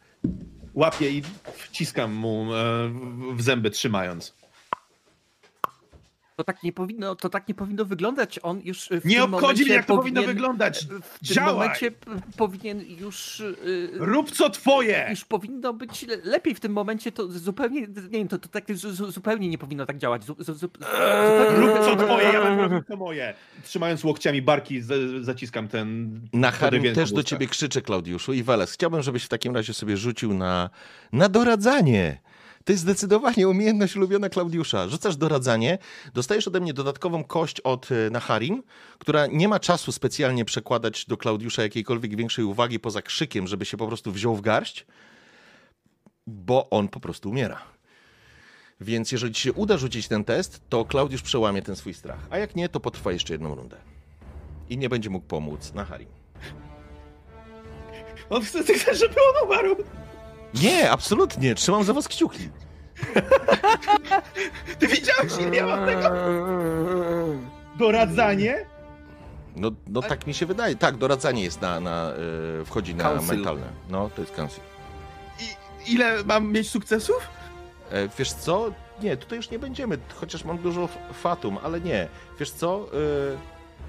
[0.73, 2.89] Łapię i wciskam mu e,
[3.35, 4.35] w zęby, trzymając.
[6.35, 8.39] To tak nie powinno, to tak nie powinno wyglądać.
[8.43, 10.85] On już w Nie tym obchodzi mnie, jak to powinno powinien- wyglądać.
[10.85, 11.53] W tym Działaj!
[11.53, 13.39] momencie p- powinien już.
[13.39, 15.07] y, Rób co twoje!
[15.09, 18.75] Już powinno być le- lepiej w tym momencie, to zupełnie, nie wiem, to, to tak
[18.77, 20.23] zu, zu, zupełnie nie powinno tak działać.
[20.23, 23.33] Zu, zu, zu, zupełnie Rób co twoje, ja będę robił co moje.
[23.63, 26.19] Trzymając łokciami barki, z, zaciskam ten...
[26.33, 28.33] Na podewieńko też do ciebie krzyczy, Klaudiuszu.
[28.33, 30.69] I Weles, chciałbym, żebyś w takim razie sobie rzucił na,
[31.11, 32.17] na doradzanie.
[32.65, 34.87] To jest zdecydowanie umiejętność ulubiona Klaudiusza.
[34.87, 35.77] Rzucasz doradzanie,
[36.13, 38.63] dostajesz ode mnie dodatkową kość od e, Naharim,
[38.99, 43.77] która nie ma czasu specjalnie przekładać do Klaudiusza jakiejkolwiek większej uwagi poza krzykiem, żeby się
[43.77, 44.85] po prostu wziął w garść,
[46.27, 47.61] bo on po prostu umiera.
[48.81, 52.19] Więc jeżeli ci się uda rzucić ten test, to Klaudiusz przełamie ten swój strach.
[52.29, 53.77] A jak nie, to potrwa jeszcze jedną rundę.
[54.69, 56.09] I nie będzie mógł pomóc Naharim.
[58.29, 60.02] On chce, żeby on umarł!
[60.61, 61.55] Nie, absolutnie.
[61.55, 62.49] Trzymam za was kciuki.
[64.79, 66.09] Ty widziałeś, ile ja mam tego?
[67.79, 68.65] Doradzanie?
[69.55, 70.75] No, no tak mi się wydaje.
[70.75, 72.11] Tak, doradzanie jest na, na
[72.61, 73.35] e, wchodzi na Council.
[73.35, 73.65] mentalne.
[73.89, 74.63] No, to jest council.
[75.39, 77.27] I, ile mam mieć sukcesów?
[77.91, 78.71] E, wiesz co?
[79.01, 82.07] Nie, tutaj już nie będziemy, chociaż mam dużo fatum, ale nie.
[82.39, 82.85] Wiesz co?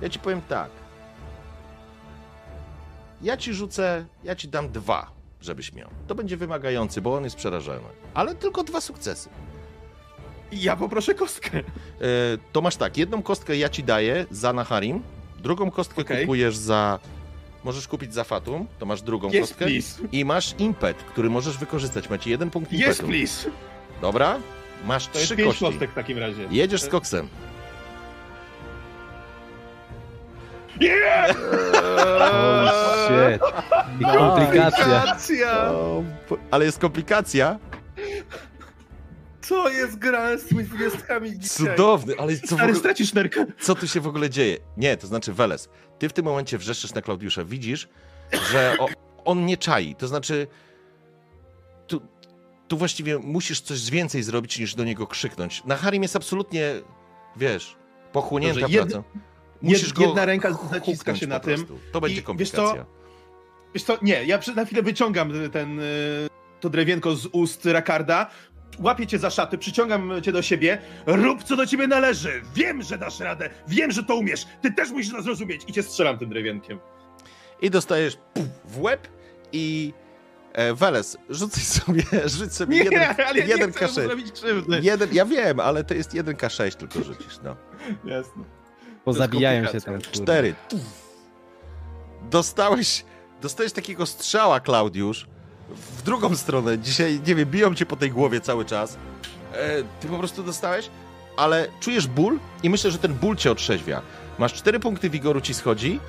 [0.00, 0.70] E, ja ci powiem tak.
[3.22, 5.10] Ja ci rzucę, ja ci dam dwa,
[5.44, 5.89] żebyś miał.
[6.06, 7.81] To będzie wymagający, bo on jest przerażony.
[8.14, 9.28] Ale tylko dwa sukcesy.
[10.52, 11.58] Ja poproszę kostkę.
[11.58, 11.62] E,
[12.52, 15.02] to masz tak, jedną kostkę ja ci daję za Naharim,
[15.42, 16.20] drugą kostkę Okej.
[16.20, 16.98] kupujesz za...
[17.64, 19.64] Możesz kupić za Fatum, to masz drugą Yes, kostkę.
[19.66, 20.02] please.
[20.12, 22.10] I masz impet, który możesz wykorzystać.
[22.10, 23.06] Macie jeden punkt Yes, impetu.
[23.06, 23.50] please.
[24.00, 24.39] Dobra?
[24.86, 25.64] Masz To trzy kości.
[25.64, 26.48] kostek w takim razie.
[26.50, 27.28] Jedziesz z koksem.
[30.80, 31.36] Yeah!
[32.20, 33.40] Oh shit.
[34.00, 34.84] I komplikacja.
[34.84, 35.70] Komplikacja!
[35.70, 37.58] O, po- ale jest komplikacja.
[39.40, 41.66] Co jest grane z tymi dwudziestkami dzisiaj?
[41.76, 43.46] Cudowny, ale co, w Stary, ogóle, stracisz nerkę.
[43.60, 44.56] co tu się w ogóle dzieje?
[44.76, 47.44] Nie, to znaczy Weles, ty w tym momencie wrzeszczysz na Klaudiusza.
[47.44, 47.88] Widzisz,
[48.50, 48.88] że o,
[49.24, 49.94] on nie czai.
[49.94, 50.46] To znaczy,
[51.86, 52.00] tu,
[52.68, 55.64] tu właściwie musisz coś więcej zrobić, niż do niego krzyknąć.
[55.64, 56.72] Na Harim jest absolutnie,
[57.36, 57.76] wiesz,
[58.12, 59.02] pochłonięta Dobrze, jed- praca.
[59.64, 61.66] Musisz go jedna ręka zaciska się na tym.
[61.92, 62.56] To będzie I wiesz co?
[62.56, 62.86] komplikacja.
[63.74, 65.82] Wiesz co, nie, ja na chwilę wyciągam ten, y,
[66.60, 68.30] to drewienko z ust Rakarda,
[68.78, 72.98] łapię cię za szaty, przyciągam cię do siebie, rób co do ciebie należy, wiem, że
[72.98, 76.28] dasz radę, wiem, że to umiesz, ty też musisz nas zrozumieć i cię strzelam tym
[76.28, 76.78] drewienkiem.
[77.62, 79.08] I dostajesz puf, w łeb
[79.52, 79.92] i
[80.52, 82.02] e, Weles, rzucaj sobie,
[82.38, 83.94] rzuć sobie Nie, jeden, ale ja jeden nie chcę mu K6.
[83.94, 84.80] zrobić krzywdy.
[84.82, 87.56] Jeden, ja wiem, ale to jest jeden K6 tylko rzucisz, no.
[88.04, 88.44] Jasne.
[89.05, 89.94] Pozabijają się tam.
[89.94, 90.10] kurde.
[90.10, 90.55] Cztery.
[92.31, 93.05] Dostałeś,
[93.42, 95.26] dostałeś takiego strzała, Klaudiusz,
[95.70, 96.78] w drugą stronę.
[96.78, 98.97] Dzisiaj, nie wiem, biją cię po tej głowie cały czas.
[99.52, 100.91] E, ty po prostu dostałeś,
[101.36, 104.02] ale czujesz ból i myślę, że ten ból cię otrzeźwia.
[104.39, 106.00] Masz 4 punkty wigoru ci schodzi,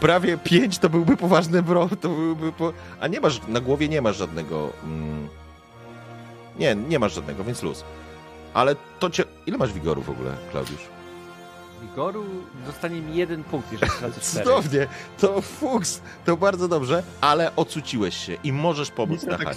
[0.00, 2.72] prawie 5 to byłby poważny bro, to byłby po...
[3.00, 4.72] A nie masz, na głowie nie masz żadnego...
[4.84, 5.28] Mm...
[6.58, 7.84] Nie, nie masz żadnego, więc luz.
[8.54, 9.24] Ale to cię...
[9.46, 10.93] Ile masz wigoru w ogóle, Klaudiusz?
[11.84, 12.24] Wigoru
[12.66, 14.44] dostanie mi jeden punkt, jeżeli stracę cztery.
[14.44, 14.86] Cudownie,
[15.18, 19.56] to fuks, to bardzo dobrze, ale ocuciłeś się i możesz pomóc Nic na tak.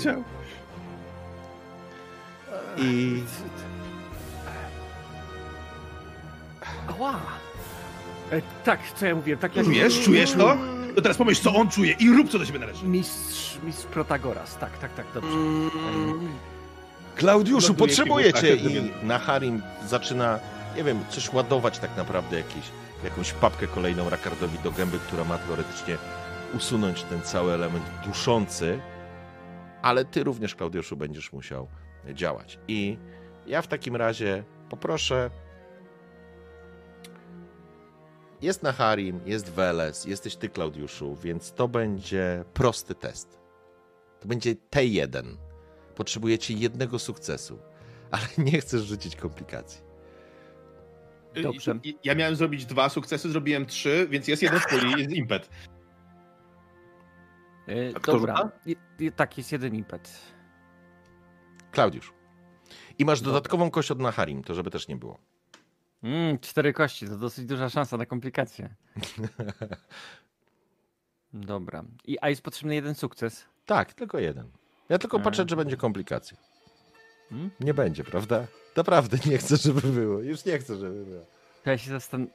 [2.77, 3.23] I
[6.89, 7.19] Ała!
[8.31, 9.65] E, tak, co ja mówiłem, tak jak...
[9.65, 10.01] Czujesz?
[10.01, 10.57] Czujesz to?
[10.95, 12.85] To teraz pomyśl, co on czuje i rób, co do siebie należy.
[12.85, 15.30] Mistrz, mistrz Protagoras, tak, tak, tak, dobrze.
[17.15, 17.83] Klaudiuszu, w cię!
[17.83, 20.39] ustach, I jak na Harim zaczyna,
[20.77, 22.65] nie wiem, coś ładować tak naprawdę, jakiś,
[23.03, 25.97] jakąś papkę kolejną Rakardowi do gęby, która ma teoretycznie
[26.56, 28.80] usunąć ten cały element duszący,
[29.81, 31.67] ale ty również, Klaudiuszu, będziesz musiał
[32.14, 32.59] działać.
[32.67, 32.97] I
[33.45, 35.30] ja w takim razie poproszę.
[38.41, 43.39] Jest na Harim, jest Weles, jesteś ty, Klaudiuszu, więc to będzie prosty test.
[44.19, 45.38] To będzie T1.
[45.95, 47.59] Potrzebujecie jednego sukcesu,
[48.11, 49.86] ale nie chcesz rzucić komplikacji.
[51.43, 51.80] Dobrze.
[52.03, 55.49] Ja miałem zrobić dwa sukcesy, zrobiłem trzy, więc jest jeden w puli, jest impet.
[57.67, 58.51] E, dobra?
[58.66, 58.75] I,
[59.16, 60.19] tak, jest jeden impet.
[61.72, 62.14] Klaudiusz.
[62.99, 65.19] I masz dodatkową kość od Naharim, to żeby też nie było.
[66.03, 68.75] Mm, cztery kości, to dosyć duża szansa na komplikacje.
[71.33, 71.83] Dobra.
[72.06, 73.45] I, a jest potrzebny jeden sukces.
[73.66, 74.51] Tak, tylko jeden.
[74.90, 75.49] Ja tylko patrzę, Mm.
[75.49, 76.38] czy będzie komplikacja.
[77.30, 77.51] Hmm?
[77.59, 78.47] Nie będzie, prawda?
[78.75, 80.19] Naprawdę nie chcę, żeby było.
[80.19, 81.25] Już nie chcę, żeby było.
[81.64, 82.27] To ja się zastan...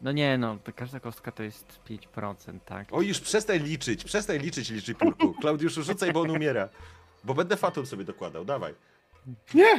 [0.00, 1.80] No nie no, każda kostka to jest
[2.16, 2.86] 5%, tak?
[2.90, 5.34] O, już przestań liczyć, przestań liczyć, liczy kurku.
[5.34, 6.68] Klaudiuszu, rzucaj, bo on umiera.
[7.24, 8.74] Bo będę fatum sobie dokładał, dawaj.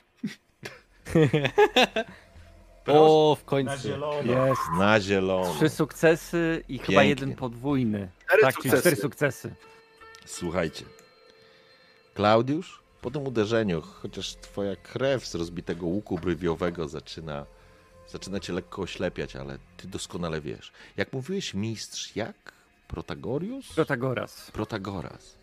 [2.87, 3.77] O, w Na końcu.
[3.87, 4.47] zielono.
[4.47, 4.61] Jest.
[4.77, 5.53] Na zielono.
[5.55, 7.09] Trzy sukcesy i chyba Pięknie.
[7.09, 8.09] jeden podwójny.
[8.25, 8.81] Cztery tak, czyli sukcesy.
[8.81, 9.55] cztery sukcesy.
[10.25, 10.85] Słuchajcie.
[12.13, 17.45] Klaudiusz, po tym uderzeniu, chociaż twoja krew z rozbitego łuku brywiowego zaczyna,
[18.11, 20.71] zaczyna cię lekko oślepiać, ale ty doskonale wiesz.
[20.97, 22.53] Jak mówiłeś mistrz, jak?
[22.87, 23.73] Protagorius?
[23.73, 24.51] Protagoras.
[24.51, 25.35] Protagoras.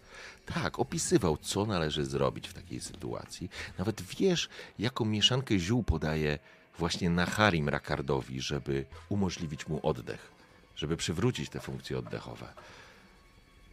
[0.47, 3.51] Tak, opisywał, co należy zrobić w takiej sytuacji.
[3.79, 4.49] Nawet wiesz,
[4.79, 6.39] jaką mieszankę ziół podaje
[6.79, 10.33] właśnie Naharim Rakardowi, żeby umożliwić mu oddech,
[10.77, 12.53] żeby przywrócić te funkcje oddechowe,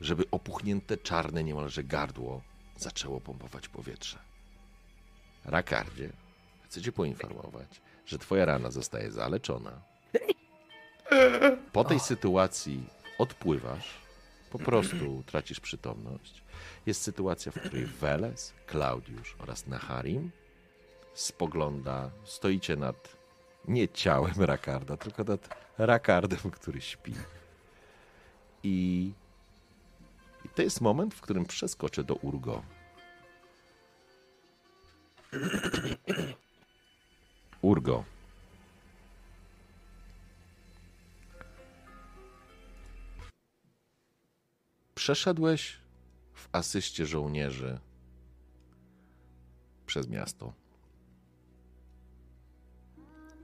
[0.02, 2.42] żeby opuchnięte czarne niemalże gardło
[2.78, 4.20] zaczęło pompować powietrze.
[5.46, 6.10] Rakardzie,
[6.66, 9.82] chcę cię poinformować, że twoja rana zostaje zaleczona.
[11.72, 12.84] Po tej sytuacji
[13.18, 13.94] odpływasz,
[14.52, 16.44] po prostu tracisz przytomność.
[16.86, 20.32] Jest sytuacja, w której Weles, Klaudiusz oraz Naharim
[21.14, 23.18] spogląda, stoicie nad
[23.68, 27.14] nie ciałem Rakarda, tylko nad Rakardem, który śpi.
[28.64, 29.12] I,
[30.48, 32.64] I to jest moment, w którym przeskoczę do Urgo.
[37.62, 38.04] Urgo.
[44.96, 45.78] Przeszedłeś
[46.34, 47.80] w asyście żołnierzy
[49.86, 50.54] przez miasto.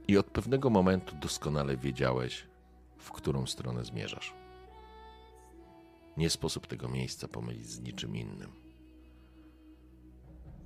[0.08, 2.48] I od pewnego momentu doskonale wiedziałeś,
[2.98, 4.43] w którą stronę zmierzasz.
[6.18, 8.52] Nie sposób tego miejsca pomylić z niczym innym.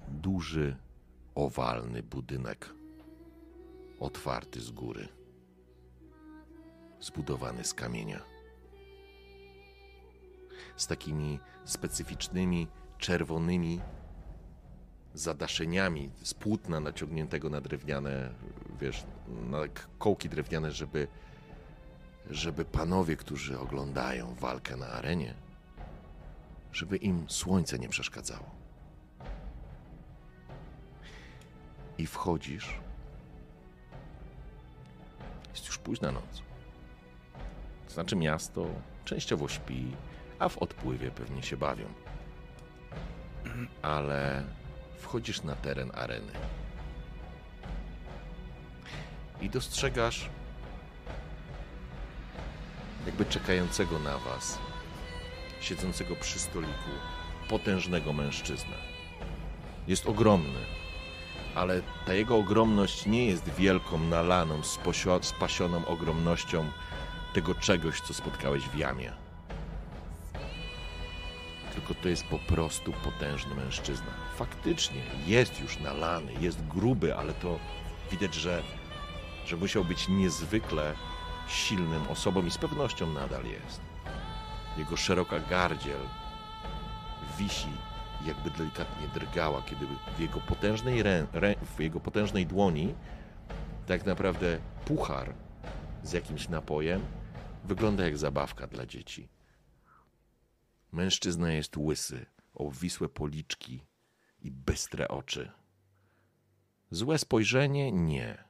[0.08, 0.78] Duży,
[1.36, 2.70] owalny budynek,
[4.00, 5.08] otwarty z góry,
[7.00, 8.38] zbudowany z kamienia
[10.78, 12.68] z takimi specyficznymi,
[12.98, 13.82] czerwonymi
[15.14, 18.34] zadaszeniami z płótna naciągniętego na drewniane,
[18.82, 19.06] wiesz,
[19.50, 19.58] na
[19.98, 21.08] kołki drewniane, żeby,
[22.30, 25.34] żeby panowie, którzy oglądają walkę na arenie,
[26.72, 28.50] żeby im słońce nie przeszkadzało.
[31.98, 32.80] I wchodzisz.
[35.50, 36.42] Jest już późna noc.
[37.88, 38.68] To znaczy miasto
[39.06, 39.92] częściowo śpi,
[40.40, 41.86] a w odpływie pewnie się bawią.
[43.82, 44.44] Ale
[44.98, 46.32] wchodzisz na teren areny
[49.42, 50.30] i dostrzegasz
[53.08, 54.60] jakby czekającego na was,
[55.62, 56.92] siedzącego przy stoliku,
[57.50, 58.76] potężnego mężczyznę.
[59.88, 60.60] Jest ogromny,
[61.56, 64.62] ale ta jego ogromność nie jest wielką, nalaną,
[65.22, 66.72] spasioną ogromnością
[67.34, 69.28] tego czegoś, co spotkałeś w jamie
[71.78, 74.12] tylko to jest po prostu potężny mężczyzna.
[74.36, 77.60] Faktycznie jest już nalany, jest gruby, ale to
[78.12, 78.64] widać, że,
[79.46, 80.94] że musiał być niezwykle
[81.48, 83.82] silnym osobą i z pewnością nadal jest.
[84.78, 86.00] Jego szeroka gardziel
[87.38, 87.70] wisi
[88.26, 91.28] jakby delikatnie drgała, kiedy w jego potężnej, rę,
[91.76, 92.96] w jego potężnej dłoni
[93.88, 95.34] tak naprawdę puchar
[96.04, 97.02] z jakimś napojem
[97.64, 99.30] wygląda jak zabawka dla dzieci.
[100.92, 103.84] Mężczyzna jest łysy, obwisłe policzki
[104.42, 105.52] i bystre oczy.
[106.92, 107.92] Złe spojrzenie?
[107.92, 108.44] Nie.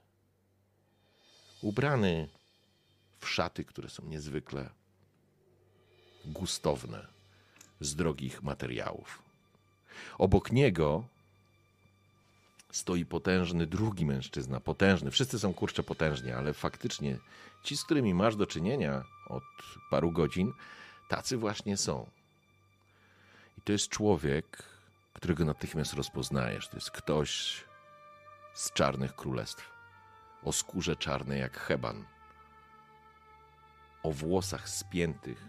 [1.62, 2.30] Ubrany
[3.20, 4.70] w szaty, które są niezwykle
[6.26, 7.08] gustowne,
[7.80, 9.22] z drogich materiałów.
[10.18, 11.04] Obok niego
[12.72, 15.12] stoi potężny drugi mężczyzna, potężny.
[15.12, 17.18] Wszyscy są kurczę potężni, ale faktycznie
[17.64, 19.44] ci, z którymi masz do czynienia od
[19.90, 20.54] paru godzin,
[21.10, 22.10] tacy właśnie są.
[23.58, 24.64] I to jest człowiek,
[25.14, 26.68] którego natychmiast rozpoznajesz.
[26.68, 27.64] To jest ktoś
[28.54, 29.72] z czarnych królestw.
[30.44, 32.06] O skórze czarnej jak heban.
[34.08, 35.48] O włosach spiętych.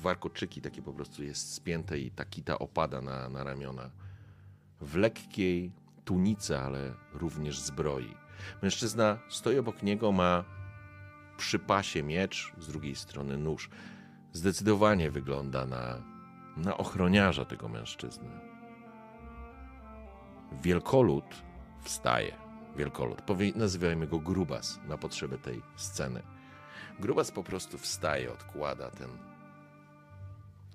[0.00, 3.90] Warkoczyki takie po prostu jest spięte i ta kita opada na, na ramiona.
[4.80, 5.72] W lekkiej
[6.04, 8.14] tunice, ale również zbroi.
[8.62, 10.44] Mężczyzna stoi obok niego, ma
[11.36, 13.70] przy pasie miecz, z drugiej strony nóż.
[14.32, 16.02] Zdecydowanie wygląda na,
[16.56, 18.30] na ochroniarza tego mężczyzny.
[20.62, 21.24] Wielkolud
[21.82, 22.36] wstaje.
[22.76, 23.22] Wielkolud.
[23.22, 26.33] Powie, nazywajmy go Grubas na potrzeby tej sceny.
[27.00, 29.08] Grubas po prostu wstaje, odkłada ten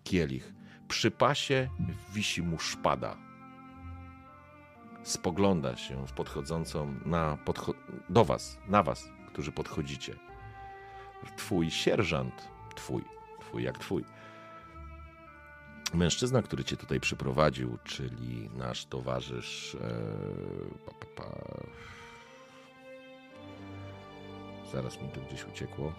[0.04, 0.54] kielich.
[0.88, 1.70] Przy pasie
[2.14, 3.18] wisi mu szpada.
[5.04, 7.74] Spogląda się z podchodzącą na podcho-
[8.10, 10.16] do was, na was, którzy podchodzicie.
[11.38, 13.04] Twój sierżant, twój,
[13.40, 14.04] twój jak twój.
[15.94, 19.76] Mężczyzna, który cię tutaj przyprowadził, czyli nasz towarzysz.
[19.76, 19.90] E,
[20.86, 21.38] pa, pa, pa.
[24.72, 25.94] Zaraz mi to gdzieś uciekło.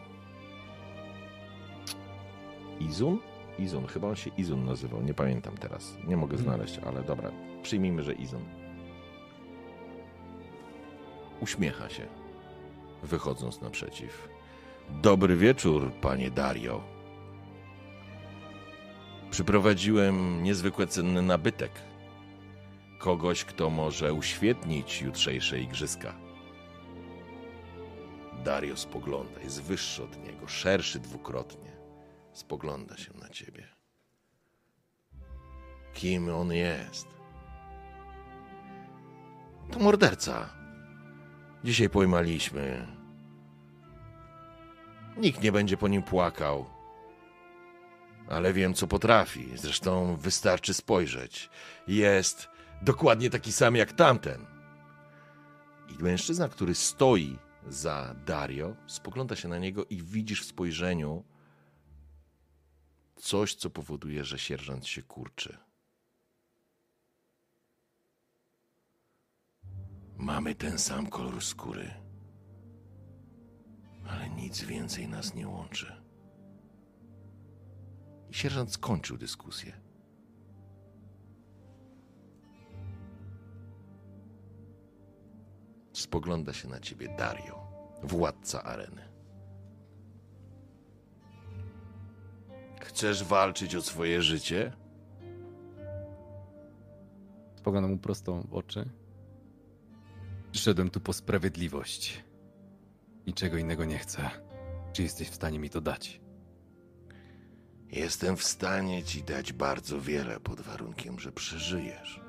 [2.80, 3.18] Izun?
[3.58, 5.96] Izun, chyba on się Izun nazywał, nie pamiętam teraz.
[6.06, 7.30] Nie mogę znaleźć, ale dobra,
[7.62, 8.44] przyjmijmy, że Izun.
[11.40, 12.06] Uśmiecha się,
[13.02, 14.28] wychodząc naprzeciw.
[15.02, 16.80] Dobry wieczór, panie Dario.
[19.30, 21.72] Przyprowadziłem niezwykle cenny nabytek.
[22.98, 26.14] Kogoś, kto może uświetnić jutrzejsze igrzyska.
[28.44, 31.69] Dario spogląda, jest wyższy od niego, szerszy dwukrotnie.
[32.32, 33.68] Spogląda się na ciebie.
[35.94, 37.06] Kim on jest?
[39.72, 40.48] To morderca.
[41.64, 42.86] Dzisiaj pojmaliśmy.
[45.16, 46.66] Nikt nie będzie po nim płakał.
[48.28, 49.48] Ale wiem, co potrafi.
[49.54, 51.50] Zresztą wystarczy spojrzeć.
[51.88, 52.48] Jest
[52.82, 54.46] dokładnie taki sam jak tamten.
[55.88, 61.24] I mężczyzna, który stoi za Dario, spogląda się na niego i widzisz w spojrzeniu
[63.20, 65.58] coś, co powoduje, że sierżant się kurczy.
[70.16, 71.90] Mamy ten sam kolor skóry,
[74.08, 76.02] ale nic więcej nas nie łączy.
[78.30, 79.80] I sierżant skończył dyskusję.
[85.92, 87.66] Spogląda się na ciebie Dario,
[88.02, 89.09] władca areny.
[92.80, 94.72] Chcesz walczyć o swoje życie?
[97.56, 98.90] Spoglądam mu prosto w oczy.
[100.52, 102.24] Przyszedłem tu po sprawiedliwość.
[103.26, 104.30] Niczego innego nie chcę.
[104.92, 106.20] Czy jesteś w stanie mi to dać?
[107.88, 112.20] Jestem w stanie ci dać bardzo wiele pod warunkiem, że przeżyjesz.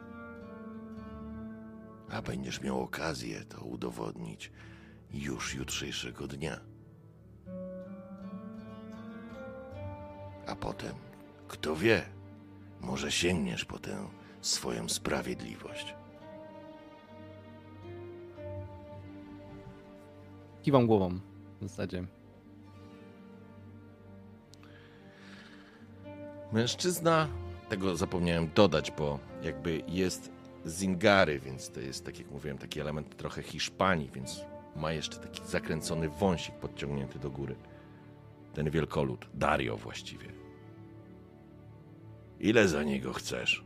[2.09, 4.51] A będziesz miał okazję to udowodnić
[5.13, 6.70] już jutrzejszego dnia.
[10.51, 10.95] A potem,
[11.47, 12.05] kto wie,
[12.81, 14.07] może sięgniesz po tę
[14.41, 15.95] swoją sprawiedliwość.
[20.61, 21.19] Kiwam głową
[21.61, 22.03] w zasadzie.
[26.51, 27.27] Mężczyzna,
[27.69, 30.31] tego zapomniałem dodać, bo jakby jest
[30.65, 34.41] z Ingary, więc to jest, tak jak mówiłem, taki element trochę Hiszpanii, więc
[34.75, 37.55] ma jeszcze taki zakręcony wąsik podciągnięty do góry.
[38.53, 40.40] Ten wielkolud, Dario właściwie.
[42.41, 43.63] Ile za niego chcesz?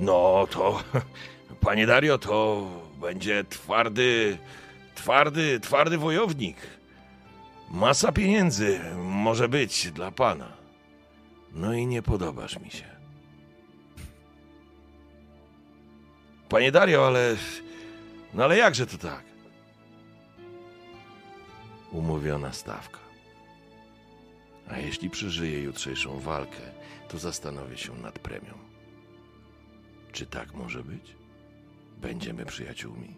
[0.00, 0.82] No to,
[1.60, 2.66] panie Dario, to
[3.00, 4.38] będzie twardy,
[4.94, 6.56] twardy, twardy wojownik.
[7.70, 10.52] Masa pieniędzy może być dla pana.
[11.52, 12.84] No i nie podobasz mi się.
[16.48, 17.36] Panie Dario, ale.
[18.34, 19.24] No ale jakże to tak?
[21.92, 23.03] Umówiona stawka.
[24.68, 26.60] A jeśli przeżyję jutrzejszą walkę,
[27.08, 28.58] to zastanowię się nad premią.
[30.12, 31.16] Czy tak może być?
[32.00, 33.16] Będziemy przyjaciółmi.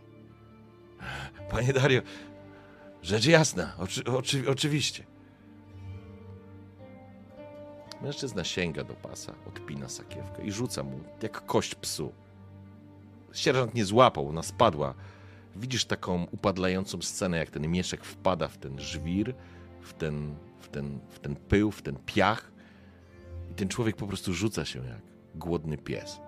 [1.50, 2.02] Panie Dario,
[3.02, 5.04] rzecz jasna, oczy, oczy, oczywiście.
[8.02, 12.12] Mężczyzna sięga do pasa, odpina sakiewkę i rzuca mu jak kość psu.
[13.32, 14.94] Sierżant nie złapał, ona spadła.
[15.56, 19.34] Widzisz taką upadlającą scenę, jak ten mieszek wpada w ten żwir,
[19.80, 20.36] w ten,
[20.66, 22.52] w ten, w ten pył, w ten piach.
[23.50, 25.02] I ten człowiek po prostu rzuca się jak
[25.34, 26.20] głodny pies.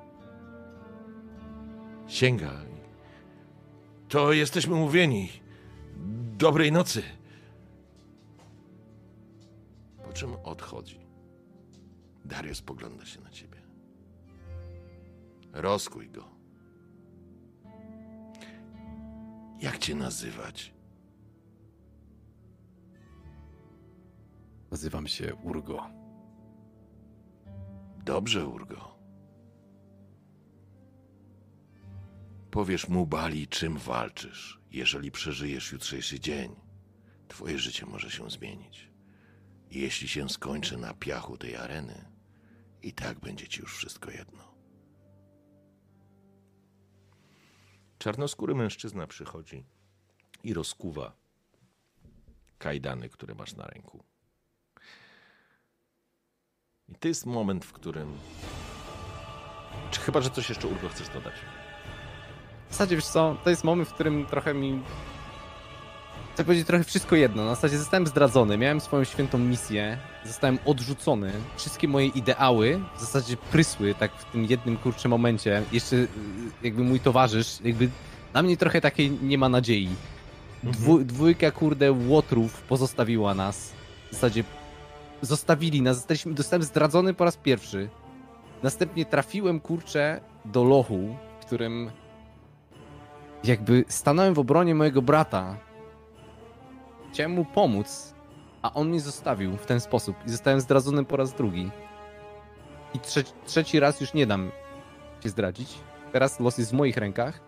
[2.06, 2.52] Sięga.
[4.08, 5.28] To jesteśmy umówieni.
[6.38, 7.02] Dobrej nocy.
[10.04, 11.00] Po czym odchodzi.
[12.24, 13.58] Dario spogląda się na ciebie.
[15.52, 16.24] Rozkuj go.
[19.60, 20.77] Jak cię nazywać?
[24.70, 25.90] Nazywam się Urgo.
[28.04, 28.98] Dobrze, Urgo.
[32.50, 34.60] Powiesz mu Bali, czym walczysz.
[34.70, 36.56] Jeżeli przeżyjesz jutrzejszy dzień,
[37.28, 38.90] twoje życie może się zmienić.
[39.70, 42.04] I jeśli się skończy na piachu tej areny,
[42.82, 44.54] i tak będzie ci już wszystko jedno.
[47.98, 49.64] Czarnoskóry mężczyzna przychodzi
[50.42, 51.16] i rozkuwa
[52.58, 54.04] kajdany, które masz na ręku.
[56.88, 58.12] I to jest moment, w którym.
[59.90, 61.34] Czy chyba, że coś jeszcze Urgo chcesz dodać?
[62.68, 64.82] W zasadzie, wiesz co, to jest moment, w którym trochę mi...
[66.34, 67.44] Chcę powiedzieć trochę wszystko jedno.
[67.44, 71.32] Na zasadzie zostałem zdradzony, miałem swoją świętą misję, zostałem odrzucony.
[71.56, 75.62] Wszystkie moje ideały w zasadzie prysły tak w tym jednym kurczym momencie.
[75.72, 76.08] Jeszcze y,
[76.62, 77.88] jakby mój towarzysz, jakby
[78.34, 79.88] na mnie trochę takiej nie ma nadziei.
[80.62, 83.72] Dwu, dwójka, kurde, łotrów pozostawiła nas.
[84.10, 84.44] W zasadzie
[85.22, 87.88] zostawili nas, zostaliśmy, zostałem zdradzony po raz pierwszy.
[88.62, 91.90] Następnie trafiłem, kurczę, do lochu, w którym
[93.44, 95.56] jakby stanąłem w obronie mojego brata.
[97.12, 98.14] Chciałem mu pomóc,
[98.62, 101.70] a on mnie zostawił w ten sposób i zostałem zdradzony po raz drugi.
[102.94, 104.50] I trze trzeci raz już nie dam
[105.22, 105.74] się zdradzić.
[106.12, 107.40] Teraz los jest w moich rękach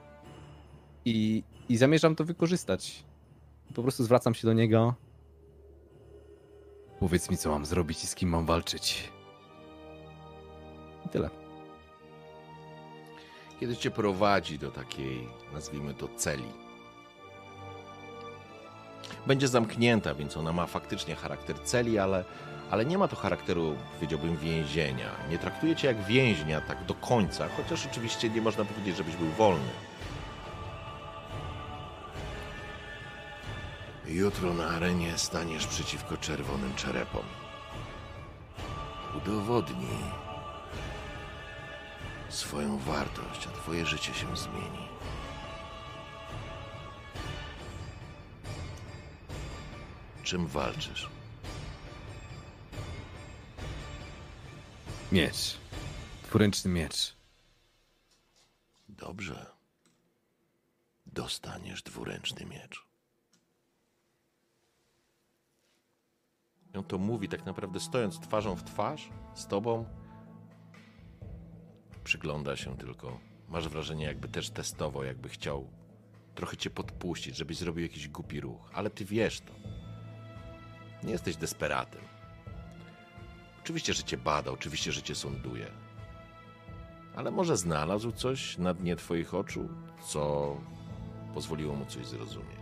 [1.04, 3.04] i, i zamierzam to wykorzystać.
[3.74, 4.94] Po prostu zwracam się do niego.
[7.00, 9.10] Powiedz mi, co mam zrobić i z kim mam walczyć.
[11.06, 11.30] I tyle.
[13.60, 16.44] Kiedy cię prowadzi do takiej, nazwijmy to, celi.
[19.26, 22.24] Będzie zamknięta, więc ona ma faktycznie charakter celi, ale,
[22.70, 25.10] ale nie ma to charakteru, powiedziałbym, więzienia.
[25.30, 29.28] Nie traktuje cię jak więźnia tak do końca, chociaż oczywiście nie można powiedzieć, żebyś był
[29.28, 29.70] wolny.
[34.10, 37.22] Jutro na arenie staniesz przeciwko czerwonym czerepom.
[39.16, 40.04] Udowodnij
[42.28, 44.88] swoją wartość, a twoje życie się zmieni.
[50.22, 51.08] Czym walczysz?
[55.12, 55.56] Miecz.
[56.22, 57.14] Dwuręczny miecz.
[58.88, 59.46] Dobrze.
[61.06, 62.89] Dostaniesz dwuręczny miecz.
[66.74, 69.84] On to mówi tak naprawdę stojąc twarzą w twarz z tobą.
[72.04, 73.18] Przygląda się tylko.
[73.48, 75.68] Masz wrażenie, jakby też testował, jakby chciał
[76.34, 79.52] trochę cię podpuścić, żebyś zrobił jakiś głupi ruch, ale ty wiesz to.
[81.02, 82.02] Nie jesteś desperatem.
[83.62, 85.66] Oczywiście, że cię bada, oczywiście, że cię sąduje.
[87.16, 89.68] Ale może znalazł coś na dnie twoich oczu,
[90.08, 90.56] co
[91.34, 92.60] pozwoliło mu coś zrozumieć.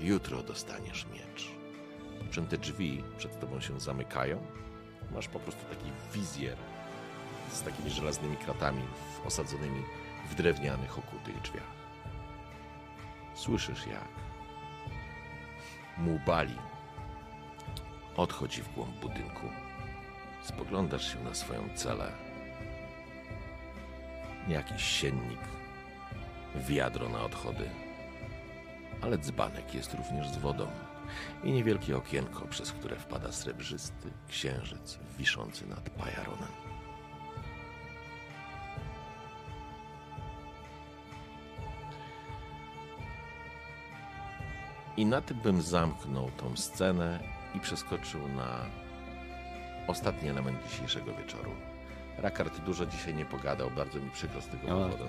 [0.00, 1.57] Jutro dostaniesz miecz.
[2.30, 4.42] Czym te drzwi przed tobą się zamykają.
[5.14, 6.56] Masz po prostu taki wizjer
[7.52, 8.82] z takimi żelaznymi kratami
[9.26, 9.82] osadzonymi
[10.30, 11.78] w drewnianych, okutych drzwiach.
[13.34, 14.08] Słyszysz jak
[15.98, 16.54] Mubali
[18.16, 19.46] odchodzi w głąb budynku.
[20.42, 22.12] Spoglądasz się na swoją celę.
[24.48, 25.40] Jakiś siennik,
[26.56, 27.70] wiadro na odchody,
[29.02, 30.66] ale dzbanek jest również z wodą
[31.44, 36.48] i niewielkie okienko, przez które wpada srebrzysty księżyc wiszący nad Pajaronem.
[44.96, 47.18] I na tym bym zamknął tą scenę
[47.54, 48.66] i przeskoczył na
[49.86, 51.50] ostatni element dzisiejszego wieczoru.
[52.18, 54.74] Rakard dużo dzisiaj nie pogadał, bardzo mi przykro z tego No.
[54.88, 55.04] powodu.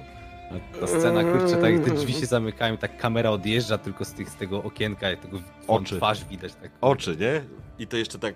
[0.79, 4.29] Ta scena, kurczę, tak jak te drzwi się zamykają, tak kamera odjeżdża tylko z, tych,
[4.29, 5.97] z tego okienka, tego Oczy.
[5.97, 6.53] twarz widać.
[6.55, 6.71] Tak.
[6.81, 7.41] Oczy, nie?
[7.79, 8.35] I to jeszcze tak,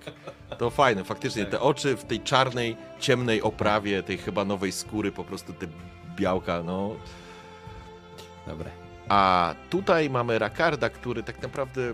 [0.58, 5.24] to fajne, faktycznie te oczy w tej czarnej, ciemnej oprawie, tej chyba nowej skóry, po
[5.24, 5.68] prostu te
[6.16, 6.96] białka, no.
[8.48, 8.70] Dobra.
[9.10, 11.94] A tutaj mamy Rakarda, który tak naprawdę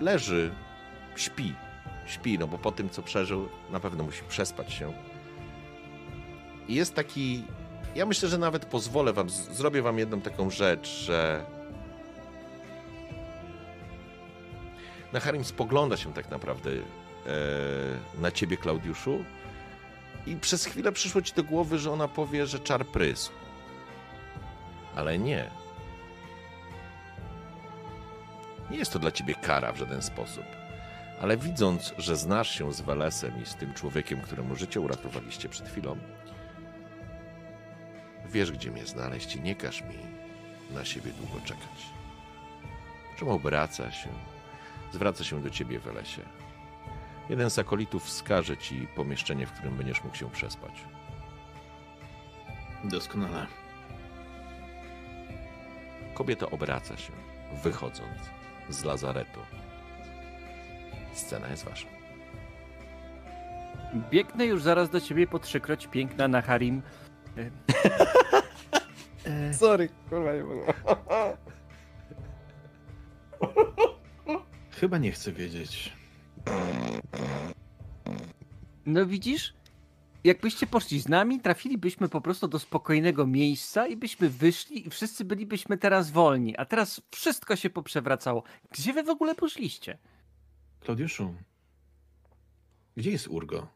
[0.00, 0.50] leży,
[1.16, 1.54] śpi.
[2.06, 4.92] Śpi, no bo po tym, co przeżył, na pewno musi przespać się.
[6.68, 7.44] I jest taki.
[7.94, 11.44] Ja myślę, że nawet pozwolę wam, zrobię wam jedną taką rzecz, że.
[15.12, 16.80] Naharim spogląda się tak naprawdę e,
[18.20, 19.24] na ciebie, Klaudiuszu,
[20.26, 23.30] i przez chwilę przyszło ci do głowy, że ona powie, że czar prysł.
[24.96, 25.50] Ale nie.
[28.70, 30.44] Nie jest to dla ciebie kara w żaden sposób.
[31.20, 35.68] Ale widząc, że znasz się z Welesem i z tym człowiekiem, któremu życie uratowaliście przed
[35.68, 35.96] chwilą,
[38.30, 39.98] wiesz, gdzie mnie znaleźć i nie każ mi
[40.70, 41.86] na siebie długo czekać.
[43.18, 44.08] Czym obraca się,
[44.92, 46.22] zwraca się do ciebie Welesie.
[47.28, 50.84] Jeden z akolitów wskaże ci pomieszczenie, w którym będziesz mógł się przespać.
[52.84, 53.46] Doskonale.
[56.14, 57.12] Kobieta obraca się,
[57.62, 58.18] wychodząc
[58.68, 59.40] z lazaretu.
[61.12, 61.86] Scena jest wasza.
[64.10, 66.82] Biegnę już zaraz do ciebie po trzykroć piękna na Harim.
[69.24, 70.72] E, Sorry, kurwa nie mogę.
[74.70, 75.92] Chyba nie chcę wiedzieć.
[78.86, 79.54] No widzisz?
[80.24, 85.24] Jakbyście poszli z nami, trafilibyśmy po prostu do spokojnego miejsca i byśmy wyszli i wszyscy
[85.24, 86.56] bylibyśmy teraz wolni.
[86.56, 88.42] A teraz wszystko się poprzewracało.
[88.70, 89.98] Gdzie wy w ogóle poszliście?
[90.80, 91.34] Klaudiuszu,
[92.96, 93.66] gdzie jest Urgo?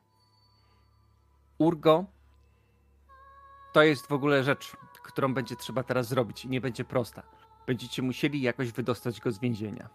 [1.58, 2.05] Urgo
[3.74, 4.72] to jest w ogóle rzecz,
[5.02, 7.22] którą będzie trzeba teraz zrobić i nie będzie prosta.
[7.66, 9.88] Będziecie musieli jakoś wydostać go z więzienia.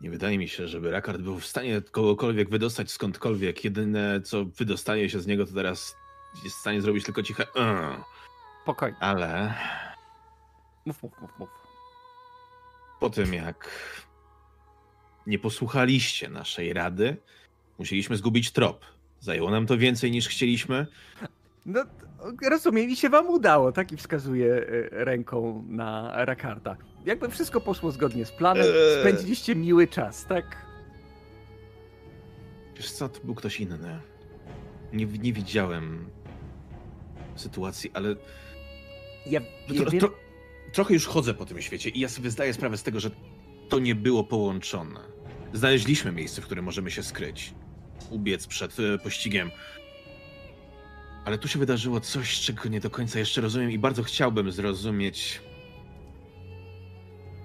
[0.00, 3.64] Nie wydaje mi się, żeby Rakard był w stanie kogokolwiek wydostać skądkolwiek.
[3.64, 5.96] Jedyne, co wydostaje się z niego, to teraz
[6.44, 7.46] jest w stanie zrobić tylko ciche.
[8.62, 8.96] Spokojnie.
[9.00, 9.54] Ale
[10.86, 11.48] Mów, mów, mów, mów.
[13.00, 13.70] po tym, jak
[15.26, 17.16] nie posłuchaliście naszej rady,
[17.78, 18.84] musieliśmy zgubić trop.
[19.20, 20.86] Zajęło nam to więcej niż chcieliśmy.
[21.66, 21.84] No,
[22.50, 23.92] rozumiem, i się wam udało, tak?
[23.92, 26.76] I wskazuje ręką na Rakarda.
[27.06, 29.00] Jakby wszystko poszło zgodnie z planem, Eee.
[29.00, 30.66] spędziliście miły czas, tak?
[32.76, 34.00] Wiesz co, to był ktoś inny.
[34.92, 36.10] Nie, nie widziałem
[37.36, 38.08] sytuacji, ale
[39.26, 40.10] Ja, ja Tro, tro,
[40.72, 43.10] trochę już chodzę po tym świecie i ja sobie zdaję sprawę z tego, że
[43.68, 45.00] to nie było połączone.
[45.52, 47.54] Znaleźliśmy miejsce, w którym możemy się skryć.
[48.10, 49.50] Ubiec przed e, pościgiem.
[51.26, 55.40] Ale tu się wydarzyło coś, czego nie do końca jeszcze rozumiem i bardzo chciałbym zrozumieć.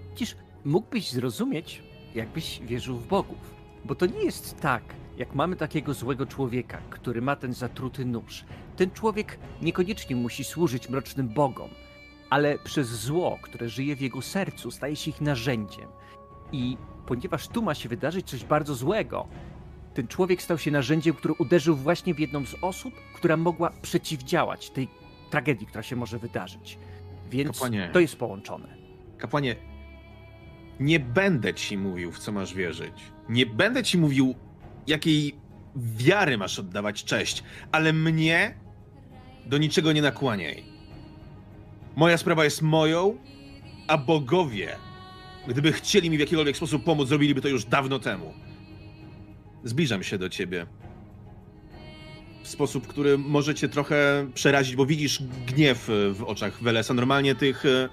[0.09, 0.35] Widzisz,
[0.65, 1.83] mógłbyś zrozumieć,
[2.15, 3.37] jakbyś wierzył w bogów.
[3.85, 4.83] Bo to nie jest tak,
[5.17, 8.45] jak mamy takiego złego człowieka, który ma ten zatruty nóż.
[8.75, 11.69] Ten człowiek niekoniecznie musi służyć mrocznym bogom,
[12.29, 15.87] ale przez zło, które żyje w jego sercu, staje się ich narzędziem.
[16.51, 19.27] I ponieważ tu ma się wydarzyć coś bardzo złego,
[19.93, 24.69] ten człowiek stał się narzędziem, który uderzył właśnie w jedną z osób, która mogła przeciwdziałać
[24.69, 24.87] tej
[25.29, 26.77] tragedii, która się może wydarzyć.
[27.31, 27.89] Więc Kapłanie.
[27.93, 28.67] to jest połączone.
[29.17, 29.55] Kapłanie,
[30.79, 32.93] nie będę ci mówił, w co masz wierzyć.
[33.29, 34.35] Nie będę ci mówił,
[34.87, 35.35] jakiej
[35.75, 38.55] wiary masz oddawać cześć, ale mnie
[39.45, 40.63] do niczego nie nakłaniaj.
[41.95, 43.17] Moja sprawa jest moją,
[43.87, 44.75] a bogowie,
[45.47, 48.33] gdyby chcieli mi w jakikolwiek sposób pomóc, zrobiliby to już dawno temu.
[49.63, 50.65] Zbliżam się do ciebie.
[52.43, 56.93] W sposób, który może cię trochę przerazić, bo widzisz gniew e, w oczach Welesa.
[56.93, 57.89] Normalnie tych e,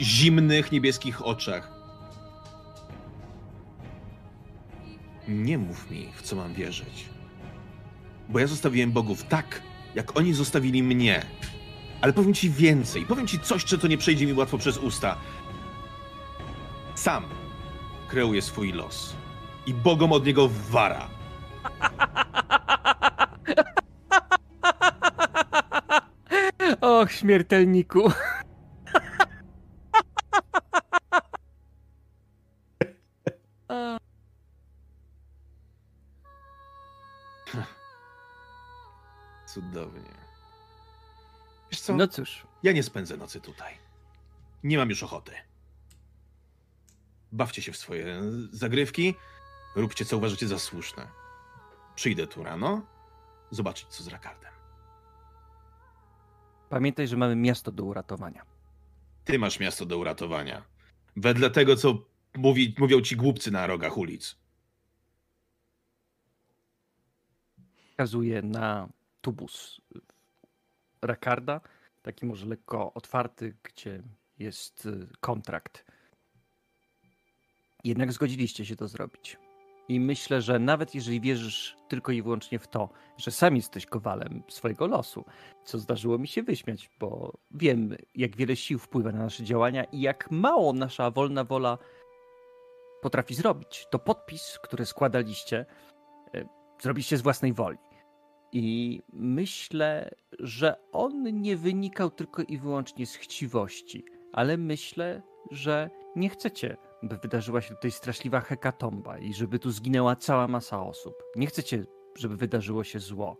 [0.00, 1.72] zimnych, niebieskich oczach.
[5.28, 7.04] Nie mów mi, w co mam wierzyć.
[8.28, 9.62] Bo ja zostawiłem bogów tak,
[9.94, 11.22] jak oni zostawili mnie.
[12.00, 13.06] Ale powiem ci więcej.
[13.06, 15.16] Powiem ci coś, co nie przejdzie mi łatwo przez usta.
[16.94, 17.24] Sam
[18.08, 19.19] kreuję swój los.
[19.70, 21.08] I bogom od niego wara.
[26.80, 28.12] Och, śmiertelniku.
[39.46, 40.00] Cudownie.
[41.70, 41.96] Wiesz co?
[41.96, 43.78] No cóż, Ja nie spędzę nocy tutaj.
[44.62, 45.32] Nie mam już ochoty.
[47.32, 49.14] Bawcie się w swoje zagrywki,
[49.74, 51.08] róbcie co uważacie za słuszne.
[51.94, 52.86] Przyjdę tu rano,
[53.50, 54.50] zobaczyć co z Rakardem.
[56.68, 58.46] Pamiętaj, że mamy miasto do uratowania.
[59.24, 60.62] Ty masz miasto do uratowania.
[61.16, 61.98] Wedle tego, co
[62.36, 64.36] mówi, mówią ci głupcy na rogach ulic.
[67.90, 68.88] Wskazuję na
[69.20, 69.80] tubus
[71.02, 71.60] Rakarda,
[72.02, 74.02] taki może lekko otwarty, gdzie
[74.38, 75.84] jest y, kontrakt.
[77.84, 79.36] Jednak zgodziliście się to zrobić.
[79.90, 84.42] I myślę, że nawet jeżeli wierzysz tylko i wyłącznie w to, że sam jesteś kowalem
[84.48, 85.24] swojego losu,
[85.64, 90.00] co zdarzyło mi się wyśmiać, bo wiem, jak wiele sił wpływa na nasze działania i
[90.00, 91.78] jak mało nasza wolna wola
[93.02, 95.66] potrafi zrobić, to podpis, który składaliście,
[96.34, 96.46] y,
[96.82, 97.78] zrobiliście z własnej woli.
[98.52, 106.28] I myślę, że on nie wynikał tylko i wyłącznie z chciwości, ale myślę, że nie
[106.28, 111.14] chcecie, by wydarzyła się tutaj straszliwa hekatomba i żeby tu zginęła cała masa osób.
[111.36, 111.84] Nie chcecie,
[112.18, 113.36] żeby wydarzyło się zło.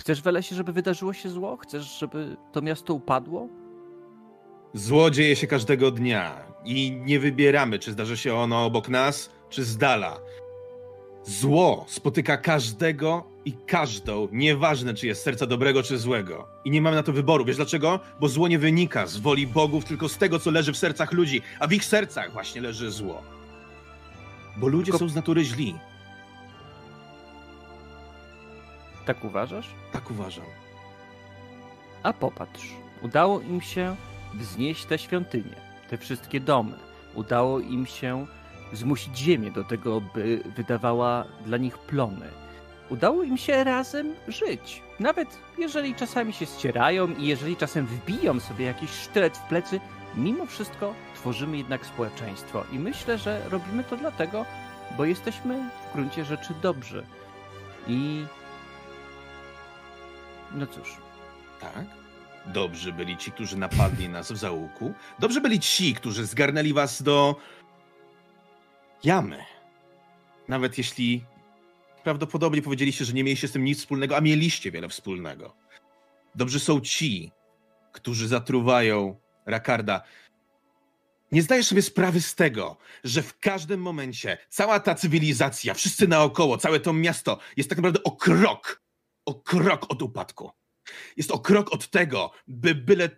[0.00, 1.56] Chcesz, Welesie, żeby wydarzyło się zło?
[1.56, 3.48] Chcesz, żeby to miasto upadło?
[4.74, 9.64] Zło dzieje się każdego dnia i nie wybieramy, czy zdarzy się ono obok nas, czy
[9.64, 10.18] z dala.
[11.26, 16.48] Zło spotyka każdego i każdą, nieważne czy jest serca dobrego czy złego.
[16.64, 17.44] I nie mamy na to wyboru.
[17.44, 18.00] Wiesz dlaczego?
[18.20, 21.42] Bo zło nie wynika z woli bogów, tylko z tego, co leży w sercach ludzi,
[21.60, 23.22] a w ich sercach właśnie leży zło.
[24.56, 25.74] Bo ludzie Tylko- są z natury źli.
[29.06, 29.68] Tak uważasz?
[29.92, 30.44] Tak uważam.
[32.02, 32.68] A popatrz,
[33.02, 33.96] udało im się
[34.34, 35.56] wznieść te świątynie,
[35.90, 36.76] te wszystkie domy.
[37.14, 38.26] Udało im się
[38.72, 42.28] zmusić ziemię do tego, by wydawała dla nich plony.
[42.90, 44.82] Udało im się razem żyć.
[45.00, 49.80] Nawet jeżeli czasami się ścierają i jeżeli czasem wbiją sobie jakiś sztylet w plecy,
[50.14, 52.64] mimo wszystko tworzymy jednak społeczeństwo.
[52.72, 54.44] I myślę, że robimy to dlatego,
[54.96, 57.06] bo jesteśmy w gruncie rzeczy dobrzy.
[57.88, 58.24] I.
[60.54, 60.96] No cóż,
[61.60, 61.84] Tak?
[62.46, 64.94] Dobrzy byli ci, którzy napadli nas w załuku.
[65.18, 67.36] Dobrzy byli ci, którzy zgarnęli was do
[69.04, 69.44] jamy.
[70.48, 71.24] Nawet jeśli
[72.04, 75.56] prawdopodobnie powiedzieliście, że nie mieliście z tym nic wspólnego, a mieliście wiele wspólnego.
[76.34, 77.32] Dobrzy są ci,
[77.92, 80.02] którzy zatruwają Rakarda.
[81.32, 86.58] Nie zdajesz sobie sprawy z tego, że w każdym momencie cała ta cywilizacja, wszyscy naokoło,
[86.58, 88.82] całe to miasto jest tak naprawdę o krok,
[89.24, 90.50] o krok od upadku.
[91.16, 93.10] Jest o krok od tego, by byle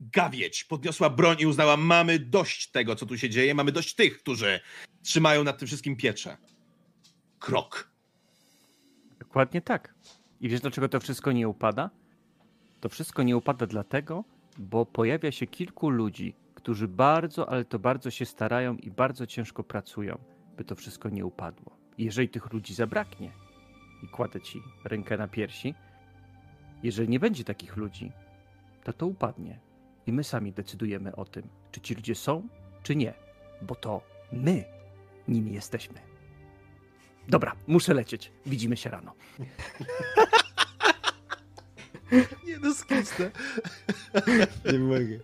[0.00, 4.18] gawieć podniosła broń i uznała, mamy dość tego, co tu się dzieje, mamy dość tych,
[4.18, 4.60] którzy
[5.02, 6.36] trzymają nad tym wszystkim pieczę.
[7.38, 7.90] Krok.
[9.18, 9.94] Dokładnie tak.
[10.40, 11.90] I wiesz, dlaczego to wszystko nie upada?
[12.80, 14.24] To wszystko nie upada dlatego,
[14.58, 19.64] bo pojawia się kilku ludzi, którzy bardzo, ale to bardzo się starają i bardzo ciężko
[19.64, 20.18] pracują,
[20.56, 21.76] by to wszystko nie upadło.
[21.98, 23.32] I jeżeli tych ludzi zabraknie,
[24.02, 25.74] i kładę ci rękę na piersi,
[26.82, 28.12] jeżeli nie będzie takich ludzi,
[28.84, 29.67] to to upadnie.
[30.08, 32.48] I my sami decydujemy o tym, czy ci ludzie są,
[32.82, 33.14] czy nie,
[33.62, 34.00] bo to
[34.32, 34.64] my
[35.28, 36.00] nimi jesteśmy.
[37.28, 38.32] Dobra, muszę lecieć.
[38.46, 39.14] Widzimy się rano.
[42.46, 43.30] Nie no, skisnę.
[44.72, 45.18] Nie mogę.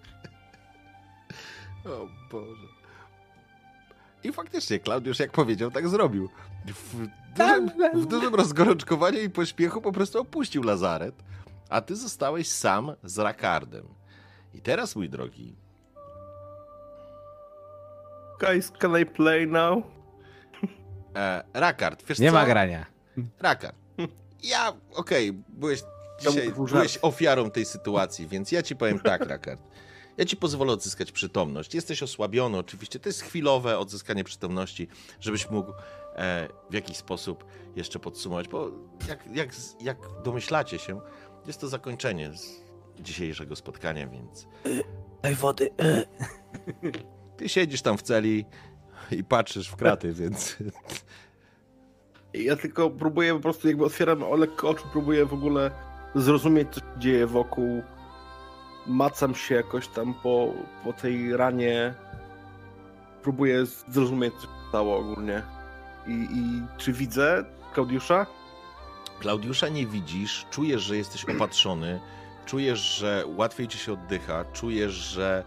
[1.85, 2.69] O Boże.
[4.25, 6.29] I faktycznie, Klaudiusz jak powiedział, tak zrobił.
[6.67, 7.07] W
[7.37, 11.15] dużym, w dużym rozgorączkowaniu i pośpiechu po prostu opuścił lazaret,
[11.69, 14.03] a ty zostałeś sam z Rakardem.
[14.55, 15.57] I teraz, mój drogi,
[18.41, 19.84] Guys, can I play now?
[21.16, 22.34] e, Rakard, wiesz Nie co?
[22.34, 22.86] ma grania.
[23.41, 23.76] Rakard,
[24.42, 25.83] ja, okej, byłeś
[26.20, 29.60] dzisiaj był byłeś ofiarą tej sytuacji, więc ja ci powiem tak, Rakard.
[30.16, 31.74] Ja ci pozwolę odzyskać przytomność.
[31.74, 33.00] Jesteś osłabiony, oczywiście.
[33.00, 34.89] To jest chwilowe odzyskanie przytomności,
[35.20, 35.73] żebyś mógł
[36.16, 37.44] e, w jakiś sposób
[37.76, 38.70] jeszcze podsumować, bo
[39.08, 39.49] jak, jak,
[39.81, 41.00] jak domyślacie się,
[41.47, 42.64] jest to zakończenie z
[43.01, 44.47] dzisiejszego spotkania, więc
[45.23, 45.71] Daj wody.
[47.37, 48.45] ty siedzisz tam w celi
[49.11, 50.57] i patrzysz w kraty, więc
[52.35, 55.71] Ja tylko próbuję po prostu, jakby otwieram o lekko oczy, próbuję w ogóle
[56.15, 57.83] zrozumieć, co się dzieje wokół.
[58.87, 60.53] Macam się jakoś tam po,
[60.85, 61.95] po tej ranie.
[63.23, 65.43] Próbuję zrozumieć, co się stało ogólnie.
[66.07, 68.27] I, I czy widzę Klaudiusza?
[69.21, 72.01] Klaudiusza nie widzisz, czujesz, że jesteś opatrzony,
[72.45, 75.45] czujesz, że łatwiej ci się oddycha, czujesz, że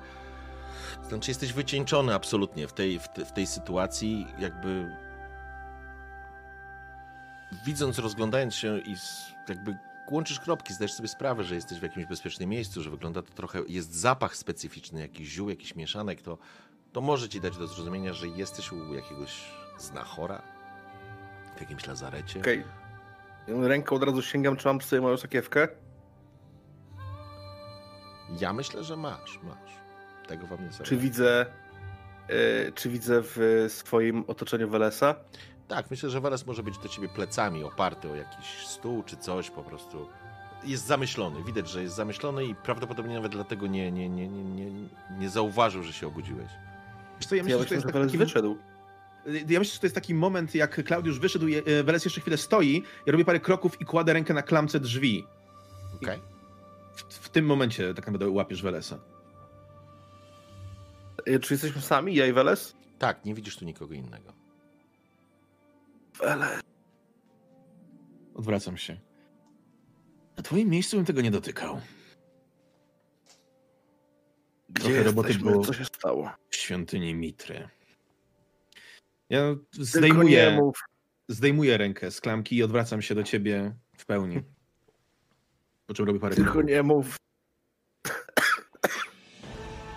[1.08, 4.95] znaczy jesteś wycieńczony absolutnie w tej, w, te, w tej sytuacji, jakby
[7.66, 8.95] widząc, rozglądając się i
[9.50, 9.77] jakby
[10.11, 13.61] łączysz kropki, zdajesz sobie sprawę, że jesteś w jakimś bezpiecznym miejscu, że wygląda to trochę,
[13.67, 16.38] jest zapach specyficzny, jakiś ziół, jakiś mieszanek, to,
[16.93, 19.43] to może ci dać do zrozumienia, że jesteś u jakiegoś
[19.80, 20.42] znachora
[21.58, 22.40] w jakimś lazarecie.
[22.40, 22.64] Okej.
[23.48, 25.67] Ręką od razu sięgam, czy mam przy sobie moją sakiewkę.
[28.39, 29.72] Ja myślę, że masz, masz.
[30.27, 30.83] Tego wam nie zależy.
[30.83, 31.45] Czy widzę,
[32.27, 35.15] e, czy widzę w swoim otoczeniu Welesa?
[35.67, 39.49] Tak, myślę, że Weles może być do ciebie plecami oparty o jakiś stół czy coś
[39.49, 40.07] po prostu.
[40.64, 44.72] Jest zamyślony, widać, że jest zamyślony i prawdopodobnie nawet dlatego nie, nie, nie, nie, nie,
[45.19, 46.47] nie zauważył, że się obudziłeś.
[47.19, 48.57] Wiesz co, ja Ja myślę, że to jest taki wyszedł.
[49.25, 52.83] Ja myślę, że to jest taki moment, jak Klaudiusz wyszedł, e, Weles jeszcze chwilę stoi,
[53.06, 55.25] ja robię parę kroków i kładę rękę na klamce drzwi.
[55.95, 56.19] Okej?
[56.98, 59.00] W, w tym momencie tak naprawdę łapiesz Welesa.
[61.26, 62.76] E, Czy jesteśmy sami, ja i Weles?
[63.00, 64.34] Tak, nie widzisz tu nikogo innego.
[66.19, 66.61] Weles.
[68.35, 68.98] Odwracam się.
[70.38, 71.82] Na twoim miejscu bym tego nie dotykał.
[74.69, 75.51] Gdzie Trochę roboty jesteśmy?
[75.51, 75.66] było.
[75.66, 76.32] Co się stało?
[76.50, 77.69] W świątyni Mitry.
[79.30, 79.40] Ja
[79.72, 80.72] Tylko zdejmuję,
[81.27, 84.42] zdejmuję rękę z klamki i odwracam się do ciebie w pełni.
[85.88, 87.16] Po czym robię parę Tylko nie mów,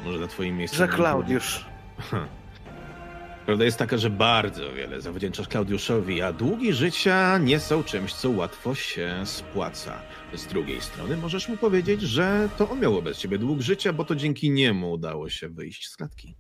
[0.05, 0.77] Może na twoim miejscu.
[0.77, 1.65] że Klaudiusz.
[3.47, 8.31] Prawda jest taka, że bardzo wiele zawdzięczasz Klaudiuszowi, a długi życia nie są czymś, co
[8.31, 10.03] łatwo się spłaca.
[10.35, 14.05] Z drugiej strony możesz mu powiedzieć, że to on miał wobec ciebie dług życia, bo
[14.05, 16.37] to dzięki niemu udało się wyjść z klatki.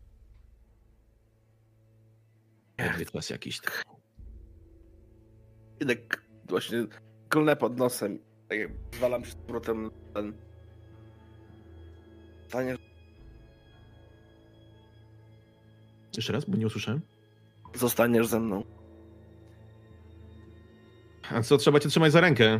[2.90, 3.84] Odwiedź was jakiś tak.
[5.80, 6.86] Jednak właśnie
[7.28, 8.18] klnę pod nosem.
[8.50, 10.32] Tak jak zwalam się z powrotem ten...
[12.48, 12.76] Stanie,
[16.16, 17.00] Jeszcze raz, bo nie usłyszałem.
[17.74, 18.64] zostaniesz ze mną.
[21.30, 22.58] A co, trzeba cię trzymać za rękę?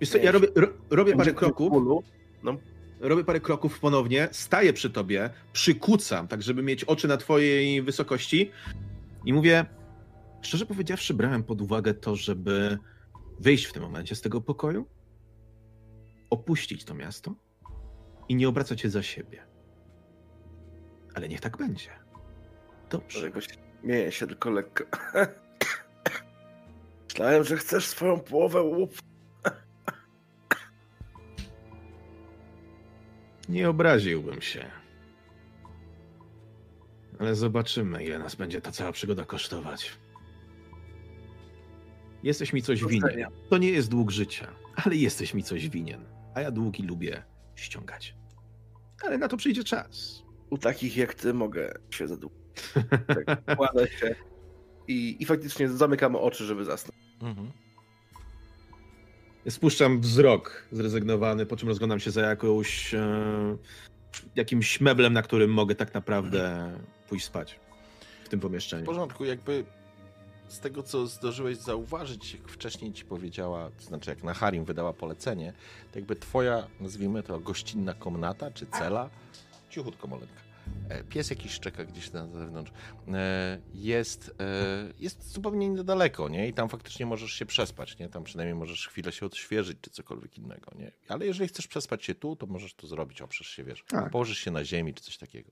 [0.00, 2.02] Wiesz co, ja robię, ro, robię parę kroków, bólu.
[3.00, 8.50] robię parę kroków ponownie, staję przy tobie, przykucam, tak żeby mieć oczy na twojej wysokości
[9.24, 9.66] i mówię,
[10.42, 12.78] szczerze powiedziawszy, brałem pod uwagę to, żeby
[13.40, 14.86] wyjść w tym momencie z tego pokoju,
[16.30, 17.34] opuścić to miasto
[18.28, 19.46] i nie obracać się za siebie.
[21.14, 21.90] Ale niech tak będzie.
[22.90, 23.30] Dobrze.
[23.82, 24.84] Śmieję się tylko lekko.
[27.08, 28.94] Myślałem, że chcesz swoją połowę łup.
[33.48, 34.70] Nie obraziłbym się.
[37.18, 39.99] Ale zobaczymy, ile nas będzie ta cała przygoda kosztować.
[42.22, 43.30] Jesteś mi coś winien.
[43.50, 44.48] To nie jest dług życia,
[44.84, 46.04] ale jesteś mi coś winien.
[46.34, 47.22] A ja długi lubię
[47.54, 48.14] ściągać.
[49.04, 50.22] Ale na to przyjdzie czas.
[50.50, 52.40] U takich jak ty mogę się zadłużyć.
[53.26, 54.14] Tak, kładę się
[54.88, 56.98] i, i faktycznie zamykam oczy, żeby zasnąć.
[57.22, 57.50] Mhm.
[59.48, 63.56] Spuszczam wzrok zrezygnowany, po czym rozglądam się za jakąś, e,
[64.36, 66.72] jakimś meblem, na którym mogę tak naprawdę
[67.08, 67.60] pójść spać
[68.24, 68.86] w tym W pomieszczeniu.
[68.86, 69.64] porządku, jakby
[70.50, 74.92] z tego, co zdążyłeś zauważyć, jak wcześniej ci powiedziała, to znaczy jak na Harim wydała
[74.92, 75.52] polecenie,
[75.92, 79.10] to jakby twoja, nazwijmy to, gościnna komnata czy cela,
[79.70, 80.40] cichutko molenka,
[80.88, 82.72] e, pies jakiś szczeka gdzieś na zewnątrz,
[83.08, 86.48] e, jest, e, jest zupełnie niedaleko, nie?
[86.48, 88.08] I tam faktycznie możesz się przespać, nie?
[88.08, 90.92] Tam przynajmniej możesz chwilę się odświeżyć czy cokolwiek innego, nie?
[91.08, 94.10] Ale jeżeli chcesz przespać się tu, to możesz to zrobić, oprzesz się, wiesz, Tak.
[94.10, 95.50] położysz się na ziemi czy coś takiego.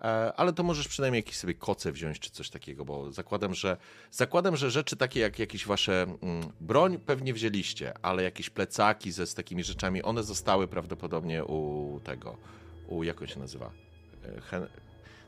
[0.00, 3.76] E, ale to możesz przynajmniej jakieś sobie koce wziąć czy coś takiego, bo zakładam, że
[4.10, 9.26] zakładam, że rzeczy takie jak jakieś wasze mm, broń pewnie wzięliście, ale jakieś plecaki ze
[9.26, 12.36] z takimi rzeczami, one zostały prawdopodobnie u tego,
[12.88, 13.70] u jak on się nazywa?
[14.24, 14.66] E, Hen...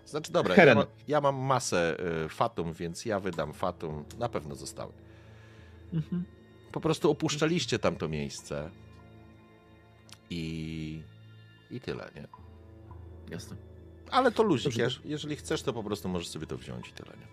[0.06, 4.54] Znaczy dobra, ja, ma, ja mam masę e, fatum, więc ja wydam fatum, na pewno
[4.54, 4.92] zostały.
[5.92, 6.24] Mhm.
[6.72, 8.70] Po prostu opuszczaliście tamto miejsce
[10.30, 11.02] i
[11.70, 12.28] i tyle, nie?
[13.30, 13.56] Jasne.
[14.10, 14.82] Ale to luzik, Dobrze.
[14.86, 17.26] jeż- jeżeli chcesz, to po prostu możesz sobie to wziąć i tyle, nie?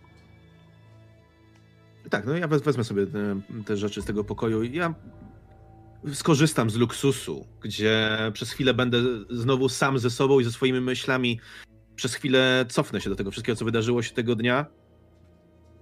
[2.10, 4.64] Tak, no ja wez- wezmę sobie te, te rzeczy z tego pokoju.
[4.64, 4.94] Ja
[6.14, 8.98] skorzystam z luksusu, gdzie przez chwilę będę
[9.30, 11.40] znowu sam ze sobą i ze swoimi myślami.
[11.96, 14.66] Przez chwilę cofnę się do tego wszystkiego, co wydarzyło się tego dnia.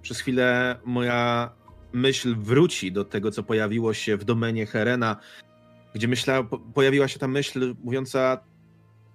[0.01, 1.51] Przez chwilę moja
[1.93, 5.15] myśl wróci do tego, co pojawiło się w domenie Herena,
[5.93, 8.43] gdzie myśla, po, pojawiła się ta myśl mówiąca,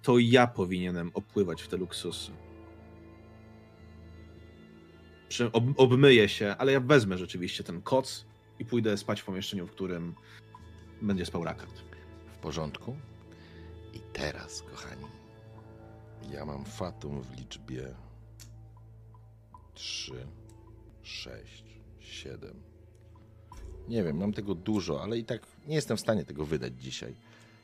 [0.01, 2.31] to ja powinienem opływać w te luksusy.
[5.29, 8.25] Przy, ob, obmyję się, ale ja wezmę rzeczywiście ten koc
[8.59, 10.15] i pójdę spać w pomieszczeniu, w którym
[11.01, 11.69] będzie spał rakat.
[12.33, 12.95] W porządku.
[13.93, 15.05] I teraz, kochani,
[16.31, 17.95] ja mam fatum w liczbie
[19.73, 20.27] 3,
[21.01, 21.63] 6,
[21.99, 22.61] 7.
[23.87, 27.15] Nie wiem, mam tego dużo, ale i tak nie jestem w stanie tego wydać dzisiaj.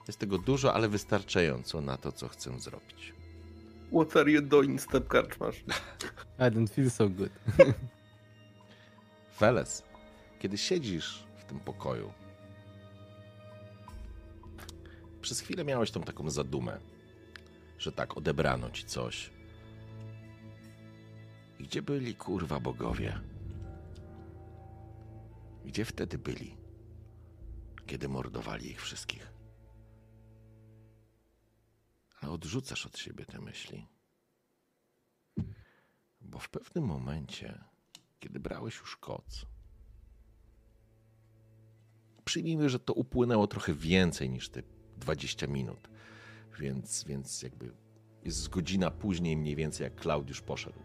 [0.08, 3.14] Jest tego dużo, ale wystarczająco na to, co chcę zrobić.
[3.92, 5.64] What are you doing, step karczmasz?
[6.40, 7.32] I don't feel so good.
[9.40, 9.84] Weles,
[10.40, 12.14] kiedy siedzisz w tym pokoju
[15.25, 16.80] Przez chwilę miałeś tą taką zadumę,
[17.77, 19.32] że tak odebrano ci coś.
[21.59, 23.19] I Gdzie byli kurwa bogowie?
[25.66, 26.58] Gdzie wtedy byli?
[27.85, 29.35] Kiedy mordowali ich wszystkich?
[32.30, 33.88] Odrzucasz od siebie te myśli.
[36.22, 37.64] Bo w pewnym momencie,
[38.20, 39.45] kiedy brałeś już koc,
[42.26, 44.64] przyjmijmy, że to upłynęło trochę więcej niż te
[44.98, 45.90] 20 minut,
[46.60, 47.72] więc, więc jakby
[48.24, 50.80] jest godzina później mniej więcej, jak Klaudiusz poszedł.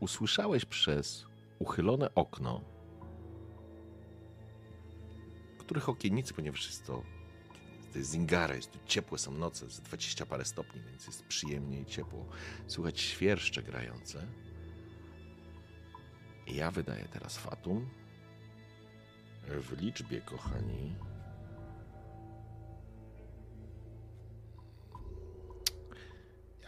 [0.00, 1.26] Usłyszałeś przez
[1.58, 2.64] uchylone okno,
[5.58, 7.02] których okiennicy, ponieważ jest to,
[7.96, 11.80] to jest Zingara, jest tu ciepłe są noce, z 20 parę stopni, więc jest przyjemnie
[11.80, 12.26] i ciepło.
[12.66, 14.26] Słychać świerszcze grające.
[16.46, 17.88] I ja wydaję teraz Fatum.
[19.46, 20.94] W liczbie, kochani.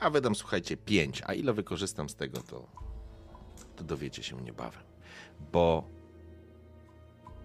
[0.01, 2.69] Ja wydam, słuchajcie, 5, a ile wykorzystam z tego, to,
[3.77, 4.83] to dowiecie się niebawem.
[5.53, 5.85] Bo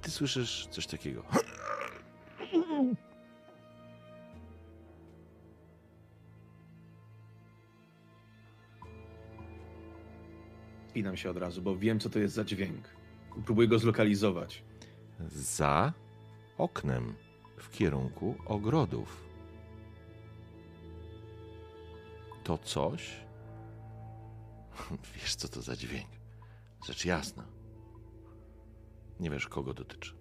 [0.01, 1.23] ty słyszysz coś takiego.
[10.93, 12.89] Spinam się od razu, bo wiem, co to jest za dźwięk.
[13.45, 14.63] Próbuję go zlokalizować.
[15.29, 15.93] za
[16.57, 17.13] oknem
[17.57, 19.23] w kierunku ogrodów.
[22.43, 23.15] To coś.
[25.15, 26.09] Wiesz, co to za dźwięk?
[26.87, 27.45] Rzecz jasna.
[29.19, 30.13] Nie wiesz, kogo dotyczy.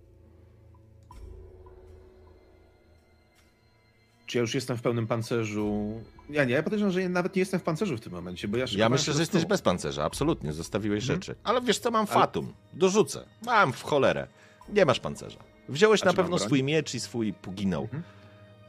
[4.27, 6.01] Czy ja już jestem w pełnym pancerzu?
[6.33, 8.65] Ja nie, ja podejrzewam, że nawet nie jestem w pancerzu w tym momencie, bo ja
[8.77, 10.53] Ja myślę, że jesteś bez pancerza, absolutnie.
[10.53, 11.21] Zostawiłeś Mhm.
[11.23, 11.35] rzeczy.
[11.45, 12.55] Ale wiesz co, mam Ale- fatum.
[12.73, 13.25] Dorzucę.
[13.47, 14.27] Mam w cholerę.
[14.69, 15.39] Nie masz pancerza.
[15.69, 17.83] Wziąłeś A na pewno swój miecz i swój puginał.
[17.83, 18.03] Mhm.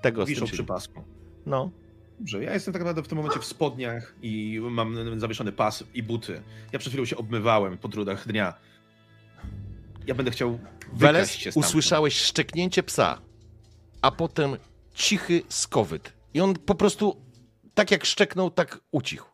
[0.01, 1.03] Tego Wiszą przy pasku.
[1.45, 1.72] No.
[2.19, 6.03] Dobrze, ja jestem tak naprawdę w tym momencie w spodniach i mam zawieszony pas i
[6.03, 6.42] buty.
[6.72, 8.53] Ja przed chwilą się obmywałem po trudach dnia.
[10.08, 10.59] Ja będę chciał
[10.93, 11.66] Weles, się stamtąd.
[11.66, 13.22] usłyszałeś szczeknięcie psa,
[14.01, 14.58] a potem
[14.93, 16.14] cichy skowyt.
[16.33, 17.22] I on po prostu,
[17.73, 19.29] tak jak szczeknął, tak ucichł.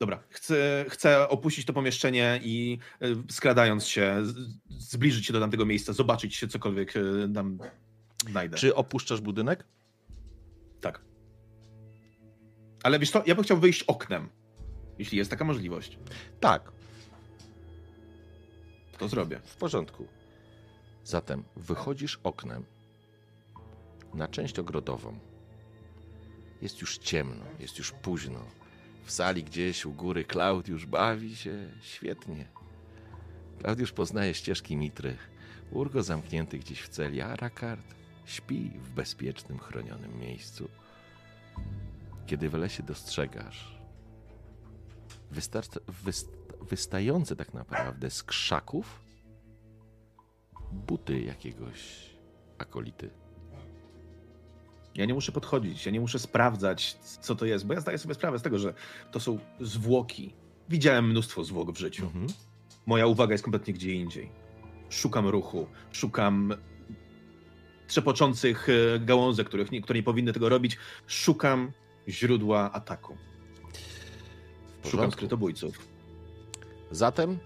[0.00, 4.22] Dobra, chcę, chcę opuścić to pomieszczenie i y, skradając się,
[4.70, 7.58] zbliżyć się do tamtego miejsca, zobaczyć się cokolwiek y, tam
[8.30, 8.56] znajdę.
[8.56, 9.64] Czy opuszczasz budynek?
[10.80, 11.00] Tak.
[12.82, 14.28] Ale wiesz co, ja bym chciał wyjść oknem,
[14.98, 15.98] jeśli jest taka możliwość.
[16.40, 16.72] Tak,
[18.98, 19.40] To zrobię.
[19.44, 20.06] w porządku.
[21.04, 22.64] Zatem wychodzisz oknem
[24.14, 25.18] na część ogrodową.
[26.62, 28.40] Jest już ciemno, jest już późno.
[29.04, 32.48] W sali gdzieś u góry Klaudiusz bawi się świetnie.
[33.58, 35.16] Klaudiusz poznaje ścieżki Mitry.
[35.70, 40.68] Urgo zamknięty gdzieś w celi, a Rakard śpi w bezpiecznym, chronionym miejscu.
[42.26, 43.78] Kiedy w lesie dostrzegasz
[46.60, 49.02] wystające tak naprawdę z krzaków
[50.72, 52.10] buty jakiegoś
[52.58, 53.21] akolity.
[54.94, 58.14] Ja nie muszę podchodzić, ja nie muszę sprawdzać, co to jest, bo ja zdaję sobie
[58.14, 58.74] sprawę z tego, że
[59.12, 60.34] to są zwłoki.
[60.68, 62.04] Widziałem mnóstwo zwłok w życiu.
[62.04, 62.26] Mhm.
[62.86, 64.30] Moja uwaga jest kompletnie gdzie indziej.
[64.90, 66.54] Szukam ruchu, szukam
[67.86, 70.78] trzepoczących e, gałązek, których nie, które nie powinny tego robić.
[71.06, 71.72] Szukam
[72.08, 73.16] źródła ataku.
[74.84, 75.88] Szukam skrytobójców.
[76.90, 77.38] Zatem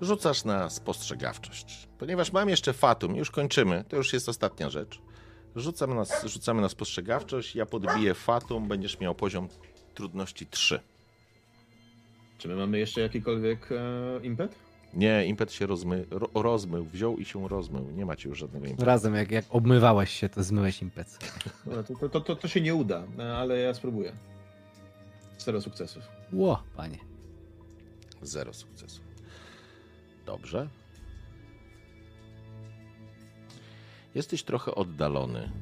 [0.00, 1.88] rzucasz na spostrzegawczość.
[1.98, 5.00] Ponieważ mam jeszcze fatum, już kończymy, to już jest ostatnia rzecz.
[5.56, 9.48] Rzucamy na, rzucamy na spostrzegawczość, ja podbiję fatum, będziesz miał poziom
[9.94, 10.80] trudności 3.
[12.38, 14.54] Czy my mamy jeszcze jakikolwiek e, impet?
[14.94, 17.90] Nie, impet się rozmy, ro, rozmył, wziął i się rozmył.
[17.90, 18.84] Nie macie już żadnego impetu.
[18.84, 21.18] Razem, jak, jak obmywałeś się, to zmyłeś impec.
[21.66, 24.12] No, to, to, to, to, to się nie uda, e, ale ja spróbuję.
[25.38, 26.02] Zero sukcesów.
[26.32, 26.98] Ło, panie.
[28.22, 29.04] Zero sukcesów.
[30.26, 30.68] Dobrze.
[34.14, 35.52] Jesteś trochę oddalony.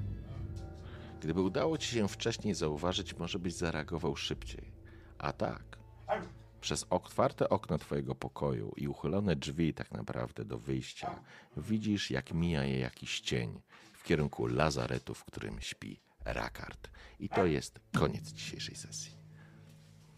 [1.21, 4.73] Gdyby udało ci się wcześniej zauważyć, może byś zareagował szybciej.
[5.19, 5.79] A tak,
[6.61, 11.21] przez otwarte okno twojego pokoju i uchylone drzwi tak naprawdę do wyjścia,
[11.57, 13.61] widzisz jak mija je jakiś cień
[13.93, 16.91] w kierunku lazaretu, w którym śpi Rakard.
[17.19, 19.18] I to jest koniec dzisiejszej sesji.